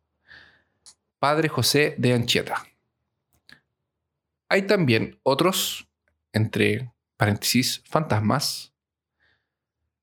Padre 1.20 1.48
José 1.48 1.94
de 2.00 2.14
Anchieta. 2.14 2.66
Hay 4.48 4.64
también 4.64 5.20
otros, 5.22 5.88
entre 6.34 6.92
paréntesis, 7.18 7.84
fantasmas, 7.86 8.74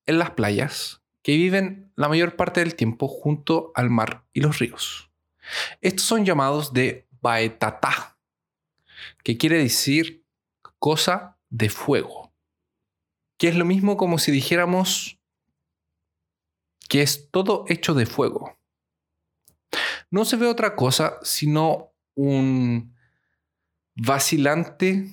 en 0.06 0.20
las 0.20 0.30
playas 0.30 1.02
que 1.22 1.34
viven 1.34 1.90
la 1.96 2.08
mayor 2.08 2.36
parte 2.36 2.60
del 2.60 2.76
tiempo 2.76 3.08
junto 3.08 3.72
al 3.74 3.90
mar 3.90 4.22
y 4.32 4.40
los 4.40 4.60
ríos. 4.60 5.10
Estos 5.80 6.06
son 6.06 6.24
llamados 6.24 6.72
de 6.72 7.08
baetatá, 7.20 8.16
que 9.24 9.36
quiere 9.36 9.58
decir 9.58 10.22
cosa 10.78 11.38
de 11.50 11.70
fuego, 11.70 12.25
que 13.38 13.48
es 13.48 13.56
lo 13.56 13.64
mismo 13.64 13.96
como 13.96 14.18
si 14.18 14.32
dijéramos 14.32 15.18
que 16.88 17.02
es 17.02 17.30
todo 17.30 17.64
hecho 17.68 17.94
de 17.94 18.06
fuego. 18.06 18.58
No 20.10 20.24
se 20.24 20.36
ve 20.36 20.46
otra 20.46 20.76
cosa 20.76 21.18
sino 21.22 21.92
un 22.14 22.94
vacilante 23.94 25.08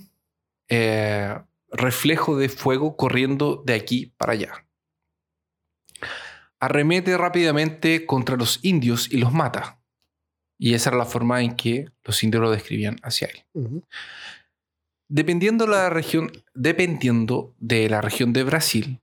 eh, 0.68 1.36
reflejo 1.70 2.38
de 2.38 2.50
fuego 2.50 2.95
corriendo 2.95 3.64
de 3.66 3.74
aquí 3.74 4.14
para 4.18 4.34
allá 4.34 4.66
arremete 6.64 7.18
rápidamente 7.18 8.06
contra 8.06 8.38
los 8.38 8.60
indios 8.64 9.12
y 9.12 9.18
los 9.18 9.34
mata. 9.34 9.82
Y 10.58 10.76
esa 10.76 10.91
era 10.91 10.98
la 10.98 11.06
forma 11.06 11.41
en 11.41 11.58
que 11.58 11.90
los 12.06 12.24
indios 12.24 12.41
lo 12.41 12.52
describían 12.52 12.95
hacia 13.04 13.28
él. 13.28 13.84
Dependiendo, 15.08 15.68
la 15.68 15.90
región, 15.90 16.32
dependiendo 16.54 17.56
de 17.60 17.90
la 17.90 18.02
región 18.02 18.34
de 18.34 18.44
Brasil, 18.44 19.02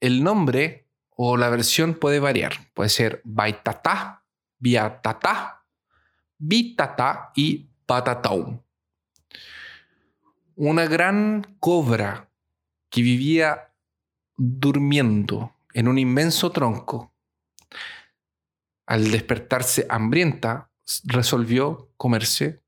el 0.00 0.24
nombre 0.24 0.88
o 1.10 1.36
la 1.36 1.50
versión 1.50 1.94
puede 1.94 2.18
variar. 2.18 2.70
Puede 2.74 2.88
ser 2.88 3.20
Baitatá, 3.24 4.24
Biatatá, 4.58 5.64
Bitatá 6.38 7.32
y 7.36 7.68
Patatau. 7.86 8.64
Una 10.56 10.86
gran 10.86 11.56
cobra 11.60 12.30
que 12.90 13.02
vivía 13.02 13.72
durmiendo 14.36 15.54
en 15.72 15.88
un 15.88 15.98
inmenso 15.98 16.50
tronco. 16.50 17.14
Al 18.86 19.10
despertarse 19.10 19.86
hambrienta, 19.88 20.70
resolvió 21.04 21.92
comerse 21.96 22.62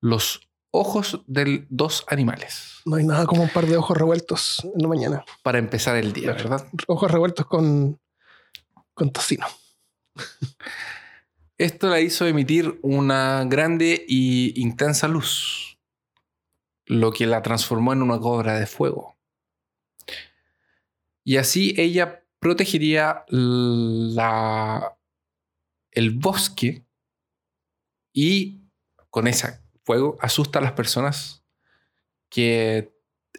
los 0.00 0.48
ojos 0.74 1.20
de 1.26 1.66
dos 1.70 2.04
animales. 2.08 2.80
No 2.84 2.96
hay 2.96 3.04
nada 3.04 3.26
como 3.26 3.44
un 3.44 3.48
par 3.48 3.66
de 3.66 3.76
ojos 3.76 3.96
revueltos 3.96 4.64
en 4.64 4.82
la 4.82 4.88
mañana. 4.88 5.24
Para 5.42 5.58
empezar 5.58 5.96
el 5.96 6.12
día, 6.12 6.32
¿verdad? 6.32 6.66
Ojos 6.88 7.10
revueltos 7.10 7.46
con, 7.46 8.00
con 8.92 9.12
tocino. 9.12 9.46
Esto 11.58 11.88
la 11.88 12.00
hizo 12.00 12.26
emitir 12.26 12.80
una 12.82 13.44
grande 13.44 14.04
y 14.08 14.60
intensa 14.60 15.06
luz, 15.06 15.78
lo 16.86 17.12
que 17.12 17.26
la 17.26 17.40
transformó 17.42 17.92
en 17.92 18.02
una 18.02 18.18
cobra 18.18 18.58
de 18.58 18.66
fuego. 18.66 19.16
Y 21.22 21.36
así 21.36 21.72
ella 21.78 22.24
protegería 22.40 23.24
la, 23.28 24.98
el 25.92 26.10
bosque 26.10 26.84
y 28.12 28.60
con 29.10 29.28
ese 29.28 29.63
fuego 29.84 30.16
asusta 30.20 30.58
a 30.58 30.62
las 30.62 30.72
personas 30.72 31.44
que 32.28 32.92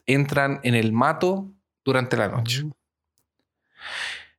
entran 0.06 0.60
en 0.64 0.76
el 0.76 0.94
mato 0.94 1.52
durante 1.84 2.18
la 2.18 2.28
noche. 2.28 2.64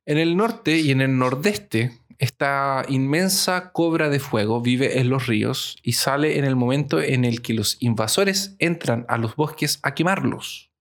En 0.05 0.17
el 0.17 0.37
norte 0.37 0.77
y 0.79 0.91
en 0.91 1.01
el 1.01 1.17
nordeste, 1.17 1.99
esta 2.17 2.83
inmensa 2.87 3.71
cobra 3.71 4.09
de 4.09 4.19
fuego 4.19 4.61
vive 4.61 4.99
en 4.99 5.09
los 5.09 5.27
ríos 5.27 5.77
y 5.83 5.93
sale 5.93 6.39
en 6.39 6.45
el 6.45 6.55
momento 6.55 7.01
en 7.01 7.25
el 7.25 7.41
que 7.41 7.53
los 7.53 7.77
invasores 7.81 8.55
entran 8.59 9.05
a 9.07 9.17
los 9.17 9.35
bosques 9.35 9.79
a 9.83 9.93
quemarlos. 9.93 10.71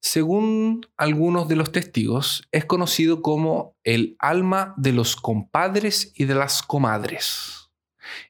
Según 0.00 0.86
algunos 0.96 1.48
de 1.48 1.56
los 1.56 1.70
testigos, 1.70 2.48
es 2.50 2.64
conocido 2.64 3.20
como 3.20 3.76
el 3.84 4.16
alma 4.18 4.74
de 4.76 4.92
los 4.92 5.16
compadres 5.16 6.12
y 6.14 6.24
de 6.24 6.34
las 6.34 6.62
comadres. 6.62 7.67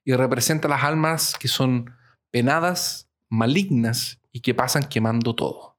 Y 0.05 0.13
representa 0.13 0.69
las 0.69 0.85
almas 0.85 1.35
que 1.39 1.49
son 1.49 1.95
penadas, 2.31 3.09
malignas 3.29 4.21
y 4.33 4.41
que 4.41 4.55
pasan 4.55 4.85
quemando 4.85 5.35
todo. 5.35 5.79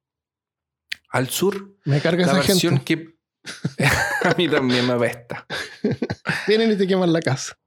Al 1.10 1.30
sur, 1.30 1.76
me 1.86 2.02
carga 2.02 2.28
la 2.28 2.34
versión 2.34 2.80
que 2.80 3.16
a 4.24 4.34
mí 4.38 4.48
también 4.48 4.86
me 4.86 4.94
apesta. 4.94 5.46
Vienen 6.48 6.72
y 6.72 6.78
te 6.78 6.88
queman 6.88 7.12
la 7.14 7.22
casa. 7.22 7.58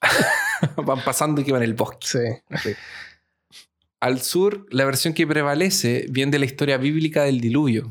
Van 0.76 1.02
pasando 1.02 1.40
y 1.40 1.44
queman 1.44 1.62
el 1.62 1.74
bosque. 1.74 2.42
Sí. 2.62 2.74
Al 4.00 4.20
sur, 4.20 4.66
la 4.70 4.84
versión 4.84 5.14
que 5.14 5.26
prevalece 5.26 6.06
viene 6.10 6.32
de 6.32 6.38
la 6.38 6.44
historia 6.44 6.76
bíblica 6.76 7.22
del 7.22 7.40
diluvio. 7.40 7.90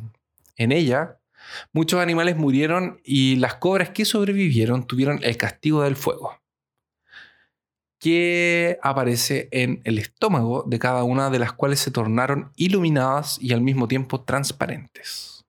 En 0.58 0.72
ella, 0.72 1.20
muchos 1.72 2.00
animales 2.00 2.38
murieron 2.38 3.02
y 3.04 3.38
las 3.38 3.56
cobras 3.56 3.90
que 3.90 4.06
sobrevivieron 4.06 4.86
tuvieron 4.86 5.20
el 5.24 5.38
castigo 5.38 5.82
del 5.82 5.96
fuego. 5.96 6.40
Que 8.04 8.80
aparece 8.82 9.48
en 9.52 9.80
el 9.86 9.98
estómago 9.98 10.66
de 10.68 10.78
cada 10.78 11.06
una 11.06 11.30
de 11.30 11.40
las 11.40 11.54
cuales 11.54 11.80
se 11.80 11.90
tornaron 11.90 12.52
iluminadas 12.58 13.38
y 13.40 13.54
al 13.54 13.62
mismo 13.62 13.88
tiempo 13.88 14.26
transparentes. 14.26 15.46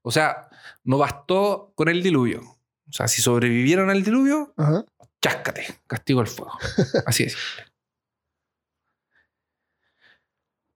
O 0.00 0.10
sea, 0.10 0.48
no 0.82 0.96
bastó 0.96 1.74
con 1.74 1.90
el 1.90 2.02
diluvio. 2.02 2.40
O 2.88 2.92
sea, 2.92 3.06
si 3.06 3.20
sobrevivieron 3.20 3.90
al 3.90 4.02
diluvio, 4.02 4.54
cháscate, 5.20 5.66
castigo 5.86 6.20
al 6.20 6.26
fuego. 6.26 6.52
Así 7.04 7.24
es. 7.24 7.36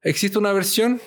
Existe 0.03 0.37
una 0.37 0.53
versión 0.53 1.01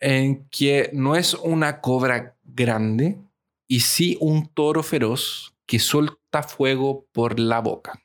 en 0.00 0.48
que 0.48 0.90
no 0.92 1.14
es 1.14 1.34
una 1.34 1.80
cobra 1.80 2.36
grande 2.42 3.20
y 3.68 3.80
sí 3.80 4.18
un 4.20 4.48
toro 4.48 4.82
feroz 4.82 5.54
que 5.64 5.78
suelta 5.78 6.42
fuego 6.42 7.06
por 7.12 7.38
la 7.38 7.60
boca. 7.60 8.01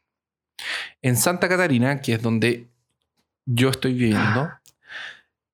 En 1.01 1.15
Santa 1.15 1.47
Catarina, 1.47 2.01
que 2.01 2.13
es 2.13 2.21
donde 2.21 2.69
yo 3.45 3.69
estoy 3.69 3.93
viviendo, 3.93 4.49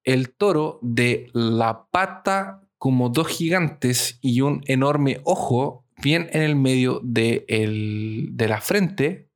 el 0.03 0.33
toro 0.33 0.79
de 0.81 1.29
la 1.33 1.87
pata 1.91 2.61
como 2.77 3.09
dos 3.09 3.27
gigantes 3.27 4.17
y 4.21 4.41
un 4.41 4.63
enorme 4.67 5.21
ojo 5.23 5.85
bien 6.01 6.29
en 6.33 6.41
el 6.41 6.55
medio 6.55 6.99
de, 7.03 7.45
de 7.47 8.47
la 8.47 8.59
frente, 8.59 9.29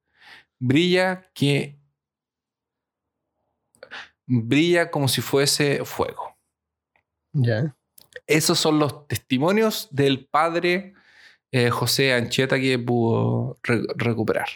brilla 0.60 1.30
que 1.34 1.78
brilla 4.26 4.92
como 4.92 5.08
si 5.08 5.22
fuese 5.22 5.86
fuego. 5.86 6.38
Ya. 7.32 7.76
Esos 8.26 8.60
son 8.60 8.80
los 8.80 9.08
testimonios 9.08 9.88
del 9.92 10.26
padre 10.26 10.94
eh, 11.52 11.70
José 11.70 12.14
Ancheta 12.14 12.60
que 12.60 12.78
pudo 12.78 13.58
recuperar. 13.64 14.48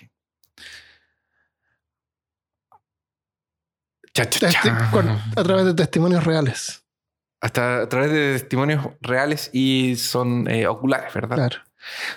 A 5.35 5.43
través 5.43 5.65
de 5.65 5.73
testimonios 5.73 6.23
reales. 6.23 6.83
Hasta 7.41 7.81
a 7.81 7.89
través 7.89 8.11
de 8.11 8.39
testimonios 8.39 8.85
reales 9.01 9.49
y 9.53 9.95
son 9.95 10.47
eh, 10.49 10.67
oculares, 10.67 11.13
¿verdad? 11.13 11.35
Claro. 11.37 11.57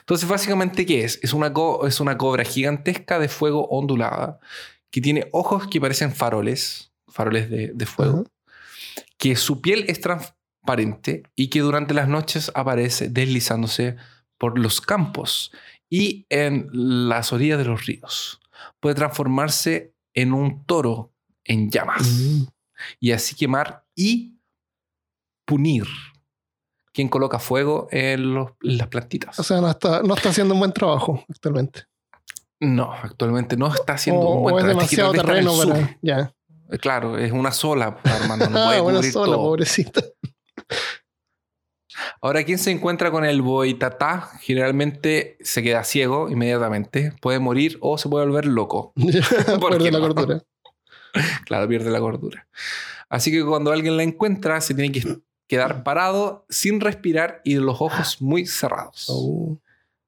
Entonces, 0.00 0.28
básicamente, 0.28 0.84
¿qué 0.84 1.04
es? 1.04 1.18
Es 1.22 1.32
una, 1.32 1.52
es 1.86 2.00
una 2.00 2.18
cobra 2.18 2.44
gigantesca 2.44 3.18
de 3.18 3.28
fuego 3.28 3.66
ondulada 3.68 4.38
que 4.90 5.00
tiene 5.00 5.28
ojos 5.32 5.66
que 5.68 5.80
parecen 5.80 6.14
faroles, 6.14 6.92
faroles 7.08 7.50
de, 7.50 7.86
fuego, 7.86 8.24
que 9.18 9.36
su 9.36 9.60
piel 9.60 9.84
es 9.88 10.00
transparente 10.00 11.24
y 11.34 11.48
que 11.48 11.60
durante 11.60 11.94
las 11.94 12.08
noches 12.08 12.52
aparece 12.54 13.08
deslizándose 13.08 13.96
por 14.38 14.58
los 14.58 14.80
campos 14.80 15.52
y 15.90 16.26
en 16.28 16.68
las 16.72 17.32
orillas 17.32 17.58
de 17.58 17.64
los 17.64 17.86
ríos. 17.86 18.40
Puede 18.80 18.94
transformarse 18.94 19.94
en 20.12 20.32
un 20.32 20.64
toro 20.64 21.13
en 21.44 21.70
llamas 21.70 22.02
Mm. 22.02 22.42
y 23.00 23.12
así 23.12 23.34
quemar 23.34 23.84
y 23.94 24.38
punir 25.46 25.84
quien 26.92 27.08
coloca 27.08 27.38
fuego 27.38 27.88
en, 27.90 28.34
los- 28.34 28.52
en 28.62 28.78
las 28.78 28.88
plantitas. 28.88 29.38
O 29.38 29.42
sea, 29.42 29.60
no 29.60 29.68
está, 29.70 30.02
no 30.02 30.14
está 30.14 30.28
haciendo 30.30 30.54
un 30.54 30.60
buen 30.60 30.72
trabajo 30.72 31.24
actualmente. 31.28 31.84
No, 32.60 32.92
actualmente 32.92 33.56
no 33.56 33.72
está 33.72 33.94
haciendo 33.94 34.22
o, 34.22 34.36
un 34.36 34.42
buen 34.42 34.56
es 34.56 34.62
trabajo. 34.64 34.80
Es 34.84 34.90
que 34.90 34.96
demasiado 34.96 35.12
terreno 35.26 35.56
para. 35.58 35.98
Ya. 36.02 36.32
Claro, 36.80 37.18
es 37.18 37.30
una 37.32 37.50
sola, 37.52 37.98
Armando. 38.04 38.48
No 38.48 38.58
Ah, 38.58 38.66
puede 38.68 38.80
una 38.80 39.02
sola, 39.02 39.36
pobrecita. 39.36 40.02
Ahora, 42.20 42.42
quien 42.44 42.58
se 42.58 42.70
encuentra 42.70 43.10
con 43.10 43.24
el 43.24 43.42
boitatá 43.42 44.30
generalmente 44.40 45.36
se 45.40 45.62
queda 45.62 45.84
ciego 45.84 46.28
inmediatamente, 46.30 47.12
puede 47.20 47.38
morir 47.38 47.78
o 47.80 47.98
se 47.98 48.08
puede 48.08 48.24
volver 48.26 48.46
loco. 48.46 48.92
¿Por 49.60 49.78
qué 49.78 49.90
la 49.92 49.98
no? 49.98 50.06
cordura. 50.08 50.42
Claro, 51.46 51.68
pierde 51.68 51.90
la 51.90 52.00
cordura. 52.00 52.46
Así 53.08 53.30
que 53.30 53.44
cuando 53.44 53.72
alguien 53.72 53.96
la 53.96 54.02
encuentra, 54.02 54.60
se 54.60 54.74
tiene 54.74 54.92
que 54.92 55.18
quedar 55.46 55.84
parado, 55.84 56.46
sin 56.48 56.80
respirar 56.80 57.40
y 57.44 57.56
los 57.56 57.80
ojos 57.80 58.20
muy 58.20 58.46
cerrados. 58.46 59.06
Oh. 59.08 59.58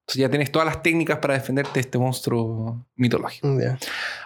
Entonces 0.06 0.20
ya 0.20 0.30
tienes 0.30 0.52
todas 0.52 0.66
las 0.66 0.82
técnicas 0.84 1.18
para 1.18 1.34
defenderte 1.34 1.74
de 1.74 1.80
este 1.80 1.98
monstruo 1.98 2.86
mitológico. 2.94 3.48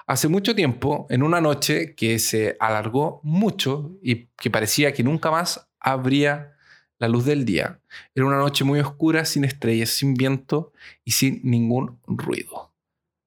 Hace 0.07 0.29
mucho 0.29 0.55
tiempo, 0.55 1.07
en 1.09 1.23
una 1.23 1.41
noche 1.41 1.95
que 1.95 2.19
se 2.19 2.57
alargó 2.61 3.21
mucho 3.23 3.97
y 4.03 4.27
que 4.37 4.51
parecía 4.51 4.93
que 4.93 5.03
nunca 5.03 5.31
más 5.31 5.69
habría 5.79 6.55
la 6.99 7.09
luz 7.09 7.25
del 7.25 7.47
día, 7.47 7.81
era 8.15 8.27
una 8.27 8.37
noche 8.37 8.63
muy 8.63 8.79
oscura, 8.79 9.25
sin 9.25 9.45
estrellas, 9.45 9.89
sin 9.89 10.13
viento 10.13 10.73
y 11.03 11.13
sin 11.13 11.41
ningún 11.45 11.99
ruido. 12.07 12.70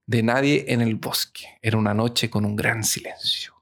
De 0.05 0.23
nadie 0.23 0.65
en 0.67 0.81
el 0.81 0.95
bosque. 0.95 1.57
Era 1.61 1.77
una 1.77 1.93
noche 1.93 2.29
con 2.29 2.45
un 2.45 2.55
gran 2.55 2.83
silencio. 2.83 3.53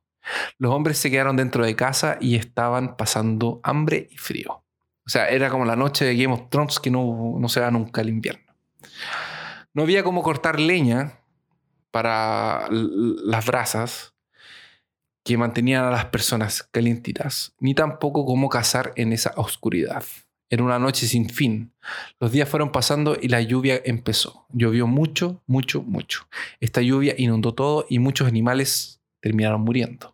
Los 0.57 0.71
hombres 0.73 0.97
se 0.97 1.11
quedaron 1.11 1.35
dentro 1.35 1.65
de 1.65 1.75
casa 1.75 2.17
y 2.19 2.35
estaban 2.35 2.95
pasando 2.95 3.59
hambre 3.63 4.07
y 4.11 4.17
frío. 4.17 4.63
O 5.05 5.09
sea, 5.09 5.27
era 5.29 5.49
como 5.49 5.65
la 5.65 5.75
noche 5.75 6.05
de 6.05 6.15
Game 6.15 6.33
of 6.33 6.79
que 6.79 6.91
no, 6.91 7.35
no 7.39 7.49
se 7.49 7.59
da 7.59 7.71
nunca 7.71 8.01
el 8.01 8.09
invierno. 8.09 8.53
No 9.73 9.83
había 9.83 10.03
como 10.03 10.21
cortar 10.21 10.59
leña 10.59 11.19
para 11.91 12.67
las 12.69 13.45
brasas 13.45 14.13
que 15.23 15.37
mantenían 15.37 15.85
a 15.85 15.91
las 15.91 16.05
personas 16.05 16.63
calientitas, 16.71 17.53
ni 17.59 17.75
tampoco 17.75 18.25
cómo 18.25 18.49
cazar 18.49 18.91
en 18.95 19.13
esa 19.13 19.33
oscuridad. 19.35 20.03
Era 20.51 20.63
una 20.63 20.79
noche 20.79 21.07
sin 21.07 21.29
fin. 21.29 21.71
Los 22.19 22.33
días 22.33 22.47
fueron 22.47 22.73
pasando 22.73 23.17
y 23.19 23.29
la 23.29 23.41
lluvia 23.41 23.81
empezó. 23.85 24.45
Llovió 24.49 24.85
mucho, 24.85 25.41
mucho, 25.47 25.81
mucho. 25.81 26.27
Esta 26.59 26.81
lluvia 26.81 27.15
inundó 27.17 27.53
todo 27.53 27.85
y 27.89 27.99
muchos 27.99 28.27
animales 28.27 29.01
terminaron 29.21 29.61
muriendo. 29.61 30.13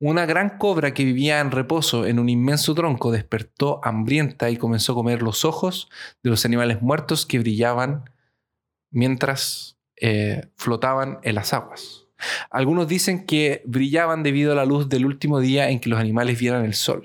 Una 0.00 0.26
gran 0.26 0.58
cobra 0.58 0.92
que 0.92 1.04
vivía 1.04 1.38
en 1.38 1.52
reposo 1.52 2.04
en 2.04 2.18
un 2.18 2.28
inmenso 2.28 2.74
tronco 2.74 3.12
despertó 3.12 3.80
hambrienta 3.84 4.50
y 4.50 4.56
comenzó 4.56 4.92
a 4.92 4.96
comer 4.96 5.22
los 5.22 5.44
ojos 5.44 5.88
de 6.24 6.30
los 6.30 6.44
animales 6.44 6.82
muertos 6.82 7.24
que 7.24 7.38
brillaban 7.38 8.10
mientras 8.90 9.78
eh, 10.00 10.48
flotaban 10.56 11.20
en 11.22 11.36
las 11.36 11.52
aguas. 11.52 12.06
Algunos 12.50 12.88
dicen 12.88 13.24
que 13.24 13.62
brillaban 13.66 14.24
debido 14.24 14.50
a 14.50 14.56
la 14.56 14.64
luz 14.64 14.88
del 14.88 15.06
último 15.06 15.38
día 15.38 15.70
en 15.70 15.78
que 15.78 15.90
los 15.90 16.00
animales 16.00 16.40
vieran 16.40 16.64
el 16.64 16.74
sol. 16.74 17.04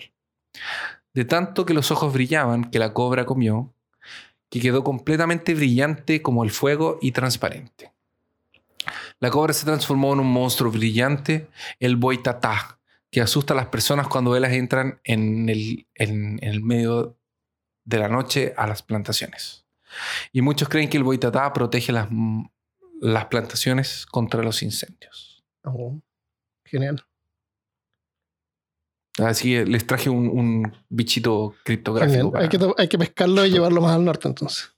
De 1.15 1.25
tanto 1.25 1.65
que 1.65 1.73
los 1.73 1.89
ojos 1.91 2.13
brillaban 2.13 2.69
que 2.69 2.77
la 2.77 2.93
cobra 2.93 3.25
comió, 3.25 3.73
que 4.49 4.59
quedó 4.59 4.83
completamente 4.83 5.53
brillante 5.55 6.21
como 6.21 6.43
el 6.43 6.51
fuego 6.51 6.99
y 7.01 7.11
transparente. 7.13 7.93
La 9.19 9.31
cobra 9.31 9.53
se 9.53 9.65
transformó 9.65 10.13
en 10.13 10.19
un 10.19 10.31
monstruo 10.31 10.71
brillante, 10.71 11.47
el 11.79 11.95
boitatá, 11.95 12.79
que 13.09 13.21
asusta 13.21 13.53
a 13.53 13.57
las 13.57 13.67
personas 13.67 14.07
cuando 14.07 14.35
ellas 14.35 14.51
entran 14.51 14.99
en 15.03 15.47
el, 15.49 15.87
en- 15.95 16.37
el 16.43 16.61
medio 16.61 17.17
de 17.85 17.97
la 17.97 18.09
noche 18.09 18.53
a 18.57 18.67
las 18.67 18.83
plantaciones. 18.83 19.65
Y 20.33 20.41
muchos 20.41 20.67
creen 20.67 20.89
que 20.89 20.97
el 20.97 21.03
boitatá 21.03 21.51
protege 21.53 21.93
las, 21.93 22.09
las 22.99 23.25
plantaciones 23.27 24.05
contra 24.05 24.43
los 24.43 24.61
incendios. 24.61 25.43
Oh, 25.63 25.97
genial. 26.65 27.05
Así 29.19 29.51
que 29.53 29.65
les 29.65 29.87
traje 29.87 30.09
un, 30.09 30.27
un 30.27 30.73
bichito 30.89 31.53
criptográfico. 31.63 32.31
Para- 32.31 32.43
Hay, 32.43 32.49
que, 32.49 32.59
hay 32.77 32.87
que 32.87 32.97
pescarlo 32.97 33.45
y 33.45 33.51
llevarlo 33.51 33.81
más 33.81 33.95
al 33.95 34.03
norte 34.03 34.27
entonces. 34.27 34.71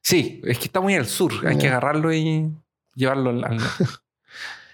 Sí, 0.00 0.40
es 0.44 0.58
que 0.58 0.64
está 0.66 0.80
muy 0.80 0.94
al 0.94 1.06
sur. 1.06 1.32
Hay 1.46 1.58
que 1.58 1.68
agarrarlo 1.68 2.12
y 2.12 2.52
llevarlo 2.94 3.30
al, 3.30 3.42
al 3.44 3.56
norte. 3.56 3.84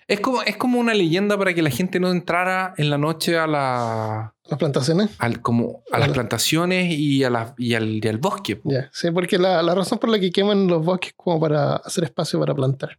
es, 0.09 0.21
como, 0.21 0.43
es 0.43 0.57
como 0.57 0.79
una 0.81 0.93
leyenda 0.93 1.39
para 1.39 1.55
que 1.55 1.63
la 1.63 1.71
gente 1.71 1.99
no 2.01 2.11
entrara 2.11 2.75
en 2.77 2.91
la 2.91 2.99
noche 2.99 3.39
a 3.39 3.47
la. 3.47 4.35
¿Las 4.49 4.59
plantaciones? 4.59 5.11
Al, 5.19 5.41
como 5.41 5.83
a 5.93 5.99
las 6.01 6.09
plantaciones 6.11 6.93
y, 6.93 7.23
a 7.23 7.31
la, 7.31 7.55
y, 7.57 7.75
al, 7.75 8.05
y 8.05 8.09
al 8.09 8.19
bosque. 8.19 8.61
Ya. 8.65 8.91
Sí, 8.93 9.11
porque 9.13 9.39
la, 9.39 9.63
la 9.63 9.75
razón 9.75 9.99
por 9.99 10.11
la 10.11 10.19
que 10.19 10.31
queman 10.33 10.67
los 10.67 10.85
bosques 10.85 11.11
es 11.11 11.15
como 11.17 11.39
para 11.41 11.77
hacer 11.77 12.03
espacio 12.05 12.39
para 12.41 12.55
plantar. 12.55 12.99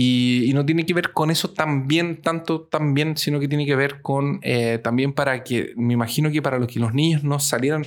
Y, 0.00 0.44
y 0.48 0.52
no 0.54 0.64
tiene 0.64 0.86
que 0.86 0.94
ver 0.94 1.12
con 1.12 1.30
eso 1.30 1.50
también, 1.50 2.20
tanto 2.22 2.60
también, 2.60 3.16
sino 3.16 3.40
que 3.40 3.48
tiene 3.48 3.66
que 3.66 3.74
ver 3.74 4.00
con 4.00 4.38
eh, 4.42 4.78
también 4.80 5.12
para 5.12 5.42
que, 5.42 5.72
me 5.76 5.94
imagino 5.94 6.30
que 6.30 6.40
para 6.40 6.58
los 6.58 6.68
que 6.68 6.78
los 6.78 6.94
niños 6.94 7.24
no 7.24 7.40
salieran, 7.40 7.84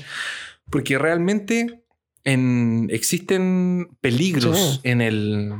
porque 0.69 0.97
realmente 0.97 1.83
en, 2.25 2.87
existen 2.91 3.87
peligros 4.01 4.57
Sí. 4.57 4.79
en 4.83 4.99
el 5.01 5.53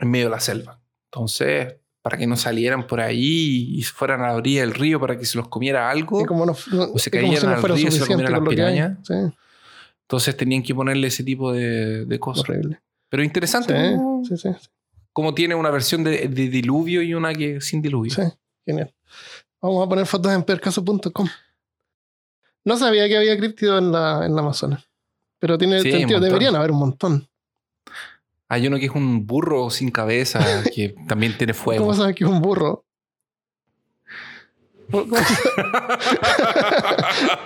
en 0.00 0.10
medio 0.10 0.26
de 0.26 0.30
la 0.32 0.40
selva. 0.40 0.80
Entonces, 1.12 1.76
para 2.02 2.18
que 2.18 2.26
no 2.26 2.36
salieran 2.36 2.88
por 2.88 3.00
ahí 3.00 3.68
y 3.78 3.82
fueran 3.84 4.22
a 4.22 4.28
la 4.28 4.34
orilla 4.34 4.62
del 4.62 4.74
río 4.74 4.98
para 4.98 5.16
que 5.16 5.24
se 5.26 5.38
los 5.38 5.46
comiera 5.46 5.88
algo, 5.90 6.26
como 6.26 6.44
no, 6.44 6.56
no- 6.72 6.82
o 6.92 6.98
se 6.98 7.08
cayeran 7.10 7.36
si 7.36 7.46
no 7.46 7.52
al 7.54 7.62
río 7.62 7.74
y 7.76 7.78
se 7.78 7.84
lo 7.84 7.90
suficiente 7.92 8.14
comieran 8.24 8.32
las 8.32 8.48
pirañas. 8.48 8.98
Sí, 9.06 9.14
entonces 10.02 10.36
tenían 10.36 10.64
que 10.64 10.74
ponerle 10.74 11.06
ese 11.06 11.22
tipo 11.22 11.52
de, 11.52 12.04
de 12.04 12.18
cosas. 12.18 12.48
horrible. 12.48 12.80
Pero 13.08 13.22
interesante 13.22 13.74
Sí, 14.24 14.36
sí, 14.36 14.36
sí, 14.36 14.48
sí. 15.12 15.14
cómo 15.14 15.34
tiene 15.34 15.54
una 15.54 15.70
versión 15.70 16.04
de, 16.04 16.28
de 16.28 16.48
diluvio 16.48 17.02
y 17.02 17.14
una 17.14 17.32
que 17.34 17.60
sin 17.60 17.82
diluvio. 17.82 18.12
Sí, 18.14 18.22
genial. 18.64 18.92
Vamos 19.60 19.86
a 19.86 19.88
poner 19.88 20.06
fotos 20.06 20.32
en 20.32 20.42
percaso.com. 20.42 21.28
No 22.64 22.76
sabía 22.76 23.08
que 23.08 23.16
había 23.16 23.36
críptido 23.36 23.78
en 23.78 23.92
la, 23.92 24.24
en 24.26 24.34
la 24.34 24.40
Amazonas. 24.40 24.88
Pero 25.38 25.58
tiene 25.58 25.80
Sí, 25.80 25.90
sentido. 25.90 26.20
Deberían 26.20 26.54
haber 26.56 26.70
un 26.70 26.78
montón. 26.78 27.28
Hay 28.48 28.66
uno 28.66 28.78
que 28.78 28.86
es 28.86 28.92
un 28.92 29.26
burro 29.26 29.70
sin 29.70 29.90
cabeza 29.90 30.40
que 30.74 30.94
también 31.08 31.36
tiene 31.36 31.54
fuego. 31.54 31.82
¿Cómo 31.84 31.94
sabes 31.94 32.14
que 32.14 32.24
es 32.24 32.30
un 32.30 32.40
burro? 32.40 32.84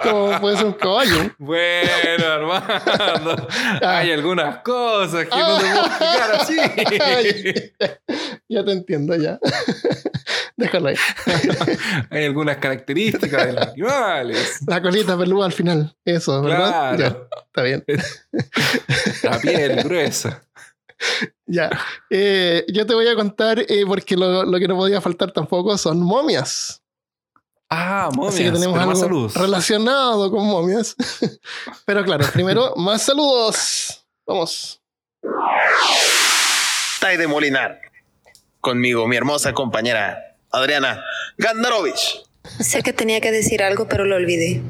¿Cómo 0.03 0.41
puede 0.41 0.57
ser 0.57 0.67
un 0.67 0.73
caballo? 0.73 1.31
Bueno, 1.39 2.25
hermano. 2.25 3.37
Hay 3.83 4.11
algunas 4.13 4.59
cosas 4.59 5.27
que 5.27 5.39
no 5.39 5.59
te 5.59 5.65
puedo 5.65 5.87
explicar 5.87 6.33
así. 6.41 6.57
ya 8.49 8.65
te 8.65 8.73
entiendo, 8.73 9.15
ya. 9.17 9.39
Déjalo 10.57 10.89
ahí. 10.89 10.97
Hay 12.11 12.25
algunas 12.25 12.57
características 12.57 13.47
de 13.47 13.53
los 13.53 13.67
animales. 13.69 14.59
La 14.67 14.83
colita 14.83 15.17
peluda 15.17 15.47
al 15.47 15.53
final. 15.53 15.95
Eso, 16.05 16.43
¿verdad? 16.43 16.97
Claro. 16.97 17.29
está 17.47 17.63
bien. 17.63 17.85
La 19.23 19.39
piel 19.39 19.83
gruesa. 19.85 20.43
Ya. 21.47 21.71
Eh, 22.11 22.65
yo 22.69 22.87
te 22.87 22.95
voy 22.95 23.07
a 23.07 23.15
contar, 23.15 23.61
eh, 23.61 23.85
porque 23.87 24.17
lo, 24.17 24.45
lo 24.45 24.59
que 24.59 24.67
no 24.67 24.77
podía 24.77 25.01
faltar 25.01 25.31
tampoco 25.31 25.77
son 25.77 26.01
momias. 26.01 26.83
Ah, 27.69 28.11
momias. 28.15 28.35
Así 28.35 28.45
que 28.45 28.53
tenemos 28.53 28.79
algo 28.79 28.95
saludos. 28.95 29.35
relacionado 29.35 30.31
con 30.31 30.47
momias. 30.47 30.95
Pero 31.85 32.05
claro, 32.05 32.25
primero, 32.33 32.75
más 32.77 33.03
saludos. 33.03 34.07
Vamos. 34.27 34.81
Tai 37.01 37.17
de 37.17 37.27
Molinar. 37.27 37.81
Conmigo, 38.61 39.07
mi 39.07 39.17
hermosa 39.17 39.53
compañera 39.53 40.37
Adriana 40.51 41.03
Gandarovich. 41.39 42.25
Sé 42.61 42.83
que 42.83 42.93
tenía 42.93 43.21
que 43.21 43.31
decir 43.33 43.63
algo, 43.63 43.89
pero 43.89 44.05
lo 44.05 44.17
olvidé. 44.17 44.63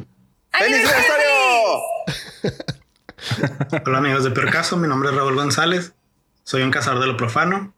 ¡Feliz 0.51 0.79
aniversario! 0.79 1.27
Hola 3.85 3.99
amigos 3.99 4.25
de 4.25 4.31
Peor 4.31 4.51
Caso, 4.51 4.77
mi 4.77 4.89
nombre 4.89 5.11
es 5.11 5.15
Raúl 5.15 5.35
González, 5.35 5.93
soy 6.45 6.63
un 6.63 6.71
cazador 6.71 7.01
de 7.01 7.07
lo 7.07 7.17
profano. 7.17 7.75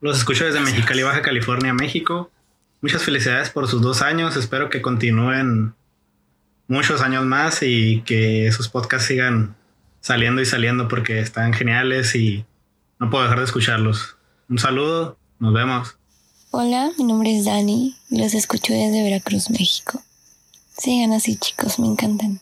Los 0.00 0.18
escucho 0.18 0.44
desde 0.44 0.60
Mexicali, 0.60 1.02
Baja 1.02 1.22
California, 1.22 1.72
México. 1.72 2.30
Muchas 2.84 3.02
felicidades 3.02 3.48
por 3.48 3.66
sus 3.66 3.80
dos 3.80 4.02
años, 4.02 4.36
espero 4.36 4.68
que 4.68 4.82
continúen 4.82 5.72
muchos 6.68 7.00
años 7.00 7.24
más 7.24 7.62
y 7.62 8.02
que 8.02 8.52
sus 8.52 8.68
podcasts 8.68 9.06
sigan 9.06 9.56
saliendo 10.00 10.42
y 10.42 10.44
saliendo 10.44 10.86
porque 10.86 11.18
están 11.18 11.54
geniales 11.54 12.14
y 12.14 12.44
no 13.00 13.08
puedo 13.08 13.24
dejar 13.24 13.38
de 13.38 13.46
escucharlos. 13.46 14.18
Un 14.50 14.58
saludo, 14.58 15.16
nos 15.38 15.54
vemos. 15.54 15.96
Hola, 16.50 16.90
mi 16.98 17.04
nombre 17.04 17.34
es 17.34 17.46
Dani 17.46 17.96
y 18.10 18.20
los 18.20 18.34
escucho 18.34 18.74
desde 18.74 19.02
Veracruz, 19.02 19.48
México. 19.48 20.02
Sigan 20.76 21.14
así, 21.14 21.38
chicos, 21.38 21.78
me 21.78 21.86
encantan. 21.86 22.40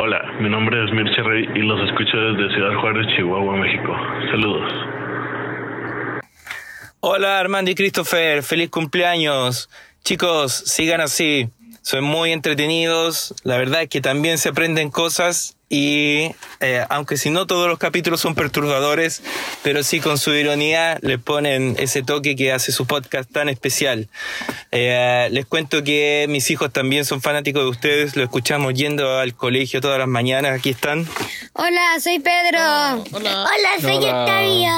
Hola, 0.00 0.22
mi 0.40 0.48
nombre 0.48 0.84
es 0.84 0.92
Mirche 0.92 1.20
Rey 1.24 1.46
y 1.56 1.66
los 1.66 1.80
escucho 1.80 2.16
desde 2.16 2.54
Ciudad 2.54 2.80
Juárez, 2.80 3.08
Chihuahua, 3.16 3.56
México. 3.56 3.92
Saludos. 4.30 5.07
Hola 7.00 7.38
Armando 7.38 7.70
y 7.70 7.76
Christopher, 7.76 8.42
feliz 8.42 8.70
cumpleaños. 8.70 9.70
Chicos, 10.02 10.52
sigan 10.66 11.00
así. 11.00 11.48
Son 11.80 12.02
muy 12.02 12.32
entretenidos. 12.32 13.36
La 13.44 13.56
verdad 13.56 13.82
es 13.82 13.88
que 13.88 14.00
también 14.00 14.36
se 14.36 14.48
aprenden 14.48 14.90
cosas 14.90 15.56
y 15.68 16.30
eh, 16.60 16.84
aunque 16.88 17.16
si 17.16 17.30
no 17.30 17.46
todos 17.46 17.68
los 17.68 17.78
capítulos 17.78 18.20
son 18.20 18.34
perturbadores, 18.34 19.22
pero 19.62 19.82
sí 19.82 20.00
con 20.00 20.16
su 20.18 20.32
ironía 20.34 20.98
le 21.02 21.18
ponen 21.18 21.76
ese 21.78 22.02
toque 22.02 22.36
que 22.36 22.52
hace 22.52 22.72
su 22.72 22.86
podcast 22.86 23.30
tan 23.30 23.48
especial. 23.48 24.08
Eh, 24.72 25.28
les 25.30 25.46
cuento 25.46 25.84
que 25.84 26.26
mis 26.28 26.50
hijos 26.50 26.72
también 26.72 27.04
son 27.04 27.20
fanáticos 27.20 27.62
de 27.64 27.68
ustedes, 27.68 28.16
lo 28.16 28.22
escuchamos 28.24 28.74
yendo 28.74 29.18
al 29.18 29.34
colegio 29.34 29.80
todas 29.80 29.98
las 29.98 30.08
mañanas, 30.08 30.58
aquí 30.58 30.70
están. 30.70 31.06
Hola, 31.52 32.00
soy 32.00 32.18
Pedro. 32.18 33.04
hola. 33.12 33.46
soy 33.80 33.96
Hola. 33.96 34.20
Octavia. 34.20 34.74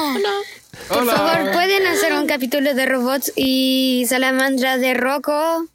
Por 0.88 0.98
Hola. 1.02 1.12
favor, 1.14 1.52
¿pueden 1.52 1.86
hacer 1.86 2.14
un 2.14 2.26
capítulo 2.26 2.74
de 2.74 2.86
robots 2.86 3.32
y 3.36 4.06
salamandras 4.08 4.80
de 4.80 4.94
Rocco? 4.94 5.66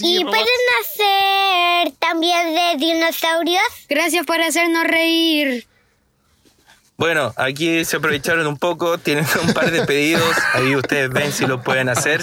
Y 0.00 0.24
pueden 0.24 0.46
hacer 0.80 1.92
también 1.98 2.54
de 2.54 2.76
dinosaurios. 2.78 3.62
Gracias 3.88 4.26
por 4.26 4.40
hacernos 4.40 4.84
reír. 4.84 5.66
Bueno, 6.96 7.34
aquí 7.36 7.84
se 7.84 7.96
aprovecharon 7.96 8.46
un 8.46 8.56
poco, 8.56 8.98
tienen 8.98 9.26
un 9.42 9.52
par 9.52 9.72
de 9.72 9.84
pedidos, 9.84 10.36
ahí 10.52 10.76
ustedes 10.76 11.10
ven 11.10 11.32
si 11.32 11.44
lo 11.44 11.60
pueden 11.60 11.88
hacer. 11.88 12.22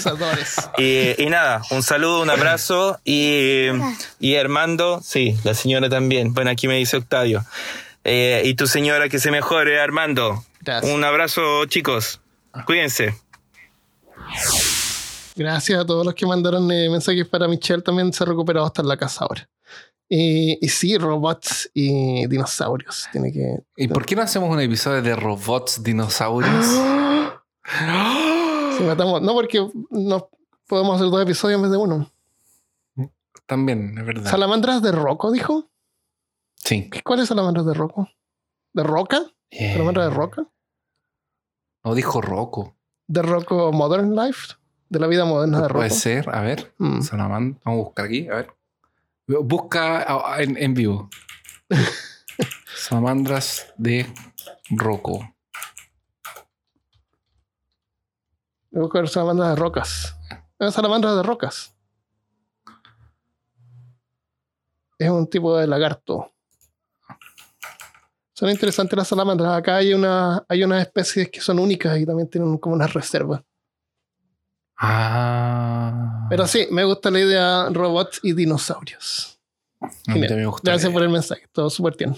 Y, 0.78 1.22
y 1.22 1.26
nada, 1.26 1.60
un 1.70 1.82
saludo, 1.82 2.22
un 2.22 2.30
abrazo 2.30 2.98
y, 3.04 3.66
y 4.18 4.36
Armando, 4.36 5.02
sí, 5.04 5.36
la 5.44 5.52
señora 5.52 5.90
también. 5.90 6.32
Bueno, 6.32 6.50
aquí 6.50 6.68
me 6.68 6.76
dice 6.76 6.96
Octavio. 6.96 7.44
Eh, 8.04 8.42
y 8.46 8.54
tu 8.54 8.66
señora 8.66 9.10
que 9.10 9.18
se 9.18 9.30
mejore, 9.30 9.78
Armando. 9.78 10.42
Un 10.82 11.04
abrazo, 11.04 11.66
chicos. 11.66 12.20
Cuídense. 12.64 13.14
Gracias 15.34 15.80
a 15.80 15.86
todos 15.86 16.04
los 16.04 16.14
que 16.14 16.26
mandaron 16.26 16.70
eh, 16.70 16.88
mensajes 16.90 17.26
para 17.26 17.48
Michelle. 17.48 17.82
También 17.82 18.12
se 18.12 18.22
ha 18.22 18.26
recuperado 18.26 18.66
hasta 18.66 18.82
en 18.82 18.88
la 18.88 18.96
casa 18.96 19.24
ahora. 19.24 19.48
Y, 20.08 20.58
y 20.64 20.68
sí, 20.68 20.98
robots 20.98 21.70
y 21.72 22.26
dinosaurios. 22.26 23.06
Tiene 23.12 23.32
que. 23.32 23.62
¿Y 23.76 23.88
por 23.88 24.04
qué 24.04 24.14
no 24.14 24.22
hacemos 24.22 24.50
un 24.50 24.60
episodio 24.60 25.00
de 25.02 25.16
robots 25.16 25.82
dinosaurios? 25.82 26.66
Si 28.76 28.82
matamos- 28.84 29.20
no, 29.20 29.34
porque 29.34 29.64
no 29.90 30.28
podemos 30.66 30.96
hacer 30.96 31.10
dos 31.10 31.22
episodios 31.22 31.56
en 31.58 31.62
vez 31.62 31.70
de 31.70 31.76
uno. 31.76 32.10
También, 33.46 33.96
es 33.98 34.06
verdad. 34.06 34.30
¿Salamandras 34.30 34.82
de 34.82 34.92
Rocco, 34.92 35.30
dijo? 35.30 35.68
Sí. 36.56 36.88
¿Cuál 37.04 37.20
es 37.20 37.28
Salamandras 37.28 37.66
de 37.66 37.74
Rocco? 37.74 38.08
¿De 38.72 38.82
Roca? 38.82 39.22
Eh, 39.50 39.72
¿Salamandra 39.72 40.04
de 40.04 40.10
Roca? 40.10 40.46
No 41.84 41.94
dijo 41.94 42.20
Rocco. 42.22 42.74
¿De 43.06 43.20
Rocco 43.22 43.72
Modern 43.72 44.14
Life? 44.16 44.54
¿De 44.92 44.98
la 44.98 45.06
vida 45.06 45.24
moderna 45.24 45.62
de 45.62 45.68
Rocco? 45.68 45.78
Puede 45.78 45.88
ser, 45.88 46.28
a 46.28 46.42
ver. 46.42 46.74
Mm. 46.76 47.00
Vamos 47.12 47.56
a 47.64 47.70
buscar 47.70 48.04
aquí, 48.04 48.28
a 48.28 48.34
ver. 48.34 48.52
Busca 49.26 50.04
en, 50.38 50.58
en 50.58 50.74
vivo. 50.74 51.08
Salamandras 52.76 53.72
de 53.78 54.06
Rocco. 54.68 55.34
Voy 58.70 58.80
a 58.80 58.82
buscar 58.82 59.08
salamandras 59.08 59.48
de 59.48 59.56
rocas. 59.56 60.18
Eh, 60.58 60.70
Salamandras 60.70 61.16
de 61.16 61.22
rocas. 61.22 61.74
Es 64.98 65.08
un 65.08 65.26
tipo 65.26 65.56
de 65.56 65.66
lagarto. 65.68 66.34
Son 68.34 68.50
interesantes 68.50 68.94
las 68.94 69.08
salamandras. 69.08 69.56
Acá 69.56 69.76
hay, 69.76 69.94
una, 69.94 70.44
hay 70.46 70.62
unas 70.62 70.82
especies 70.82 71.30
que 71.30 71.40
son 71.40 71.58
únicas 71.58 71.98
y 71.98 72.04
también 72.04 72.28
tienen 72.28 72.58
como 72.58 72.74
unas 72.74 72.92
reservas. 72.92 73.42
Ah. 74.78 76.26
Pero 76.30 76.46
sí, 76.46 76.66
me 76.70 76.84
gusta 76.84 77.10
la 77.10 77.20
idea 77.20 77.68
robots 77.70 78.20
y 78.22 78.32
dinosaurios. 78.32 79.38
A 79.80 79.86
mí 79.86 79.92
Genial. 80.06 80.28
también 80.28 80.46
me 80.46 80.46
gusta 80.52 80.70
Gracias 80.70 80.92
por 80.92 81.02
el 81.02 81.08
mensaje. 81.08 81.42
Todo 81.52 81.70
súper 81.70 81.94
tierno. 81.96 82.16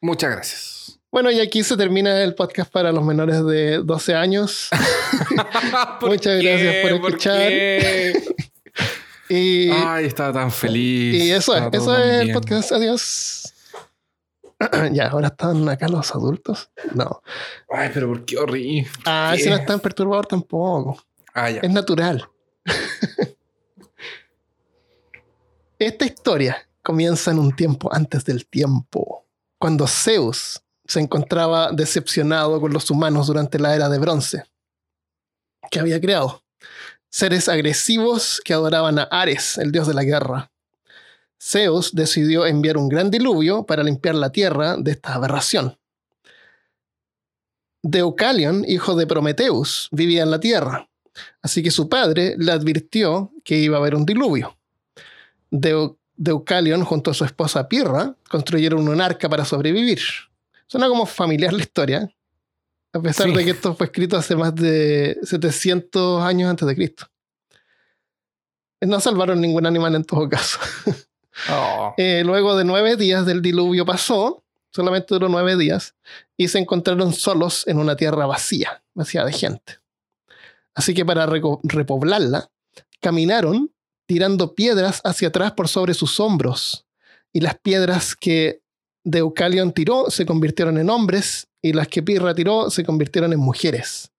Muchas 0.00 0.30
gracias. 0.30 1.00
Bueno, 1.10 1.30
y 1.30 1.40
aquí 1.40 1.62
se 1.62 1.76
termina 1.76 2.22
el 2.22 2.34
podcast 2.34 2.72
para 2.72 2.90
los 2.90 3.04
menores 3.04 3.44
de 3.46 3.78
12 3.78 4.14
años. 4.14 4.68
Muchas 6.00 6.42
gracias 6.42 6.74
por 6.82 7.00
¿Por 7.00 7.10
escuchar. 7.10 7.52
y, 9.28 9.70
Ay, 9.70 10.06
estaba 10.06 10.32
tan 10.32 10.50
feliz. 10.50 11.22
y 11.22 11.30
eso 11.30 11.56
es, 11.56 11.62
eso 11.72 11.96
es 11.96 12.22
el 12.22 12.32
podcast. 12.32 12.72
Adiós. 12.72 13.54
ya, 14.92 15.08
ahora 15.08 15.28
están 15.28 15.68
acá 15.68 15.88
los 15.88 16.14
adultos. 16.14 16.70
No. 16.94 17.22
Ay, 17.70 17.90
pero 17.94 18.08
¿por 18.08 18.24
qué 18.24 18.36
horrible? 18.36 18.88
Ah, 19.04 19.34
ese 19.36 19.50
no 19.50 19.56
es 19.56 19.66
tan 19.66 19.80
perturbador 19.80 20.26
tampoco. 20.26 21.02
Ah. 21.34 21.50
Es 21.50 21.70
natural. 21.70 22.28
Esta 25.78 26.04
historia 26.04 26.68
comienza 26.82 27.32
en 27.32 27.40
un 27.40 27.54
tiempo 27.54 27.92
antes 27.92 28.24
del 28.24 28.46
tiempo, 28.46 29.26
cuando 29.58 29.86
Zeus 29.88 30.62
se 30.86 31.00
encontraba 31.00 31.72
decepcionado 31.72 32.60
con 32.60 32.72
los 32.72 32.88
humanos 32.90 33.26
durante 33.26 33.58
la 33.58 33.74
era 33.74 33.88
de 33.88 33.98
bronce 33.98 34.44
que 35.70 35.80
había 35.80 36.00
creado. 36.00 36.44
Seres 37.10 37.48
agresivos 37.48 38.40
que 38.44 38.52
adoraban 38.52 38.98
a 38.98 39.04
Ares, 39.04 39.58
el 39.58 39.72
dios 39.72 39.86
de 39.88 39.94
la 39.94 40.04
guerra. 40.04 40.52
Zeus 41.40 41.94
decidió 41.94 42.46
enviar 42.46 42.76
un 42.76 42.88
gran 42.88 43.10
diluvio 43.10 43.64
para 43.64 43.82
limpiar 43.82 44.14
la 44.14 44.30
tierra 44.30 44.76
de 44.76 44.92
esta 44.92 45.14
aberración. 45.14 45.78
Deucalion, 47.82 48.64
hijo 48.66 48.94
de 48.94 49.06
Prometeus, 49.06 49.88
vivía 49.90 50.22
en 50.22 50.30
la 50.30 50.40
tierra, 50.40 50.88
así 51.42 51.62
que 51.62 51.70
su 51.70 51.88
padre 51.88 52.34
le 52.38 52.52
advirtió 52.52 53.32
que 53.44 53.56
iba 53.58 53.76
a 53.76 53.80
haber 53.80 53.94
un 53.94 54.04
diluvio. 54.06 54.56
Deu- 55.50 55.96
Deucalion, 56.16 56.84
junto 56.84 57.10
a 57.10 57.14
su 57.14 57.24
esposa 57.24 57.68
Pirra, 57.68 58.14
construyeron 58.30 58.86
un 58.88 59.00
arca 59.00 59.28
para 59.28 59.44
sobrevivir. 59.44 60.00
Suena 60.66 60.88
como 60.88 61.06
familiar 61.06 61.52
la 61.52 61.60
historia, 61.62 62.10
a 62.92 63.00
pesar 63.00 63.28
Sí. 63.28 63.34
de 63.34 63.44
que 63.44 63.50
esto 63.50 63.74
fue 63.74 63.86
escrito 63.86 64.16
hace 64.16 64.36
más 64.36 64.54
de 64.54 65.18
700 65.22 66.22
años 66.22 66.48
antes 66.50 66.66
de 66.68 66.74
Cristo. 66.74 67.06
No 68.80 69.00
salvaron 69.00 69.40
ningún 69.40 69.66
animal 69.66 69.94
en 69.94 70.04
todo 70.04 70.28
caso. 70.28 70.58
Oh. 71.50 71.94
Eh, 71.98 72.22
luego 72.24 72.56
de 72.56 72.64
nueve 72.64 72.96
días 72.96 73.26
del 73.26 73.42
diluvio 73.42 73.84
pasó, 73.84 74.44
solamente 74.70 75.14
duró 75.14 75.28
nueve 75.28 75.56
días, 75.56 75.94
y 76.36 76.46
se 76.48 76.58
encontraron 76.60 77.12
solos 77.12 77.66
en 77.66 77.78
una 77.78 77.96
tierra 77.96 78.24
vacía, 78.26 78.82
vacía 78.94 79.24
de 79.24 79.32
gente. 79.32 79.78
Así 80.74 80.94
que 80.94 81.04
para 81.04 81.26
repoblarla, 81.26 82.50
caminaron 83.00 83.70
tirando 84.06 84.54
piedras 84.54 85.00
hacia 85.04 85.28
atrás 85.28 85.52
por 85.52 85.68
sobre 85.68 85.94
sus 85.94 86.20
hombros, 86.20 86.86
y 87.32 87.40
las 87.40 87.58
piedras 87.58 88.14
que 88.14 88.60
Deucalion 89.04 89.72
tiró 89.72 90.10
se 90.10 90.26
convirtieron 90.26 90.78
en 90.78 90.90
hombres, 90.90 91.48
y 91.62 91.72
las 91.72 91.88
que 91.88 92.02
Pirra 92.02 92.34
tiró 92.34 92.70
se 92.70 92.84
convirtieron 92.84 93.32
en 93.32 93.40
mujeres, 93.40 94.12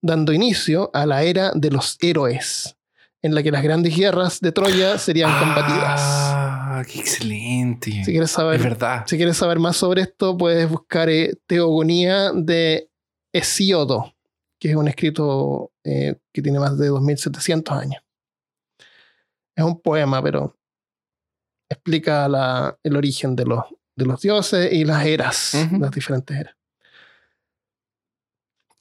dando 0.00 0.32
inicio 0.32 0.90
a 0.94 1.06
la 1.06 1.22
era 1.22 1.52
de 1.54 1.70
los 1.70 1.96
héroes, 2.00 2.76
en 3.22 3.34
la 3.34 3.42
que 3.42 3.50
las 3.50 3.62
grandes 3.62 3.96
guerras 3.96 4.40
de 4.40 4.52
Troya 4.52 4.98
serían 4.98 5.36
combatidas. 5.38 6.00
Ah, 6.00 6.82
qué 6.90 7.00
excelente. 7.00 8.04
Si 8.04 8.12
quieres 8.12 8.30
saber, 8.30 8.56
es 8.56 8.62
verdad. 8.62 9.04
Si 9.06 9.16
quieres 9.16 9.36
saber 9.36 9.58
más 9.58 9.76
sobre 9.76 10.02
esto, 10.02 10.36
puedes 10.36 10.68
buscar 10.68 11.08
eh, 11.08 11.34
Teogonía 11.46 12.32
de 12.32 12.90
Hesíodo, 13.32 14.14
que 14.58 14.70
es 14.70 14.76
un 14.76 14.88
escrito 14.88 15.72
eh, 15.84 16.16
que 16.32 16.42
tiene 16.42 16.58
más 16.58 16.78
de 16.78 16.88
2700 16.88 17.76
años. 17.76 18.02
Es 19.56 19.64
un 19.64 19.80
poema, 19.80 20.22
pero 20.22 20.56
explica 21.68 22.26
el 22.82 22.96
origen 22.96 23.36
de 23.36 23.44
los, 23.44 23.64
de 23.96 24.06
los 24.06 24.20
dioses 24.20 24.72
y 24.72 24.84
las 24.84 25.04
eras, 25.04 25.52
las 25.78 25.90
diferentes 25.90 26.36
eras. 26.36 26.54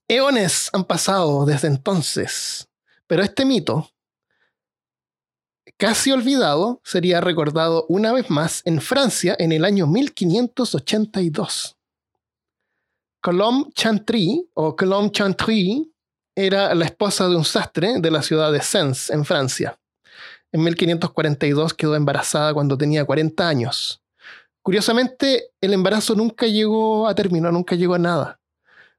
Eones 0.07 0.69
han 0.71 0.85
pasado 0.85 1.45
desde 1.45 1.67
entonces, 1.67 2.69
pero 3.07 3.23
este 3.23 3.43
mito 3.43 3.89
casi 5.77 6.11
olvidado, 6.11 6.81
sería 6.83 7.21
recordado 7.21 7.85
una 7.87 8.11
vez 8.11 8.29
más 8.29 8.61
en 8.65 8.81
Francia 8.81 9.35
en 9.39 9.51
el 9.51 9.63
año 9.63 9.87
1582. 9.87 11.76
Colombe 13.21 13.71
Chantry, 13.73 14.49
o 14.53 14.75
Colombe 14.75 15.11
Chantry, 15.11 15.91
era 16.35 16.73
la 16.75 16.85
esposa 16.85 17.27
de 17.27 17.35
un 17.35 17.43
sastre 17.43 17.99
de 17.99 18.11
la 18.11 18.21
ciudad 18.21 18.51
de 18.51 18.61
Sens, 18.61 19.09
en 19.09 19.25
Francia. 19.25 19.79
En 20.51 20.63
1542 20.63 21.73
quedó 21.73 21.95
embarazada 21.95 22.53
cuando 22.53 22.77
tenía 22.77 23.05
40 23.05 23.47
años. 23.47 24.01
Curiosamente, 24.61 25.51
el 25.61 25.73
embarazo 25.73 26.15
nunca 26.15 26.45
llegó 26.45 27.07
a 27.07 27.15
término, 27.15 27.51
nunca 27.51 27.75
llegó 27.75 27.95
a 27.95 27.99
nada, 27.99 28.39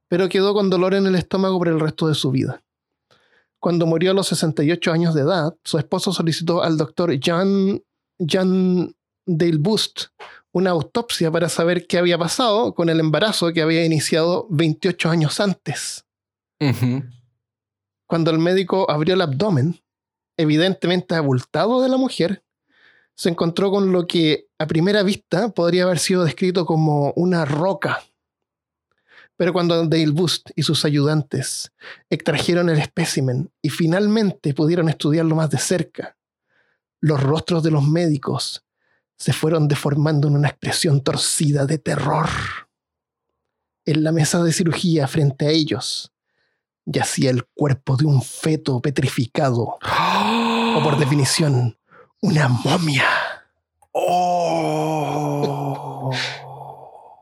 pero 0.07 0.27
quedó 0.27 0.53
con 0.53 0.69
dolor 0.69 0.95
en 0.95 1.07
el 1.07 1.15
estómago 1.15 1.57
por 1.57 1.67
el 1.67 1.79
resto 1.79 2.07
de 2.07 2.15
su 2.15 2.31
vida. 2.31 2.61
Cuando 3.59 3.85
murió 3.85 4.11
a 4.11 4.13
los 4.13 4.27
68 4.27 4.91
años 4.91 5.13
de 5.13 5.21
edad, 5.21 5.55
su 5.63 5.77
esposo 5.77 6.11
solicitó 6.11 6.63
al 6.63 6.77
doctor 6.77 7.11
Jean, 7.19 7.81
Jean 8.17 8.95
Delbust 9.25 10.07
una 10.51 10.71
autopsia 10.71 11.31
para 11.31 11.49
saber 11.49 11.87
qué 11.87 11.97
había 11.97 12.17
pasado 12.17 12.73
con 12.73 12.89
el 12.89 12.99
embarazo 12.99 13.53
que 13.53 13.61
había 13.61 13.85
iniciado 13.85 14.47
28 14.49 15.09
años 15.09 15.39
antes. 15.39 16.05
Cuando 18.07 18.31
el 18.31 18.39
médico 18.39 18.89
abrió 18.89 19.13
el 19.13 19.21
abdomen, 19.21 19.81
evidentemente 20.37 21.15
abultado 21.15 21.81
de 21.81 21.89
la 21.89 21.97
mujer, 21.97 22.43
se 23.15 23.29
encontró 23.29 23.71
con 23.71 23.91
lo 23.91 24.07
que 24.07 24.47
a 24.57 24.65
primera 24.65 25.03
vista 25.03 25.49
podría 25.49 25.83
haber 25.83 25.99
sido 25.99 26.23
descrito 26.23 26.65
como 26.65 27.13
una 27.15 27.45
roca 27.45 28.01
pero 29.39 29.53
cuando 29.53 29.87
Dale 29.87 30.11
Boost 30.11 30.49
y 30.57 30.63
sus 30.63 30.83
ayudantes 30.83 31.71
extrajeron 32.09 32.67
el 32.67 32.77
espécimen 32.77 33.49
y 33.61 33.69
finalmente 33.69 34.53
pudieron 34.53 34.89
estudiarlo 34.89 35.33
más 35.33 35.49
de 35.49 35.57
cerca, 35.59 36.17
los 36.99 37.23
rostros 37.23 37.63
de 37.63 37.71
los 37.71 37.87
médicos 37.87 38.65
se 39.19 39.33
fueron 39.33 39.67
deformando 39.67 40.29
en 40.29 40.35
una 40.35 40.47
expresión 40.47 41.01
torcida 41.01 41.65
de 41.65 41.77
terror. 41.77 42.29
En 43.85 44.03
la 44.03 44.13
mesa 44.13 44.41
de 44.41 44.53
cirugía 44.53 45.07
frente 45.07 45.45
a 45.45 45.49
ellos 45.49 46.13
yacía 46.85 47.29
el 47.29 47.45
cuerpo 47.45 47.97
de 47.97 48.05
un 48.05 48.23
feto 48.23 48.81
petrificado, 48.81 49.77
o 50.75 50.83
por 50.83 50.97
definición, 50.97 51.77
una 52.21 52.47
momia. 52.47 53.05
Oh. 53.91 56.11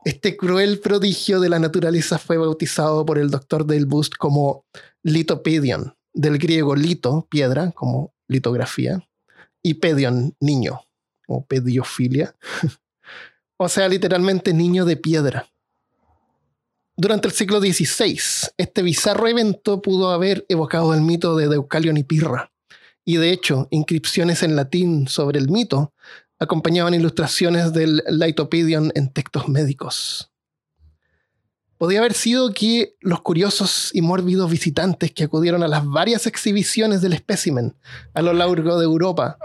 Este 0.04 0.36
cruel 0.36 0.78
prodigio 0.80 1.40
de 1.40 1.48
la 1.48 1.58
naturaleza 1.58 2.18
fue 2.18 2.38
bautizado 2.38 3.04
por 3.04 3.18
el 3.18 3.30
doctor 3.30 3.66
Del 3.66 3.86
Bust 3.86 4.14
como 4.16 4.64
litopedion, 5.02 5.96
del 6.14 6.38
griego 6.38 6.76
lito, 6.76 7.26
piedra, 7.28 7.72
como 7.72 8.14
litografía, 8.26 9.06
y 9.62 9.74
pedion, 9.74 10.34
niño, 10.40 10.80
o 11.28 11.44
pediofilia, 11.44 12.34
o 13.56 13.68
sea, 13.68 13.88
literalmente 13.88 14.52
niño 14.52 14.84
de 14.84 14.96
piedra. 14.96 15.46
Durante 16.96 17.28
el 17.28 17.34
siglo 17.34 17.60
XVI, 17.60 18.18
este 18.56 18.82
bizarro 18.82 19.28
evento 19.28 19.80
pudo 19.80 20.10
haber 20.10 20.44
evocado 20.48 20.94
el 20.94 21.02
mito 21.02 21.36
de 21.36 21.48
Deucalion 21.48 21.96
y 21.96 22.02
Pirra, 22.02 22.50
y 23.04 23.18
de 23.18 23.30
hecho, 23.30 23.68
inscripciones 23.70 24.42
en 24.42 24.56
latín 24.56 25.06
sobre 25.06 25.38
el 25.38 25.48
mito 25.48 25.92
acompañaban 26.38 26.94
ilustraciones 26.94 27.72
del 27.72 28.02
Litopedion 28.08 28.92
en 28.94 29.12
textos 29.12 29.48
médicos. 29.48 30.30
Podía 31.78 32.00
haber 32.00 32.12
sido 32.12 32.52
que 32.52 32.96
los 33.00 33.20
curiosos 33.22 33.90
y 33.94 34.02
mórbidos 34.02 34.50
visitantes 34.50 35.12
que 35.12 35.24
acudieron 35.24 35.62
a 35.62 35.68
las 35.68 35.86
varias 35.86 36.26
exhibiciones 36.26 37.00
del 37.00 37.12
espécimen 37.12 37.76
a 38.14 38.22
lo 38.22 38.32
largo 38.32 38.78
de 38.78 38.84
Europa 38.84 39.38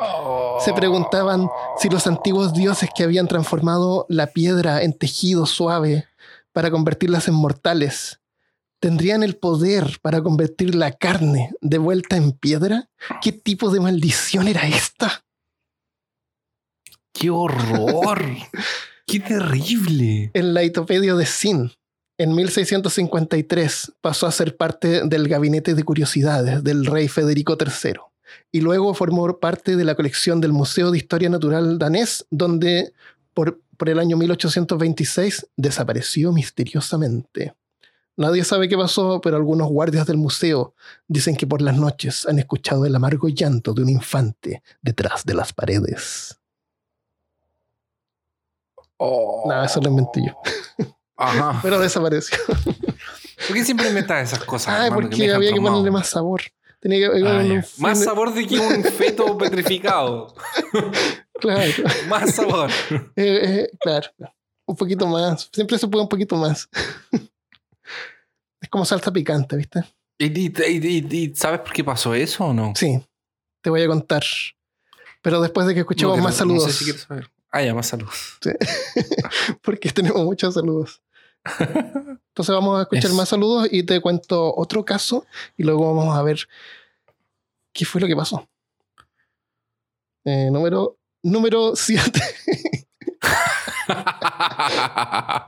se 0.60 0.74
preguntaban 0.74 1.48
si 1.78 1.90
los 1.90 2.08
antiguos 2.08 2.54
dioses 2.54 2.90
que 2.96 3.04
habían 3.04 3.28
transformado 3.28 4.08
la 4.10 4.28
piedra 4.28 4.82
en 4.82 4.94
tejido 4.94 5.46
suave 5.46 6.06
para 6.52 6.72
convertirlas 6.72 7.28
en 7.28 7.36
mortales 7.36 8.20
tendrían 8.84 9.24
el 9.24 9.38
poder 9.38 10.00
para 10.02 10.22
convertir 10.22 10.76
la 10.76 10.92
carne 10.92 11.52
de 11.62 11.78
vuelta 11.78 12.18
en 12.18 12.34
piedra. 12.34 12.90
¿Qué 13.22 13.32
tipo 13.32 13.70
de 13.72 13.80
maldición 13.80 14.50
era 14.50 14.68
esta? 14.68 15.24
¡Qué 17.14 17.30
horror! 17.30 18.22
¡Qué 19.08 19.22
terrible! 19.22 20.32
El 20.34 20.54
laitopedio 20.54 21.16
de 21.16 21.26
Sin, 21.26 21.72
en 22.18 22.36
1653, 22.36 23.94
pasó 24.02 24.28
a 24.28 24.32
ser 24.32 24.56
parte 24.56 25.08
del 25.08 25.28
gabinete 25.28 25.74
de 25.74 25.84
curiosidades 25.84 26.64
del 26.64 26.86
rey 26.86 27.08
Federico 27.08 27.58
III 27.60 27.94
y 28.52 28.62
luego 28.62 28.94
formó 28.94 29.40
parte 29.40 29.76
de 29.76 29.84
la 29.84 29.96
colección 29.96 30.40
del 30.40 30.54
Museo 30.54 30.92
de 30.92 30.98
Historia 30.98 31.30
Natural 31.30 31.78
danés, 31.80 32.26
donde 32.30 32.94
por, 33.34 33.60
por 33.78 33.90
el 33.90 34.00
año 34.00 34.18
1826 34.18 35.48
desapareció 35.58 36.32
misteriosamente. 36.32 37.56
Nadie 38.16 38.44
sabe 38.44 38.70
qué 38.70 38.78
pasó, 38.78 39.20
pero 39.22 39.38
algunos 39.38 39.70
guardias 39.70 40.06
del 40.06 40.18
museo 40.18 40.76
dicen 41.08 41.36
que 41.36 41.48
por 41.48 41.64
las 41.64 41.76
noches 41.76 42.28
han 42.28 42.38
escuchado 42.38 42.86
el 42.86 42.96
amargo 42.96 43.28
llanto 43.28 43.74
de 43.74 43.82
un 43.82 43.90
infante 43.90 44.62
detrás 44.84 45.26
de 45.26 45.34
las 45.34 45.52
paredes. 45.52 46.40
Oh. 48.98 49.46
Nada, 49.48 49.66
eso 49.66 49.82
lo 49.82 49.90
inventé 49.90 50.22
yo. 50.28 50.38
Ajá. 51.24 51.60
Pero 51.64 51.80
desapareció. 51.80 52.38
¿Por 52.46 53.56
qué 53.56 53.66
siempre 53.66 53.90
inventas 53.90 54.32
esas 54.32 54.44
cosas? 54.46 54.76
Ah, 54.78 54.94
porque 54.94 55.32
había 55.32 55.54
que 55.54 55.62
ponerle 55.62 55.92
más 55.92 56.08
sabor. 56.08 56.42
Tenía 56.80 57.10
que, 57.12 57.24
ah, 57.26 57.64
más 57.78 58.04
sabor 58.04 58.34
de 58.34 58.46
que 58.46 58.60
un 58.60 58.84
feto 58.84 59.38
petrificado. 59.38 60.36
claro. 61.40 61.72
más 62.08 62.36
sabor. 62.36 62.70
Eh, 63.16 63.40
eh, 63.44 63.70
claro. 63.80 64.10
Un 64.66 64.76
poquito 64.76 65.08
más. 65.08 65.50
Siempre 65.54 65.78
se 65.78 65.88
puede 65.88 66.04
un 66.04 66.10
poquito 66.10 66.36
más. 66.36 66.68
es 68.62 68.70
como 68.70 68.86
salsa 68.86 69.12
picante, 69.12 69.56
¿viste? 69.56 69.84
¿Y, 70.20 71.34
sabes 71.36 71.62
por 71.62 71.74
qué 71.74 71.84
pasó 71.84 72.14
eso 72.14 72.46
o 72.46 72.54
no? 72.54 72.74
Sí. 72.76 73.02
Te 73.62 73.70
voy 73.70 73.82
a 73.82 73.88
contar. 73.88 74.24
Pero 75.22 75.42
después 75.42 75.68
de 75.68 75.74
que 75.74 75.82
escuchemos 75.82 76.20
más 76.20 76.36
saludos. 76.36 76.64
No 76.64 76.70
sé 76.70 76.78
si 76.78 76.84
quieres 76.86 77.02
saber. 77.04 77.30
Ah, 77.50 77.62
ya, 77.62 77.74
más 77.74 77.88
saludos. 77.88 78.38
Sí. 78.42 78.52
Porque 79.62 79.90
tenemos 79.92 80.24
muchos 80.24 80.54
saludos. 80.54 81.02
Entonces 81.46 82.56
vamos 82.56 82.80
a 82.80 82.84
escuchar 82.84 83.12
más 83.14 83.30
saludos 83.30 83.68
y 83.72 83.84
te 83.84 84.00
cuento 84.02 84.56
otro 84.56 84.86
caso 84.86 85.26
y 85.58 85.64
luego 85.64 85.94
vamos 85.94 86.18
a 86.18 86.24
ver 86.24 86.40
qué 87.74 87.86
fue 87.86 88.02
lo 88.02 88.08
que 88.08 88.16
pasó. 88.16 88.48
Eh, 90.26 90.50
número 90.52 90.98
número 91.22 91.76
7. 91.76 92.22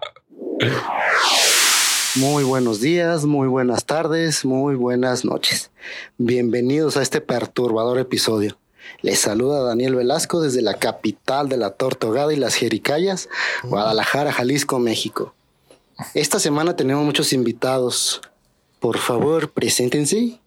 Muy 2.17 2.45
buenos 2.45 2.79
días, 2.79 3.25
muy 3.25 3.49
buenas 3.49 3.85
tardes, 3.85 4.45
muy 4.45 4.75
buenas 4.75 5.25
noches. 5.25 5.69
Bienvenidos 6.17 6.95
a 6.95 7.01
este 7.01 7.19
perturbador 7.19 7.99
episodio. 7.99 8.57
Les 9.01 9.19
saluda 9.19 9.61
Daniel 9.63 9.95
Velasco 9.95 10.41
desde 10.41 10.61
la 10.61 10.75
capital 10.75 11.49
de 11.49 11.57
la 11.57 11.71
Tortogada 11.71 12.33
y 12.33 12.37
las 12.37 12.55
Jericayas, 12.55 13.27
Guadalajara, 13.63 14.31
Jalisco, 14.31 14.79
México. 14.79 15.35
Esta 16.13 16.39
semana 16.39 16.75
tenemos 16.75 17.05
muchos 17.05 17.33
invitados. 17.33 18.21
Por 18.79 18.97
favor, 18.97 19.51
preséntense. 19.51 20.39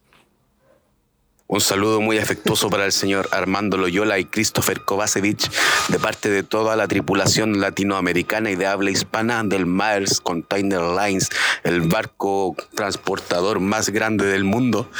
Un 1.50 1.62
saludo 1.62 2.02
muy 2.02 2.18
afectuoso 2.18 2.68
para 2.68 2.84
el 2.84 2.92
señor 2.92 3.26
Armando 3.32 3.78
Loyola 3.78 4.18
y 4.18 4.26
Christopher 4.26 4.82
Kovacevic 4.82 5.50
de 5.88 5.98
parte 5.98 6.28
de 6.28 6.42
toda 6.42 6.76
la 6.76 6.86
tripulación 6.86 7.58
latinoamericana 7.58 8.50
y 8.50 8.54
de 8.54 8.66
habla 8.66 8.90
hispana 8.90 9.42
del 9.44 9.64
Myers 9.64 10.20
Container 10.20 10.82
Lines, 10.82 11.30
el 11.64 11.80
barco 11.80 12.54
transportador 12.74 13.60
más 13.60 13.88
grande 13.88 14.26
del 14.26 14.44
mundo. 14.44 14.90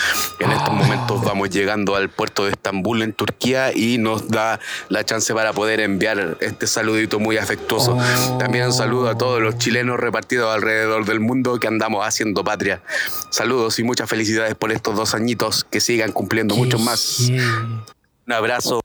En 0.41 0.51
estos 0.51 0.73
momentos 0.73 1.23
vamos 1.23 1.51
llegando 1.51 1.97
al 1.97 2.09
puerto 2.09 2.47
de 2.47 2.53
Estambul 2.53 3.03
en 3.03 3.13
Turquía 3.13 3.77
y 3.77 3.99
nos 3.99 4.29
da 4.29 4.59
la 4.89 5.05
chance 5.05 5.35
para 5.35 5.53
poder 5.53 5.81
enviar 5.81 6.39
este 6.41 6.67
saludito 6.67 7.21
muy 7.21 7.37
afectuoso. 7.37 7.99
También 8.39 8.65
un 8.65 8.73
saludo 8.73 9.11
a 9.11 9.19
todos 9.19 9.43
los 9.43 9.59
chilenos 9.59 10.01
repartidos 10.01 10.55
alrededor 10.55 11.05
del 11.05 11.21
mundo 11.21 11.61
que 11.61 11.69
andamos 11.69 12.07
haciendo 12.07 12.43
patria. 12.43 12.81
Saludos 13.29 13.79
y 13.79 13.83
muchas 13.83 14.09
felicidades 14.09 14.55
por 14.55 14.73
estos 14.73 14.97
dos 14.97 15.15
añitos 15.15 15.65
que 15.65 15.81
sigan 15.81 16.11
cumpliendo 16.11 16.38
mucho 16.45 16.79
más. 16.79 17.29
Un 17.29 18.33
abrazo. 18.33 18.81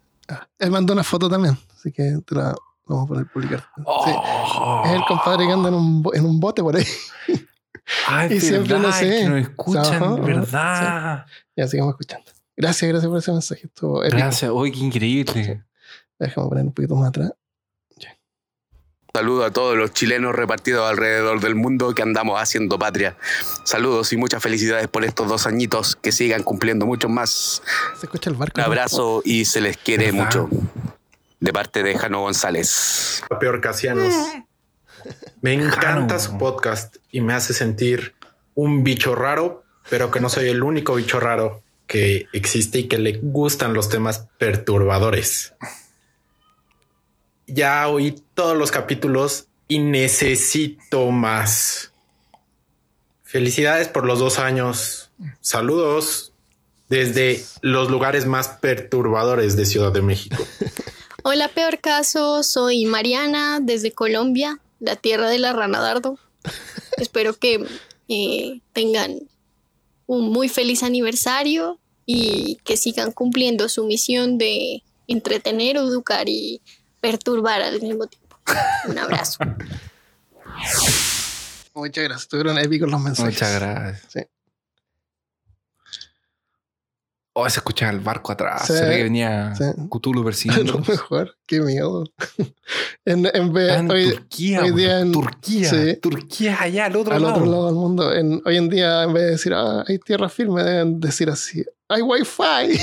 él 0.59 0.71
mandó 0.71 0.93
una 0.93 1.03
foto 1.03 1.30
también, 1.30 1.57
así 1.75 1.91
que 1.91 2.19
te 2.25 2.35
la 2.35 2.55
vamos 2.85 3.05
a 3.05 3.07
poner 3.07 3.27
publicar. 3.27 3.67
Es 4.85 4.91
el 4.91 5.03
compadre 5.07 5.45
que 5.45 5.51
anda 5.51 5.69
en 5.69 5.75
un, 5.75 6.03
en 6.13 6.25
un 6.25 6.39
bote 6.39 6.61
por 6.61 6.75
ahí. 6.75 6.85
Ay, 8.07 8.34
y 8.35 8.39
siempre 8.39 8.80
no 8.80 8.91
sé. 8.91 9.09
Que 9.09 9.30
nos 9.30 9.41
escuchan, 9.41 10.23
¿verdad? 10.23 11.25
Ya 11.55 11.67
sigamos 11.67 11.93
escuchando. 11.93 12.31
Gracias, 12.55 12.89
gracias 12.89 13.09
por 13.09 13.17
ese 13.17 13.31
mensaje. 13.31 13.69
gracias, 14.09 14.51
hoy 14.51 14.71
qué 14.71 14.80
increíble. 14.80 15.63
Déjame 16.19 16.47
poner 16.47 16.65
un 16.65 16.73
poquito 16.73 16.95
más 16.95 17.09
atrás. 17.09 17.31
Saludo 19.15 19.45
a 19.45 19.52
todos 19.52 19.77
los 19.77 19.94
chilenos 19.94 20.34
repartidos 20.34 20.90
alrededor 20.90 21.40
del 21.40 21.53
mundo 21.53 21.94
que 21.94 22.02
andamos 22.02 22.41
haciendo 22.41 22.80
patria. 22.80 23.15
Saludos 23.64 24.11
y 24.11 24.18
muchas 24.18 24.41
felicidades 24.41 24.88
por 24.88 25.06
estos 25.06 25.27
dos 25.27 25.45
añitos 25.45 25.95
que 25.95 26.11
sigan 26.11 26.41
cumpliendo 26.41 26.88
mucho 26.88 27.10
más. 27.10 27.61
Se 27.99 28.07
escucha 28.07 28.31
el 28.31 28.35
barco. 28.38 28.60
Un 28.60 28.65
abrazo 28.65 29.22
y 29.23 29.45
se 29.45 29.61
les 29.61 29.77
quiere 29.77 30.11
mucho. 30.11 30.49
De 31.40 31.53
parte 31.53 31.84
de 31.84 31.95
Jano 31.95 32.22
González. 32.22 33.22
Peor 33.40 33.61
Casianos. 33.61 34.15
Me 35.41 35.53
encanta 35.64 36.18
su 36.18 36.40
podcast 36.40 36.95
y 37.11 37.22
me 37.22 37.34
hace 37.35 37.53
sentir 37.53 38.15
un 38.56 38.84
bicho 38.84 39.14
raro, 39.14 39.64
pero 39.91 40.10
que 40.10 40.22
no 40.22 40.30
soy 40.30 40.49
el 40.49 40.64
único 40.64 40.95
bicho 40.95 41.19
raro 41.19 41.61
que 41.85 42.26
existe 42.34 42.80
y 42.80 42.88
que 42.88 42.98
le 42.98 43.19
gustan 43.22 43.76
los 43.76 43.90
temas 43.90 44.26
perturbadores 44.40 45.53
ya 47.48 47.88
oí 47.88 48.15
todos 48.34 48.57
los 48.57 48.72
capítulos 48.72 49.48
y 49.68 49.80
necesito 49.80 51.11
más. 51.11 51.91
Felicidades 53.24 53.88
por 53.88 54.06
los 54.06 54.20
dos 54.20 54.40
años. 54.40 55.11
Saludos 55.41 56.34
desde 56.90 57.44
los 57.61 57.90
lugares 57.90 58.26
más 58.26 58.48
perturbadores 58.48 59.56
de 59.56 59.65
Ciudad 59.65 59.91
de 59.91 60.02
México. 60.02 60.38
Hola, 61.24 61.48
peor 61.48 61.80
caso. 61.80 62.44
Soy 62.44 62.86
Mariana 62.86 63.60
desde 63.61 63.91
Colombia, 63.91 64.60
la 64.80 64.95
tierra 64.95 65.30
de 65.30 65.40
la 65.40 65.53
rana 65.53 65.80
dardo. 65.80 66.20
Espero 66.98 67.34
que 67.34 67.65
eh, 68.10 68.60
tengan 68.74 69.20
un 70.06 70.30
muy 70.32 70.49
feliz 70.49 70.84
aniversario 70.84 71.80
y 72.06 72.57
que 72.65 72.78
sigan 72.78 73.11
cumpliendo 73.11 73.70
su 73.70 73.86
misión 73.86 74.38
de 74.38 74.84
entretener, 75.07 75.78
educar 75.78 76.28
y 76.28 76.61
perturbar 77.03 77.61
al 77.61 77.80
mismo 77.81 78.07
tiempo. 78.07 78.38
Un 78.88 78.97
abrazo. 78.97 79.43
Muchas 81.75 82.03
gracias. 82.05 82.21
Estuvieron 82.21 82.57
épicos 82.57 82.89
los 82.89 83.01
mensajes. 83.01 83.34
Muchas 83.34 83.59
gracias. 83.59 84.05
Sí. 84.09 84.21
Oh, 87.35 87.49
se 87.49 87.59
escuchaba 87.59 87.91
el 87.91 87.99
barco 87.99 88.31
atrás. 88.31 88.67
se 88.67 88.85
ve 88.85 88.97
que 88.97 89.03
venía 89.03 89.55
sí. 89.55 89.63
Cthulhu 89.89 90.23
persiguiendo. 90.25 90.73
lo 90.73 90.80
mejor. 90.80 91.35
Qué 91.45 91.59
miedo. 91.59 92.05
en, 93.05 93.30
en 93.34 93.51
vez 93.51 93.73
en 93.73 93.91
hoy, 93.91 94.11
Turquía, 94.11 94.61
hoy 94.61 94.71
día 94.71 95.01
en 95.01 95.11
Turquía. 95.11 95.69
Sí, 95.69 95.97
Turquía 95.97 96.61
allá 96.61 96.85
al 96.85 96.95
otro 96.95 97.15
al 97.15 97.21
lado. 97.21 97.34
Al 97.34 97.39
otro 97.41 97.51
lado 97.51 97.65
del 97.65 97.75
mundo. 97.75 98.13
En, 98.13 98.41
hoy 98.45 98.55
en 98.55 98.69
día, 98.69 99.03
en 99.03 99.11
vez 99.11 99.23
de 99.23 99.31
decir, 99.31 99.53
ah, 99.53 99.84
hay 99.85 99.99
tierra 99.99 100.30
firme, 100.30 100.63
deben 100.63 101.01
decir 101.01 101.30
así, 101.30 101.65
hay 101.89 102.01
wifi. 102.01 102.80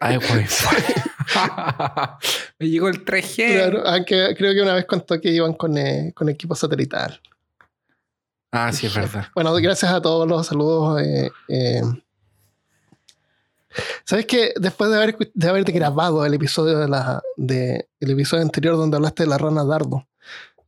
Hay 0.00 0.16
wifi. 0.16 0.64
Me 2.58 2.68
llegó 2.68 2.88
el 2.88 3.04
3G. 3.04 3.52
Claro, 3.54 3.86
aunque 3.86 4.34
creo 4.36 4.54
que 4.54 4.62
una 4.62 4.74
vez 4.74 4.84
contó 4.86 5.20
que 5.20 5.30
iban 5.30 5.54
con, 5.54 5.76
eh, 5.76 6.12
con 6.14 6.28
equipo 6.28 6.54
satelital. 6.54 7.20
Ah, 8.52 8.72
sí, 8.72 8.86
es 8.86 8.94
verdad. 8.94 9.26
Bueno, 9.34 9.52
gracias 9.54 9.92
a 9.92 10.00
todos 10.00 10.28
los 10.28 10.46
saludos. 10.46 11.02
Eh, 11.02 11.30
eh. 11.48 11.82
¿Sabes 14.04 14.26
que 14.26 14.52
Después 14.56 14.90
de, 14.90 14.96
haber, 14.96 15.18
de 15.34 15.48
haberte 15.48 15.72
grabado 15.72 16.24
el 16.24 16.34
episodio, 16.34 16.78
de 16.78 16.88
la, 16.88 17.20
de, 17.36 17.88
el 17.98 18.10
episodio 18.10 18.42
anterior 18.42 18.76
donde 18.76 18.96
hablaste 18.96 19.24
de 19.24 19.30
la 19.30 19.38
rana 19.38 19.64
dardo, 19.64 20.06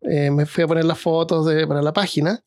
me 0.02 0.46
fui 0.46 0.62
a 0.62 0.68
poner 0.68 0.84
las 0.84 0.98
fotos 0.98 1.46
de, 1.46 1.66
para 1.66 1.82
la 1.82 1.92
página 1.92 2.42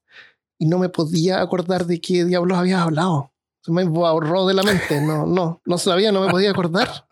y 0.57 0.65
no 0.65 0.77
me 0.77 0.89
podía 0.89 1.41
acordar 1.41 1.85
de 1.85 1.99
qué 1.99 2.25
diablos 2.25 2.57
habías 2.57 2.81
hablado. 2.81 3.31
Se 3.61 3.71
me 3.71 3.81
ahorró 3.81 4.47
de 4.47 4.53
la 4.53 4.63
mente. 4.63 5.01
No, 5.01 5.25
no, 5.25 5.61
no 5.65 5.77
sabía, 5.77 6.11
no 6.11 6.21
me 6.21 6.31
podía 6.31 6.51
acordar. 6.51 7.05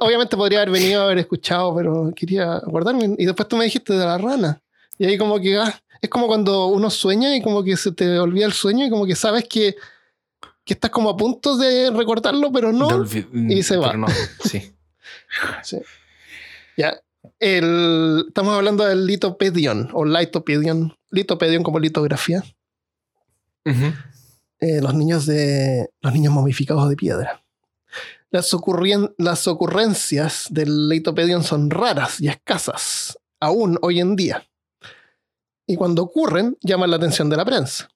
Obviamente 0.00 0.36
podría 0.36 0.60
haber 0.60 0.70
venido 0.70 1.02
a 1.02 1.04
haber 1.04 1.18
escuchado, 1.18 1.74
pero 1.76 2.12
quería 2.16 2.56
acordarme. 2.56 3.14
Y 3.18 3.26
después 3.26 3.46
tú 3.48 3.56
me 3.56 3.64
dijiste 3.64 3.92
de 3.92 4.04
la 4.04 4.16
rana. 4.16 4.60
Y 4.98 5.04
ahí 5.04 5.18
como 5.18 5.38
que 5.38 5.58
ah, 5.58 5.82
es 6.00 6.08
como 6.08 6.26
cuando 6.26 6.66
uno 6.66 6.90
sueña 6.90 7.36
y 7.36 7.42
como 7.42 7.62
que 7.62 7.76
se 7.76 7.92
te 7.92 8.18
olvida 8.18 8.46
el 8.46 8.52
sueño 8.52 8.86
y 8.86 8.90
como 8.90 9.06
que 9.06 9.14
sabes 9.14 9.44
que, 9.48 9.76
que 10.64 10.74
estás 10.74 10.90
como 10.90 11.10
a 11.10 11.16
punto 11.16 11.56
de 11.56 11.90
recordarlo, 11.90 12.50
pero 12.50 12.72
no. 12.72 13.04
Y 13.32 13.62
se 13.62 13.76
va. 13.76 13.92
No, 13.92 14.06
sí. 14.44 14.74
sí. 15.62 15.78
Ya. 16.76 17.00
El, 17.38 18.24
estamos 18.28 18.54
hablando 18.54 18.84
del 18.84 19.06
litopedion 19.06 19.90
o 19.92 20.04
litopedion. 20.04 20.96
Litopedion 21.10 21.62
como 21.62 21.78
litografía. 21.78 22.42
Eh, 24.62 24.80
los 24.80 24.94
niños 24.94 25.26
de 25.26 25.90
los 26.00 26.12
niños 26.12 26.32
momificados 26.32 26.88
de 26.88 26.94
piedra. 26.94 27.42
Las, 28.30 28.56
las 29.18 29.48
ocurrencias 29.48 30.46
del 30.50 30.88
Leitopedion 30.88 31.42
son 31.42 31.68
raras 31.68 32.20
y 32.20 32.28
escasas, 32.28 33.18
aún 33.40 33.76
hoy 33.82 33.98
en 33.98 34.14
día. 34.14 34.48
Y 35.66 35.74
cuando 35.74 36.04
ocurren, 36.04 36.56
llaman 36.60 36.90
la 36.90 36.96
atención 36.96 37.28
de 37.28 37.36
la 37.36 37.44
prensa. 37.44 37.88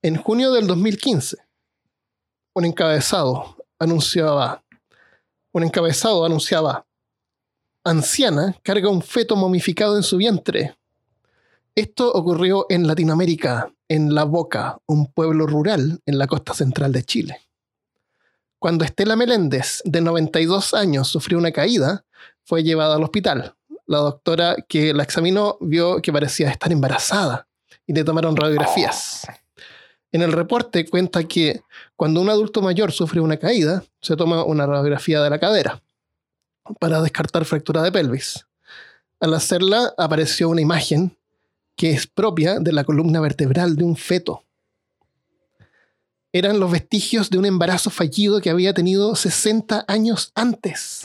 En 0.00 0.16
junio 0.16 0.50
del 0.50 0.66
2015, 0.66 1.36
un 2.54 2.64
encabezado 2.64 3.58
anunciaba, 3.78 4.64
un 5.52 5.62
encabezado 5.62 6.24
anunciaba, 6.24 6.86
anciana 7.84 8.56
carga 8.62 8.88
un 8.88 9.02
feto 9.02 9.36
momificado 9.36 9.98
en 9.98 10.02
su 10.02 10.16
vientre. 10.16 10.74
Esto 11.74 12.10
ocurrió 12.12 12.64
en 12.70 12.86
Latinoamérica 12.86 13.70
en 13.88 14.14
La 14.14 14.24
Boca, 14.24 14.78
un 14.86 15.12
pueblo 15.12 15.46
rural 15.46 16.00
en 16.06 16.18
la 16.18 16.26
costa 16.26 16.54
central 16.54 16.92
de 16.92 17.04
Chile. 17.04 17.40
Cuando 18.58 18.84
Estela 18.84 19.16
Meléndez, 19.16 19.82
de 19.84 20.00
92 20.00 20.74
años, 20.74 21.08
sufrió 21.08 21.38
una 21.38 21.52
caída, 21.52 22.04
fue 22.44 22.62
llevada 22.62 22.96
al 22.96 23.04
hospital. 23.04 23.54
La 23.86 23.98
doctora 23.98 24.56
que 24.68 24.92
la 24.92 25.02
examinó 25.02 25.58
vio 25.60 26.00
que 26.02 26.12
parecía 26.12 26.50
estar 26.50 26.72
embarazada 26.72 27.46
y 27.86 27.92
le 27.92 28.02
tomaron 28.02 28.36
radiografías. 28.36 29.26
En 30.10 30.22
el 30.22 30.32
reporte 30.32 30.88
cuenta 30.88 31.24
que 31.24 31.62
cuando 31.94 32.20
un 32.20 32.30
adulto 32.30 32.62
mayor 32.62 32.92
sufre 32.92 33.20
una 33.20 33.36
caída, 33.36 33.84
se 34.00 34.16
toma 34.16 34.44
una 34.44 34.66
radiografía 34.66 35.20
de 35.22 35.30
la 35.30 35.38
cadera 35.38 35.82
para 36.80 37.02
descartar 37.02 37.44
fractura 37.44 37.82
de 37.82 37.92
pelvis. 37.92 38.46
Al 39.20 39.34
hacerla 39.34 39.94
apareció 39.96 40.48
una 40.48 40.60
imagen 40.60 41.16
que 41.76 41.90
es 41.90 42.06
propia 42.06 42.58
de 42.58 42.72
la 42.72 42.84
columna 42.84 43.20
vertebral 43.20 43.76
de 43.76 43.84
un 43.84 43.96
feto. 43.96 44.42
Eran 46.32 46.58
los 46.58 46.70
vestigios 46.70 47.30
de 47.30 47.38
un 47.38 47.46
embarazo 47.46 47.90
fallido 47.90 48.40
que 48.40 48.50
había 48.50 48.74
tenido 48.74 49.14
60 49.14 49.84
años 49.86 50.32
antes. 50.34 51.02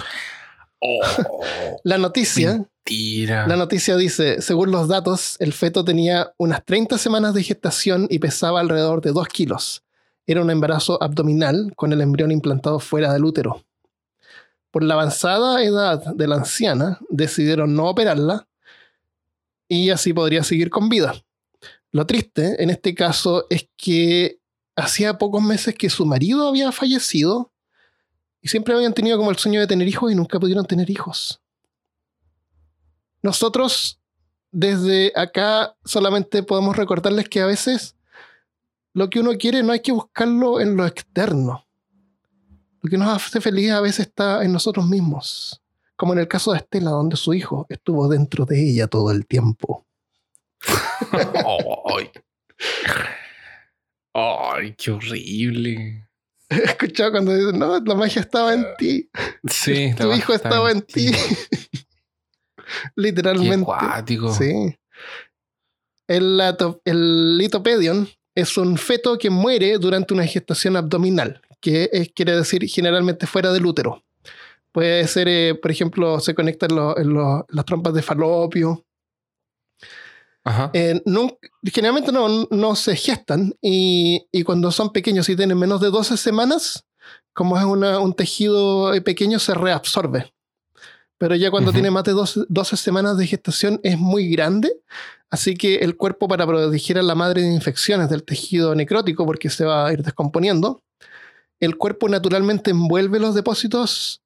Oh, 0.80 0.99
la 1.84 1.98
noticia. 1.98 2.65
La 2.88 3.56
noticia 3.56 3.95
dice: 3.95 4.41
según 4.41 4.72
los 4.72 4.88
datos, 4.88 5.38
el 5.39 5.53
feto 5.53 5.85
tenía 5.85 6.34
unas 6.38 6.65
30 6.65 6.98
semanas 6.98 7.34
de 7.34 7.43
gestación 7.43 8.07
y 8.10 8.19
pesaba 8.19 8.60
alrededor 8.60 9.02
de 9.02 9.11
2 9.11 9.27
kilos. 9.27 9.84
Era 10.26 10.41
un 10.41 10.49
embarazo 10.49 11.02
abdominal 11.02 11.73
con 11.76 11.93
el 11.93 12.02
embrión 12.02 12.31
implantado 12.31 12.80
fuera 12.80 13.14
del 13.14 13.23
útero. 13.23 13.64
Por 14.72 14.84
la 14.84 14.95
avanzada 14.95 15.64
edad 15.64 16.03
de 16.15 16.27
la 16.27 16.35
anciana, 16.35 16.99
decidieron 17.10 17.76
no 17.76 17.88
operarla 17.88 18.48
y 19.72 19.89
así 19.89 20.11
podría 20.11 20.43
seguir 20.43 20.69
con 20.69 20.89
vida. 20.89 21.15
Lo 21.93 22.06
triste 22.06 22.61
en 22.61 22.69
este 22.69 22.93
caso 22.93 23.48
es 23.49 23.69
que 23.77 24.38
hacía 24.76 25.18
pocos 25.18 25.41
meses 25.41 25.76
que 25.76 25.89
su 25.89 26.06
marido 26.06 26.45
había 26.45 26.73
fallecido 26.73 27.53
y 28.41 28.49
siempre 28.49 28.73
habían 28.73 28.93
tenido 28.93 29.18
como 29.18 29.31
el 29.31 29.38
sueño 29.38 29.61
de 29.61 29.68
tener 29.68 29.88
hijos 29.88 30.11
y 30.11 30.15
nunca 30.15 30.41
pudieron 30.41 30.65
tener 30.65 30.89
hijos. 30.89 31.41
Nosotros 33.22 33.98
desde 34.52 35.14
acá 35.15 35.77
solamente 35.85 36.43
podemos 36.43 36.76
recordarles 36.76 37.30
que 37.30 37.39
a 37.39 37.45
veces 37.45 37.95
lo 38.93 39.10
que 39.10 39.22
uno 39.22 39.38
quiere 39.38 39.64
no 39.64 39.72
hay 39.72 39.80
que 39.80 39.93
buscarlo 39.93 40.60
en 40.60 40.76
lo 40.76 40.85
externo. 40.85 41.65
Lo 42.81 42.89
que 42.89 42.98
nos 42.98 43.07
hace 43.07 43.39
feliz 43.39 43.72
a 43.72 43.80
veces 43.80 44.07
está 44.07 44.43
en 44.43 44.52
nosotros 44.52 44.85
mismos, 44.85 45.61
como 46.02 46.14
en 46.14 46.19
el 46.19 46.28
caso 46.28 46.52
de 46.52 46.57
Estela, 46.57 46.90
donde 46.90 47.15
su 47.15 47.32
hijo 47.32 47.68
estuvo 47.69 48.07
dentro 48.07 48.44
de 48.44 48.60
ella 48.60 48.88
todo 48.88 49.11
el 49.11 49.28
tiempo. 49.28 49.86
Ay. 51.11 52.10
Ay, 54.15 54.73
qué 54.76 54.90
horrible. 54.90 56.07
He 56.49 56.56
escuchado 56.64 57.11
cuando 57.11 57.36
dicen, 57.36 57.60
no, 57.60 57.80
la 57.80 57.94
magia 57.94 58.19
estaba 58.23 58.52
en 58.56 58.65
ti. 58.80 59.11
Sí, 59.48 59.94
tu 59.98 60.11
hijo 60.11 60.34
estaba 60.34 60.72
en 60.72 60.82
ti. 60.82 61.11
Literalmente. 62.95 63.61
acuático. 63.72 64.34
Sí. 64.34 64.76
El, 66.07 66.41
el 66.86 67.38
litopedion 67.38 68.10
es 68.34 68.57
un 68.57 68.76
feto 68.76 69.19
que 69.19 69.30
muere 69.30 69.78
durante 69.78 70.15
una 70.15 70.26
gestación 70.26 70.76
abdominal, 70.78 71.41
que 71.60 71.91
es- 71.94 72.11
quiere 72.15 72.36
decir 72.36 72.68
generalmente 72.68 73.28
fuera 73.28 73.53
del 73.53 73.68
útero. 73.68 74.03
Puede 74.72 75.07
ser, 75.07 75.27
eh, 75.27 75.56
por 75.56 75.72
ejemplo, 75.72 76.19
se 76.19 76.34
conecta 76.34 76.65
en, 76.68 76.76
lo- 76.76 76.98
en 76.98 77.14
lo- 77.14 77.45
las 77.49 77.65
trompas 77.65 77.93
de 77.93 78.02
falopio. 78.02 78.85
Eh, 80.73 81.02
generalmente 81.65 82.11
no, 82.11 82.48
no 82.49 82.76
se 82.76 82.95
gestan 82.95 83.53
y, 83.61 84.26
y 84.31 84.43
cuando 84.43 84.72
son 84.72 84.91
pequeños 84.91 85.30
y 85.30 85.35
tienen 85.35 85.57
menos 85.60 85.81
de 85.81 85.89
12 85.89 86.18
semanas, 86.18 86.85
como 87.34 87.57
es 87.57 87.64
una- 87.65 87.99
un 87.99 88.14
tejido 88.14 88.93
eh, 88.93 89.02
pequeño, 89.02 89.39
se 89.39 89.53
reabsorbe. 89.53 90.34
Pero 91.18 91.35
ya 91.35 91.52
cuando 91.52 91.72
tiene 91.76 91.91
más 91.91 92.03
de 92.06 92.14
12, 92.14 92.41
12 92.49 92.77
semanas 92.77 93.18
de 93.18 93.27
gestación 93.27 93.80
es 93.84 93.99
muy 93.99 94.30
grande, 94.30 94.73
así 95.30 95.56
que 95.56 95.76
el 95.76 95.95
cuerpo 95.95 96.27
para 96.27 96.48
proteger 96.48 96.98
a 96.98 97.03
la 97.03 97.14
madre 97.14 97.43
de 97.43 97.53
infecciones 97.53 98.10
del 98.10 98.23
tejido 98.23 98.73
necrótico, 98.73 99.26
porque 99.26 99.49
se 99.52 99.65
va 99.65 99.85
a 99.88 99.93
ir 99.93 100.02
descomponiendo, 100.02 100.81
el 101.60 101.77
cuerpo 101.77 102.10
naturalmente 102.10 102.72
envuelve 102.72 103.19
los 103.19 103.35
depósitos, 103.35 104.20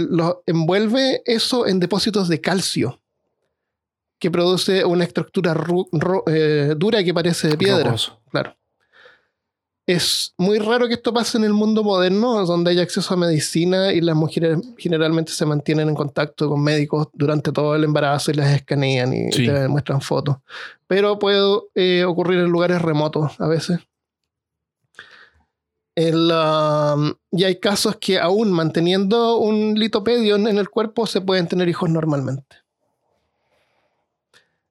lo- 0.00 0.42
envuelve 0.46 1.22
eso 1.26 1.66
en 1.66 1.80
depósitos 1.80 2.28
de 2.28 2.40
calcio, 2.40 3.00
que 4.18 4.30
produce 4.30 4.84
una 4.84 5.04
estructura 5.04 5.54
ru- 5.54 5.88
eh, 6.26 6.74
dura 6.76 7.02
que 7.02 7.12
parece 7.14 7.48
de 7.48 7.56
piedra. 7.58 7.84
Rocoso. 7.84 8.20
Claro. 8.30 8.56
Es 9.84 10.32
muy 10.38 10.60
raro 10.60 10.86
que 10.86 10.94
esto 10.94 11.12
pase 11.12 11.36
en 11.38 11.44
el 11.44 11.52
mundo 11.52 11.82
moderno, 11.82 12.46
donde 12.46 12.70
hay 12.70 12.78
acceso 12.78 13.12
a 13.14 13.16
medicina 13.16 13.92
y 13.92 14.00
las 14.00 14.14
mujeres 14.14 14.58
generalmente 14.78 15.32
se 15.32 15.44
mantienen 15.44 15.88
en 15.88 15.94
contacto 15.96 16.48
con 16.48 16.62
médicos 16.62 17.08
durante 17.12 17.50
todo 17.50 17.74
el 17.74 17.82
embarazo 17.82 18.30
y 18.30 18.34
las 18.34 18.54
escanean 18.54 19.12
y 19.12 19.32
Sí. 19.32 19.44
te 19.44 19.66
muestran 19.66 20.00
fotos. 20.00 20.36
Pero 20.86 21.18
puede 21.18 21.58
eh, 21.74 22.04
ocurrir 22.04 22.38
en 22.38 22.46
lugares 22.50 22.80
remotos 22.80 23.32
a 23.40 23.48
veces. 23.48 23.80
El, 25.94 26.30
um, 26.32 27.14
y 27.30 27.44
hay 27.44 27.60
casos 27.60 27.96
que 27.96 28.18
aún 28.18 28.50
manteniendo 28.50 29.36
un 29.36 29.74
litopedion 29.74 30.46
en 30.48 30.56
el 30.58 30.70
cuerpo 30.70 31.06
se 31.06 31.20
pueden 31.20 31.46
tener 31.48 31.68
hijos 31.68 31.90
normalmente. 31.90 32.56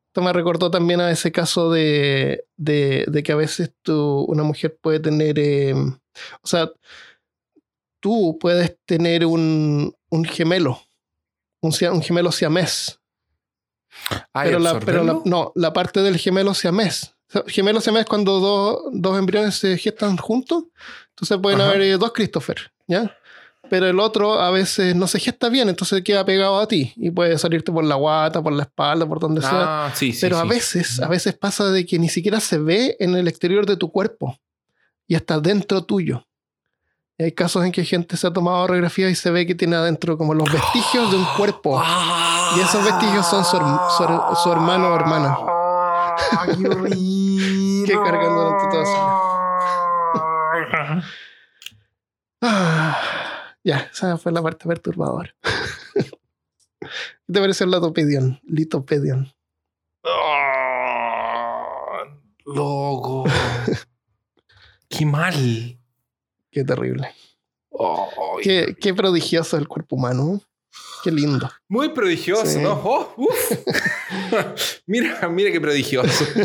Esto 0.07 0.21
me 0.21 0.33
recordó 0.33 0.69
también 0.71 0.99
a 0.99 1.09
ese 1.11 1.31
caso 1.31 1.71
de, 1.71 2.45
de- 2.57 3.05
de 3.07 3.23
que 3.23 3.31
a 3.31 3.35
veces 3.37 3.71
tú, 3.81 4.25
una 4.27 4.43
mujer 4.43 4.77
puede 4.81 4.99
tener, 4.99 5.39
eh, 5.39 5.73
o 5.73 6.47
sea, 6.47 6.69
tú 7.99 8.37
puedes 8.39 8.77
tener 8.85 9.25
un, 9.25 9.95
un 10.09 10.25
gemelo, 10.25 10.81
un, 11.61 11.71
gemelo 12.01 12.31
siamés. 12.31 12.99
Ah, 14.33 14.45
¿y 14.45 14.49
pero 14.49 14.59
la, 14.59 14.79
pero 14.79 15.03
la- 15.03 15.21
no, 15.23 15.51
la 15.55 15.71
parte 15.71 16.01
del 16.01 16.17
gemelo 16.17 16.53
siamés. 16.55 17.15
O 17.31 17.33
sea, 17.33 17.43
Gemelo 17.47 17.79
siamés 17.81 18.01
es 18.01 18.07
cuando 18.07 18.39
dos, 18.39 18.81
dos 18.91 19.17
embriones 19.17 19.55
se 19.55 19.77
gestan 19.77 20.17
juntos. 20.17 20.65
Entonces 21.09 21.37
pueden 21.41 21.61
Ajá. 21.61 21.69
haber 21.69 21.81
eh, 21.83 21.97
dos 21.97 22.11
Christopher, 22.11 22.57
¿ya? 22.87 23.15
Pero 23.69 23.87
el 23.87 23.99
otro 24.01 24.33
a 24.41 24.51
veces 24.51 24.95
no 24.97 25.07
se 25.07 25.17
gesta 25.17 25.47
bien, 25.47 25.69
entonces 25.69 26.03
queda 26.03 26.25
pegado 26.25 26.59
a 26.59 26.67
ti 26.67 26.91
y 26.97 27.09
puede 27.09 27.37
salirte 27.37 27.71
por 27.71 27.85
la 27.85 27.95
guata, 27.95 28.41
por 28.41 28.51
la 28.51 28.63
espalda, 28.63 29.05
por 29.07 29.19
donde 29.21 29.39
sea. 29.41 29.85
Ah, 29.85 29.91
sí, 29.95 30.11
sí, 30.11 30.19
Pero 30.21 30.39
a 30.39 30.43
veces, 30.43 30.99
a 30.99 31.07
veces 31.07 31.37
pasa 31.37 31.69
de 31.71 31.85
que 31.85 31.97
ni 31.97 32.09
siquiera 32.09 32.41
se 32.41 32.57
ve 32.57 32.97
en 32.99 33.15
el 33.15 33.29
exterior 33.29 33.65
de 33.65 33.77
tu 33.77 33.89
cuerpo 33.91 34.37
y 35.07 35.15
está 35.15 35.39
dentro 35.39 35.83
tuyo. 35.85 36.27
Y 37.17 37.23
hay 37.23 37.31
casos 37.31 37.63
en 37.63 37.71
que 37.71 37.85
gente 37.85 38.17
se 38.17 38.27
ha 38.27 38.33
tomado 38.33 38.67
radiografía 38.67 39.09
y 39.09 39.15
se 39.15 39.31
ve 39.31 39.45
que 39.47 39.55
tiene 39.55 39.77
adentro 39.77 40.17
como 40.17 40.33
los 40.33 40.51
vestigios 40.51 41.09
de 41.11 41.17
un 41.17 41.25
cuerpo. 41.37 41.81
Y 42.57 42.59
esos 42.59 42.83
vestigios 42.83 43.25
son 43.29 43.45
su, 43.45 43.55
herm- 43.57 43.89
su 43.95 44.03
her- 44.03 44.35
su 44.43 44.51
hermano 44.51 44.89
o 44.91 44.95
hermana. 44.95 45.37
Que 47.85 47.93
cargan 47.93 48.35
durante 48.35 48.67
toda. 48.71 49.11
Ah, 52.41 52.97
ya, 53.63 53.89
esa 53.91 54.17
fue 54.17 54.31
la 54.31 54.41
parte 54.41 54.67
perturbadora. 54.67 55.35
¿Qué 56.79 57.33
te 57.33 57.39
parece 57.39 57.63
el 57.63 57.71
litopedion? 57.71 58.39
Litopedion. 58.43 59.31
Loco. 62.45 63.23
Qué 64.89 65.05
mal. 65.05 65.33
Qué 66.51 66.63
terrible. 66.65 67.13
Qué, 68.41 68.75
qué 68.79 68.93
prodigioso 68.93 69.57
el 69.57 69.67
cuerpo 69.67 69.95
humano. 69.95 70.41
Qué 71.03 71.11
lindo. 71.11 71.49
Muy 71.67 71.89
prodigioso, 71.89 72.45
Sí. 72.45 72.59
¿no? 72.59 72.73
Oh, 72.83 73.13
uf. 73.17 73.51
mira, 74.87 75.27
mira 75.29 75.51
qué 75.51 75.59
prodigioso. 75.61 76.25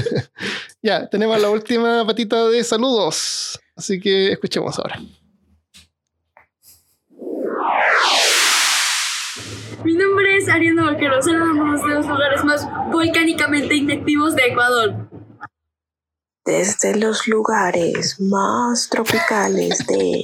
Ya, 0.82 1.08
tenemos 1.08 1.40
la 1.40 1.50
última 1.50 2.06
patita 2.06 2.48
de 2.48 2.62
saludos. 2.62 3.58
Así 3.74 3.98
que 3.98 4.30
escuchemos 4.30 4.78
ahora. 4.78 5.00
Mi 9.84 9.94
nombre 9.94 10.36
es 10.38 10.48
Ariana 10.48 10.84
Vaquero, 10.92 11.20
saludamos 11.22 11.82
de 11.82 11.88
los 11.94 12.06
lugares 12.06 12.44
más 12.44 12.66
volcánicamente 12.92 13.74
inactivos 13.74 14.34
de 14.34 14.42
Ecuador. 14.46 15.08
Desde 16.44 16.94
los 16.96 17.26
lugares 17.26 18.20
más 18.20 18.88
tropicales 18.88 19.84
de 19.86 20.22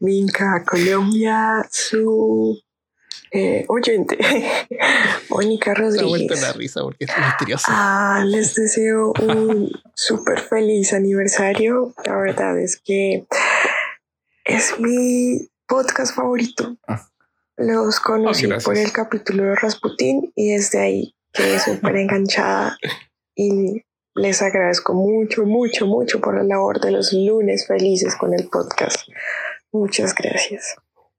Minca, 0.00 0.62
Colombia, 0.66 1.66
su 1.70 2.60
eh, 3.34 3.64
oyente, 3.68 4.16
Mónica 5.28 5.74
Rodríguez. 5.74 6.40
la 6.40 6.52
risa 6.52 6.82
porque 6.82 7.04
es 7.04 7.10
misterioso. 7.18 7.64
Ah, 7.68 8.22
les 8.24 8.54
deseo 8.54 9.12
un 9.20 9.70
súper 9.94 10.40
feliz 10.40 10.92
aniversario. 10.92 11.92
La 12.06 12.16
verdad 12.16 12.58
es 12.58 12.80
que 12.80 13.26
es 14.44 14.78
mi 14.78 15.48
podcast 15.66 16.14
favorito. 16.14 16.76
Los 17.56 18.00
conocí 18.00 18.46
Oh, 18.46 18.48
gracias. 18.48 18.64
por 18.64 18.78
el 18.78 18.92
capítulo 18.92 19.44
de 19.44 19.54
Rasputín 19.56 20.32
y 20.34 20.52
desde 20.52 20.80
ahí 20.80 21.14
quedé 21.32 21.58
súper 21.60 21.96
enganchada 21.96 22.76
y 23.34 23.82
les 24.16 24.42
agradezco 24.42 24.94
mucho, 24.94 25.44
mucho, 25.44 25.86
mucho 25.86 26.20
por 26.20 26.36
la 26.36 26.44
labor 26.44 26.80
de 26.80 26.92
los 26.92 27.12
lunes 27.12 27.66
felices 27.66 28.14
con 28.16 28.32
el 28.32 28.48
podcast. 28.48 29.08
Muchas 29.72 30.14
gracias. 30.14 30.76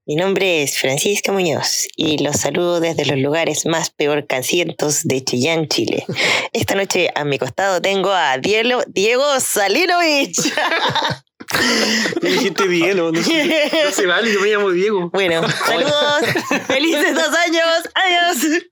Mi 0.08 0.14
nombre 0.14 0.62
es 0.62 0.78
Francisca 0.78 1.32
Muñoz 1.32 1.88
y 1.96 2.22
los 2.22 2.36
saludo 2.36 2.78
desde 2.78 3.04
los 3.06 3.18
lugares 3.18 3.66
más 3.66 3.90
peor 3.90 4.24
cancientos 4.28 5.02
de 5.02 5.24
Chillán, 5.24 5.66
Chile. 5.66 6.04
Esta 6.52 6.76
noche 6.76 7.10
a 7.16 7.24
mi 7.24 7.40
costado 7.40 7.82
tengo 7.82 8.12
a 8.12 8.38
Diego, 8.38 8.84
Diego 8.86 9.24
Salinovich. 9.40 10.38
Me 12.22 12.30
dijiste 12.30 12.68
Diego, 12.68 13.10
no 13.10 13.18
no 13.18 13.92
se 13.92 14.06
vale, 14.06 14.32
yo 14.32 14.40
me 14.40 14.48
llamo 14.48 14.70
Diego. 14.70 15.10
Bueno, 15.10 15.42
saludos, 15.66 16.22
felices 16.66 17.14
dos 17.14 17.28
años, 17.28 17.88
adiós. 17.94 18.62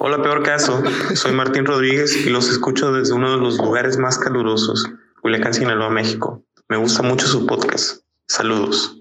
Hola, 0.00 0.22
peor 0.22 0.44
caso. 0.44 0.82
Soy 1.14 1.32
Martín 1.32 1.64
Rodríguez 1.64 2.16
y 2.24 2.30
los 2.30 2.48
escucho 2.48 2.92
desde 2.92 3.14
uno 3.14 3.32
de 3.32 3.36
los 3.38 3.58
lugares 3.58 3.98
más 3.98 4.18
calurosos, 4.18 4.84
Culiacán, 5.22 5.54
Sinaloa, 5.54 5.90
México. 5.90 6.44
Me 6.68 6.76
gusta 6.76 7.02
mucho 7.02 7.26
su 7.26 7.46
podcast. 7.46 8.02
Saludos. 8.26 8.97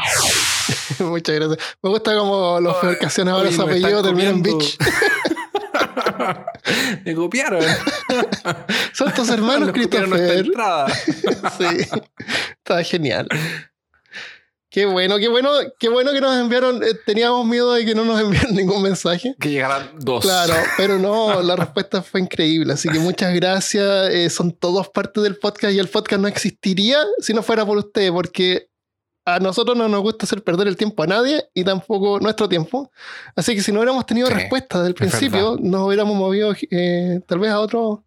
Muchas 1.00 1.34
gracias. 1.36 1.58
Me 1.82 1.90
gusta 1.90 2.16
como 2.16 2.60
los 2.60 2.76
percaciones 2.76 3.34
ahora 3.34 3.50
su 3.52 3.62
apellido 3.62 3.88
están 3.98 4.02
termina 4.04 4.30
en 4.30 4.42
comiendo. 4.42 4.58
bitch. 4.58 4.78
Me 7.04 7.14
copiaron. 7.14 7.62
Son 8.92 9.12
tus 9.12 9.28
hermanos, 9.30 9.68
Nos 9.68 9.72
Christopher. 9.72 10.46
sí. 11.58 11.88
Está 12.58 12.82
genial. 12.84 13.28
Qué 14.70 14.86
bueno, 14.86 15.18
qué 15.18 15.28
bueno, 15.28 15.50
qué 15.78 15.90
bueno 15.90 16.12
que 16.12 16.20
nos 16.22 16.34
enviaron. 16.38 16.82
eh, 16.82 16.94
teníamos 17.04 17.44
miedo 17.44 17.74
de 17.74 17.84
que 17.84 17.94
no 17.94 18.06
nos 18.06 18.18
enviaran 18.18 18.54
ningún 18.54 18.82
mensaje. 18.82 19.34
Que 19.38 19.50
llegaran 19.50 19.90
dos. 19.98 20.22
Claro, 20.24 20.54
pero 20.78 20.98
no, 20.98 21.42
la 21.42 21.56
respuesta 21.56 22.02
fue 22.02 22.20
increíble. 22.22 22.72
Así 22.72 22.88
que 22.88 22.98
muchas 22.98 23.34
gracias. 23.34 24.08
eh, 24.10 24.30
son 24.30 24.52
todos 24.52 24.88
parte 24.88 25.20
del 25.20 25.36
podcast 25.36 25.74
y 25.74 25.78
el 25.78 25.88
podcast 25.88 26.22
no 26.22 26.28
existiría 26.28 27.00
si 27.20 27.34
no 27.34 27.42
fuera 27.42 27.66
por 27.66 27.76
usted, 27.76 28.10
porque 28.12 28.68
a 29.24 29.38
nosotros 29.38 29.76
no 29.76 29.88
nos 29.88 30.00
gusta 30.02 30.26
hacer 30.26 30.42
perder 30.42 30.66
el 30.68 30.76
tiempo 30.76 31.02
a 31.02 31.06
nadie 31.06 31.44
y 31.54 31.62
tampoco 31.64 32.18
nuestro 32.20 32.48
tiempo. 32.48 32.90
Así 33.36 33.54
que 33.54 33.62
si 33.62 33.70
no 33.72 33.78
hubiéramos 33.78 34.04
tenido 34.06 34.26
Sí, 34.28 34.34
respuesta 34.34 34.82
del 34.82 34.92
es 34.94 35.00
verdad. 35.00 35.18
principio, 35.18 35.56
nos 35.60 35.86
hubiéramos 35.86 36.16
movido 36.16 36.52
eh, 36.70 37.20
tal 37.26 37.38
vez 37.38 37.50
a 37.50 37.60
otro, 37.60 38.04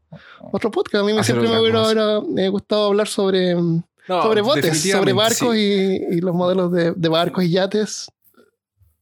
otro 0.52 0.72
podcast. 0.72 1.04
A 1.04 1.06
mí 1.08 1.14
me 1.14 1.24
siempre 1.24 1.48
me 1.48 1.60
hubiera, 1.60 2.22
eh, 2.38 2.50
gustado 2.50 2.88
hablar 2.88 3.08
sobre, 3.08 3.56
mm, 3.56 3.84
No, 4.10 4.22
sobre 4.24 4.42
botes, 4.42 4.82
sobre 4.92 5.14
barcos 5.14 5.54
sí. 5.56 5.60
y, 6.12 6.16
y 6.18 6.22
los 6.22 6.36
modelos 6.36 6.72
de, 6.72 6.92
de 6.92 7.10
barcos 7.10 7.44
y 7.46 7.52
yates. 7.52 8.08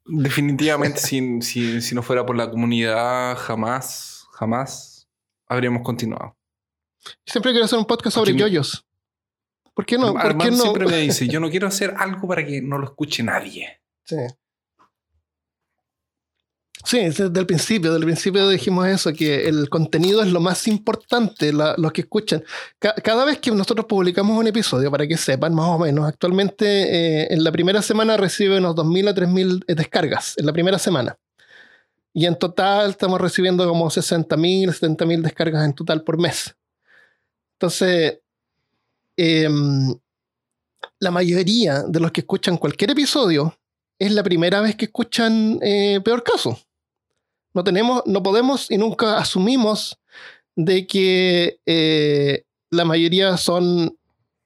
Definitivamente, 0.06 0.99
si, 0.99 1.41
si, 1.41 1.81
si 1.81 1.95
no 1.95 2.03
fuera 2.03 2.26
por 2.26 2.35
la 2.35 2.49
comunidad, 2.49 3.35
jamás, 3.38 4.27
jamás 4.34 5.07
habríamos 5.48 5.81
continuado. 5.84 6.35
Siempre 7.26 7.52
quiero 7.52 7.65
hacer 7.65 7.80
un 7.80 7.85
podcast 7.85 8.15
sobre 8.15 8.35
yoyos. 8.35 8.85
¿Por 9.74 9.86
qué 9.86 9.98
no? 9.98 10.14
¿Por 10.14 10.22
Armando 10.22 10.44
qué 10.45 10.52
no? 10.52 10.62
siempre 10.64 10.86
me 10.88 10.98
dice, 10.98 11.28
yo 11.28 11.40
no 11.40 11.50
quiero 11.50 11.68
hacer 11.68 11.94
algo 11.98 12.28
para 12.28 12.45
que 12.45 12.62
no 12.62 12.78
lo 12.78 12.86
escuche 12.86 13.24
nadie. 13.24 13.80
Sí. 14.06 14.18
Sí, 16.86 17.00
desde 17.00 17.40
el 17.40 17.45
principio, 17.45 17.91
desde 17.91 18.00
el 18.00 18.06
principio 18.06 18.50
dijimos 18.50 18.86
eso, 18.88 19.14
que 19.14 19.48
el 19.48 19.70
contenido 19.70 20.22
es 20.22 20.28
lo 20.34 20.41
más 20.41 20.68
importante, 20.68 21.54
la- 21.54 21.76
los 21.78 21.94
que 21.94 22.02
escuchan. 22.02 22.44
Ca- 22.78 22.95
cada 22.95 23.24
vez 23.24 23.40
que 23.40 23.52
nosotros 23.52 23.86
publicamos 23.88 24.38
un 24.38 24.48
episodio, 24.48 24.91
para 24.91 25.08
que 25.08 25.16
sepan 25.16 25.54
más 25.56 25.68
o 25.68 25.80
menos, 25.80 26.06
actualmente 26.06 26.66
eh, 26.66 27.28
en 27.34 27.41
la 27.44 27.54
primera 27.54 27.82
semana 27.82 28.18
recibe 28.18 28.58
unos 28.58 28.76
2.000 28.76 29.08
a 29.08 29.14
3.000 29.14 29.64
descargas, 29.66 30.38
en 30.38 30.45
la 30.45 30.52
primera 30.52 30.78
semana. 30.78 31.18
Y 32.14 32.26
en 32.26 32.38
total 32.38 32.90
estamos 32.90 33.22
recibiendo 33.22 33.66
como 33.68 33.90
60.000, 33.90 34.68
70.000 34.74 35.22
descargas 35.22 35.64
en 35.66 35.74
total 35.74 36.04
por 36.04 36.20
mes. 36.20 36.54
Entonces, 37.58 38.20
em, 39.18 39.94
la 40.99 41.11
mayoría 41.11 41.84
de 41.84 41.99
los 41.99 42.11
que 42.11 42.22
escuchan 42.22 42.57
cualquier 42.57 42.91
episodio 42.91 43.57
es 43.99 44.11
la 44.11 44.23
primera 44.23 44.61
vez 44.61 44.76
que 44.76 44.85
escuchan 44.85 45.60
eh, 45.61 46.02
Peor 46.03 46.23
Caso. 46.23 46.60
No 47.53 47.64
tenemos, 47.64 48.03
no 48.06 48.22
podemos 48.22 48.69
y 48.69 48.77
nunca 48.77 49.18
asumimos 49.18 49.98
de 50.56 50.85
que 50.88 51.60
eh, 51.65 52.44
la 52.69 52.84
mayoría 52.84 53.38
son, 53.38 53.98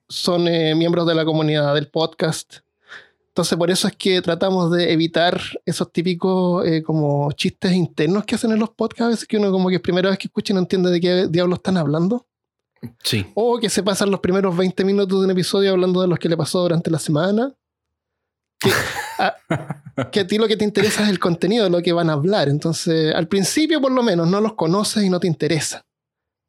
son 0.10 0.48
eh, 0.48 0.76
miembros 0.76 1.08
de 1.08 1.16
la 1.16 1.26
comunidad 1.26 1.74
del 1.74 1.90
podcast. 1.90 2.58
Entonces, 3.30 3.58
por 3.58 3.72
eso 3.72 3.88
es 3.88 3.96
que 3.96 4.22
tratamos 4.22 4.72
de 4.72 4.92
evitar 4.92 5.40
esos 5.66 5.92
típicos 5.92 6.66
como 6.84 7.32
chistes 7.34 7.72
internos 7.72 8.26
que 8.26 8.36
hacen 8.36 8.52
en 8.52 8.60
los 8.60 8.72
podcasts, 8.72 9.26
que 9.26 9.38
uno 9.38 9.52
como 9.52 9.70
que 9.70 9.76
es 9.76 9.82
primera 9.82 10.10
vez 10.10 10.18
que 10.18 10.28
escucha 10.28 10.54
y 10.54 10.56
no 10.56 10.62
entiende 10.62 10.90
de 10.90 11.00
qué 11.00 11.28
diablos 11.28 11.60
están 11.60 11.78
hablando. 11.78 12.27
Sí. 13.04 13.26
O 13.34 13.60
que 13.60 13.70
se 13.70 13.84
pasan 13.84 14.12
los 14.12 14.20
primeros 14.20 14.56
20 14.56 14.84
minutos 14.84 15.20
de 15.20 15.26
un 15.26 15.32
episodio 15.32 15.72
hablando 15.72 16.02
de 16.02 16.08
los 16.08 16.20
que 16.20 16.30
le 16.30 16.38
pasó 16.38 16.62
durante 16.62 16.92
la 16.92 17.00
semana. 17.00 17.54
Que 18.60 18.70
a, 19.20 19.36
que 20.12 20.20
a 20.22 20.28
ti 20.28 20.38
lo 20.38 20.48
que 20.48 20.58
te 20.58 20.64
interesa 20.64 21.04
es 21.04 21.10
el 21.10 21.20
contenido 21.20 21.64
de 21.64 21.70
lo 21.70 21.82
que 21.82 21.94
van 21.94 22.10
a 22.10 22.14
hablar. 22.14 22.50
Entonces, 22.50 23.14
al 23.14 23.28
principio 23.28 23.82
por 23.82 23.92
lo 23.92 24.04
menos 24.04 24.28
no 24.28 24.42
los 24.42 24.54
conoces 24.54 25.04
y 25.04 25.10
no 25.10 25.20
te 25.20 25.28
interesa. 25.28 25.86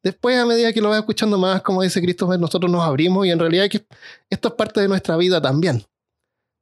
Después, 0.01 0.37
a 0.37 0.45
medida 0.45 0.71
que 0.71 0.81
lo 0.81 0.89
vas 0.89 0.99
escuchando 0.99 1.37
más, 1.37 1.61
como 1.61 1.81
dice 1.81 2.01
Christopher, 2.01 2.39
nosotros 2.39 2.71
nos 2.71 2.83
abrimos 2.83 3.25
y 3.25 3.31
en 3.31 3.39
realidad 3.39 3.69
que 3.69 3.85
esto 4.29 4.47
es 4.47 4.53
parte 4.53 4.79
de 4.79 4.87
nuestra 4.87 5.17
vida 5.17 5.41
también. 5.41 5.83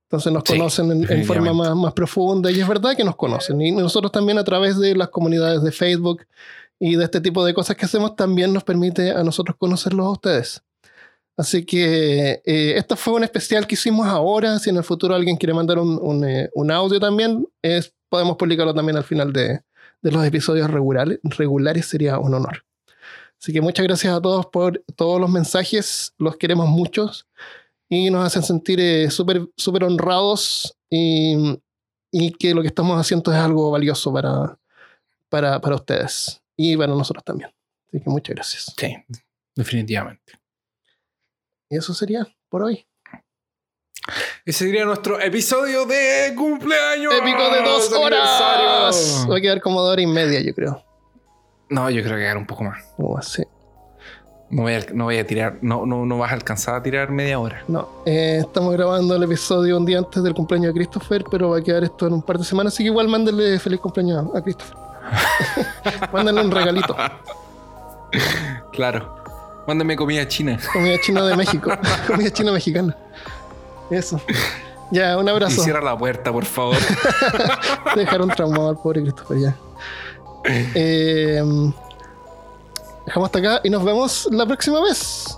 Entonces 0.10 0.32
nos 0.32 0.44
Sí, 0.46 0.54
conocen 0.54 0.92
en, 0.92 1.12
en 1.12 1.26
forma 1.26 1.54
más, 1.54 1.76
más 1.76 1.94
profunda 1.94 2.50
y 2.50 2.60
es 2.60 2.68
verdad 2.68 2.96
que 2.96 3.04
nos 3.04 3.16
conocen. 3.16 3.62
Y 3.62 3.72
nosotros 3.72 4.12
también 4.12 4.38
a 4.38 4.44
través 4.44 4.80
de 4.80 4.96
las 4.96 5.10
comunidades 5.10 5.62
de 5.62 5.72
Facebook 5.72 6.26
y 6.80 6.96
de 6.96 7.04
este 7.04 7.22
tipo 7.22 7.44
de 7.44 7.54
cosas 7.54 7.76
que 7.76 7.86
hacemos 7.86 8.16
también 8.16 8.54
nos 8.54 8.64
permite 8.64 9.12
a 9.12 9.24
nosotros 9.24 9.58
conocerlos 9.58 10.06
a 10.06 10.12
ustedes. 10.12 10.64
Así 11.38 11.66
que 11.66 12.42
eh, 12.46 12.74
esto 12.78 12.96
fue 12.96 13.14
un 13.14 13.24
especial 13.24 13.68
que 13.68 13.76
hicimos 13.76 14.08
ahora. 14.08 14.58
Si 14.58 14.72
en 14.72 14.78
el 14.78 14.84
futuro 14.84 15.14
alguien 15.14 15.38
quiere 15.38 15.54
mandar 15.54 15.78
un, 15.78 16.00
un, 16.02 16.26
eh, 16.28 16.50
un 16.56 16.72
audio 16.72 17.00
también, 17.00 17.48
es, 17.62 17.94
podemos 18.10 18.38
publicarlo 18.38 18.74
también 18.74 18.98
al 18.98 19.04
final 19.04 19.32
de, 19.32 19.62
de 20.02 20.12
los 20.12 20.26
episodios 20.26 20.70
regulares, 20.70 21.20
regulares. 21.24 21.86
Sería 21.86 22.18
un 22.18 22.34
honor. 22.34 22.64
Así 23.40 23.54
que 23.54 23.62
muchas 23.62 23.86
gracias 23.86 24.14
a 24.14 24.22
todos 24.22 24.48
por 24.48 24.84
todos 24.96 25.22
los 25.22 25.30
mensajes. 25.30 26.14
Los 26.18 26.38
queremos 26.38 26.68
muchos 26.70 27.28
y 27.88 28.10
nos 28.10 28.26
hacen 28.26 28.42
sentir 28.42 28.80
eh, 28.80 29.12
súper 29.12 29.48
súper 29.56 29.84
honrados 29.84 30.76
y, 30.90 31.60
y 32.12 32.32
que 32.32 32.56
lo 32.56 32.62
que 32.62 32.68
estamos 32.68 33.00
haciendo 33.00 33.32
es 33.32 33.38
algo 33.38 33.70
valioso 33.70 34.12
para, 34.12 34.58
para, 35.30 35.62
para 35.62 35.76
ustedes 35.76 36.42
y 36.58 36.76
para 36.76 36.94
nosotros 36.94 37.24
también. 37.24 37.52
Así 37.88 38.04
que 38.04 38.10
muchas 38.10 38.36
gracias. 38.36 38.74
Sí, 38.76 38.98
definitivamente. 39.56 40.34
Y 41.70 41.78
eso 41.78 41.94
sería 41.94 42.28
por 42.50 42.64
hoy. 42.64 42.86
Ese 44.46 44.66
sería 44.66 44.86
nuestro 44.86 45.20
episodio 45.20 45.86
de 45.86 46.34
cumpleaños. 46.36 47.14
Épico 47.14 47.50
de 47.50 47.62
dos 47.62 47.92
horas. 47.92 49.28
Va 49.30 49.38
a 49.38 49.42
quedar 49.42 49.62
como 49.62 49.84
de 49.84 49.92
hora 49.92 50.02
y 50.02 50.08
media, 50.08 50.42
yo 50.42 50.54
creo. 50.54 50.84
No, 51.70 51.90
yo 51.90 52.02
creo 52.02 52.16
que 52.16 52.22
quedar 52.22 52.38
un 52.38 52.48
poco 52.48 52.64
más. 52.64 52.84
Como 52.96 53.18
así. 53.18 53.44
No 54.50 54.62
voy 54.62 54.76
a, 54.76 54.86
no 54.94 55.04
voy 55.04 55.18
a 55.18 55.28
tirar, 55.28 55.60
no, 55.62 55.86
no, 55.86 56.06
no 56.06 56.18
vas 56.20 56.32
a 56.32 56.36
alcanzar 56.36 56.76
a 56.76 56.82
tirar 56.82 57.12
media 57.12 57.38
hora. 57.38 57.64
No, 57.68 58.02
eh, 58.06 58.38
estamos 58.40 58.72
grabando 58.72 59.14
el 59.18 59.24
episodio 59.24 59.76
un 59.76 59.86
día 59.86 59.98
antes 59.98 60.24
del 60.24 60.34
cumpleaños 60.34 60.74
de 60.74 60.80
Christopher, 60.80 61.26
pero 61.30 61.50
va 61.50 61.58
a 61.58 61.62
quedar 61.62 61.84
esto 61.84 62.08
en 62.08 62.14
un 62.14 62.22
par 62.22 62.38
de 62.38 62.46
semanas, 62.46 62.74
así 62.74 62.84
que 62.84 62.88
igual 62.88 63.10
mándenle 63.10 63.60
feliz 63.60 63.82
cumpleaños 63.82 64.34
a 64.34 64.42
Christopher. 64.42 64.87
mándenle 66.14 66.42
un 66.42 66.52
regalito. 66.52 66.96
Claro. 68.72 69.16
Mándame 69.68 69.96
comida 69.98 70.28
china. 70.28 70.58
Comida 70.72 70.96
china 71.02 71.26
de 71.26 71.36
México. 71.36 71.72
Comida 72.08 72.32
china 72.32 72.52
mexicana. 72.54 72.96
Eso. 73.90 74.22
Ya, 74.92 75.18
un 75.18 75.28
Y 75.28 75.30
abrazo. 75.30 75.62
cierra 75.62 75.82
la 75.82 75.98
puerta, 75.98 76.32
por 76.32 76.46
favor. 76.46 76.78
Te 77.94 78.00
dejaron 78.00 78.30
traumado 78.30 78.70
al 78.70 78.78
pobre 78.78 79.02
Christopher 79.02 79.38
ya. 79.40 79.56
Eh, 80.46 81.42
dejamos 83.06 83.28
hasta 83.28 83.40
acá 83.40 83.60
y 83.66 83.70
nos 83.70 83.84
vemos 83.84 84.30
la 84.32 84.46
próxima 84.46 84.82
vez. 84.82 85.38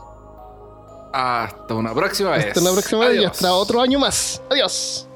Hasta 1.11 1.73
una 1.73 1.95
próxima 1.95 2.29
vez. 2.31 2.45
Hasta 2.49 2.61
la 2.61 2.71
próxima 2.71 3.07
vez 3.07 3.21
y 3.21 3.25
hasta 3.25 3.51
otro 3.53 3.81
año 3.81 3.97
más. 3.97 4.39
Adiós. 4.51 5.08